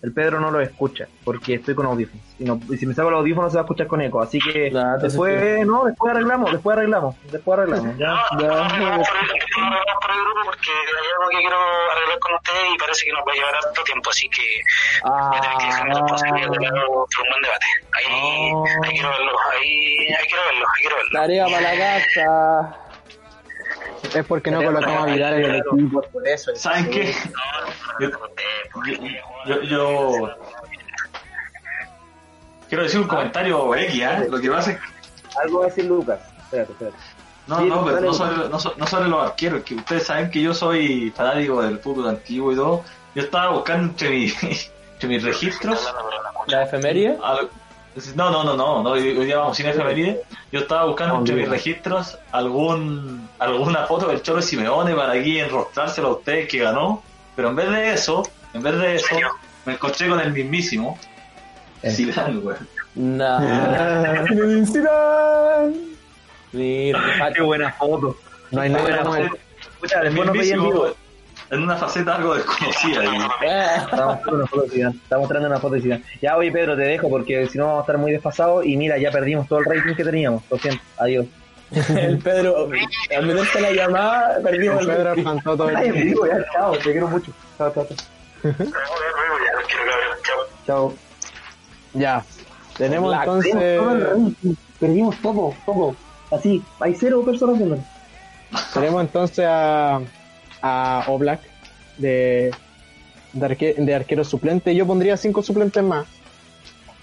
El 0.00 0.12
Pedro 0.12 0.38
no 0.38 0.50
lo 0.52 0.60
escucha, 0.60 1.08
porque 1.24 1.54
estoy 1.54 1.74
con 1.74 1.86
audífonos. 1.86 2.24
Y, 2.38 2.44
no- 2.44 2.60
y 2.70 2.76
si 2.76 2.86
me 2.86 2.94
saco 2.94 3.10
los 3.10 3.18
audífonos 3.18 3.50
se 3.50 3.56
va 3.58 3.62
a 3.62 3.64
escuchar 3.64 3.88
con 3.88 4.00
eco. 4.00 4.22
Así 4.22 4.38
que 4.38 4.70
después, 5.02 5.66
no, 5.66 5.84
después 5.86 6.12
arreglamos, 6.14 6.52
después 6.52 6.76
arreglamos, 6.76 7.16
después 7.32 7.58
arreglamos. 7.58 7.96
Ya, 7.98 8.06
no, 8.06 8.40
ya. 8.40 8.46
no 8.46 8.54
no 8.54 8.62
arreglamos 8.64 9.08
por 9.08 10.10
el 10.12 10.20
grupo 10.22 10.40
porque 10.44 10.70
hay 10.70 11.08
algo 11.18 11.28
que 11.30 11.36
quiero 11.38 11.58
arreglar 11.92 12.18
con 12.20 12.34
ustedes 12.34 12.62
y 12.74 12.78
parece 12.78 13.04
que 13.06 13.12
nos 13.12 13.22
va 13.26 13.32
a 13.32 13.34
llevar 13.34 13.54
harto 13.56 13.82
tiempo, 13.84 14.10
así 14.10 14.28
que 14.30 14.42
voy 15.02 15.36
a 15.36 15.40
tener 15.40 15.56
que 15.58 15.64
dejar 15.64 15.86
de 15.86 15.90
lado 15.90 16.86
por 16.86 17.24
un 17.24 17.30
buen 17.30 17.42
debate. 17.42 17.66
Ahí, 17.98 18.50
Oh. 18.54 18.64
ahí 18.84 18.92
quiero 18.92 19.10
verlo, 19.10 19.32
ahí, 19.50 20.14
ahí 20.14 20.26
quiero 20.28 20.42
verlo, 20.44 20.66
ahí 20.68 20.80
quiero 20.80 20.96
verlo. 20.96 21.20
Tarea 21.20 21.44
para 21.46 21.60
la 21.60 21.76
casa. 21.76 22.87
Es 24.14 24.24
porque 24.26 24.50
no 24.50 24.62
colocamos 24.62 25.02
a 25.08 25.12
Vidal 25.12 25.34
en 25.34 25.50
el 25.50 25.56
equipo, 25.56 26.02
por 26.02 26.26
eso. 26.28 26.50
¿Saben 26.56 26.90
qué? 26.90 27.14
Yo, 28.00 28.10
yo, 29.46 29.62
yo- 29.62 30.28
quiero 32.68 32.84
decir 32.84 33.00
un 33.00 33.08
comentario 33.08 33.74
X, 33.74 34.02
¿eh? 34.02 34.26
Lo 34.30 34.40
que 34.40 34.50
pasa 34.50 34.72
es 34.72 34.78
que 34.78 35.38
Algo 35.42 35.58
va 35.60 35.64
a 35.66 35.68
decir 35.68 35.84
Lucas. 35.84 36.20
Espérate, 36.44 36.72
espérate. 36.72 36.96
No, 37.46 37.58
Sí, 37.60 37.64
no, 37.66 37.84
pero 37.84 38.00
no 38.00 38.12
sobre, 38.12 38.36
no, 38.36 38.58
no 38.76 38.86
sobre 38.86 39.08
los 39.08 39.22
arqueros, 39.26 39.62
que 39.62 39.74
ustedes 39.76 40.04
saben 40.04 40.30
que 40.30 40.42
yo 40.42 40.52
soy 40.52 41.10
fanático 41.16 41.62
del 41.62 41.78
fútbol 41.78 42.08
antiguo 42.08 42.52
y 42.52 42.56
todo. 42.56 42.84
Yo 43.14 43.22
estaba 43.22 43.52
buscando 43.52 43.84
entre, 43.88 44.10
mi, 44.10 44.32
entre 44.94 45.08
mis 45.08 45.22
registros. 45.22 45.92
La 46.46 46.64
efeméride. 46.64 47.18
al- 47.22 47.48
no, 48.14 48.30
no, 48.30 48.44
no, 48.44 48.56
no, 48.56 48.82
no, 48.82 48.90
hoy 48.90 49.24
día 49.24 49.38
vamos 49.38 49.56
sin 49.56 49.66
efeméride. 49.66 50.22
Yo 50.52 50.60
estaba 50.60 50.84
buscando 50.86 51.16
entre 51.16 51.34
mis 51.34 51.48
registros 51.48 52.18
algún 52.32 53.28
alguna 53.38 53.86
foto 53.86 54.08
del 54.08 54.22
Cholo 54.22 54.42
Simeone 54.42 54.94
para 54.94 55.12
aquí 55.12 55.38
enrostrárselo 55.38 56.08
a 56.08 56.12
ustedes 56.12 56.48
que 56.48 56.58
ganó. 56.58 57.02
Pero 57.36 57.50
en 57.50 57.56
vez 57.56 57.70
de 57.70 57.92
eso, 57.92 58.22
en 58.54 58.62
vez 58.62 58.78
de 58.78 58.96
eso, 58.96 59.16
me 59.64 59.74
encontré 59.74 60.08
con 60.08 60.20
el 60.20 60.32
mismísimo 60.32 60.98
Zidane, 61.86 62.40
güey. 62.40 62.56
Nah. 62.94 64.24
Zidane. 64.66 65.76
Mira, 66.52 67.32
Qué 67.34 67.42
buena 67.42 67.72
foto. 67.72 68.16
No 68.50 68.60
hay 68.60 68.70
nada. 68.70 69.30
Escucha, 69.60 70.00
después 70.00 70.26
nos 70.26 70.36
veía 70.36 70.54
en 70.54 70.60
Mismísimo, 70.62 70.84
vivo. 70.84 70.96
En 71.50 71.62
una 71.62 71.76
faceta 71.76 72.16
algo 72.16 72.34
desconocida. 72.34 73.02
Está 73.02 74.06
mostrando 74.06 74.36
una 74.36 74.46
foto 74.46 74.62
de 74.62 74.70
Zidane. 74.70 74.96
Está 74.96 75.18
mostrando 75.18 75.48
una 75.48 75.58
foto 75.58 75.74
de 75.74 75.80
Zidane. 75.80 76.04
Ya, 76.20 76.36
oye, 76.36 76.52
Pedro, 76.52 76.76
te 76.76 76.82
dejo 76.82 77.08
porque 77.08 77.46
si 77.46 77.58
no 77.58 77.66
vamos 77.66 77.78
a 77.78 77.82
estar 77.82 77.98
muy 77.98 78.12
desfasados. 78.12 78.66
Y 78.66 78.76
mira, 78.76 78.98
ya 78.98 79.10
perdimos 79.10 79.48
todo 79.48 79.60
el 79.60 79.64
rating 79.64 79.94
que 79.94 80.04
teníamos. 80.04 80.42
Lo 80.50 80.58
siento. 80.58 80.82
Adiós. 80.98 81.26
el 81.70 82.18
Pedro, 82.18 82.68
al 83.16 83.26
meterse 83.26 83.60
la 83.60 83.72
llamada, 83.72 84.38
perdió 84.42 84.78
el 84.78 84.86
Pedro 84.86 85.14
todo 85.42 85.68
el 85.68 85.92
vivo, 85.92 86.26
ya, 86.26 86.44
chao. 86.52 86.72
Te 86.72 86.92
quiero 86.92 87.08
mucho. 87.08 87.32
Chao, 87.58 87.72
chao, 87.74 87.86
chao. 87.86 88.54
Chao. 90.66 90.94
Ya. 91.94 92.24
Tenemos. 92.76 93.14
Perdimos 93.16 93.44
el 93.44 93.52
entonces... 93.60 94.12
rating. 94.12 94.54
Perdimos 94.80 95.16
todo, 95.16 95.54
todo. 95.66 95.96
Así, 96.30 96.62
hay 96.80 96.94
cero 96.94 97.22
personas 97.24 97.58
viendo. 97.58 97.78
Tenemos 98.72 99.00
entonces 99.02 99.44
a, 99.48 100.00
a 100.62 101.04
Oblak 101.08 101.40
de, 101.98 102.50
de, 103.32 103.46
arque- 103.46 103.74
de 103.76 103.94
arquero 103.94 104.24
suplente. 104.24 104.74
Yo 104.74 104.86
pondría 104.86 105.16
cinco 105.16 105.42
suplentes 105.42 105.82
más. 105.82 106.06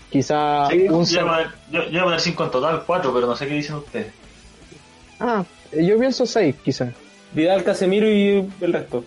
Quizá 0.09 0.67
Sí, 0.69 0.87
un 0.87 1.03
yo, 1.05 1.21
voy 1.25 1.29
a 1.29 1.33
poner- 1.33 1.47
yo, 1.71 1.83
yo 1.83 1.89
voy 1.89 1.99
a 1.99 2.03
poner 2.03 2.19
5 2.21 2.43
en 2.45 2.51
total, 2.51 2.83
4, 2.85 3.13
pero 3.13 3.27
no 3.27 3.35
sé 3.35 3.47
qué 3.47 3.53
dicen 3.55 3.75
ustedes. 3.75 4.07
Ah, 5.19 5.43
yo 5.73 5.97
pienso 5.99 6.25
seis, 6.25 6.55
quizá. 6.63 6.91
Vidal, 7.33 7.63
Casemiro 7.63 8.07
y 8.09 8.49
el 8.61 8.73
resto. 8.73 9.03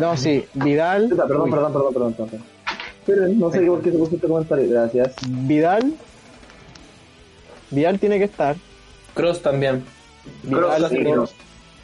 No, 0.00 0.16
sí, 0.16 0.46
Vidal. 0.54 1.08
Perdón, 1.10 1.50
perdón, 1.50 1.72
perdón, 1.72 1.92
perdón, 1.92 2.12
perdón. 2.14 2.44
Pero 3.04 3.28
no 3.28 3.50
sé 3.50 3.60
por 3.62 3.82
qué 3.82 3.90
se 3.90 3.98
puso 3.98 4.14
este 4.14 4.28
comentario. 4.28 4.70
Gracias. 4.70 5.14
Vidal. 5.28 5.92
Vidal 7.70 7.98
tiene 7.98 8.18
que 8.18 8.24
estar. 8.24 8.56
Cross 9.14 9.42
también. 9.42 9.84
Cross, 10.48 10.88
sí, 10.90 10.96
Cross. 11.04 11.34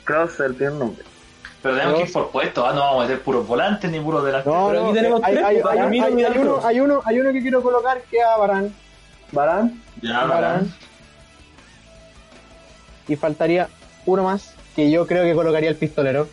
Cross, 0.04 0.40
el 0.40 0.54
primer 0.54 0.74
nombre. 0.74 1.04
Pero 1.64 1.76
tenemos 1.76 1.98
que 1.98 2.04
ir 2.06 2.12
por 2.12 2.30
puestos, 2.30 2.64
ah, 2.68 2.72
no 2.74 2.80
vamos 2.82 2.98
a 3.04 3.08
meter 3.08 3.22
puros 3.22 3.46
volantes 3.46 3.90
ni 3.90 3.98
puros 3.98 4.22
delanteros. 4.24 4.54
No, 4.60 4.68
Pero 4.68 4.80
no, 4.80 4.86
aquí 4.88 4.94
tenemos 4.94 5.22
hay, 5.24 5.32
tres, 5.34 5.44
hay- 5.46 5.56
pues, 5.62 5.72
hay- 5.72 5.78
Casemiro, 5.78 6.04
hay- 6.06 6.14
Vidal, 6.14 6.32
hay 6.32 6.38
uno, 6.38 6.60
hay, 6.62 6.80
uno, 6.80 7.02
hay 7.06 7.20
uno 7.20 7.32
que 7.32 7.40
quiero 7.42 7.62
colocar 7.62 8.02
que 8.02 8.18
es 8.18 8.24
a 8.24 8.36
Barán. 8.36 8.74
Barán. 9.32 9.82
Ya, 10.02 10.24
Varane. 10.26 10.68
Y 13.08 13.16
faltaría 13.16 13.68
uno 14.06 14.24
más 14.24 14.54
que 14.76 14.90
yo 14.90 15.06
creo 15.06 15.24
que 15.24 15.34
colocaría 15.34 15.70
el 15.70 15.76
pistolero. 15.76 16.28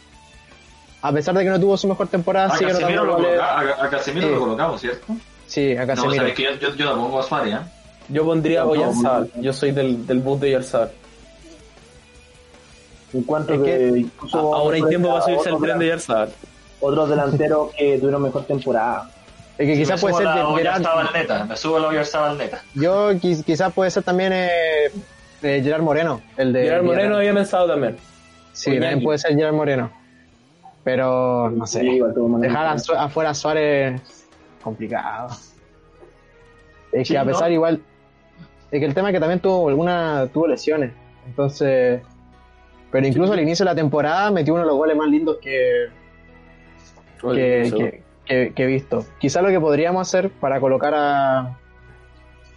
A 1.01 1.11
pesar 1.11 1.33
de 1.35 1.43
que 1.43 1.49
no 1.49 1.59
tuvo 1.59 1.77
su 1.77 1.87
mejor 1.87 2.07
temporada, 2.09 2.53
A 2.53 2.57
sigue 2.57 2.71
Casemiro, 2.71 3.05
notando 3.05 3.23
lo, 3.29 3.35
coloca- 3.37 3.59
a, 3.81 3.85
a 3.85 3.89
Casemiro 3.89 4.27
Sí. 4.27 4.33
lo 4.33 4.39
colocamos, 4.41 4.81
¿cierto? 4.81 5.13
Sí, 5.47 5.75
a 5.75 5.81
No, 5.81 5.87
Casemiro. 5.87 6.15
sabes 6.15 6.33
que 6.35 6.43
yo, 6.43 6.51
yo, 6.55 6.75
yo 6.75 6.85
la 6.85 6.91
pongo 6.93 7.19
a 7.19 7.23
Suárez, 7.23 7.53
¿eh? 7.55 7.57
Yo 8.09 8.25
pondría 8.25 8.61
a 8.61 8.65
Oyarzabal. 8.65 9.31
Yo 9.39 9.53
soy 9.53 9.71
del, 9.71 10.05
del 10.05 10.19
bus 10.19 10.39
de 10.41 10.47
Oyarzabal. 10.47 10.91
En 13.13 13.23
cuanto 13.23 13.53
Es 13.53 13.59
que, 13.61 13.65
que- 13.93 13.99
incluso 13.99 14.55
Ahora 14.55 14.75
hay 14.77 14.83
tiempo 14.83 15.09
para 15.09 15.21
subirse 15.21 15.49
al 15.49 15.59
tren 15.59 15.79
de 15.79 15.85
Oyarzabal. 15.85 16.29
Otros 16.79 17.09
delanteros 17.09 17.73
que 17.75 17.97
tuvieron 17.99 18.23
mejor 18.23 18.45
temporada. 18.45 19.09
Es 19.57 19.67
que 19.67 19.75
quizás 19.77 19.99
puede 20.01 20.15
ser 20.15 20.27
a 20.27 20.35
la 20.35 20.41
de, 20.41 20.43
Oyarzabal 20.47 21.09
neta, 21.13 21.45
me 21.45 21.55
subo 21.57 21.77
a 21.77 21.79
la 21.81 22.33
neta. 22.35 22.63
Yo 22.73 23.11
qui- 23.13 23.43
quizás 23.43 23.71
puede 23.73 23.91
ser 23.91 24.03
también 24.03 24.31
eh, 24.33 24.49
eh, 25.43 25.61
Gerard 25.63 25.81
Moreno, 25.83 26.21
el 26.37 26.53
de 26.53 26.63
Gerard 26.63 26.83
Moreno 26.83 27.17
había 27.17 27.33
pensado 27.33 27.67
también. 27.67 27.97
Sí, 28.53 28.71
también 28.79 29.03
puede 29.03 29.17
ser 29.19 29.35
Gerard 29.35 29.53
Moreno. 29.53 29.91
Pero 30.83 31.51
no 31.51 31.67
sé. 31.67 31.81
Sí, 31.81 32.01
Dejar 32.39 32.65
a 32.65 33.03
afuera 33.03 33.29
a 33.29 33.33
Suárez 33.35 34.01
complicado. 34.63 35.29
Es 36.91 37.07
Sí, 37.07 37.13
que 37.13 37.19
a 37.19 37.23
¿no? 37.23 37.31
pesar 37.31 37.51
igual 37.51 37.81
es 38.71 38.79
que 38.79 38.85
el 38.85 38.93
tema 38.93 39.09
es 39.09 39.13
que 39.13 39.19
también 39.19 39.39
tuvo 39.39 39.69
alguna 39.69 40.27
tuvo 40.33 40.47
lesiones. 40.47 40.91
Entonces, 41.27 42.01
pero 42.91 43.07
incluso 43.07 43.33
al 43.33 43.39
inicio 43.39 43.63
de 43.65 43.71
la 43.71 43.75
temporada 43.75 44.31
metió 44.31 44.53
uno 44.53 44.63
de 44.63 44.67
los 44.67 44.77
goles 44.77 44.95
más 44.97 45.07
lindos 45.09 45.37
que 45.41 45.87
que, 47.33 47.61
Eso. 47.61 47.77
que, 47.77 48.03
que- 48.25 48.53
que 48.55 48.63
he 48.63 48.67
visto. 48.67 49.05
Quizá 49.19 49.41
lo 49.41 49.49
que 49.49 49.59
podríamos 49.59 50.07
hacer 50.07 50.29
para 50.31 50.59
colocar 50.59 50.93
a 50.95 51.57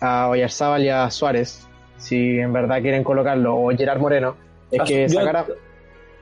a 0.01 0.29
Oyarzábal 0.29 0.83
y 0.85 0.89
a 0.91 1.11
Suárez, 1.11 1.67
si 1.97 2.39
en 2.39 2.53
verdad 2.53 2.81
quieren 2.83 3.05
colocarlo, 3.05 3.57
o 3.57 3.71
Gerard 3.77 3.99
Moreno, 4.01 4.37
es 4.71 4.81
Ah, 4.81 4.85
que 4.85 5.09
yo- 5.09 5.21
sacara 5.21 5.47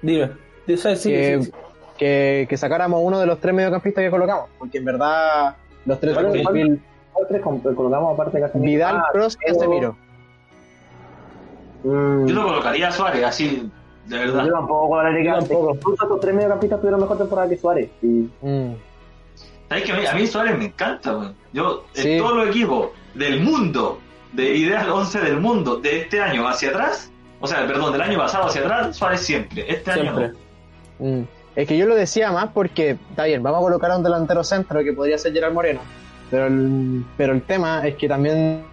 Dime. 0.02 0.30
Sí, 0.66 0.76
sí, 0.76 0.96
sí, 0.96 1.10
que, 1.10 1.40
que, 1.98 2.46
que 2.48 2.56
sacáramos 2.56 3.00
uno 3.02 3.18
de 3.18 3.26
los 3.26 3.38
tres 3.40 3.54
mediocampistas 3.54 4.02
que 4.04 4.10
colocamos, 4.10 4.48
porque 4.58 4.78
en 4.78 4.84
verdad 4.84 5.56
los 5.86 5.98
tres 6.00 6.14
¿Cuál- 6.14 6.32
son 6.32 6.42
cuál- 6.42 6.54
Vil- 6.54 6.80
¿Cuál 7.12 7.26
tres 7.28 7.42
com- 7.42 7.60
colocamos 7.60 8.14
aparte 8.14 8.38
de 8.38 8.42
Casemiro? 8.44 8.70
Vidal, 8.72 8.96
Ah, 8.98 9.08
Cross 9.12 9.34
y 9.34 9.38
pero- 9.44 9.54
Casemiro. 9.58 9.96
mm, 11.84 12.26
Yo 12.26 12.34
lo 12.34 12.42
colocaría 12.44 12.88
a 12.88 12.92
Suárez, 12.92 13.24
así, 13.24 13.70
de 14.06 14.18
verdad. 14.18 14.46
Yo 14.46 14.52
tampoco 14.52 14.98
que 15.00 15.24
tampoco. 15.24 15.74
Incluso 15.74 16.02
estos 16.04 16.20
tres 16.20 16.34
mediocampistas 16.34 16.80
tuvieron 16.80 17.00
mejor 17.00 17.18
temporada 17.18 17.48
que 17.48 17.56
Suárez. 17.56 17.90
Y 18.02 18.06
Mm. 18.40 18.74
¿Sabes 19.68 19.84
que 19.84 19.92
a 19.92 19.96
mí, 19.96 20.06
a 20.06 20.14
mí 20.14 20.26
Suárez 20.26 20.58
me 20.58 20.66
encanta, 20.66 21.16
weón? 21.16 21.34
Yo, 21.52 21.84
Sí. 21.94 22.12
en 22.12 22.18
todos 22.18 22.36
los 22.36 22.48
equipos 22.48 22.90
del 23.14 23.40
mundo, 23.40 23.98
de 24.32 24.54
Ideal 24.56 24.90
11 24.90 25.20
del 25.20 25.40
mundo, 25.40 25.76
de 25.76 26.00
este 26.00 26.20
año 26.20 26.46
hacia 26.46 26.68
atrás, 26.70 27.10
o 27.40 27.46
sea, 27.46 27.66
perdón, 27.66 27.92
del 27.92 28.02
año 28.02 28.18
pasado 28.18 28.46
hacia 28.46 28.60
atrás, 28.62 28.96
Suárez 28.96 29.20
siempre. 29.20 29.64
Este 29.70 29.90
año 29.92 30.12
no. 30.12 30.30
Mm. 30.98 31.22
Es 31.56 31.68
que 31.68 31.76
yo 31.76 31.86
lo 31.86 31.94
decía 31.94 32.30
más 32.32 32.48
porque, 32.52 32.98
está 33.10 33.24
bien, 33.24 33.42
vamos 33.42 33.60
a 33.60 33.62
colocar 33.62 33.90
a 33.90 33.96
un 33.96 34.02
delantero 34.02 34.42
centro 34.44 34.82
que 34.82 34.92
podría 34.94 35.18
ser 35.18 35.32
Gerard 35.34 35.52
Moreno, 35.52 35.80
pero 36.30 36.46
el, 36.46 37.04
pero 37.16 37.34
el 37.34 37.42
tema 37.42 37.86
es 37.86 37.96
que 37.96 38.08
también 38.08 38.64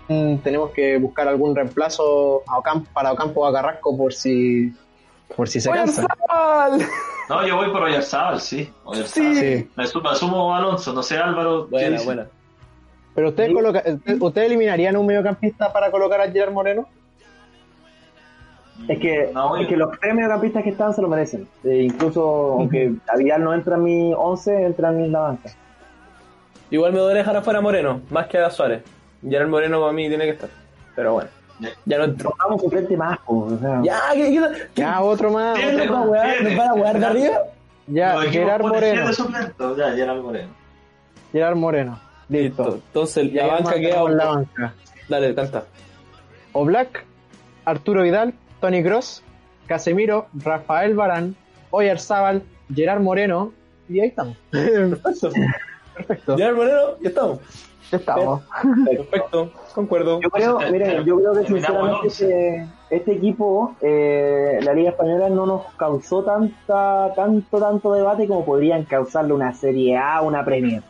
tenemos 0.43 0.71
que 0.71 0.97
buscar 0.97 1.27
algún 1.27 1.55
reemplazo 1.55 2.41
a 2.47 2.57
Ocampo, 2.57 2.89
para 2.93 3.11
Ocampo 3.11 3.41
o 3.41 3.45
a 3.47 3.53
Carrasco 3.53 3.97
por 3.97 4.13
si, 4.13 4.73
por 5.35 5.47
si 5.47 5.59
se 5.61 5.69
cansa. 5.69 6.05
No, 7.29 7.45
yo 7.47 7.55
voy 7.57 7.69
por 7.71 7.83
Oyarzabal, 7.83 8.41
sí. 8.41 8.71
Oyarzabal. 8.83 9.35
Sí. 9.35 9.69
Me, 9.75 9.87
sumo, 9.87 10.03
me 10.03 10.09
asumo 10.09 10.53
a 10.53 10.57
Alonso, 10.57 10.93
no 10.93 11.03
sé 11.03 11.17
Álvaro. 11.17 11.65
¿qué 11.65 11.71
Buena, 11.71 11.89
dice? 11.91 12.05
buena. 12.05 12.27
Pero 13.15 13.29
ustedes, 13.29 13.53
coloca- 13.53 13.83
¿ustedes 14.19 14.47
eliminarían 14.47 14.95
un 14.97 15.05
mediocampista 15.05 15.71
para 15.73 15.91
colocar 15.91 16.21
a 16.21 16.31
Gerard 16.31 16.53
Moreno? 16.53 16.87
es 18.87 18.97
que, 18.99 19.29
No, 19.33 19.57
es 19.57 19.67
que 19.67 19.75
los 19.75 19.91
tres 19.99 20.15
mediocampistas 20.15 20.63
que 20.63 20.69
están 20.69 20.93
se 20.93 21.01
lo 21.01 21.07
merecen. 21.09 21.47
Eh, 21.63 21.83
incluso, 21.83 22.53
aunque 22.59 22.93
a 23.07 23.17
Vidal 23.17 23.43
no 23.43 23.53
entra 23.53 23.75
en 23.75 23.83
mi 23.83 24.13
11, 24.15 24.63
entra 24.65 24.89
en 24.89 25.11
la 25.11 25.19
banca. 25.19 25.49
Igual 26.71 26.93
me 26.93 26.99
duele 26.99 27.19
dejar 27.19 27.35
afuera 27.35 27.59
a 27.59 27.61
Moreno, 27.61 28.01
más 28.09 28.27
que 28.27 28.37
a 28.37 28.49
Suárez. 28.49 28.83
Gerard 29.27 29.49
Moreno 29.49 29.81
para 29.81 29.91
mí 29.91 30.07
tiene 30.07 30.23
que 30.25 30.31
estar. 30.31 30.49
Pero 30.95 31.13
bueno, 31.13 31.29
Ya. 31.85 31.97
no 31.97 32.03
entró. 32.05 32.33
Un 32.49 32.69
frente 32.71 32.95
más, 32.97 33.17
po, 33.19 33.45
o 33.45 33.57
sea. 33.59 33.81
Ya, 33.83 33.99
¿qué, 34.13 34.31
qué, 34.31 34.39
qué- 34.75 34.81
Ya, 34.81 35.01
otro 35.01 35.31
más. 35.31 35.55
Tiene, 35.55 35.81
otro 35.83 35.85
¿Nos 35.85 36.07
más. 36.07 36.09
van 36.09 36.19
a 36.19 36.23
wear- 36.23 36.37
tiene. 36.37 36.49
nos 36.49 36.57
van 36.57 36.67
a 36.69 36.73
wear 36.73 36.99
de 36.99 37.05
arriba? 37.05 37.37
Ya, 37.87 38.13
equipos 38.15 38.31
Gerard 38.33 38.61
Moreno. 38.61 39.11
Ya, 39.77 39.91
Gerard 39.93 40.21
Moreno. 40.21 40.49
Gerard 41.31 41.55
Moreno. 41.55 41.99
Listo. 42.29 42.63
Listo. 42.63 42.75
Entonces, 42.87 43.23
Y 43.25 43.31
la 43.31 43.47
banca 43.47 43.73
queda. 43.75 44.09
la 44.09 44.25
banca. 44.25 44.73
Dale, 45.07 45.33
canta. 45.35 45.63
Oblak, 46.53 47.05
Arturo 47.65 48.03
Vidal, 48.03 48.33
Tony 48.61 48.83
Cross, 48.83 49.23
Casemiro, 49.67 50.27
Rafael 50.33 50.95
Barán, 50.95 51.35
Oyarzábal, 51.71 52.43
Gerard 52.73 53.01
Moreno. 53.01 53.51
Y 53.87 53.99
ahí 53.99 54.09
estamos. 54.09 54.37
Perfecto. 54.51 55.31
Perfecto. 55.95 56.37
Gerard 56.37 56.55
Moreno, 56.55 56.79
ya 57.01 57.09
estamos. 57.09 57.39
Ya 57.91 57.97
estamos. 57.97 58.41
Perfecto, 58.85 59.51
concuerdo. 59.79 60.19
Yo 60.21 60.29
creo, 60.29 60.59
miren, 60.71 61.03
yo 61.05 61.17
creo 61.19 61.33
que 61.33 61.45
sinceramente 61.47 62.07
este, 62.07 62.67
este 62.89 63.11
equipo, 63.13 63.75
eh, 63.81 64.59
la 64.63 64.73
Liga 64.73 64.91
Española 64.91 65.29
no 65.29 65.45
nos 65.45 65.65
causó 65.77 66.23
tanta, 66.23 67.13
tanto, 67.15 67.59
tanto 67.59 67.93
debate 67.93 68.27
como 68.27 68.45
podrían 68.45 68.83
causarle 68.83 69.33
una 69.33 69.53
Serie 69.53 69.97
A, 69.97 70.21
una 70.21 70.43
Premier. 70.45 70.81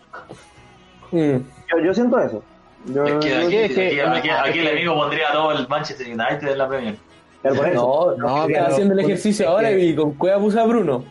Mm. 1.11 1.37
Yo, 1.71 1.79
yo 1.83 1.93
siento 1.93 2.19
eso. 2.19 2.43
Yo, 2.85 3.03
Es 3.05 3.13
que 3.25 3.29
yo- 3.29 3.37
aquí, 3.47 3.55
es 3.57 3.71
que- 3.73 3.87
aquí, 3.87 3.99
aquí- 3.99 4.29
aquí 4.29 4.59
es 4.59 4.65
el 4.67 4.71
amigo 4.77 4.95
pondría 4.95 5.31
todo 5.33 5.51
el 5.51 5.67
Manchester 5.67 6.07
United 6.07 6.47
en 6.47 6.57
la 6.57 6.67
Premier. 6.67 6.95
pero 7.41 7.55
por 7.55 7.67
eso. 7.67 8.15
No, 8.17 8.27
No, 8.27 8.37
no, 8.41 8.47
pero- 8.47 8.65
haciendo 8.67 8.93
el 8.93 8.99
ejercicio 9.01 9.45
es 9.45 9.51
ahora 9.51 9.69
que- 9.69 9.79
y 9.85 9.95
con 9.95 10.13
cueva 10.13 10.39
puse 10.39 10.59
a 10.59 10.65
Bruno. 10.65 11.03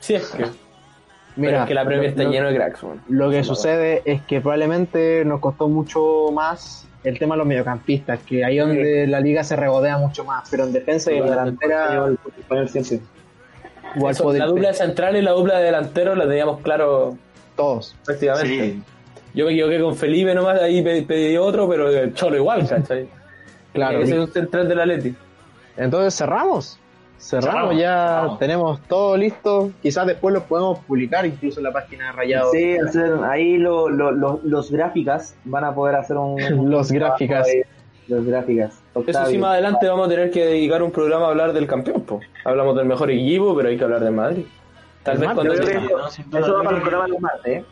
Si 0.00 0.14
es 0.14 0.28
que. 0.30 0.44
pero 1.40 1.58
es 1.60 1.66
que 1.66 1.74
la 1.74 1.84
Premier 1.84 2.10
está 2.10 2.22
lo- 2.24 2.30
lleno 2.30 2.48
de 2.48 2.54
cracks, 2.56 2.82
man. 2.84 3.02
Lo 3.08 3.30
que 3.30 3.44
sucede 3.44 4.02
es 4.04 4.22
que 4.22 4.40
probablemente 4.40 5.22
nos 5.24 5.40
costó 5.40 5.68
mucho 5.68 6.30
más 6.32 6.86
el 7.08 7.18
tema 7.18 7.34
de 7.34 7.38
los 7.38 7.46
mediocampistas, 7.46 8.20
que 8.24 8.44
ahí 8.44 8.58
donde 8.58 9.06
la 9.06 9.20
liga 9.20 9.44
se 9.44 9.54
regodea 9.56 9.96
mucho 9.98 10.24
más, 10.24 10.48
pero 10.50 10.64
en 10.64 10.72
defensa 10.72 11.12
y 11.12 11.18
en 11.18 11.26
delantera 11.26 12.08
Eso, 14.10 14.32
la 14.32 14.46
dupla 14.46 14.68
de 14.68 14.74
central 14.74 15.16
y 15.16 15.22
la 15.22 15.30
dupla 15.32 15.58
de 15.58 15.64
delantero 15.66 16.14
la 16.14 16.26
teníamos 16.26 16.60
claro 16.60 17.16
todos. 17.54 17.94
prácticamente. 18.04 18.48
Sí. 18.48 18.82
Yo 19.34 19.46
me 19.46 19.52
equivoqué 19.52 19.80
con 19.80 19.94
Felipe 19.96 20.34
nomás, 20.34 20.60
ahí 20.60 20.82
pe- 20.82 21.02
pedí 21.02 21.36
otro, 21.36 21.68
pero 21.68 21.90
el 21.90 22.14
cholo 22.14 22.36
igual, 22.36 22.66
¿cachai? 22.68 23.06
Claro. 23.72 24.00
Ese 24.00 24.14
es 24.14 24.18
un 24.18 24.32
central 24.32 24.68
del 24.68 24.80
Atleti. 24.80 25.14
Entonces 25.76 26.14
cerramos. 26.16 26.78
Cerramos, 27.18 27.54
Cerramos, 27.54 27.76
ya 27.78 28.06
cerramos. 28.18 28.38
tenemos 28.38 28.80
todo 28.82 29.16
listo. 29.16 29.70
Quizás 29.82 30.06
después 30.06 30.34
lo 30.34 30.42
podemos 30.44 30.78
publicar 30.80 31.24
incluso 31.26 31.60
en 31.60 31.64
la 31.64 31.72
página 31.72 32.06
de 32.06 32.12
Rayado. 32.12 32.50
Sí, 32.52 32.76
hacer- 32.78 33.18
ahí 33.24 33.56
lo- 33.58 33.88
lo- 33.88 34.10
lo- 34.12 34.40
los 34.44 34.70
gráficas 34.70 35.34
van 35.44 35.64
a 35.64 35.74
poder 35.74 35.96
hacer 35.96 36.16
un. 36.16 36.36
Los 36.70 36.92
gráficas. 36.92 37.48
Los 38.08 38.24
gráficas. 38.24 38.80
Eso 39.06 39.26
sí, 39.26 39.36
más 39.38 39.52
adelante 39.54 39.88
vamos 39.88 40.06
a 40.06 40.10
tener 40.10 40.30
que 40.30 40.44
dedicar 40.44 40.80
un 40.82 40.92
programa 40.92 41.26
a 41.26 41.28
hablar 41.30 41.52
del 41.52 41.66
campeón. 41.66 42.02
po. 42.02 42.20
Hablamos 42.44 42.76
del 42.76 42.86
mejor 42.86 43.10
equipo, 43.10 43.56
pero 43.56 43.68
hay 43.68 43.76
que 43.76 43.82
hablar 43.84 44.04
de 44.04 44.10
Madrid. 44.10 44.44
Tal 45.02 45.18
vez 45.18 45.30
cuando... 45.32 45.54
no. 45.54 46.38
Eso 46.38 46.54
va 46.54 46.62
para 46.62 46.76
el 46.76 46.82
programa 46.82 47.04
del 47.06 47.20
martes, 47.20 47.58
¿eh? 47.58 47.64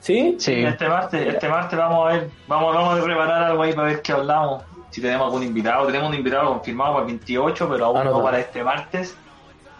¿Sí? 0.00 0.36
Sí, 0.38 0.52
este 0.64 0.88
martes, 0.88 1.26
este 1.34 1.48
martes 1.48 1.78
vamos 1.78 2.08
a 2.08 2.12
ver, 2.14 2.28
vamos, 2.48 2.74
vamos 2.74 3.00
a 3.00 3.04
preparar 3.04 3.42
algo 3.44 3.62
ahí 3.62 3.72
para 3.72 3.88
ver 3.88 4.02
qué 4.02 4.12
hablamos. 4.12 4.62
Si 4.96 5.02
tenemos 5.02 5.26
algún 5.26 5.42
invitado, 5.42 5.84
tenemos 5.84 6.08
un 6.08 6.14
invitado 6.14 6.48
confirmado 6.54 6.94
para 6.94 7.02
el 7.04 7.08
28, 7.12 7.68
pero 7.68 7.84
aún 7.84 7.98
Ah, 7.98 8.04
no, 8.04 8.22
para 8.22 8.38
este 8.38 8.64
martes. 8.64 9.14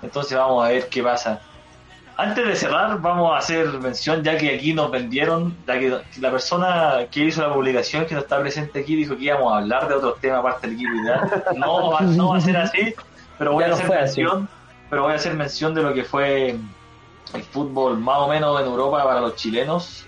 Entonces 0.02 0.36
vamos 0.36 0.62
a 0.62 0.68
ver 0.68 0.90
qué 0.90 1.02
pasa. 1.02 1.40
Antes 2.18 2.46
de 2.46 2.54
cerrar, 2.54 3.00
vamos 3.00 3.32
a 3.32 3.38
hacer 3.38 3.66
mención, 3.80 4.22
ya 4.22 4.36
que 4.36 4.54
aquí 4.54 4.74
nos 4.74 4.90
vendieron, 4.90 5.56
ya 5.66 5.78
que 5.78 5.98
la 6.20 6.30
persona 6.30 7.06
que 7.10 7.20
hizo 7.20 7.40
la 7.40 7.50
publicación, 7.54 8.04
que 8.04 8.12
no 8.12 8.20
está 8.20 8.38
presente 8.40 8.80
aquí, 8.80 8.94
dijo 8.94 9.16
que 9.16 9.24
íbamos 9.24 9.54
a 9.54 9.56
hablar 9.56 9.88
de 9.88 9.94
otros 9.94 10.20
temas 10.20 10.40
aparte 10.40 10.66
del 10.66 10.76
equipo 10.76 10.92
ideal. 11.02 11.44
No, 11.56 11.92
va- 11.92 12.00
no 12.02 12.28
va 12.32 12.36
a 12.36 12.40
ser 12.42 12.58
así, 12.58 12.94
pero 13.38 13.52
voy 13.52 13.60
Ya 13.62 13.66
a 13.66 13.68
no 13.70 13.74
hacer 13.76 13.86
fue 13.86 13.96
así. 13.98 14.20
mención, 14.20 14.48
pero 14.90 15.02
voy 15.04 15.12
a 15.12 15.16
hacer 15.16 15.32
mención 15.32 15.74
de 15.74 15.82
lo 15.82 15.94
que 15.94 16.04
fue 16.04 16.56
el 17.32 17.42
fútbol 17.42 17.98
más 17.98 18.18
o 18.18 18.28
menos 18.28 18.60
en 18.60 18.66
Europa 18.66 19.02
para 19.02 19.20
los 19.22 19.34
chilenos. 19.36 20.05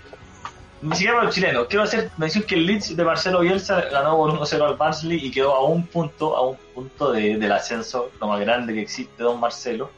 Ni 0.81 0.91
siquiera 0.95 1.13
para 1.15 1.25
los 1.25 1.35
chilenos. 1.35 1.67
Quiero 1.67 1.83
hacer 1.83 2.09
mención 2.17 2.43
que 2.45 2.55
el 2.55 2.65
Leeds 2.65 2.95
de 2.95 3.03
Marcelo 3.03 3.41
Bielsa 3.41 3.81
ganó 3.91 4.15
por 4.15 4.31
1-0 4.31 4.65
al 4.65 4.75
Barnsley 4.75 5.25
y 5.25 5.29
quedó 5.31 5.53
a 5.53 5.63
un 5.65 5.85
punto, 5.87 6.35
a 6.37 6.47
un 6.47 6.57
punto 6.73 7.11
de- 7.11 7.37
del 7.37 7.51
ascenso, 7.51 8.11
lo 8.21 8.27
más 8.27 8.39
grande 8.39 8.73
que 8.73 8.81
existe, 8.81 9.21
don 9.23 9.39
Marcelo. 9.39 9.89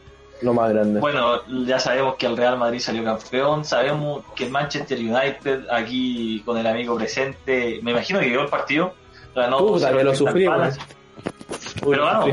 Lo 0.41 0.55
más 0.55 0.71
grande. 0.71 0.99
Bueno, 0.99 1.41
ya 1.65 1.77
sabemos 1.79 2.15
que 2.15 2.25
el 2.25 2.35
Real 2.35 2.57
Madrid 2.57 2.79
salió 2.79 3.03
campeón, 3.03 3.63
sabemos 3.63 4.23
que 4.35 4.45
el 4.45 4.49
Manchester 4.49 4.97
United, 4.97 5.65
aquí 5.71 6.41
con 6.43 6.57
el 6.57 6.65
amigo 6.65 6.95
presente, 6.97 7.79
me 7.83 7.91
imagino 7.91 8.19
que 8.19 8.25
vio 8.27 8.41
el 8.41 8.49
partido, 8.49 8.95
ganó 9.35 9.59
Puta, 9.59 9.91
2-0 9.91 9.97
que 9.99 10.03
lo 10.03 10.15
sufrí, 10.15 10.45
Palace. 10.47 10.79
Uy, 11.83 11.91
pero 11.91 12.05
ganó. 12.05 12.25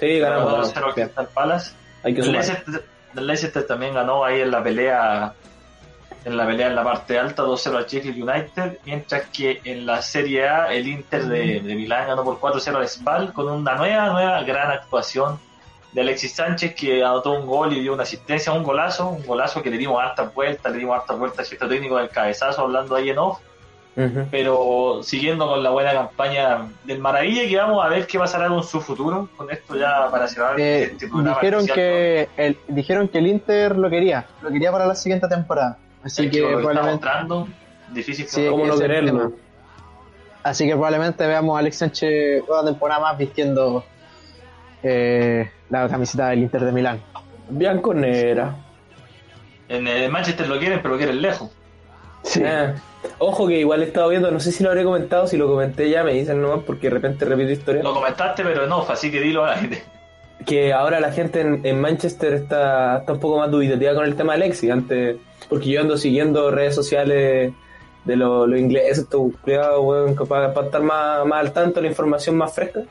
Sí, 0.00 0.18
ganamos. 0.18 0.44
Ganó 0.46 0.56
ganamos. 0.56 0.74
2-0 0.74 0.76
al 0.88 0.94
Bien. 0.94 1.06
Crystal 1.08 1.28
Palace. 1.34 1.72
Hay 2.04 2.14
que 2.14 2.20
El 2.20 2.26
sumar. 2.26 2.40
Leicester, 2.46 2.84
el 3.16 3.26
Leicester 3.26 3.66
también 3.66 3.94
ganó 3.94 4.24
ahí 4.24 4.40
en 4.40 4.50
la 4.50 4.62
pelea 4.62 5.34
en 6.24 6.36
la 6.36 6.46
pelea 6.46 6.68
en 6.68 6.76
la 6.76 6.84
parte 6.84 7.18
alta 7.18 7.42
2-0 7.42 7.76
al 7.76 7.86
Sheffield 7.86 8.22
United 8.22 8.78
mientras 8.84 9.26
que 9.28 9.60
en 9.64 9.86
la 9.86 10.02
Serie 10.02 10.48
A 10.48 10.72
el 10.72 10.86
Inter 10.86 11.26
de, 11.26 11.60
de 11.60 11.74
Milán 11.74 12.08
ganó 12.08 12.24
por 12.24 12.40
4-0 12.40 12.76
al 12.76 12.88
Spal 12.88 13.32
con 13.32 13.48
una 13.48 13.74
nueva 13.74 14.10
nueva 14.10 14.42
gran 14.42 14.70
actuación 14.70 15.38
de 15.92 16.00
Alexis 16.00 16.32
Sánchez 16.32 16.74
que 16.74 17.04
anotó 17.04 17.32
un 17.32 17.46
gol 17.46 17.72
y 17.72 17.80
dio 17.80 17.92
una 17.92 18.04
asistencia 18.04 18.52
un 18.52 18.62
golazo 18.62 19.08
un 19.08 19.26
golazo 19.26 19.62
que 19.62 19.70
le 19.70 19.78
dimos 19.78 20.02
hartas 20.02 20.32
vueltas 20.34 20.72
le 20.72 20.78
dimos 20.78 20.98
hartas 20.98 21.18
vueltas 21.18 21.40
al 21.40 21.46
gesto 21.46 21.68
técnico 21.68 21.96
del 21.96 22.08
cabezazo 22.08 22.62
hablando 22.62 22.94
ahí 22.94 23.10
en 23.10 23.18
off. 23.18 23.38
Pero 24.30 25.00
siguiendo 25.02 25.46
con 25.46 25.62
la 25.62 25.68
buena 25.68 25.92
campaña 25.92 26.66
del 26.84 26.98
Maravilla 26.98 27.46
que 27.46 27.56
vamos 27.58 27.84
a 27.84 27.88
ver 27.88 28.06
qué 28.06 28.18
pasará 28.18 28.48
con 28.48 28.64
su 28.64 28.80
futuro 28.80 29.28
con 29.36 29.50
esto 29.50 29.76
ya 29.76 30.10
para 30.10 30.26
cerrar 30.28 30.58
Eh, 30.58 30.84
este 30.84 31.06
dijeron 31.06 31.60
especial, 31.60 31.74
que 31.74 32.28
el, 32.38 32.58
dijeron 32.68 33.08
que 33.08 33.18
el 33.18 33.26
Inter 33.26 33.76
lo 33.76 33.90
quería, 33.90 34.24
lo 34.40 34.50
quería 34.50 34.72
para 34.72 34.86
la 34.86 34.94
siguiente 34.94 35.28
temporada. 35.28 35.76
Así 36.04 36.28
que 36.28 36.42
probablemente, 36.42 37.08
difícil 37.92 38.24
que 38.24 38.30
Sí, 38.30 38.46
¿Cómo 38.48 38.66
no 38.66 38.78
quererlo? 38.78 39.32
así 40.42 40.66
que 40.66 40.72
probablemente 40.72 41.26
veamos 41.26 41.56
a 41.56 41.60
Alex 41.60 41.76
Sánchez 41.76 42.42
una 42.48 42.64
temporada 42.64 43.00
más 43.00 43.18
vistiendo 43.18 43.84
eh, 44.82 45.48
la 45.70 45.88
camiseta 45.88 46.28
del 46.28 46.40
Inter 46.40 46.64
de 46.64 46.72
Milán. 46.72 47.00
Bianconera. 47.48 48.56
En 49.68 49.86
el 49.86 50.10
Manchester 50.10 50.48
lo 50.48 50.58
quieren, 50.58 50.80
pero 50.82 50.94
lo 50.94 50.98
quieren 50.98 51.22
lejos. 51.22 51.50
Sí. 52.24 52.42
Ah, 52.44 52.74
ojo 53.18 53.46
que 53.46 53.58
igual 53.58 53.82
he 53.82 53.86
estado 53.86 54.08
viendo, 54.08 54.30
no 54.30 54.40
sé 54.40 54.52
si 54.52 54.62
lo 54.62 54.70
habré 54.70 54.84
comentado, 54.84 55.26
si 55.26 55.36
lo 55.36 55.48
comenté 55.48 55.88
ya, 55.90 56.04
me 56.04 56.12
dicen 56.12 56.40
nomás 56.40 56.64
porque 56.64 56.88
de 56.88 56.94
repente 56.94 57.24
repito 57.24 57.50
historia. 57.50 57.82
Lo 57.82 57.94
comentaste, 57.94 58.42
pero 58.42 58.66
no, 58.66 58.86
así 58.88 59.10
que 59.10 59.20
dilo 59.20 59.44
a 59.44 59.50
la 59.50 59.56
gente. 59.56 59.82
Que 60.46 60.72
ahora 60.72 61.00
la 61.00 61.12
gente 61.12 61.40
en, 61.40 61.60
en 61.64 61.80
Manchester 61.80 62.34
está, 62.34 62.98
está 62.98 63.12
un 63.12 63.20
poco 63.20 63.38
más 63.38 63.50
dubitativa 63.50 63.94
con 63.94 64.04
el 64.04 64.14
tema 64.14 64.32
de 64.36 64.44
Alexis. 64.44 64.70
Antes, 64.70 65.16
porque 65.48 65.70
yo 65.70 65.80
ando 65.80 65.96
siguiendo 65.96 66.50
redes 66.50 66.74
sociales 66.74 67.52
de 68.04 68.16
los 68.16 68.48
lo 68.48 68.56
ingleses, 68.56 68.98
estos 68.98 69.32
cuidados, 69.42 69.84
weón, 69.84 70.16
que 70.16 70.24
para, 70.24 70.52
para 70.52 70.66
estar 70.66 70.82
más, 70.82 71.24
más 71.26 71.40
al 71.40 71.52
tanto, 71.52 71.80
la 71.80 71.88
información 71.88 72.36
más 72.36 72.54
fresca. 72.54 72.82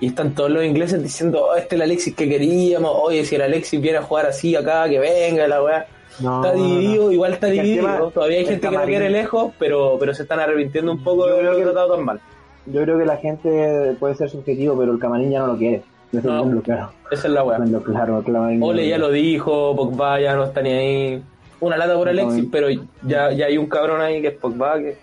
Y 0.00 0.08
están 0.08 0.34
todos 0.34 0.50
los 0.50 0.64
ingleses 0.64 1.02
diciendo, 1.02 1.46
oh, 1.50 1.54
este 1.54 1.68
es 1.76 1.80
el 1.80 1.82
Alexis 1.82 2.14
que 2.14 2.28
queríamos, 2.28 2.90
oye, 2.94 3.24
si 3.24 3.36
el 3.36 3.42
Alexis 3.42 3.80
viene 3.80 3.98
a 3.98 4.02
jugar 4.02 4.26
así 4.26 4.54
acá, 4.56 4.88
que 4.88 4.98
venga, 4.98 5.46
la 5.48 5.62
weá. 5.62 5.86
No, 6.20 6.44
está 6.44 6.56
no, 6.56 6.62
dividido, 6.64 7.10
igual 7.12 7.32
está 7.32 7.46
Es 7.48 7.54
que 7.54 7.62
dividido. 7.62 7.86
tema- 7.86 8.10
Todavía 8.12 8.38
hay 8.38 8.44
gente 8.46 8.68
que 8.68 8.74
camarín- 8.76 8.86
quiere 8.86 9.10
lejos, 9.10 9.52
pero, 9.58 9.96
pero 9.98 10.14
se 10.14 10.22
están 10.22 10.40
arrepintiendo 10.40 10.92
un 10.92 11.02
poco 11.02 11.26
Yo 11.28 11.34
de 11.34 11.38
creo 11.40 11.50
haberlo 11.52 11.58
que- 11.66 11.72
tratado 11.72 11.94
tan 11.96 12.04
mal. 12.04 12.20
Yo 12.66 12.82
creo 12.82 12.98
que 12.98 13.04
la 13.04 13.16
gente 13.16 13.94
puede 13.98 14.14
ser 14.14 14.28
subjetivo, 14.30 14.76
pero 14.78 14.92
el 14.92 14.98
camarín 14.98 15.30
ya 15.30 15.40
no 15.40 15.48
lo 15.48 15.56
quiere. 15.56 15.82
Eso 16.18 16.44
No. 16.44 16.62
Esa 17.10 17.28
es 17.28 17.32
la 17.32 17.44
weá. 17.44 17.58
Claro, 17.84 18.24
Ole 18.60 18.88
ya 18.88 18.98
lo 18.98 19.10
dijo, 19.10 19.74
Pogba 19.76 20.20
ya 20.20 20.34
no 20.34 20.44
está 20.44 20.62
ni 20.62 20.70
ahí. 20.70 21.22
Una 21.60 21.76
lata 21.76 21.94
por 21.94 22.08
Alexis, 22.08 22.44
no. 22.44 22.50
pero 22.50 22.68
ya, 23.02 23.32
ya 23.32 23.46
hay 23.46 23.56
un 23.56 23.66
cabrón 23.66 24.00
ahí 24.00 24.20
que 24.20 24.28
es 24.28 24.34
Pogba 24.34 24.78
que, 24.78 24.98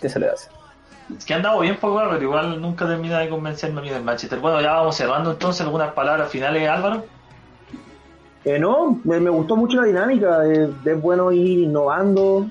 que 0.00 0.08
se 0.08 0.18
le 0.18 0.28
hace. 0.28 0.50
Es 1.16 1.24
que 1.24 1.32
ha 1.32 1.36
andado 1.36 1.60
bien 1.60 1.76
poco, 1.76 2.00
pero 2.10 2.22
igual 2.22 2.60
nunca 2.60 2.86
termina 2.86 3.18
de 3.18 3.28
convencerme 3.28 3.80
a 3.80 3.82
mí 3.82 3.90
del 3.90 4.04
Manchester. 4.04 4.38
Bueno, 4.40 4.60
ya 4.60 4.72
vamos 4.74 4.96
cerrando 4.96 5.32
entonces 5.32 5.62
algunas 5.62 5.92
palabras 5.92 6.30
finales, 6.30 6.68
Álvaro. 6.68 7.04
Eh, 8.44 8.58
no, 8.58 9.00
me, 9.04 9.18
me 9.20 9.30
gustó 9.30 9.56
mucho 9.56 9.78
la 9.80 9.86
dinámica, 9.86 10.42
es 10.46 11.02
bueno 11.02 11.32
ir 11.32 11.60
innovando. 11.60 12.46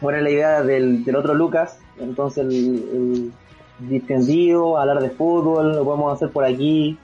Buena 0.00 0.20
la 0.20 0.30
idea 0.30 0.62
del, 0.62 1.04
del 1.04 1.16
otro 1.16 1.34
Lucas, 1.34 1.78
entonces 1.98 2.44
el, 2.46 2.54
el 2.54 3.32
distendido, 3.80 4.76
hablar 4.78 5.00
de 5.00 5.10
fútbol, 5.10 5.74
lo 5.76 5.84
podemos 5.84 6.12
hacer 6.14 6.30
por 6.30 6.44
aquí. 6.44 6.98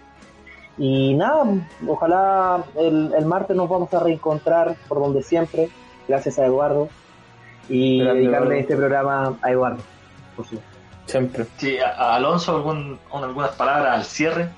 Y 0.78 1.14
nada, 1.14 1.44
ojalá 1.88 2.62
el, 2.76 3.12
el 3.16 3.24
martes 3.24 3.56
nos 3.56 3.68
vamos 3.68 3.92
a 3.94 4.00
reencontrar 4.00 4.76
por 4.88 4.98
donde 5.00 5.22
siempre, 5.22 5.70
gracias 6.06 6.38
a 6.38 6.44
Eduardo. 6.46 6.88
Y 7.68 8.00
Grande, 8.00 8.20
dedicarle 8.20 8.46
Eduardo. 8.46 8.60
este 8.60 8.76
programa 8.76 9.38
a 9.42 9.50
Eduardo, 9.50 9.78
por 10.36 10.44
supuesto. 10.44 10.70
Siempre. 11.06 11.46
Sí, 11.56 11.78
a, 11.78 12.16
Alonso, 12.16 12.54
algún, 12.56 12.98
un- 13.12 13.24
algunas 13.24 13.50
palabras 13.52 13.96
al 13.98 14.04
cierre. 14.04 14.48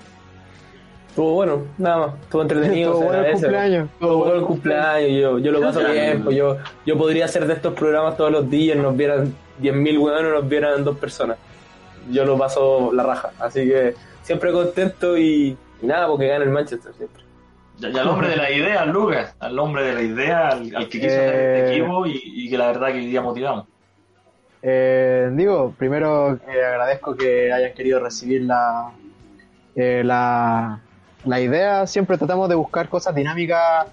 Estuvo 1.08 1.34
bueno, 1.34 1.62
nada 1.78 1.96
más. 2.06 2.14
Estuvo 2.22 2.42
entretenido. 2.42 2.92
Estuvo 2.92 3.06
bueno 3.08 3.24
el 3.24 3.32
cumpleaños. 3.32 3.88
Estuvo 3.92 4.16
bueno 4.18 4.34
el 4.34 4.42
cumpleaños. 4.44 5.10
Yo, 5.20 5.38
yo 5.38 5.52
lo 5.52 5.60
paso 5.60 5.80
bien. 5.90 6.24
Pues 6.24 6.36
yo, 6.36 6.56
yo 6.86 6.98
podría 6.98 7.24
hacer 7.24 7.46
de 7.46 7.54
estos 7.54 7.74
programas 7.74 8.16
todos 8.16 8.30
los 8.30 8.48
días. 8.48 8.76
Nos 8.76 8.96
vieran 8.96 9.34
10.000 9.60 9.98
hueones, 10.00 10.32
nos 10.32 10.48
vieran 10.48 10.84
dos 10.84 10.96
personas. 10.98 11.36
Yo 12.10 12.24
lo 12.24 12.36
paso 12.38 12.90
la 12.92 13.02
raja. 13.04 13.30
Así 13.38 13.66
que 13.68 13.94
siempre 14.22 14.52
contento 14.52 15.16
y, 15.16 15.56
y 15.82 15.86
nada, 15.86 16.06
porque 16.06 16.26
gana 16.28 16.44
el 16.44 16.50
Manchester 16.50 16.92
siempre. 16.94 17.22
Y 17.80 17.86
y 17.86 17.98
al 17.98 18.08
hombre 18.08 18.28
de 18.28 18.36
la 18.36 18.50
idea, 18.50 18.82
al 18.82 18.90
Lucas, 18.90 19.34
al 19.38 19.58
hombre 19.58 19.84
de 19.84 19.94
la 19.94 20.02
idea, 20.02 20.48
al, 20.48 20.74
al 20.74 20.88
que 20.88 21.00
quiso 21.00 21.06
hacer 21.14 21.34
Eh. 21.34 21.58
este 21.60 21.76
equipo 21.76 22.06
y, 22.06 22.20
y 22.24 22.50
que 22.50 22.58
la 22.58 22.66
verdad 22.68 22.88
que 22.88 22.94
hoy 22.94 23.06
día 23.06 23.20
motivamos. 23.22 23.66
Eh, 24.62 25.30
digo, 25.32 25.72
primero 25.78 26.34
eh, 26.34 26.64
agradezco 26.66 27.14
que 27.16 27.52
hayan 27.52 27.72
querido 27.74 28.00
recibir 28.00 28.42
la, 28.42 28.90
eh, 29.76 30.02
la, 30.04 30.80
la 31.24 31.40
idea. 31.40 31.86
Siempre 31.86 32.18
tratamos 32.18 32.48
de 32.48 32.56
buscar 32.56 32.88
cosas 32.88 33.14
dinámicas, 33.14 33.86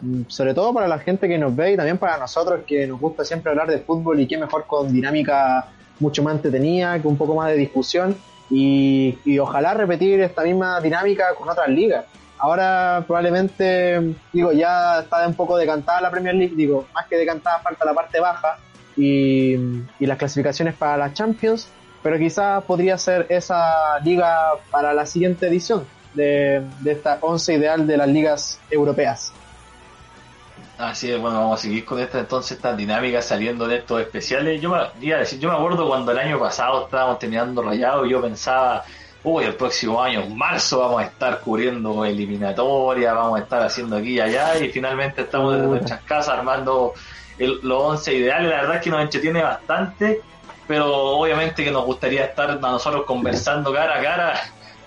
mm, 0.00 0.22
sobre 0.26 0.54
todo 0.54 0.74
para 0.74 0.88
la 0.88 0.98
gente 0.98 1.28
que 1.28 1.38
nos 1.38 1.54
ve 1.54 1.72
y 1.72 1.76
también 1.76 1.98
para 1.98 2.18
nosotros 2.18 2.62
que 2.66 2.88
nos 2.88 2.98
gusta 3.00 3.24
siempre 3.24 3.50
hablar 3.50 3.68
de 3.68 3.78
fútbol 3.78 4.18
y 4.18 4.26
qué 4.26 4.36
mejor 4.36 4.66
con 4.66 4.92
dinámica 4.92 5.68
mucho 6.00 6.22
más 6.22 6.34
entretenida, 6.34 7.00
que 7.00 7.08
un 7.08 7.16
poco 7.16 7.34
más 7.34 7.50
de 7.50 7.56
discusión 7.56 8.16
y, 8.50 9.18
y 9.24 9.38
ojalá 9.38 9.74
repetir 9.74 10.20
esta 10.20 10.42
misma 10.42 10.80
dinámica 10.80 11.34
con 11.34 11.48
otras 11.48 11.68
ligas. 11.68 12.04
Ahora 12.38 13.02
probablemente, 13.06 14.14
digo, 14.32 14.52
ya 14.52 15.00
está 15.00 15.26
un 15.26 15.34
poco 15.34 15.56
decantada 15.56 16.00
la 16.00 16.10
Premier 16.10 16.34
League, 16.34 16.54
digo, 16.54 16.86
más 16.94 17.06
que 17.08 17.16
decantada 17.16 17.58
falta 17.58 17.84
la 17.84 17.94
parte 17.94 18.20
baja 18.20 18.58
y, 18.96 19.54
y 19.98 20.06
las 20.06 20.18
clasificaciones 20.18 20.74
para 20.74 20.96
la 20.96 21.12
Champions, 21.12 21.68
pero 22.02 22.16
quizás 22.16 22.62
podría 22.62 22.96
ser 22.96 23.26
esa 23.28 23.98
liga 24.04 24.52
para 24.70 24.92
la 24.92 25.04
siguiente 25.04 25.48
edición 25.48 25.84
de, 26.14 26.62
de 26.80 26.92
esta 26.92 27.18
once 27.20 27.54
ideal 27.54 27.86
de 27.86 27.96
las 27.96 28.08
ligas 28.08 28.60
europeas. 28.70 29.32
Así 30.78 31.10
es, 31.10 31.20
bueno, 31.20 31.38
vamos 31.40 31.58
a 31.58 31.62
seguir 31.62 31.84
con 31.84 31.98
esta 31.98 32.20
entonces, 32.20 32.52
estas 32.52 32.76
dinámicas 32.76 33.24
saliendo 33.24 33.66
de 33.66 33.78
estos 33.78 34.00
especiales. 34.00 34.60
Yo 34.60 34.70
me, 34.70 34.78
iba 35.00 35.16
a 35.16 35.20
decir, 35.20 35.40
yo 35.40 35.48
me 35.50 35.56
acuerdo 35.56 35.88
cuando 35.88 36.12
el 36.12 36.18
año 36.18 36.38
pasado 36.38 36.84
estábamos 36.84 37.18
terminando 37.18 37.62
rayado 37.62 38.06
y 38.06 38.10
yo 38.10 38.22
pensaba, 38.22 38.84
uy, 39.24 39.42
el 39.44 39.54
próximo 39.54 40.00
año, 40.00 40.20
en 40.20 40.36
marzo, 40.38 40.78
vamos 40.78 41.00
a 41.02 41.06
estar 41.06 41.40
cubriendo 41.40 42.04
eliminatoria, 42.04 43.12
vamos 43.12 43.40
a 43.40 43.42
estar 43.42 43.60
haciendo 43.62 43.96
aquí 43.96 44.10
y 44.14 44.20
allá, 44.20 44.56
y 44.56 44.68
finalmente 44.68 45.22
estamos 45.22 45.54
desde 45.54 45.66
nuestras 45.66 46.00
casas 46.02 46.34
armando 46.38 46.92
el- 47.38 47.58
los 47.64 47.82
11 47.82 48.14
ideales. 48.14 48.48
La 48.48 48.60
verdad 48.60 48.76
es 48.76 48.82
que 48.82 48.90
nos 48.90 49.00
entretiene 49.02 49.42
bastante, 49.42 50.20
pero 50.68 50.86
obviamente 50.94 51.64
que 51.64 51.72
nos 51.72 51.84
gustaría 51.86 52.24
estar 52.24 52.50
a 52.50 52.54
nosotros 52.54 53.04
conversando 53.04 53.72
cara 53.72 53.98
a 53.98 54.02
cara 54.02 54.40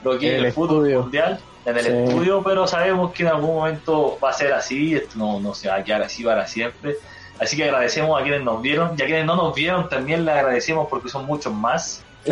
lo 0.06 0.18
que 0.18 0.28
es 0.30 0.34
el 0.46 0.54
fútbol 0.54 0.88
mundial 1.02 1.40
en 1.66 1.78
el 1.78 1.84
Sí. 1.86 1.92
estudio, 1.92 2.42
pero 2.44 2.66
sabemos 2.68 3.12
que 3.12 3.24
en 3.24 3.30
algún 3.30 3.56
momento 3.56 4.18
va 4.24 4.30
a 4.30 4.34
ser 4.34 4.54
así, 4.54 4.96
esto 4.96 5.18
no, 5.18 5.40
no 5.40 5.54
se 5.54 5.70
va 5.70 5.76
a 5.76 5.84
quedar 5.84 6.02
así 6.04 6.24
para 6.24 6.48
siempre. 6.48 6.96
Así 7.40 7.58
que 7.58 7.64
agradecemos 7.66 8.20
a 8.20 8.24
quienes 8.24 8.44
nos 8.44 8.62
vieron 8.62 8.92
y 8.98 9.02
a 9.02 9.06
quienes 9.06 9.26
no 9.26 9.36
nos 9.36 9.54
vieron 9.56 9.90
también 9.90 10.26
les 10.26 10.36
agradecemos 10.36 10.88
porque 10.90 11.10
son 11.10 11.26
muchos 11.26 11.52
más. 11.54 12.04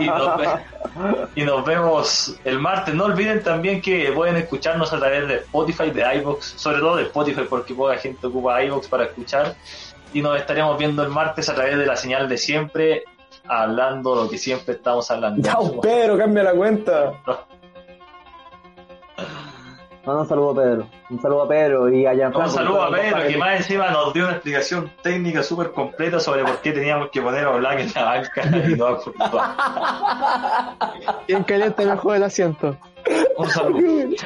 y, 0.00 0.06
nos 0.06 0.36
ve- 0.36 0.48
y 1.34 1.42
nos 1.42 1.64
vemos 1.64 2.36
el 2.44 2.58
martes. 2.58 2.94
No 2.94 3.04
olviden 3.06 3.42
también 3.42 3.80
que 3.80 4.12
pueden 4.12 4.36
escucharnos 4.36 4.92
a 4.92 4.98
través 4.98 5.26
de 5.28 5.36
Spotify, 5.36 5.90
de 5.90 6.14
iVoox, 6.16 6.44
sobre 6.44 6.78
todo 6.80 6.96
de 6.96 7.04
Spotify 7.04 7.42
porque 7.48 7.72
poca 7.72 7.96
gente 7.96 8.26
ocupa 8.26 8.62
iVoox 8.62 8.86
para 8.88 9.04
escuchar. 9.04 9.54
Y 10.12 10.20
nos 10.20 10.38
estaremos 10.38 10.76
viendo 10.78 11.02
el 11.02 11.08
martes 11.08 11.48
a 11.48 11.54
través 11.54 11.78
de 11.78 11.86
la 11.86 11.96
señal 11.96 12.28
de 12.28 12.36
siempre, 12.36 13.04
hablando 13.46 14.14
lo 14.14 14.28
que 14.28 14.36
siempre 14.36 14.74
estamos 14.74 15.10
hablando. 15.10 15.42
Chao, 15.48 15.80
Pedro, 15.80 16.18
cambia 16.18 16.42
la 16.44 16.52
cuenta. 16.52 17.12
Manda 20.08 20.22
un 20.22 20.28
saludo 20.28 20.50
a 20.52 20.54
Pedro. 20.54 20.86
Un 21.10 21.20
saludo 21.20 21.42
a 21.42 21.48
Pedro 21.48 21.90
y 21.90 22.06
a 22.06 22.14
Gianfranco. 22.14 22.48
Un 22.48 22.54
saludo 22.54 22.82
a 22.82 22.90
Pedro, 22.90 23.28
que 23.28 23.36
más 23.36 23.56
encima 23.58 23.90
nos 23.90 24.14
dio 24.14 24.24
una 24.24 24.32
explicación 24.32 24.90
técnica 25.02 25.42
súper 25.42 25.70
completa 25.72 26.18
sobre 26.18 26.44
por 26.44 26.62
qué 26.62 26.72
teníamos 26.72 27.10
que 27.10 27.20
poner 27.20 27.44
a 27.44 27.50
Black 27.50 27.80
en 27.80 27.92
la 27.94 28.04
banca 28.04 28.42
y 28.70 28.74
no 28.74 28.86
a 28.86 29.02
Courtois. 29.02 29.42
¿Quién 31.26 31.44
calienta 31.44 31.84
mejor 31.84 32.16
el 32.16 32.22
asiento? 32.22 32.74
Un 33.36 33.50
saludo. 33.50 34.16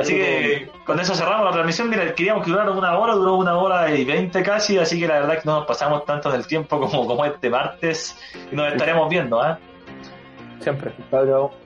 Así 0.00 0.14
que 0.14 0.68
con 0.84 0.98
eso 0.98 1.14
cerramos 1.14 1.44
la 1.44 1.52
transmisión. 1.52 1.88
Mira, 1.88 2.12
queríamos 2.12 2.44
que 2.44 2.50
durara 2.50 2.72
una 2.72 2.98
hora, 2.98 3.14
duró 3.14 3.36
una 3.36 3.56
hora 3.56 3.88
y 3.94 4.04
veinte 4.04 4.42
casi, 4.42 4.78
así 4.78 4.98
que 4.98 5.06
la 5.06 5.20
verdad 5.20 5.36
es 5.36 5.42
que 5.44 5.48
no 5.48 5.60
nos 5.60 5.66
pasamos 5.68 6.04
tanto 6.04 6.28
en 6.30 6.40
el 6.40 6.46
tiempo 6.48 6.80
como, 6.80 7.06
como 7.06 7.24
este 7.24 7.48
martes 7.50 8.18
y 8.50 8.56
nos 8.56 8.72
estaremos 8.72 9.08
viendo, 9.08 9.40
¿ah? 9.40 9.60
Siempre. 10.58 10.92
Chao, 11.08 11.24
chao. 11.24 11.63